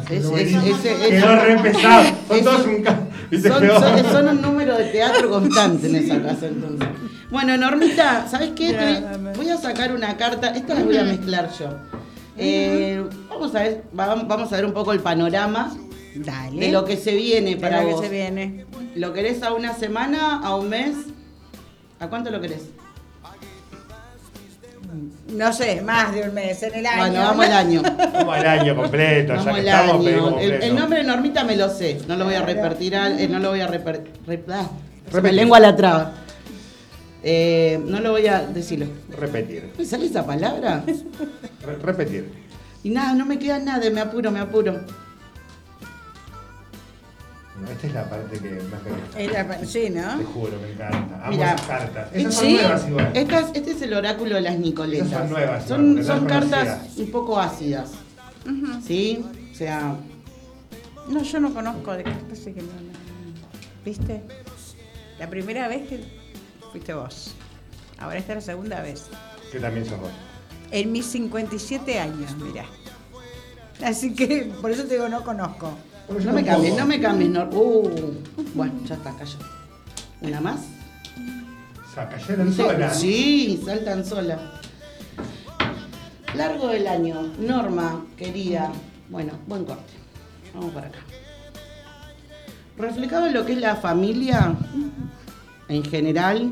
Es- 0.09 0.11
es- 0.11 0.29
Buenísimo. 0.29 0.61
ese- 0.63 0.93
ese- 0.93 1.09
Quedó 1.09 1.35
re 1.35 1.57
pesado. 1.63 2.03
Son 2.27 2.43
todos 2.43 2.65
un 2.67 2.83
se 2.83 3.10
Son, 3.31 3.61
quedó. 3.61 3.79
son- 3.79 4.11
son 4.11 4.27
un 4.29 4.41
número 4.41 4.77
de 4.77 4.85
teatro 4.85 5.29
constante 5.29 5.87
en 5.87 5.95
esa 5.95 6.21
casa 6.21 6.47
entonces. 6.47 6.87
Bueno, 7.29 7.55
Normita, 7.57 8.27
¿sabes 8.27 8.51
qué? 8.55 8.73
Te- 8.73 9.33
voy 9.37 9.49
a 9.49 9.57
sacar 9.57 9.93
una 9.95 10.17
carta, 10.17 10.49
esta 10.49 10.73
la 10.73 10.83
voy 10.83 10.97
a 10.97 11.03
mezclar 11.03 11.49
yo. 11.57 11.69
Eh, 12.37 13.03
vamos 13.29 13.53
a 13.55 13.59
ver, 13.63 13.83
va- 13.97 14.15
vamos 14.15 14.51
a 14.51 14.55
ver 14.55 14.65
un 14.65 14.73
poco 14.73 14.91
el 14.93 14.99
panorama 14.99 15.73
Dale. 16.15 16.59
de 16.59 16.71
lo 16.71 16.83
que 16.85 16.97
se 16.97 17.15
viene 17.15 17.55
De 17.55 17.61
para 17.61 17.81
lo 17.81 17.87
que 17.87 17.93
vos. 17.93 18.01
se 18.05 18.09
viene. 18.09 18.65
¿Lo 18.95 19.13
querés 19.13 19.43
a 19.43 19.53
una 19.53 19.73
semana, 19.75 20.39
a 20.43 20.55
un 20.55 20.67
mes? 20.69 20.95
¿A 21.99 22.07
cuánto 22.07 22.31
lo 22.31 22.41
querés? 22.41 22.63
No 25.29 25.53
sé, 25.53 25.81
más 25.81 26.13
de 26.13 26.23
un 26.23 26.33
mes, 26.33 26.61
en 26.63 26.75
el 26.75 26.85
año. 26.85 26.97
Bueno, 26.99 27.19
vamos 27.21 27.45
al 27.45 27.51
año. 27.53 27.81
Vamos 28.13 28.35
al 28.35 28.45
año 28.47 28.75
completo, 28.75 29.33
Vamos 29.33 29.45
ya 29.45 29.53
que 29.53 29.59
al 29.59 29.67
estamos, 29.67 29.95
año. 29.95 30.03
pedimos 30.03 30.27
El, 30.27 30.33
completo. 30.33 30.65
el 30.65 30.75
nombre 30.75 30.99
de 30.99 31.05
Normita 31.05 31.43
me 31.43 31.55
lo 31.55 31.69
sé, 31.69 31.97
no 32.07 32.15
lo 32.15 32.25
voy 32.25 32.33
a 32.35 32.41
repetir, 32.41 32.95
al- 32.95 33.19
eh, 33.19 33.27
no 33.27 33.39
lo 33.39 33.49
voy 33.49 33.61
a 33.61 33.67
me 35.07 35.13
Repetir. 35.13 35.33
lengua 35.35 35.59
la 35.59 35.75
traba. 35.75 36.11
Eh, 37.23 37.79
no 37.85 37.99
lo 37.99 38.11
voy 38.11 38.27
a 38.27 38.41
decirlo. 38.41 38.87
Repetir. 39.17 39.71
¿Me 39.77 39.85
sale 39.85 40.05
esa 40.07 40.25
palabra? 40.25 40.83
Re- 40.85 41.75
repetir. 41.81 42.31
Y 42.83 42.89
nada, 42.89 43.13
no 43.13 43.25
me 43.25 43.37
queda 43.37 43.59
nada, 43.59 43.87
me 43.91 44.01
apuro, 44.01 44.31
me 44.31 44.39
apuro. 44.39 44.81
Esta 47.69 47.87
es 47.87 47.93
la 47.93 48.09
parte 48.09 48.39
que 48.39 48.49
más 48.63 48.83
me 48.83 48.89
gusta. 48.91 49.19
Es 49.19 49.31
la- 49.31 49.65
sí, 49.65 49.79
Te 49.81 49.89
¿no? 49.91 50.17
juro, 50.33 50.59
me 50.59 50.71
encanta. 50.71 51.15
Amo 51.21 51.31
Mira. 51.31 51.53
esas 51.53 51.67
cartas. 51.67 52.09
Esas 52.13 52.33
son 52.35 52.45
Sí, 52.45 52.53
nuevas 52.53 52.87
igual. 52.87 53.11
estas- 53.13 53.51
este 53.53 53.71
es 53.71 53.81
el 53.81 53.93
oráculo 53.93 54.35
de 54.35 54.41
las 54.41 54.57
Nicoletas. 54.59 55.07
Esas 55.07 55.19
son 55.19 55.29
nuevas, 55.29 55.65
Son, 55.67 56.03
son 56.05 56.25
cartas 56.25 56.79
un 56.97 57.11
poco 57.11 57.39
ácidas. 57.39 57.91
¿Sí? 58.85 59.23
O 59.51 59.55
sea, 59.55 59.95
No, 61.07 61.21
yo 61.23 61.39
no 61.39 61.53
conozco 61.53 61.91
de 61.93 62.03
cartas, 62.03 62.39
así 62.39 62.53
que 62.53 62.61
no, 62.61 62.67
no. 62.67 62.91
¿Viste? 63.83 64.21
La 65.19 65.29
primera 65.29 65.67
vez 65.67 65.87
que 65.89 66.03
fuiste 66.71 66.93
vos. 66.93 67.33
Ahora 67.97 68.17
esta 68.17 68.33
es 68.33 68.37
la 68.37 68.53
segunda 68.53 68.81
vez. 68.81 69.05
Que 69.51 69.59
también 69.59 69.85
sos 69.85 69.99
vos. 69.99 70.09
En 70.71 70.91
mis 70.91 71.05
57 71.07 71.99
años, 71.99 72.35
mira. 72.37 72.65
Así 73.83 74.13
que 74.15 74.51
por 74.61 74.71
eso 74.71 74.83
te 74.85 74.93
digo, 74.93 75.09
no 75.09 75.23
conozco. 75.23 75.73
No 76.09 76.33
me 76.33 76.43
cambies, 76.43 76.77
no 76.77 76.85
me 76.85 76.99
cambies. 76.99 77.29
no- 77.29 77.49
Uh, 77.51 77.89
bueno, 78.53 78.73
ya 78.85 78.95
está, 78.95 79.11
cayó. 79.15 79.37
¿Una 80.21 80.41
más? 80.41 80.59
O 81.89 81.93
sea, 81.93 82.07
cayeron 82.09 82.53
solas. 82.53 82.99
Sí, 82.99 83.61
saltan 83.65 84.05
solas. 84.05 84.39
Largo 86.35 86.67
del 86.67 86.87
año, 86.87 87.21
Norma, 87.39 88.05
querida. 88.17 88.71
Bueno, 89.09 89.33
buen 89.47 89.65
corte. 89.65 89.91
Vamos 90.53 90.71
para 90.73 90.87
acá. 90.87 90.99
Reflejado 92.77 93.27
en 93.27 93.33
lo 93.33 93.45
que 93.45 93.53
es 93.53 93.59
la 93.59 93.75
familia 93.75 94.55
en 95.67 95.83
general, 95.83 96.49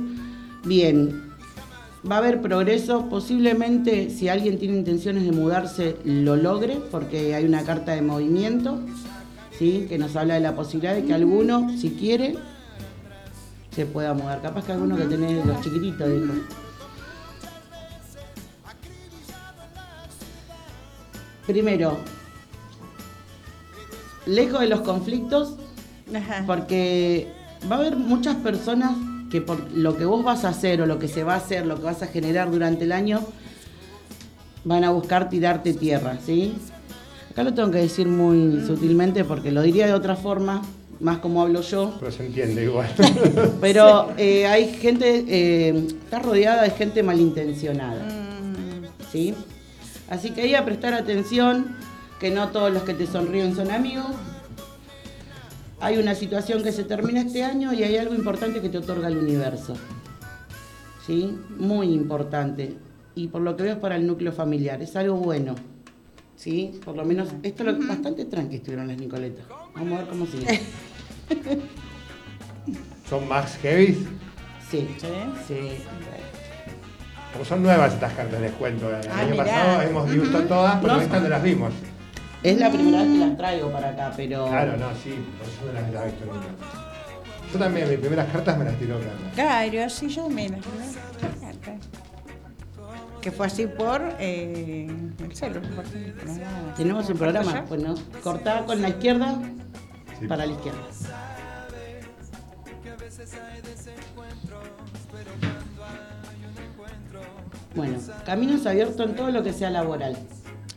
bien. 0.66 1.30
Va 2.10 2.16
a 2.16 2.20
haber 2.20 2.42
progreso, 2.42 3.08
posiblemente 3.10 4.10
si 4.10 4.30
alguien 4.30 4.58
tiene 4.58 4.78
intenciones 4.78 5.24
de 5.26 5.32
mudarse 5.32 5.98
lo 6.06 6.36
logre, 6.36 6.80
porque 6.92 7.36
hay 7.36 7.46
una 7.46 7.64
carta 7.64 7.94
de 7.94 8.02
movimiento, 8.02 8.80
¿sí? 9.60 9.86
que 9.90 9.98
nos 9.98 10.16
habla 10.16 10.36
de 10.36 10.40
la 10.40 10.56
posibilidad 10.56 10.96
de 10.96 11.04
que 11.04 11.14
alguno, 11.14 11.70
si 11.78 11.92
quiere, 11.92 12.38
se 13.76 13.86
pueda 13.86 14.14
mudar. 14.14 14.42
Capaz 14.42 14.66
que 14.66 14.72
alguno 14.72 14.96
que 14.96 15.04
tenés 15.04 15.46
los 15.46 15.62
chiquititos, 15.62 16.08
dijo. 16.10 16.34
Primero, 21.46 21.98
lejos 24.26 24.62
de 24.62 24.68
los 24.68 24.82
conflictos, 24.82 25.56
Ajá. 26.16 26.44
porque 26.46 27.28
va 27.70 27.76
a 27.76 27.80
haber 27.80 27.98
muchas 27.98 28.38
personas 28.38 28.92
que 29.30 29.42
por 29.42 29.72
lo 29.72 29.98
que 29.98 30.06
vos 30.06 30.24
vas 30.24 30.46
a 30.46 30.50
hacer 30.50 30.82
o 30.82 30.86
lo 30.86 31.00
que 31.00 31.08
se 31.08 31.24
va 31.24 31.34
a 31.34 31.38
hacer, 31.38 31.66
lo 31.66 31.76
que 31.76 31.84
vas 31.84 32.02
a 32.02 32.08
generar 32.08 32.50
durante 32.50 32.86
el 32.86 32.92
año, 32.92 33.20
van 34.64 34.84
a 34.84 34.92
buscar 34.92 35.30
tirarte 35.30 35.74
tierra, 35.74 36.18
¿sí? 36.24 36.56
Acá 37.32 37.44
lo 37.44 37.54
tengo 37.54 37.72
que 37.72 37.78
decir 37.80 38.08
muy 38.08 38.66
sutilmente 38.66 39.24
porque 39.24 39.52
lo 39.52 39.62
diría 39.62 39.86
de 39.86 39.94
otra 39.94 40.16
forma, 40.16 40.64
más 41.00 41.20
como 41.20 41.42
hablo 41.42 41.62
yo. 41.62 41.96
Pero 42.00 42.12
se 42.12 42.26
entiende 42.26 42.64
igual. 42.64 42.90
Pero 43.62 44.12
eh, 44.18 44.48
hay 44.48 44.74
gente, 44.74 45.26
eh, 45.28 45.88
está 46.04 46.20
rodeada 46.20 46.64
de 46.64 46.72
gente 46.72 47.04
malintencionada. 47.04 48.06
¿Sí? 49.12 49.34
Así 50.10 50.32
que 50.32 50.42
ahí 50.42 50.56
a 50.56 50.66
prestar 50.66 50.94
atención, 50.94 51.76
que 52.20 52.32
no 52.32 52.50
todos 52.50 52.74
los 52.74 52.84
que 52.84 52.94
te 52.94 53.06
sonríen 53.06 53.56
son 53.56 53.72
amigos. 53.72 54.08
Hay 55.80 55.98
una 55.98 56.16
situación 56.16 56.64
que 56.64 56.72
se 56.72 56.84
termina 56.84 57.22
este 57.22 57.44
año 57.44 57.72
y 57.74 57.84
hay 57.84 57.96
algo 57.96 58.14
importante 58.14 58.60
que 58.60 58.70
te 58.70 58.80
otorga 58.80 59.08
el 59.08 59.18
universo. 59.18 59.76
¿Sí? 61.06 61.38
Muy 61.58 61.94
importante. 61.94 62.76
Y 63.16 63.28
por 63.28 63.42
lo 63.42 63.56
que 63.56 63.64
veo 63.64 63.74
es 63.74 63.80
para 63.80 63.96
el 63.96 64.06
núcleo 64.06 64.34
familiar. 64.34 64.82
Es 64.82 64.96
algo 64.96 65.16
bueno. 65.16 65.56
¿Sí? 66.40 66.80
Por 66.86 66.96
lo 66.96 67.04
menos, 67.04 67.28
esto 67.44 67.64
es 67.70 67.78
lo 67.78 67.86
bastante 67.86 68.24
tranqui 68.24 68.56
estuvieron 68.56 68.88
las 68.88 68.96
Nicoletas. 68.98 69.44
Vamos 69.76 69.92
a 69.94 69.98
ver 69.98 70.08
cómo 70.08 70.26
sigue. 70.26 70.62
¿Son 73.10 73.28
más 73.28 73.58
heavy? 73.58 74.08
Sí. 74.72 74.88
Sí. 75.46 75.60
Porque 77.34 77.46
son 77.46 77.62
nuevas 77.62 77.94
estas 77.94 78.14
cartas, 78.14 78.40
les 78.40 78.54
cuento. 78.54 78.90
El 78.90 79.06
Ah, 79.12 79.20
año 79.20 79.32
mirá. 79.32 79.44
pasado 79.44 79.82
hemos 79.82 80.10
visto 80.10 80.40
todas, 80.44 80.80
pero 80.82 80.94
No. 80.96 81.02
estas 81.02 81.22
no 81.24 81.28
las 81.28 81.44
vimos. 81.44 81.74
Es 82.42 82.58
la 82.58 82.72
primera 82.72 83.00
vez 83.04 83.12
que 83.12 83.18
las 83.18 83.38
traigo 83.38 83.70
para 83.74 83.90
acá, 83.90 84.14
pero. 84.16 84.48
Claro, 84.48 84.78
no, 84.78 84.88
sí, 84.96 85.14
por 85.38 85.46
eso 85.46 85.66
no 85.66 85.74
las, 85.94 86.04
he 86.04 86.06
visto 86.12 86.26
nunca. 86.26 86.48
Yo 87.52 87.60
también, 87.60 87.90
mis 87.90 88.00
primeras 88.00 88.32
cartas 88.32 88.58
me 88.58 88.64
las 88.64 88.80
tiró 88.80 88.96
Carla. 89.00 89.32
Claro, 89.36 89.90
sí, 89.90 90.08
yo 90.08 90.30
me 90.30 90.48
las 90.48 90.62
Que 93.22 93.32
fue 93.32 93.48
así 93.48 93.68
por 93.68 94.02
eh, 94.20 94.88
el 95.20 95.36
celo. 95.36 95.62
por 95.62 95.86
ejemplo. 95.86 96.34
No, 96.34 96.74
Tenemos 96.76 97.10
un 97.10 97.18
programa. 97.18 97.52
¿Ya? 97.54 97.62
Bueno, 97.64 97.96
cortada 98.24 98.66
con 98.66 98.82
la 98.82 98.90
izquierda 98.90 99.38
para 100.28 100.46
la 100.46 100.54
izquierda. 100.54 100.80
Bueno, 107.76 107.98
caminos 108.26 108.66
abiertos 108.66 109.06
en 109.06 109.16
todo 109.16 109.32
lo 109.32 109.44
que 109.44 109.54
sea 109.54 109.70
laboral 109.70 110.18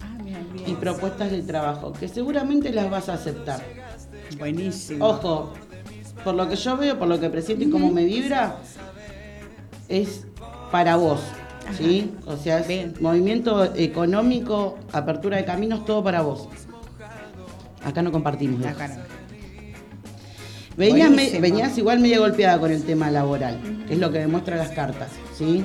Ah, 0.00 0.22
bien. 0.22 0.46
y 0.66 0.74
propuestas 0.74 1.30
de 1.30 1.42
trabajo, 1.42 1.92
que 1.92 2.06
seguramente 2.08 2.70
las 2.72 2.90
vas 2.90 3.08
a 3.08 3.14
aceptar. 3.14 3.60
Buenísimo. 4.38 5.06
Ojo, 5.06 5.52
por 6.24 6.34
lo 6.34 6.48
que 6.48 6.56
yo 6.56 6.76
veo, 6.76 6.98
por 6.98 7.08
lo 7.08 7.18
que 7.18 7.30
presiento 7.30 7.64
y 7.64 7.70
cómo 7.70 7.90
me 7.90 8.04
vibra, 8.04 8.56
es 9.88 10.26
para 10.70 10.96
vos. 10.96 11.20
¿Sí? 11.76 12.12
O 12.26 12.36
sea, 12.36 12.58
es 12.60 13.00
movimiento 13.00 13.64
económico, 13.74 14.78
apertura 14.92 15.36
de 15.38 15.44
caminos, 15.44 15.84
todo 15.84 16.02
para 16.04 16.20
vos. 16.22 16.48
Acá 17.84 18.02
no 18.02 18.12
compartimos. 18.12 18.64
Acá 18.66 18.88
no. 18.88 18.94
Venías, 20.76 21.10
me- 21.10 21.14
Buenísimo. 21.16 21.40
venías 21.42 21.78
igual 21.78 22.00
media 22.00 22.18
golpeada 22.18 22.58
con 22.58 22.70
el 22.72 22.82
tema 22.84 23.10
laboral, 23.10 23.58
que 23.86 23.94
es 23.94 23.98
lo 24.00 24.10
que 24.10 24.20
demuestran 24.20 24.58
las 24.58 24.70
cartas, 24.70 25.10
¿sí? 25.36 25.64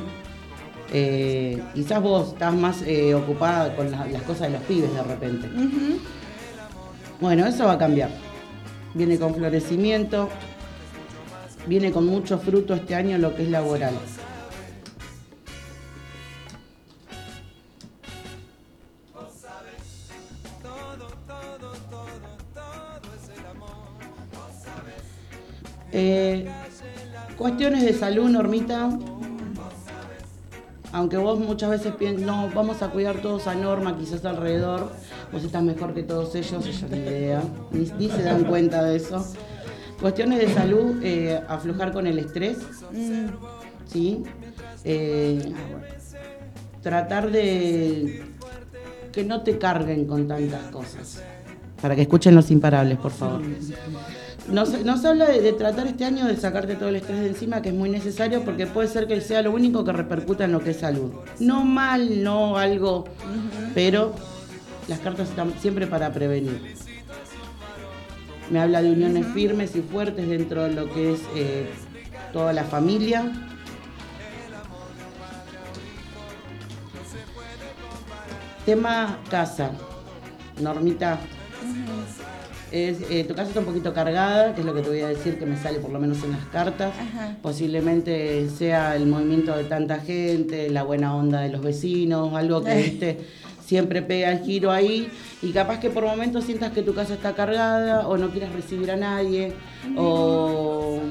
Eh, 0.94 1.62
quizás 1.74 2.02
vos 2.02 2.30
estás 2.30 2.54
más 2.54 2.82
eh, 2.84 3.14
ocupada 3.14 3.76
con 3.76 3.90
la- 3.92 4.06
las 4.08 4.22
cosas 4.24 4.42
de 4.44 4.50
los 4.52 4.62
pibes 4.64 4.94
de 4.94 5.04
repente. 5.04 5.48
Bueno, 7.22 7.46
eso 7.46 7.66
va 7.66 7.74
a 7.74 7.78
cambiar. 7.78 8.10
Viene 8.94 9.18
con 9.18 9.34
florecimiento, 9.34 10.30
viene 11.68 11.92
con 11.92 12.06
mucho 12.06 12.38
fruto 12.40 12.74
este 12.74 12.96
año 12.96 13.18
lo 13.18 13.36
que 13.36 13.44
es 13.44 13.50
laboral. 13.50 13.94
Eh, 26.00 26.46
cuestiones 27.40 27.84
de 27.84 27.92
salud, 27.92 28.30
Normita. 28.30 28.90
Aunque 30.92 31.18
vos 31.18 31.40
muchas 31.40 31.72
veces 31.72 31.96
piensas, 31.96 32.24
no, 32.24 32.52
vamos 32.54 32.84
a 32.84 32.92
cuidar 32.92 33.18
todos 33.18 33.48
a 33.48 33.56
Norma, 33.56 33.98
quizás 33.98 34.24
alrededor, 34.24 34.92
vos 35.32 35.44
estás 35.44 35.64
mejor 35.64 35.96
que 35.96 36.04
todos 36.04 36.36
ellos, 36.36 36.66
ellos 36.66 36.86
ni 36.92 36.98
idea, 36.98 37.42
ni, 37.72 37.92
ni 37.98 38.10
se 38.10 38.22
dan 38.22 38.46
cuenta 38.46 38.84
de 38.84 38.96
eso. 38.96 39.26
Cuestiones 40.00 40.38
de 40.38 40.54
salud, 40.54 41.02
eh, 41.02 41.42
aflojar 41.48 41.92
con 41.92 42.06
el 42.06 42.20
estrés, 42.20 42.60
¿sí? 43.88 44.24
Eh, 44.84 45.52
tratar 46.84 47.32
de 47.32 48.24
que 49.12 49.24
no 49.24 49.42
te 49.42 49.58
carguen 49.58 50.06
con 50.06 50.28
tantas 50.28 50.62
cosas. 50.70 51.24
Para 51.82 51.96
que 51.96 52.04
escuchen 52.04 52.36
los 52.36 52.52
imparables, 52.52 53.00
por 53.00 53.12
favor. 53.12 53.42
Nos, 54.50 54.70
nos 54.86 55.04
habla 55.04 55.26
de, 55.26 55.42
de 55.42 55.52
tratar 55.54 55.88
este 55.88 56.06
año 56.06 56.26
de 56.26 56.38
sacarte 56.38 56.76
todo 56.76 56.90
el 56.90 56.96
estrés 56.96 57.20
de 57.20 57.28
encima, 57.28 57.62
que 57.62 57.70
es 57.70 57.76
muy 57.76 57.90
necesario 57.90 58.44
porque 58.44 58.66
puede 58.66 58.88
ser 58.88 59.06
que 59.08 59.20
sea 59.20 59.42
lo 59.42 59.52
único 59.52 59.84
que 59.84 59.92
repercuta 59.92 60.46
en 60.46 60.54
lo 60.54 60.62
que 60.62 60.72
es 60.72 60.78
salud. 60.78 61.12
No 61.40 61.66
mal, 61.66 62.24
no 62.24 62.58
algo, 62.58 63.06
pero 63.76 64.16
las 64.88 65.00
cartas 65.00 65.30
están 65.30 65.54
siempre 65.60 65.86
para 65.86 66.14
prevenir. 66.14 66.76
Me 68.50 68.60
habla 68.60 68.82
de 68.82 68.92
uniones 68.92 69.26
firmes 69.34 69.76
y 69.76 69.82
fuertes 69.82 70.30
dentro 70.30 70.64
de 70.64 70.74
lo 70.74 70.94
que 70.94 71.14
es 71.14 71.20
eh, 71.36 71.70
toda 72.32 72.54
la 72.54 72.64
familia. 72.64 73.30
Tema 78.66 79.20
casa. 79.30 79.72
Normita, 80.62 81.20
es, 82.72 82.98
eh, 83.10 83.26
tu 83.28 83.34
casa 83.34 83.50
está 83.50 83.60
un 83.60 83.66
poquito 83.66 83.94
cargada, 83.94 84.54
que 84.54 84.62
es 84.62 84.66
lo 84.66 84.74
que 84.74 84.82
te 84.82 84.90
voy 84.90 85.02
a 85.02 85.08
decir 85.08 85.38
que 85.40 85.46
me 85.46 85.58
sale 85.58 85.80
por 85.80 85.92
lo 85.92 86.00
menos 86.00 86.24
en 86.24 86.32
las 86.32 86.46
cartas. 86.46 86.94
Posiblemente 87.42 88.50
sea 88.50 88.96
el 88.96 89.08
movimiento 89.08 89.56
de 89.56 89.64
tanta 89.64 90.00
gente, 90.00 90.70
la 90.70 90.84
buena 90.84 91.16
onda 91.16 91.42
de 91.42 91.50
los 91.50 91.62
vecinos, 91.62 92.34
algo 92.34 92.64
que 92.64 92.76
viste 92.84 93.18
siempre 93.68 94.02
pega 94.02 94.32
el 94.32 94.40
giro 94.46 94.72
ahí 94.72 95.12
y 95.42 95.52
capaz 95.52 95.82
que 95.82 95.90
por 95.90 96.06
momentos 96.06 96.46
sientas 96.46 96.72
que 96.72 96.84
tu 96.84 96.94
casa 96.94 97.16
está 97.16 97.36
cargada 97.36 98.08
o 98.08 98.18
no 98.18 98.30
quieras 98.30 98.54
recibir 98.54 98.90
a 98.92 98.96
nadie 98.96 99.52
o 99.98 101.02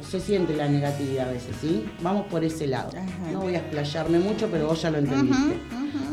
se 0.00 0.20
siente 0.20 0.56
la 0.56 0.68
negatividad 0.68 1.28
a 1.28 1.32
veces, 1.32 1.54
¿sí? 1.60 1.84
Vamos 2.00 2.26
por 2.28 2.44
ese 2.44 2.66
lado. 2.66 2.90
No 3.30 3.40
voy 3.40 3.56
a 3.56 3.58
explayarme 3.58 4.18
mucho, 4.18 4.48
pero 4.50 4.68
vos 4.68 4.80
ya 4.80 4.90
lo 4.90 4.98
entendiste. 4.98 5.58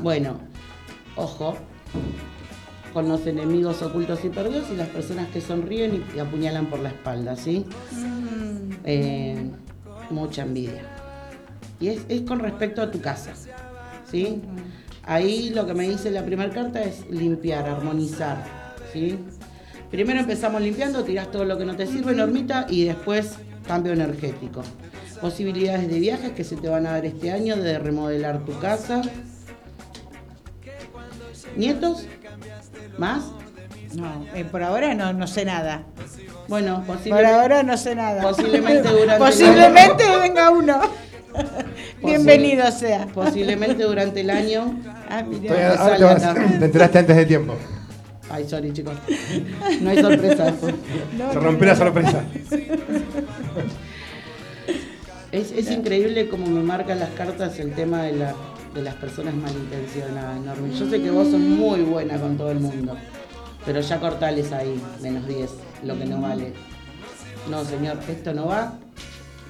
Bueno, 0.02 0.38
ojo, 1.15 1.56
con 2.94 3.10
los 3.10 3.26
enemigos 3.26 3.82
ocultos 3.82 4.24
y 4.24 4.30
perdidos 4.30 4.65
y 4.72 4.76
las 4.76 4.90
personas 4.90 5.30
que 5.30 5.41
sonríen 5.41 5.95
y, 5.95 6.18
y 6.18 6.20
apuñalan 6.20 6.68
por 6.68 6.80
la 6.80 6.90
espalda, 6.90 7.36
¿sí? 7.36 7.65
Eh, 8.84 9.49
mucha 10.10 10.44
envidia. 10.44 10.82
Y 11.80 11.90
es, 11.90 12.02
es 12.07 12.22
con 12.22 12.40
respecto 12.40 12.82
a 12.82 12.91
tu 12.91 13.02
casa, 13.02 13.34
¿sí? 14.10 14.41
Ahí 15.03 15.49
lo 15.49 15.65
que 15.65 15.74
me 15.74 15.90
dice 15.90 16.11
la 16.11 16.24
primera 16.24 16.52
carta 16.52 16.82
es 16.82 17.10
limpiar, 17.10 17.68
armonizar, 17.68 18.44
¿sí? 18.94 19.18
Primero 19.91 20.22
empezamos 20.22 20.61
limpiando, 20.61 21.03
tirás 21.03 21.30
todo 21.30 21.45
lo 21.45 21.57
que 21.57 21.65
no 21.65 21.76
te 21.76 21.86
sirve, 21.86 22.15
normita, 22.15 22.65
y 22.70 22.86
después 22.86 23.36
cambio 23.68 23.94
energético. 23.94 24.64
Posibilidades 25.22 25.88
de 25.88 25.99
viajes 25.99 26.32
que 26.32 26.44
se 26.44 26.56
te 26.56 26.68
van 26.68 26.88
a 26.88 26.91
dar 26.91 27.06
este 27.06 27.32
año, 27.32 27.56
de 27.56 27.80
remodelar 27.80 28.44
tu 28.45 28.57
casa. 28.60 29.02
¿Nietos? 31.56 32.07
¿Más? 32.98 33.24
No, 33.95 34.26
eh, 34.34 34.44
por 34.45 34.64
ahora 34.64 34.94
no, 34.95 35.14
no 35.14 35.28
sé 35.28 35.45
nada. 35.45 35.84
Bueno, 36.48 36.84
Por 36.86 36.98
posiblemente. 36.98 37.34
ahora 37.36 37.64
no 37.64 37.78
sé 37.78 37.95
nada. 37.95 38.22
Posiblemente 38.22 38.90
durante 38.90 39.18
Posiblemente 39.26 40.03
venga 40.22 40.49
uno. 40.52 40.82
Bienvenido 42.03 42.72
sea. 42.72 43.07
Posiblemente 43.07 43.84
durante 43.84 44.22
el 44.22 44.30
año. 44.30 44.80
Ah, 45.10 45.20
Estoy- 45.22 45.40
mira. 45.40 45.76
ahora 45.76 45.98
te, 45.98 46.03
vas- 46.03 46.34
te 46.60 46.65
enteraste 46.65 46.99
antes 46.99 47.15
de 47.15 47.26
tiempo. 47.26 47.56
Ay, 48.30 48.48
sorry, 48.49 48.74
chicos. 48.74 48.95
No 49.82 49.90
hay 49.91 50.02
sorpresa 50.02 50.45
después. 50.45 50.74
Se 51.32 51.40
rompió 51.40 51.68
la 51.68 51.76
sorpresa. 51.76 52.24
Es, 55.32 55.52
es 55.52 55.70
increíble 55.72 56.30
cómo 56.30 56.48
me 56.48 56.61
marcan 56.64 56.99
las 56.99 57.10
cartas 57.11 57.60
el 57.60 57.74
tema 57.74 58.03
de, 58.03 58.14
la- 58.14 58.36
de 58.74 58.82
las 58.82 58.95
personas 58.95 59.34
malintencionadas, 59.36 60.40
Normi. 60.41 60.78
Yo 60.78 60.90
sé 60.90 61.02
que 61.02 61.12
vos 61.12 61.30
sos 61.30 61.40
muy 61.40 61.82
buena 61.82 62.20
con 62.20 62.38
todo 62.38 62.52
el 62.52 62.60
mundo, 62.60 62.95
pero 63.66 63.82
ya 63.82 64.00
cortales 64.00 64.52
ahí, 64.52 64.82
menos 65.02 65.28
10, 65.28 65.50
lo 65.84 65.98
que 65.98 66.06
no 66.06 66.22
vale. 66.22 66.54
No, 67.50 67.64
señor, 67.66 68.00
esto 68.08 68.34
no 68.34 68.48
va. 68.48 68.74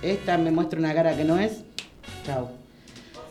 Esta 0.02 0.38
me 0.38 0.52
muestra 0.52 0.80
una 0.80 0.94
cara 0.94 1.16
que 1.16 1.24
no 1.24 1.38
es. 1.38 1.62
Chao. 2.26 2.50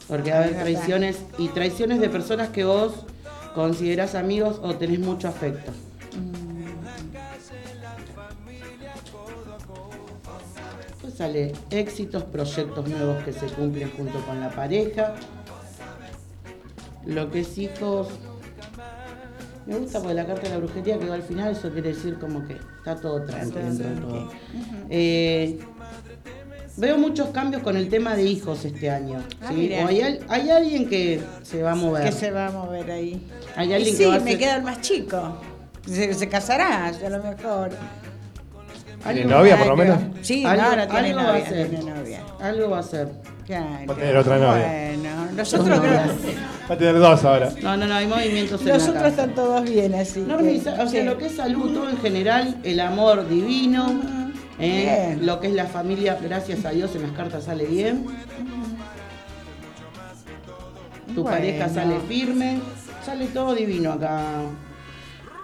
Porque 0.09 0.31
va 0.31 0.39
a 0.39 0.41
haber 0.45 0.55
traiciones 0.55 1.19
y 1.39 1.49
traiciones 1.49 2.01
de 2.01 2.09
personas 2.09 2.49
que 2.49 2.65
vos 2.65 2.93
considerás 3.55 4.15
amigos 4.15 4.61
o 4.63 4.75
tenés 4.75 5.01
mucho 5.01 5.29
afecto. 5.29 5.73
Pues 11.01 11.15
sale 11.15 11.53
éxitos, 11.71 12.23
proyectos 12.25 12.89
nuevos 12.89 13.23
que 13.25 13.33
se 13.33 13.47
cumplen 13.47 13.91
junto 13.97 14.19
con 14.25 14.41
la 14.41 14.51
pareja. 14.51 15.15
Lo 17.07 17.31
que 17.31 17.41
es 17.41 17.59
hijos, 17.59 18.09
Me 19.67 19.77
gusta 19.79 20.01
porque 20.01 20.15
la 20.15 20.27
carta 20.27 20.43
de 20.43 20.49
la 20.51 20.57
brujería 20.59 20.99
que 20.99 21.09
va 21.09 21.15
al 21.15 21.23
final, 21.23 21.53
eso 21.53 21.71
quiere 21.71 21.91
decir 21.91 22.19
como 22.19 22.45
que 22.47 22.55
está 22.55 22.97
todo 22.97 23.23
tranquilo 23.25 23.95
todo. 24.01 24.29
Eh, 24.91 25.59
veo 26.77 26.99
muchos 26.99 27.29
cambios 27.29 27.63
con 27.63 27.77
el 27.77 27.89
tema 27.89 28.17
de 28.17 28.25
hijos 28.25 28.65
este 28.65 28.91
año. 28.91 29.23
Ah. 29.41 29.51
O 29.53 29.87
hay, 29.87 30.19
hay 30.29 30.51
alguien 30.51 30.89
que 30.89 31.21
se 31.45 31.63
va 31.63 31.73
a 31.73 31.75
mover. 31.77 32.05
Que 32.05 32.13
se 32.13 32.31
va 32.33 32.49
a 32.49 32.51
mover 32.51 32.91
ahí. 32.91 33.25
Hay 33.55 33.71
Y 33.71 33.75
alguien 33.75 33.93
sí, 33.95 34.03
que 34.03 34.07
va 34.09 34.17
a 34.17 34.21
me 34.21 34.31
ser- 34.33 34.39
queda 34.41 34.57
el 34.57 34.63
más 34.65 34.81
chico. 34.81 35.37
Se, 35.87 36.15
se 36.15 36.29
casará, 36.29 36.87
a 36.89 37.09
lo 37.09 37.23
mejor. 37.23 37.71
¿Tiene 39.05 39.25
novia, 39.25 39.57
por 39.59 39.67
lo 39.69 39.77
menos? 39.77 39.99
Sí, 40.23 40.45
Algo- 40.45 40.63
no, 40.63 40.77
no 40.77 40.87
tiene 40.89 41.09
algo 41.09 41.17
va 41.17 41.23
a 41.23 41.33
novia, 41.33 41.45
hacer. 41.45 41.69
tiene 41.69 41.85
novia. 41.95 42.21
Algo 42.41 42.71
va 42.71 42.79
a 42.79 42.83
ser. 42.83 43.09
Claro. 43.47 43.67
Va 43.89 43.93
a 43.93 43.97
tener 43.97 44.17
otra 44.17 44.39
novia. 44.39 44.67
Bueno, 44.97 45.27
nosotros 45.37 45.81
creo 45.81 45.93
Va 46.71 46.75
a 46.75 46.79
tener 46.79 46.99
dos 46.99 47.25
ahora. 47.25 47.51
No, 47.63 47.77
no, 47.77 47.87
no, 47.87 47.95
hay 47.95 48.07
movimientos 48.07 48.61
en 48.61 48.69
la 48.69 48.75
Nosotros 48.75 48.97
casa. 49.03 49.09
están 49.09 49.35
todos 49.35 49.65
bien 49.65 49.95
así. 49.95 50.21
Normi, 50.21 50.61
que- 50.61 50.69
o 50.71 50.77
sea, 50.77 50.87
sí. 50.89 51.03
lo 51.03 51.19
que 51.19 51.27
es 51.27 51.37
salud, 51.37 51.73
todo 51.75 51.91
en 51.91 51.99
general, 51.99 52.57
el 52.63 52.79
amor 52.81 53.29
divino, 53.29 54.01
eh, 54.61 55.15
Bien. 55.17 55.27
lo 55.27 55.41
que 55.41 55.49
es 55.49 55.55
la 55.55 55.67
familia, 55.67 56.17
gracias 56.23 56.65
a 56.65 56.71
Dios 56.71 56.95
en 56.95 57.03
las 57.03 57.13
cartas 57.13 57.45
sale 57.45 57.65
bien. 57.67 58.07
Tu 61.15 61.23
Bueno. 61.23 61.37
pareja 61.37 61.69
sale 61.69 61.99
firme, 62.09 62.61
sale 63.05 63.27
todo 63.27 63.55
divino 63.55 63.93
acá. 63.93 64.21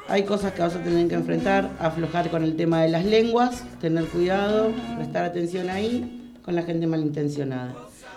Hay 0.09 0.24
cosas 0.24 0.52
que 0.52 0.62
vas 0.62 0.74
a 0.74 0.82
tener 0.82 1.06
que 1.06 1.14
enfrentar, 1.14 1.70
aflojar 1.78 2.30
con 2.30 2.43
el 2.43 2.56
tema 2.56 2.80
de 2.82 2.89
las 2.89 3.05
lenguas, 3.05 3.62
tener 3.80 4.06
cuidado, 4.06 4.72
prestar 4.97 5.24
atención 5.24 5.68
ahí 5.68 6.32
con 6.43 6.55
la 6.55 6.62
gente 6.62 6.86
malintencionada. 6.86 7.74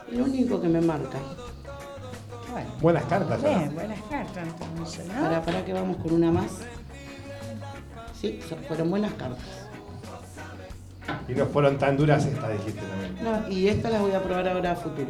Lo 0.09 0.23
único 0.23 0.61
que 0.61 0.69
me 0.69 0.79
marca. 0.79 1.17
Bueno, 2.51 2.69
Buenas 2.81 3.03
cartas. 3.05 3.41
¿no? 3.41 3.49
bien, 3.49 3.75
buenas 3.75 3.99
cartas 4.09 4.47
entonces, 4.69 5.05
¿no? 5.07 5.21
Para, 5.21 5.41
para 5.41 5.65
que 5.65 5.73
vamos 5.73 5.97
con 5.97 6.13
una 6.13 6.31
más. 6.31 6.51
Sí, 8.19 8.39
fueron 8.67 8.89
buenas 8.89 9.13
cartas. 9.13 9.45
Y 11.27 11.33
no 11.33 11.45
fueron 11.47 11.77
tan 11.77 11.97
duras 11.97 12.25
estas, 12.25 12.51
dijiste 12.53 12.81
también. 12.81 13.15
No, 13.23 13.49
y 13.49 13.67
estas 13.67 13.91
las 13.91 14.01
voy 14.01 14.11
a 14.11 14.23
probar 14.23 14.47
ahora 14.47 14.71
a 14.71 14.75
futuro. 14.75 15.07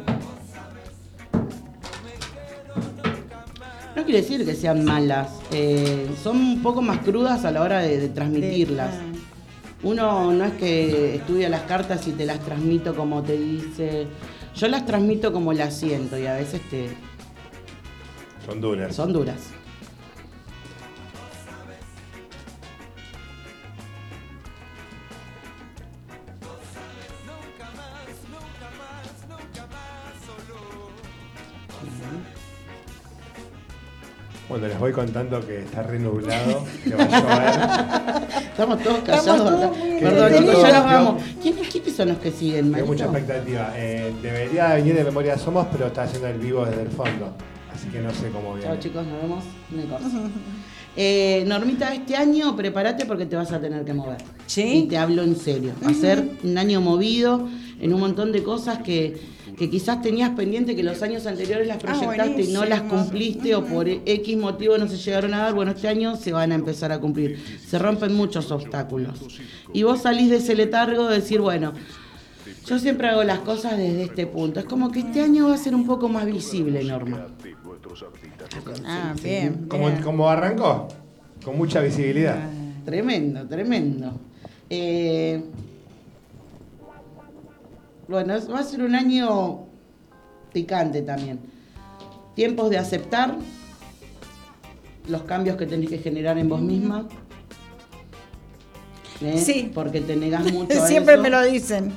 Quiere 4.12 4.26
decir 4.26 4.44
que 4.44 4.54
sean 4.54 4.84
malas, 4.84 5.30
eh, 5.52 6.06
son 6.22 6.36
un 6.36 6.62
poco 6.62 6.82
más 6.82 6.98
crudas 6.98 7.46
a 7.46 7.50
la 7.50 7.62
hora 7.62 7.80
de, 7.80 7.98
de 7.98 8.08
transmitirlas. 8.10 8.94
Uno 9.82 10.30
no 10.32 10.44
es 10.44 10.52
que 10.52 11.14
estudia 11.16 11.48
las 11.48 11.62
cartas 11.62 12.06
y 12.06 12.12
te 12.12 12.26
las 12.26 12.38
transmito 12.40 12.94
como 12.94 13.22
te 13.22 13.38
dice. 13.38 14.06
Yo 14.54 14.68
las 14.68 14.84
transmito 14.84 15.32
como 15.32 15.54
las 15.54 15.74
siento 15.74 16.18
y 16.18 16.26
a 16.26 16.34
veces 16.34 16.60
te, 16.68 16.88
Son 18.44 18.60
duras. 18.60 18.94
son 18.94 19.14
duras. 19.14 19.38
Bueno, 34.52 34.68
les 34.68 34.78
voy 34.78 34.92
contando 34.92 35.40
que 35.46 35.60
está 35.60 35.82
renublado, 35.82 36.66
que 36.84 36.94
va 36.94 37.04
a 37.04 37.08
llover. 37.08 38.42
Estamos 38.50 38.82
todos 38.82 38.98
Estamos 38.98 39.24
callados 39.24 39.48
todos 39.48 39.64
acá. 39.64 39.78
muy 39.78 39.98
Perdón, 39.98 40.32
chicos, 40.44 40.62
ya 40.62 40.72
nos 40.78 40.84
vamos. 40.84 41.22
¿Quiénes, 41.40 41.68
quiénes 41.68 41.96
son 41.96 42.08
los 42.08 42.18
que 42.18 42.30
siguen, 42.32 42.70
Tengo 42.70 42.86
mucha 42.86 43.06
Marito? 43.06 43.32
expectativa. 43.32 43.72
Eh, 43.76 44.12
debería 44.20 44.74
venir 44.74 44.94
de 44.94 45.04
Memoria 45.04 45.38
Somos, 45.38 45.66
pero 45.72 45.86
está 45.86 46.02
haciendo 46.02 46.28
el 46.28 46.38
vivo 46.38 46.66
desde 46.66 46.82
el 46.82 46.90
fondo. 46.90 47.32
Así 47.74 47.88
que 47.88 48.00
no 48.00 48.10
sé 48.10 48.28
cómo 48.28 48.52
viene. 48.52 48.64
Chao 48.68 48.78
chicos, 48.78 49.06
nos 49.06 49.22
vemos 49.22 49.44
en 49.72 49.80
el 49.80 49.88
corso. 49.88 50.06
Eh, 50.94 51.44
Normita, 51.46 51.94
este 51.94 52.14
año 52.14 52.54
prepárate 52.54 53.06
porque 53.06 53.24
te 53.24 53.36
vas 53.36 53.50
a 53.52 53.58
tener 53.58 53.86
que 53.86 53.94
mover. 53.94 54.18
¿Sí? 54.46 54.80
Y 54.80 54.82
te 54.82 54.98
hablo 54.98 55.22
en 55.22 55.34
serio. 55.34 55.72
Va 55.82 55.92
a 55.92 55.94
ser 55.94 56.28
un 56.44 56.58
año 56.58 56.82
movido 56.82 57.48
en 57.80 57.94
un 57.94 58.00
montón 58.00 58.32
de 58.32 58.42
cosas 58.42 58.80
que, 58.82 59.18
que 59.56 59.68
quizás 59.70 60.02
tenías 60.02 60.30
pendiente 60.30 60.74
que 60.74 60.82
los 60.82 61.02
años 61.02 61.26
anteriores 61.26 61.66
las 61.66 61.76
Ah, 61.76 61.98
proyectaste 61.98 62.42
y 62.42 62.52
no 62.52 62.64
las 62.64 62.82
cumpliste 62.82 63.54
o 63.54 63.64
por 63.64 63.88
X 63.88 64.36
motivo 64.36 64.78
no 64.78 64.88
se 64.88 64.96
llegaron 64.96 65.34
a 65.34 65.38
dar. 65.38 65.54
Bueno, 65.54 65.72
este 65.72 65.88
año 65.88 66.16
se 66.16 66.32
van 66.32 66.52
a 66.52 66.54
empezar 66.54 66.92
a 66.92 66.98
cumplir. 66.98 67.38
Se 67.66 67.78
rompen 67.78 68.14
muchos 68.14 68.50
obstáculos. 68.50 69.20
Y 69.72 69.82
vos 69.82 70.02
salís 70.02 70.30
de 70.30 70.36
ese 70.36 70.54
letargo 70.54 71.08
de 71.08 71.16
decir, 71.16 71.40
bueno, 71.40 71.72
yo 72.66 72.78
siempre 72.78 73.08
hago 73.08 73.24
las 73.24 73.40
cosas 73.40 73.76
desde 73.76 74.04
este 74.04 74.26
punto. 74.26 74.60
Es 74.60 74.66
como 74.66 74.90
que 74.90 75.00
este 75.00 75.20
año 75.20 75.48
va 75.48 75.54
a 75.54 75.58
ser 75.58 75.74
un 75.74 75.86
poco 75.86 76.08
más 76.08 76.26
visible, 76.26 76.82
Norma. 76.84 77.26
Ah, 78.84 79.14
bien. 79.22 79.66
Como, 79.68 79.88
bien. 79.88 80.02
como 80.02 80.28
arrancó, 80.28 80.88
con 81.44 81.58
mucha 81.58 81.80
visibilidad. 81.80 82.38
Tremendo, 82.84 83.46
tremendo. 83.46 84.12
Eh, 84.70 85.42
bueno, 88.08 88.34
va 88.52 88.60
a 88.60 88.64
ser 88.64 88.82
un 88.82 88.94
año 88.94 89.66
picante 90.52 91.02
también. 91.02 91.40
Tiempos 92.34 92.70
de 92.70 92.78
aceptar 92.78 93.36
los 95.08 95.22
cambios 95.22 95.56
que 95.56 95.66
tenés 95.66 95.88
que 95.90 95.98
generar 95.98 96.38
en 96.38 96.48
vos 96.48 96.60
misma. 96.60 97.08
¿eh? 99.20 99.38
Sí. 99.38 99.70
Porque 99.74 100.00
te 100.00 100.16
negás 100.16 100.50
mucho 100.52 100.82
a 100.82 100.86
Siempre 100.86 101.14
eso. 101.14 101.22
me 101.22 101.30
lo 101.30 101.42
dicen. 101.42 101.92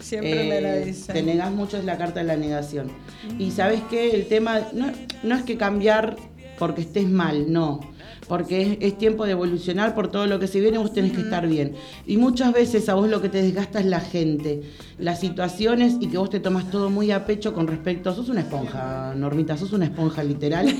Siempre 0.00 0.48
me 0.48 0.60
lo 0.60 0.68
Eh, 0.68 0.84
dicen. 0.86 1.14
Te 1.14 1.22
negás 1.22 1.50
mucho, 1.50 1.76
es 1.76 1.84
la 1.84 1.98
carta 1.98 2.20
de 2.20 2.26
la 2.26 2.36
negación. 2.36 2.90
Y 3.38 3.50
sabes 3.50 3.80
qué, 3.90 4.10
el 4.10 4.26
tema 4.26 4.60
no, 4.72 4.86
no 5.22 5.34
es 5.34 5.42
que 5.42 5.56
cambiar 5.56 6.16
porque 6.58 6.82
estés 6.82 7.08
mal, 7.08 7.52
no. 7.52 7.80
Porque 8.28 8.60
es, 8.62 8.78
es 8.92 8.98
tiempo 8.98 9.24
de 9.24 9.32
evolucionar 9.32 9.94
por 9.94 10.08
todo 10.08 10.26
lo 10.26 10.38
que 10.38 10.46
se 10.46 10.60
viene, 10.60 10.76
vos 10.78 10.92
tenés 10.92 11.12
que 11.12 11.22
estar 11.22 11.46
bien. 11.48 11.72
Y 12.06 12.18
muchas 12.18 12.52
veces 12.52 12.88
a 12.90 12.94
vos 12.94 13.08
lo 13.08 13.22
que 13.22 13.28
te 13.30 13.40
desgasta 13.42 13.80
es 13.80 13.86
la 13.86 14.00
gente, 14.00 14.62
las 14.98 15.18
situaciones 15.20 15.96
y 16.00 16.08
que 16.08 16.18
vos 16.18 16.28
te 16.28 16.38
tomas 16.38 16.70
todo 16.70 16.90
muy 16.90 17.10
a 17.10 17.24
pecho 17.24 17.54
con 17.54 17.66
respecto. 17.66 18.14
Sos 18.14 18.28
una 18.28 18.40
esponja, 18.40 19.14
Normita, 19.16 19.56
sos 19.56 19.72
una 19.72 19.86
esponja 19.86 20.22
literal. 20.22 20.74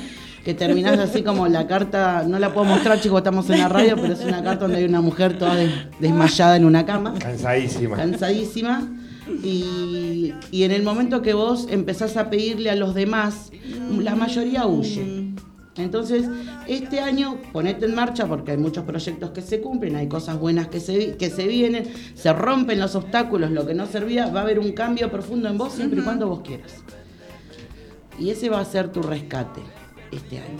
Que 0.45 0.55
terminás 0.55 0.99
así 0.99 1.23
como 1.23 1.47
la 1.49 1.66
carta, 1.66 2.25
no 2.27 2.39
la 2.39 2.55
puedo 2.55 2.65
mostrar, 2.66 3.01
chicos, 3.01 3.19
estamos 3.19 3.51
en 3.51 3.59
la 3.59 3.69
radio, 3.69 3.97
pero 4.01 4.15
es 4.15 4.20
una 4.25 4.43
carta 4.43 4.61
donde 4.65 4.79
hay 4.79 4.85
una 4.85 5.01
mujer 5.03 5.37
toda 5.39 5.57
des- 5.57 5.70
desmayada 6.01 6.57
en 6.57 6.65
una 6.65 6.87
cama 6.87 7.15
Cansadísima. 7.19 7.97
cansadísima. 7.97 8.89
Y, 9.45 10.33
y 10.51 10.62
en 10.62 10.73
el 10.73 10.83
momento 10.83 11.20
que 11.23 11.35
vos 11.35 11.66
empezás 11.70 12.16
a 12.16 12.31
pedirle 12.31 12.70
a 12.70 12.77
los 12.77 12.95
demás, 12.95 13.51
la 14.01 14.15
mayoría 14.15 14.66
huye. 14.66 15.27
Entonces, 15.78 16.24
este 16.66 17.00
año 17.00 17.38
ponete 17.52 17.86
en 17.86 17.94
marcha 17.94 18.26
porque 18.26 18.52
hay 18.52 18.59
muchos 18.59 18.84
proyectos 18.84 19.30
que 19.30 19.42
se 19.42 19.60
cumplen, 19.60 19.96
hay 19.96 20.09
cosas 20.09 20.38
buenas 20.38 20.68
que 20.68 20.80
se, 20.80 20.96
vi- 20.96 21.12
que 21.12 21.30
se 21.30 21.46
vienen, 21.46 21.84
se 22.14 22.32
rompen 22.32 22.78
los 22.80 22.94
obstáculos, 22.94 23.50
lo 23.50 23.66
que 23.66 23.74
no 23.74 23.86
servía, 23.86 24.26
va 24.28 24.40
a 24.40 24.42
haber 24.42 24.59
un 24.59 24.72
cambio 24.72 25.10
profundo 25.10 25.48
en 25.48 25.56
vos 25.59 25.72
siempre 25.72 26.00
y 26.00 26.02
cuando 26.05 26.28
vos 26.28 26.40
quieras. 26.40 26.74
Y 28.18 28.30
ese 28.30 28.48
va 28.50 28.60
a 28.60 28.64
ser 28.64 28.90
tu 28.90 29.02
rescate 29.02 29.60
este 30.10 30.38
año. 30.38 30.59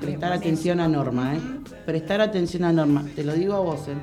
Prestar 0.00 0.32
atención 0.32 0.78
a 0.80 0.86
Norma, 0.86 1.34
¿eh? 1.34 1.40
Prestar 1.84 2.20
atención 2.20 2.62
a 2.64 2.72
Norma. 2.72 3.04
Te 3.16 3.24
lo 3.24 3.32
digo 3.32 3.54
a 3.54 3.60
vos, 3.60 3.80
¿eh? 3.88 3.94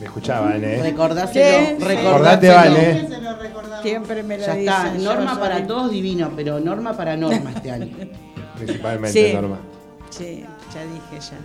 Me 0.00 0.06
escuchaban, 0.06 0.62
¿eh? 0.64 0.80
Recordáselo, 0.82 1.84
recordáselo. 1.84 2.54
Vale. 2.54 3.08
Se 3.08 3.20
lo 3.20 3.36
recordamos. 3.36 3.82
Siempre 3.82 4.22
me 4.24 4.38
lo 4.38 4.46
Ya 4.46 4.54
dicen. 4.54 4.68
está, 4.74 4.96
yo 4.96 5.02
norma 5.14 5.38
para 5.38 5.66
todos 5.66 5.90
divino, 5.92 6.32
pero 6.34 6.58
norma 6.60 6.96
para 6.96 7.16
norma 7.16 7.52
este 7.54 7.70
año. 7.70 7.96
Principalmente, 8.58 9.28
Sí. 9.28 9.34
Norma. 9.34 9.58
Sí, 10.10 10.44
ya 10.74 10.82
dije 10.84 11.20
ya. 11.30 11.38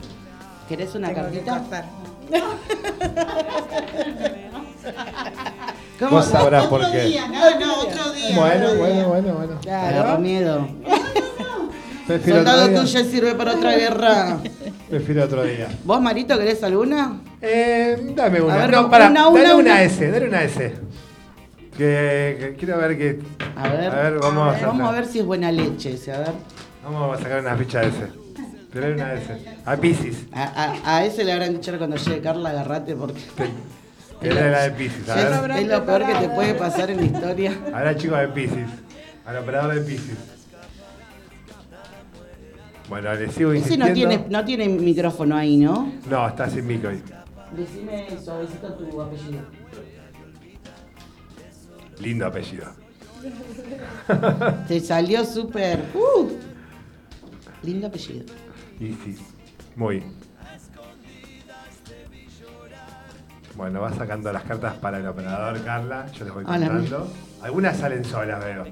¿Querés 0.68 0.95
una 0.95 1.07
Tengo 1.10 1.22
cartita? 1.22 1.85
¿Cómo? 5.99 6.11
Vos 6.11 6.26
sabrás 6.26 6.65
por 6.68 6.90
qué. 6.91 7.02
día, 7.06 7.27
no, 7.27 7.60
no, 7.60 7.80
otro 7.81 8.11
día. 8.14 8.35
Bueno, 8.38 8.65
otro 8.68 8.77
bueno, 8.80 8.94
día. 8.95 9.06
bueno, 9.07 9.34
bueno. 9.35 9.60
Claro. 9.61 10.18
miedo. 10.19 10.68
Prefiero 12.07 12.40
Soldado 12.40 12.65
otro 12.65 12.81
tuyo 12.81 13.02
día. 13.03 13.11
sirve 13.11 13.35
para 13.35 13.53
otra 13.53 13.72
guerra. 13.77 14.38
Prefiero 14.90 15.23
otro 15.23 15.44
día. 15.44 15.68
¿Vos, 15.85 16.02
Marito, 16.02 16.38
querés 16.38 16.61
alguna? 16.64 17.22
Eh, 17.41 18.11
dame 18.15 18.41
una. 18.41 18.53
A 18.56 18.57
ver, 18.57 18.72
no, 18.72 18.90
para, 18.90 19.10
una, 19.10 19.27
una, 19.30 19.41
dale 19.41 19.53
una 19.56 19.72
una. 19.73 19.84
S, 19.84 20.11
dale 20.11 20.27
una 20.27 20.44
S. 20.44 20.73
Que, 21.77 22.38
que 22.40 22.56
quiero 22.57 22.77
ver 22.77 22.98
que. 22.98 23.19
A 23.56 23.69
ver, 23.69 23.90
A 23.91 23.95
ver, 24.10 24.19
vamos 24.19 24.48
a 24.48 24.52
hacer- 24.52 24.68
vamos 24.68 24.90
a 24.90 24.91
ver 24.91 25.06
si 25.06 25.19
es 25.19 25.26
buena 25.26 25.52
leche 25.52 25.94
ese, 25.94 26.11
a 26.11 26.19
ver. 26.19 26.34
Vamos 26.84 27.18
a 27.19 27.22
sacar 27.23 27.41
una 27.41 27.55
ficha 27.55 27.81
S. 27.84 28.07
Dale 28.73 28.93
una 28.93 29.14
S. 29.14 29.38
A 29.65 29.77
Pisces. 29.77 30.26
A, 30.34 30.43
a- 30.43 30.97
a 30.97 31.05
ese 31.05 31.23
le 31.23 31.31
habrán 31.34 31.53
dicho 31.53 31.77
cuando 31.77 31.95
llegue 31.95 32.22
Carla, 32.22 32.49
agarrate 32.49 32.95
porque 32.95 33.22
Que 34.19 34.30
es 34.30 34.35
la 34.35 34.64
de 34.64 34.72
Pisces. 34.72 35.10
A 35.10 35.22
es, 35.22 35.41
ver. 35.41 35.51
es 35.51 35.68
lo 35.68 35.85
peor 35.85 36.05
que 36.05 36.15
te 36.15 36.30
puede 36.30 36.53
pasar 36.55 36.89
en 36.89 36.97
la 36.97 37.03
historia. 37.03 37.57
Ahora 37.73 37.95
chico 37.95 38.15
de 38.15 38.27
Pisces. 38.30 38.69
Al 39.26 39.38
operador 39.38 39.76
de 39.76 39.81
Pisces. 39.81 40.18
Bueno, 42.89 43.14
le 43.14 43.30
sigo 43.31 43.53
Ese 43.53 43.60
insistiendo. 43.76 43.88
no 43.88 43.93
tiene, 43.93 44.26
no 44.30 44.45
tiene 44.45 44.68
micrófono 44.69 45.35
ahí, 45.38 45.57
¿no? 45.57 45.91
No, 46.10 46.27
está 46.27 46.49
sin 46.49 46.68
micro 46.68 46.89
ahí. 46.89 47.01
Decime 47.55 48.07
suavecito 48.23 48.73
tu 48.73 49.01
apellido. 49.01 49.41
Lindo 52.01 52.26
apellido. 52.26 52.65
Te 54.68 54.80
salió 54.81 55.23
súper. 55.23 55.80
Uh, 55.93 56.30
lindo 57.64 57.88
apellido. 57.88 58.26
Y 58.80 58.94
sí. 58.94 59.18
Muy. 59.76 60.03
Bueno, 63.56 63.81
va 63.81 63.94
sacando 63.94 64.31
las 64.34 64.44
cartas 64.44 64.73
para 64.76 64.98
el 64.98 65.07
operador, 65.07 65.64
Carla. 65.64 66.07
Yo 66.11 66.26
les 66.26 66.34
voy 66.34 66.44
Hola. 66.48 66.68
contando. 66.68 67.07
Algunas 67.41 67.77
salen 67.77 68.03
solas, 68.03 68.44
veo. 68.44 68.65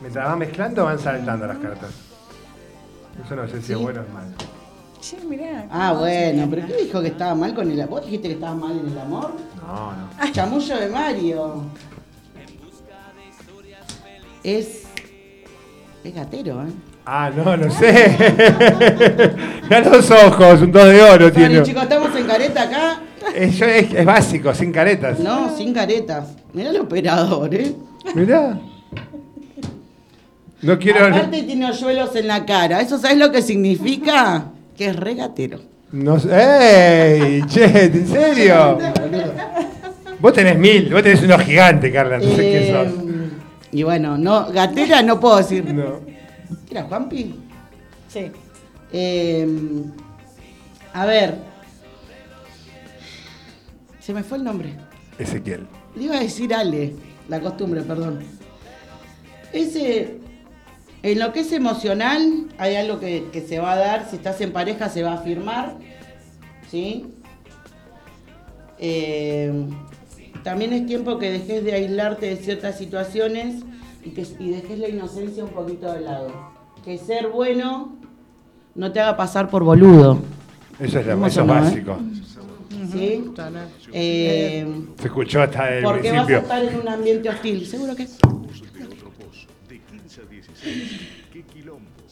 Mientras 0.00 0.26
van 0.26 0.38
mezclando, 0.38 0.84
van 0.84 0.98
saltando 0.98 1.46
las 1.46 1.58
cartas. 1.58 1.90
Eso 3.24 3.36
no 3.36 3.46
sé 3.46 3.60
si 3.60 3.72
es 3.72 3.78
bueno 3.78 4.00
o 4.00 4.04
es 4.04 4.10
malo. 4.12 4.30
Sí, 5.00 5.16
mirá. 5.28 5.66
Ah, 5.70 5.92
bueno, 5.92 6.46
pero 6.48 6.66
¿qué 6.66 6.84
dijo 6.84 7.00
que 7.02 7.08
estaba 7.08 7.34
mal 7.34 7.54
con 7.54 7.70
el 7.70 7.80
amor? 7.80 8.00
¿Vos 8.00 8.04
dijiste 8.06 8.28
que 8.28 8.34
estabas 8.34 8.56
mal 8.56 8.78
en 8.78 8.88
el 8.88 8.98
amor? 8.98 9.32
No, 9.60 9.92
no. 9.92 10.32
Chamullo 10.32 10.76
de 10.78 10.88
Mario. 10.88 11.64
Es. 14.42 14.84
Es 16.04 16.14
gatero, 16.14 16.62
¿eh? 16.62 16.72
Ah, 17.04 17.30
no, 17.34 17.56
no 17.56 17.70
sé. 17.70 18.16
Mirá 19.64 19.80
los 19.80 20.10
ojos, 20.10 20.62
un 20.62 20.70
dos 20.70 20.88
de 20.88 21.02
oro 21.02 21.32
tiene. 21.32 21.62
chicos, 21.62 21.82
estamos 21.82 22.14
en 22.16 22.26
careta 22.26 22.62
acá. 22.62 23.00
Es, 23.34 23.56
yo- 23.56 23.66
es- 23.66 23.92
es 23.92 24.04
básico, 24.04 24.54
sin 24.54 24.72
caretas. 24.72 25.18
No, 25.18 25.54
sin 25.56 25.72
caretas. 25.74 26.28
Mirá 26.52 26.70
el 26.70 26.80
operador, 26.80 27.52
¿eh? 27.54 27.74
Mirá. 28.14 28.58
No 30.60 30.78
quiero. 30.78 31.06
Aparte 31.06 31.42
tiene 31.42 31.66
hoyuelos 31.70 32.14
en 32.14 32.28
la 32.28 32.44
cara. 32.46 32.80
¿Eso 32.80 32.98
sabes 32.98 33.18
lo 33.18 33.32
que 33.32 33.42
significa? 33.42 34.44
Que 34.76 34.86
es 34.86 34.96
regatero. 34.96 35.58
No 35.90 36.20
sé. 36.20 36.28
¡Ey! 36.32 37.42
Che, 37.46 37.64
¿en 37.86 38.06
serio? 38.06 38.78
Vos 40.20 40.32
tenés 40.32 40.56
mil, 40.56 40.88
vos 40.92 41.02
tenés 41.02 41.20
uno 41.22 41.36
gigante, 41.38 41.90
Carla, 41.90 42.18
no 42.18 42.24
sé 42.30 42.36
qué 42.36 42.70
Eh, 42.70 42.72
sos. 42.72 43.04
y 43.72 43.82
bueno, 43.82 44.16
no, 44.16 44.52
gatera 44.52 45.02
no 45.02 45.18
puedo 45.18 45.38
decir. 45.38 45.64
No. 45.74 46.00
¿Qué 46.66 46.74
era, 46.74 46.84
Juanpi? 46.84 47.34
Sí. 48.08 48.30
Eh, 48.92 49.46
a 50.92 51.06
ver. 51.06 51.36
Se 54.00 54.12
me 54.12 54.22
fue 54.22 54.38
el 54.38 54.44
nombre. 54.44 54.76
Ezequiel. 55.18 55.66
Le 55.94 56.04
iba 56.04 56.16
a 56.16 56.20
decir 56.20 56.54
Ale, 56.54 56.94
la 57.28 57.40
costumbre, 57.40 57.82
perdón. 57.82 58.20
Ese, 59.52 60.18
en 61.02 61.18
lo 61.18 61.32
que 61.32 61.40
es 61.40 61.52
emocional, 61.52 62.48
hay 62.58 62.76
algo 62.76 62.98
que, 62.98 63.28
que 63.32 63.42
se 63.42 63.58
va 63.58 63.72
a 63.72 63.76
dar, 63.76 64.08
si 64.08 64.16
estás 64.16 64.40
en 64.40 64.52
pareja 64.52 64.88
se 64.88 65.02
va 65.02 65.14
a 65.14 65.18
firmar, 65.18 65.76
¿sí? 66.70 67.06
Eh, 68.78 69.52
también 70.42 70.72
es 70.72 70.86
tiempo 70.86 71.18
que 71.18 71.30
dejes 71.30 71.64
de 71.64 71.72
aislarte 71.72 72.26
de 72.26 72.36
ciertas 72.36 72.76
situaciones 72.78 73.62
y 74.04 74.10
que 74.10 74.26
y 74.38 74.50
dejes 74.50 74.78
la 74.78 74.88
inocencia 74.88 75.44
un 75.44 75.50
poquito 75.50 75.92
de 75.92 76.00
lado. 76.00 76.32
Que 76.84 76.98
ser 76.98 77.28
bueno 77.28 77.92
no 78.74 78.90
te 78.92 79.00
haga 79.00 79.16
pasar 79.16 79.48
por 79.48 79.62
boludo. 79.64 80.18
Eso 80.78 80.98
es, 80.98 81.06
lo- 81.06 81.12
¿Cómo 81.14 81.26
eso 81.26 81.40
es 81.42 81.46
sonó, 81.46 81.58
eh? 81.58 81.62
básico. 81.62 81.96
¿Sí? 82.92 83.24
Eh, 83.92 84.66
Se 84.98 85.06
escuchó 85.06 85.42
hasta 85.42 85.76
el 85.78 85.84
porque 85.84 86.10
vas 86.10 86.20
a 86.22 86.26
principio. 86.26 86.38
estar 86.38 86.64
en 86.64 86.80
un 86.80 86.88
ambiente 86.88 87.28
hostil, 87.28 87.66
seguro 87.66 87.94
que 87.94 88.06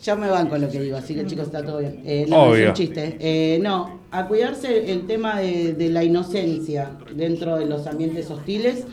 Ya 0.02 0.16
me 0.16 0.28
van 0.30 0.48
con 0.48 0.60
lo 0.60 0.70
que 0.70 0.80
digo, 0.80 0.96
así 0.96 1.14
que 1.14 1.26
chicos 1.26 1.46
está 1.46 1.62
todo 1.62 1.78
bien. 1.78 2.00
Eh, 2.06 2.24
no, 2.28 2.46
es 2.54 2.58
Obvio. 2.60 2.68
un 2.68 2.74
chiste. 2.74 3.16
Eh, 3.20 3.58
no, 3.62 4.00
a 4.10 4.26
cuidarse 4.26 4.90
el 4.92 5.06
tema 5.06 5.38
de, 5.40 5.74
de 5.74 5.88
la 5.90 6.02
inocencia 6.02 6.92
dentro 7.14 7.56
de 7.58 7.66
los 7.66 7.86
ambientes 7.86 8.30
hostiles, 8.30 8.84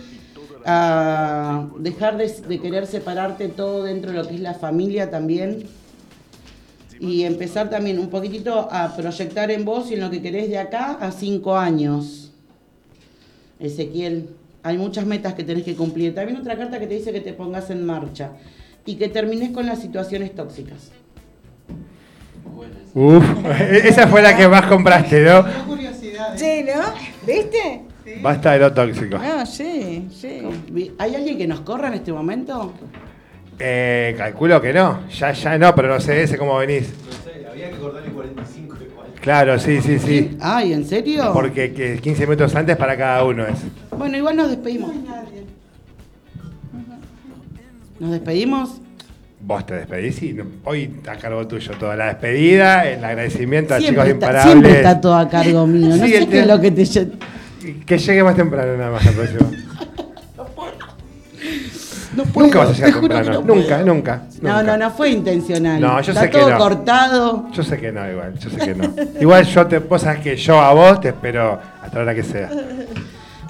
a 0.69 1.65
dejar 1.79 2.17
de, 2.17 2.27
de 2.27 2.59
querer 2.59 2.87
separarte 2.87 3.47
todo 3.47 3.83
dentro 3.83 4.11
de 4.11 4.17
lo 4.17 4.27
que 4.27 4.35
es 4.35 4.41
la 4.41 4.53
familia 4.53 5.09
también 5.09 5.63
y 6.99 7.23
empezar 7.23 7.69
también 7.69 7.99
un 7.99 8.09
poquitito 8.09 8.67
a 8.69 8.93
proyectar 8.93 9.49
en 9.49 9.63
vos 9.63 9.89
y 9.89 9.93
en 9.93 10.01
lo 10.01 10.09
que 10.09 10.21
querés 10.21 10.49
de 10.49 10.57
acá 10.57 10.97
a 10.99 11.11
cinco 11.11 11.55
años. 11.55 12.33
Ezequiel, 13.61 14.29
hay 14.61 14.77
muchas 14.77 15.05
metas 15.05 15.35
que 15.35 15.45
tenés 15.45 15.63
que 15.63 15.75
cumplir. 15.75 16.13
También 16.13 16.37
otra 16.37 16.57
carta 16.57 16.79
que 16.79 16.87
te 16.87 16.95
dice 16.95 17.13
que 17.13 17.21
te 17.21 17.31
pongas 17.31 17.69
en 17.69 17.85
marcha 17.85 18.31
y 18.85 18.95
que 18.95 19.07
termines 19.07 19.51
con 19.51 19.65
las 19.65 19.79
situaciones 19.79 20.35
tóxicas. 20.35 20.91
Uf, 22.93 23.23
esa 23.83 24.07
fue 24.07 24.21
la 24.21 24.35
que 24.35 24.49
más 24.49 24.65
compraste, 24.65 25.21
¿no? 25.23 25.45
Sí, 26.35 26.65
¿no? 26.65 26.81
¿Viste? 27.25 27.86
Basta 28.15 28.53
de 28.53 28.59
lo 28.59 28.73
tóxico. 28.73 29.17
No, 29.17 29.45
sí, 29.45 30.07
sí. 30.11 30.41
¿Hay 30.97 31.15
alguien 31.15 31.37
que 31.37 31.47
nos 31.47 31.61
corra 31.61 31.89
en 31.89 31.95
este 31.95 32.11
momento? 32.11 32.73
Eh, 33.59 34.15
calculo 34.17 34.61
que 34.61 34.73
no. 34.73 35.07
Ya, 35.09 35.31
ya 35.33 35.57
no, 35.57 35.73
pero 35.75 35.89
no 35.89 35.99
sé 35.99 36.23
ese 36.23 36.37
cómo 36.37 36.57
venís. 36.57 36.89
Había 37.51 37.69
que 37.71 37.77
cortarle 37.77 38.11
45 38.11 38.75
igual. 38.91 39.07
Claro, 39.21 39.59
sí, 39.59 39.81
sí, 39.81 39.99
sí. 39.99 40.37
Ay, 40.39 40.73
¿en 40.73 40.85
serio? 40.85 41.31
Porque 41.33 41.73
que 41.73 41.97
15 41.99 42.25
minutos 42.25 42.55
antes 42.55 42.75
para 42.77 42.97
cada 42.97 43.23
uno 43.23 43.45
es. 43.45 43.57
Bueno, 43.97 44.17
igual 44.17 44.35
nos 44.35 44.49
despedimos. 44.49 44.91
¿Nos 47.99 48.11
despedimos? 48.11 48.81
Vos 49.39 49.65
te 49.65 49.75
despedís 49.75 50.21
y 50.23 50.33
no- 50.33 50.45
hoy 50.65 50.91
a 51.07 51.15
cargo 51.15 51.47
tuyo 51.47 51.71
toda 51.79 51.95
la 51.95 52.07
despedida, 52.07 52.87
el 52.87 53.03
agradecimiento 53.03 53.73
a 53.75 53.79
Siempre 53.79 54.03
chicos 54.03 54.07
está, 54.07 54.25
imparables. 54.25 54.51
siempre 54.51 54.71
está 54.81 55.01
todo 55.01 55.15
a 55.15 55.29
cargo 55.29 55.67
mío. 55.67 55.87
No 55.87 55.93
Sí, 56.05 56.11
sé 56.13 56.27
qué 56.27 56.39
es 56.41 56.47
lo 56.47 56.59
que 56.61 56.71
te... 56.71 56.85
Que 57.73 57.97
llegue 57.97 58.23
más 58.23 58.35
temprano 58.35 58.77
nada 58.77 58.91
más 58.91 59.05
la 59.05 59.11
próxima. 59.13 59.49
No 62.15 62.23
nunca 62.35 62.59
vas 62.59 62.69
a 62.69 62.73
llegar 62.73 62.93
temprano. 62.99 63.31
no 63.33 63.41
nunca, 63.55 63.83
nunca, 63.83 64.21
No, 64.41 64.49
nunca. 64.59 64.63
no, 64.63 64.77
no 64.77 64.91
fue 64.91 65.09
intencional. 65.11 65.79
No, 65.79 66.01
yo 66.01 66.11
está 66.11 66.21
sé 66.23 66.29
que 66.31 66.39
todo 66.39 66.49
no. 66.49 66.57
cortado. 66.57 67.47
Yo 67.51 67.63
sé 67.63 67.77
que 67.77 67.91
no, 67.91 68.09
igual, 68.09 68.39
yo 68.39 68.49
sé 68.49 68.57
que 68.57 68.73
no. 68.75 68.93
Igual 69.21 69.45
yo 69.45 69.67
te, 69.67 69.79
vos 69.79 70.01
sabés 70.01 70.21
que 70.21 70.35
yo 70.35 70.59
a 70.59 70.73
vos 70.73 70.99
te 70.99 71.09
espero 71.09 71.59
hasta 71.83 71.97
la 71.97 72.03
hora 72.03 72.15
que 72.15 72.23
sea. 72.23 72.49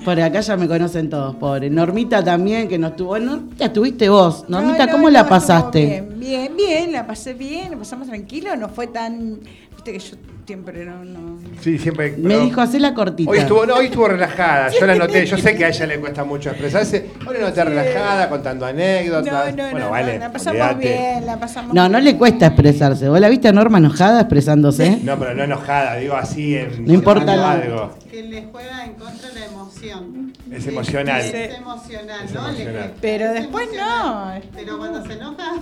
Por 0.04 0.20
acá 0.20 0.40
ya 0.42 0.58
me 0.58 0.68
conocen 0.68 1.10
todos, 1.10 1.36
pobre. 1.36 1.70
Normita 1.70 2.24
también, 2.24 2.68
que 2.68 2.78
no 2.78 2.88
estuvo. 2.88 3.18
No, 3.20 3.42
ya 3.58 3.68
estuviste 3.68 4.10
vos. 4.10 4.46
Normita, 4.50 4.80
No, 4.80 4.86
no, 4.88 4.92
¿cómo 4.92 5.08
no, 5.08 5.12
la 5.14 5.28
pasaste? 5.28 5.86
Bien, 5.86 6.20
bien, 6.20 6.56
bien, 6.58 6.92
la 6.92 7.06
pasé 7.08 7.34
bien, 7.34 7.72
la 7.72 7.78
pasamos 7.78 8.08
tranquilo, 8.08 8.56
no 8.58 8.68
fue 8.70 8.88
tan. 8.88 9.40
Viste 9.76 9.94
que 9.94 10.00
yo 10.00 10.16
siempre 10.48 10.86
no. 10.86 11.04
no 11.04 11.38
Sí, 11.62 11.78
siempre. 11.78 12.12
Me 12.18 12.30
pero- 12.30 12.46
dijo, 12.46 12.62
hacé 12.62 12.80
la 12.80 12.94
cortita. 12.94 13.30
Hoy 13.30 13.40
estuvo, 13.40 13.66
no, 13.66 13.76
hoy 13.76 13.88
estuvo 13.88 14.08
relajada, 14.08 14.70
yo 14.80 14.86
la 14.86 14.96
noté, 14.96 15.26
yo 15.26 15.38
sé 15.38 15.58
que 15.58 15.66
a 15.66 15.70
ella 15.70 15.86
le 15.88 16.00
cuesta 16.00 16.24
mucho 16.24 16.50
expresarse. 16.52 17.10
Hoy 17.28 17.34
la 17.38 17.48
noté 17.50 17.64
relajada, 17.66 18.30
contando 18.30 18.66
anécdotas. 18.66 19.54
no, 19.54 19.64
no, 19.64 19.70
bueno, 19.72 19.86
no, 19.88 19.92
vale. 19.92 20.18
la 20.20 20.32
pasamos 20.32 20.78
bien, 20.78 21.26
la 21.26 21.38
pasamos 21.38 21.74
No, 21.76 21.90
no 21.90 22.00
le 22.00 22.16
cuesta 22.16 22.48
expresarse. 22.48 23.10
¿Vos 23.10 23.20
la 23.20 23.28
viste 23.28 23.50
a 23.50 23.52
Norma 23.52 23.80
enojada 23.80 24.22
expresándose? 24.22 25.00
No, 25.04 25.20
pero 25.20 25.34
no 25.34 25.44
enojada, 25.44 25.96
digo 25.98 26.16
así 26.16 26.56
en. 26.56 26.86
No 26.86 26.94
importa 26.94 27.52
algo. 27.52 27.92
Que 28.18 28.24
le 28.24 28.46
juega 28.52 28.84
en 28.84 28.94
contra 28.96 29.30
la 29.32 29.46
emoción. 29.46 30.34
Es 30.52 30.66
emocional. 30.66 31.22
Es 31.22 31.56
emocional, 31.56 32.26
Es 32.26 32.34
¿no? 32.34 32.48
Emocional. 32.48 32.94
Pero 33.00 33.26
es 33.26 33.34
después 33.36 33.66
emocional. 33.68 34.44
Pero 34.56 34.78
cuando 34.80 35.06
se 35.06 35.14
enoja. 35.14 35.54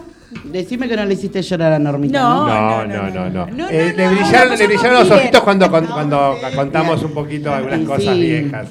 Decime 0.46 0.88
que 0.88 0.96
no 0.96 1.04
le 1.06 1.14
hiciste 1.16 1.42
llorar 1.42 1.74
a 1.74 1.80
Normita. 1.80 2.18
No, 2.18 2.48
No, 2.48 2.86
no, 2.88 3.10
no, 3.10 3.30
no. 3.30 3.46
No, 3.48 3.70
Eh, 3.70 3.92
no, 3.92 3.98
le 3.98 4.06
no, 4.06 4.12
brillaron, 4.12 4.58
le 4.58 4.68
los 4.94 5.12
ojitos 5.12 5.42
cuando, 5.42 5.70
con- 5.70 5.86
cuando 5.88 6.38
contamos 6.56 7.04
un 7.04 7.12
poquito 7.14 7.54
algunas 7.54 7.82
cosas 7.82 8.14
sí. 8.14 8.22
viejas 8.22 8.68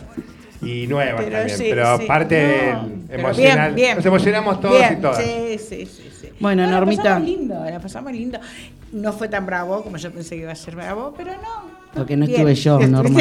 y 0.62 0.86
nuevas 0.86 1.22
Pero 1.22 1.36
también. 1.36 1.58
sí, 1.58 1.66
pero 1.68 1.98
sí. 1.98 2.04
parte 2.06 2.72
No, 2.72 2.88
pero 3.06 3.20
emocional. 3.20 3.74
bien, 3.74 3.74
bien. 3.74 3.96
Nos 3.98 4.06
emocionamos 4.06 4.60
todos 4.62 4.78
Bien, 4.78 4.94
y 4.94 5.02
todas. 5.02 5.18
Sí, 5.22 5.58
sí, 5.58 5.84
sí, 5.84 6.10
sí. 6.22 6.28
Bueno, 6.40 6.62
No, 6.64 6.70
Normita. 6.70 7.02
La 7.02 7.10
pasamos 7.16 7.28
lindo, 7.28 7.64
la 7.66 7.80
pasamos 7.80 8.12
lindo. 8.12 8.38
No 8.92 9.12
fue 9.12 9.28
tan 9.28 9.44
bravo 9.44 9.82
como 9.82 9.98
yo 9.98 10.10
pensé 10.10 10.36
que 10.36 10.42
iba 10.42 10.52
a 10.52 10.56
ser 10.56 10.74
bravo, 10.74 11.12
pero 11.14 11.32
no. 11.32 11.74
Porque 11.94 12.16
no 12.16 12.26
Bien. 12.26 12.38
estuve 12.40 12.54
yo, 12.56 12.78
Norma. 12.88 13.20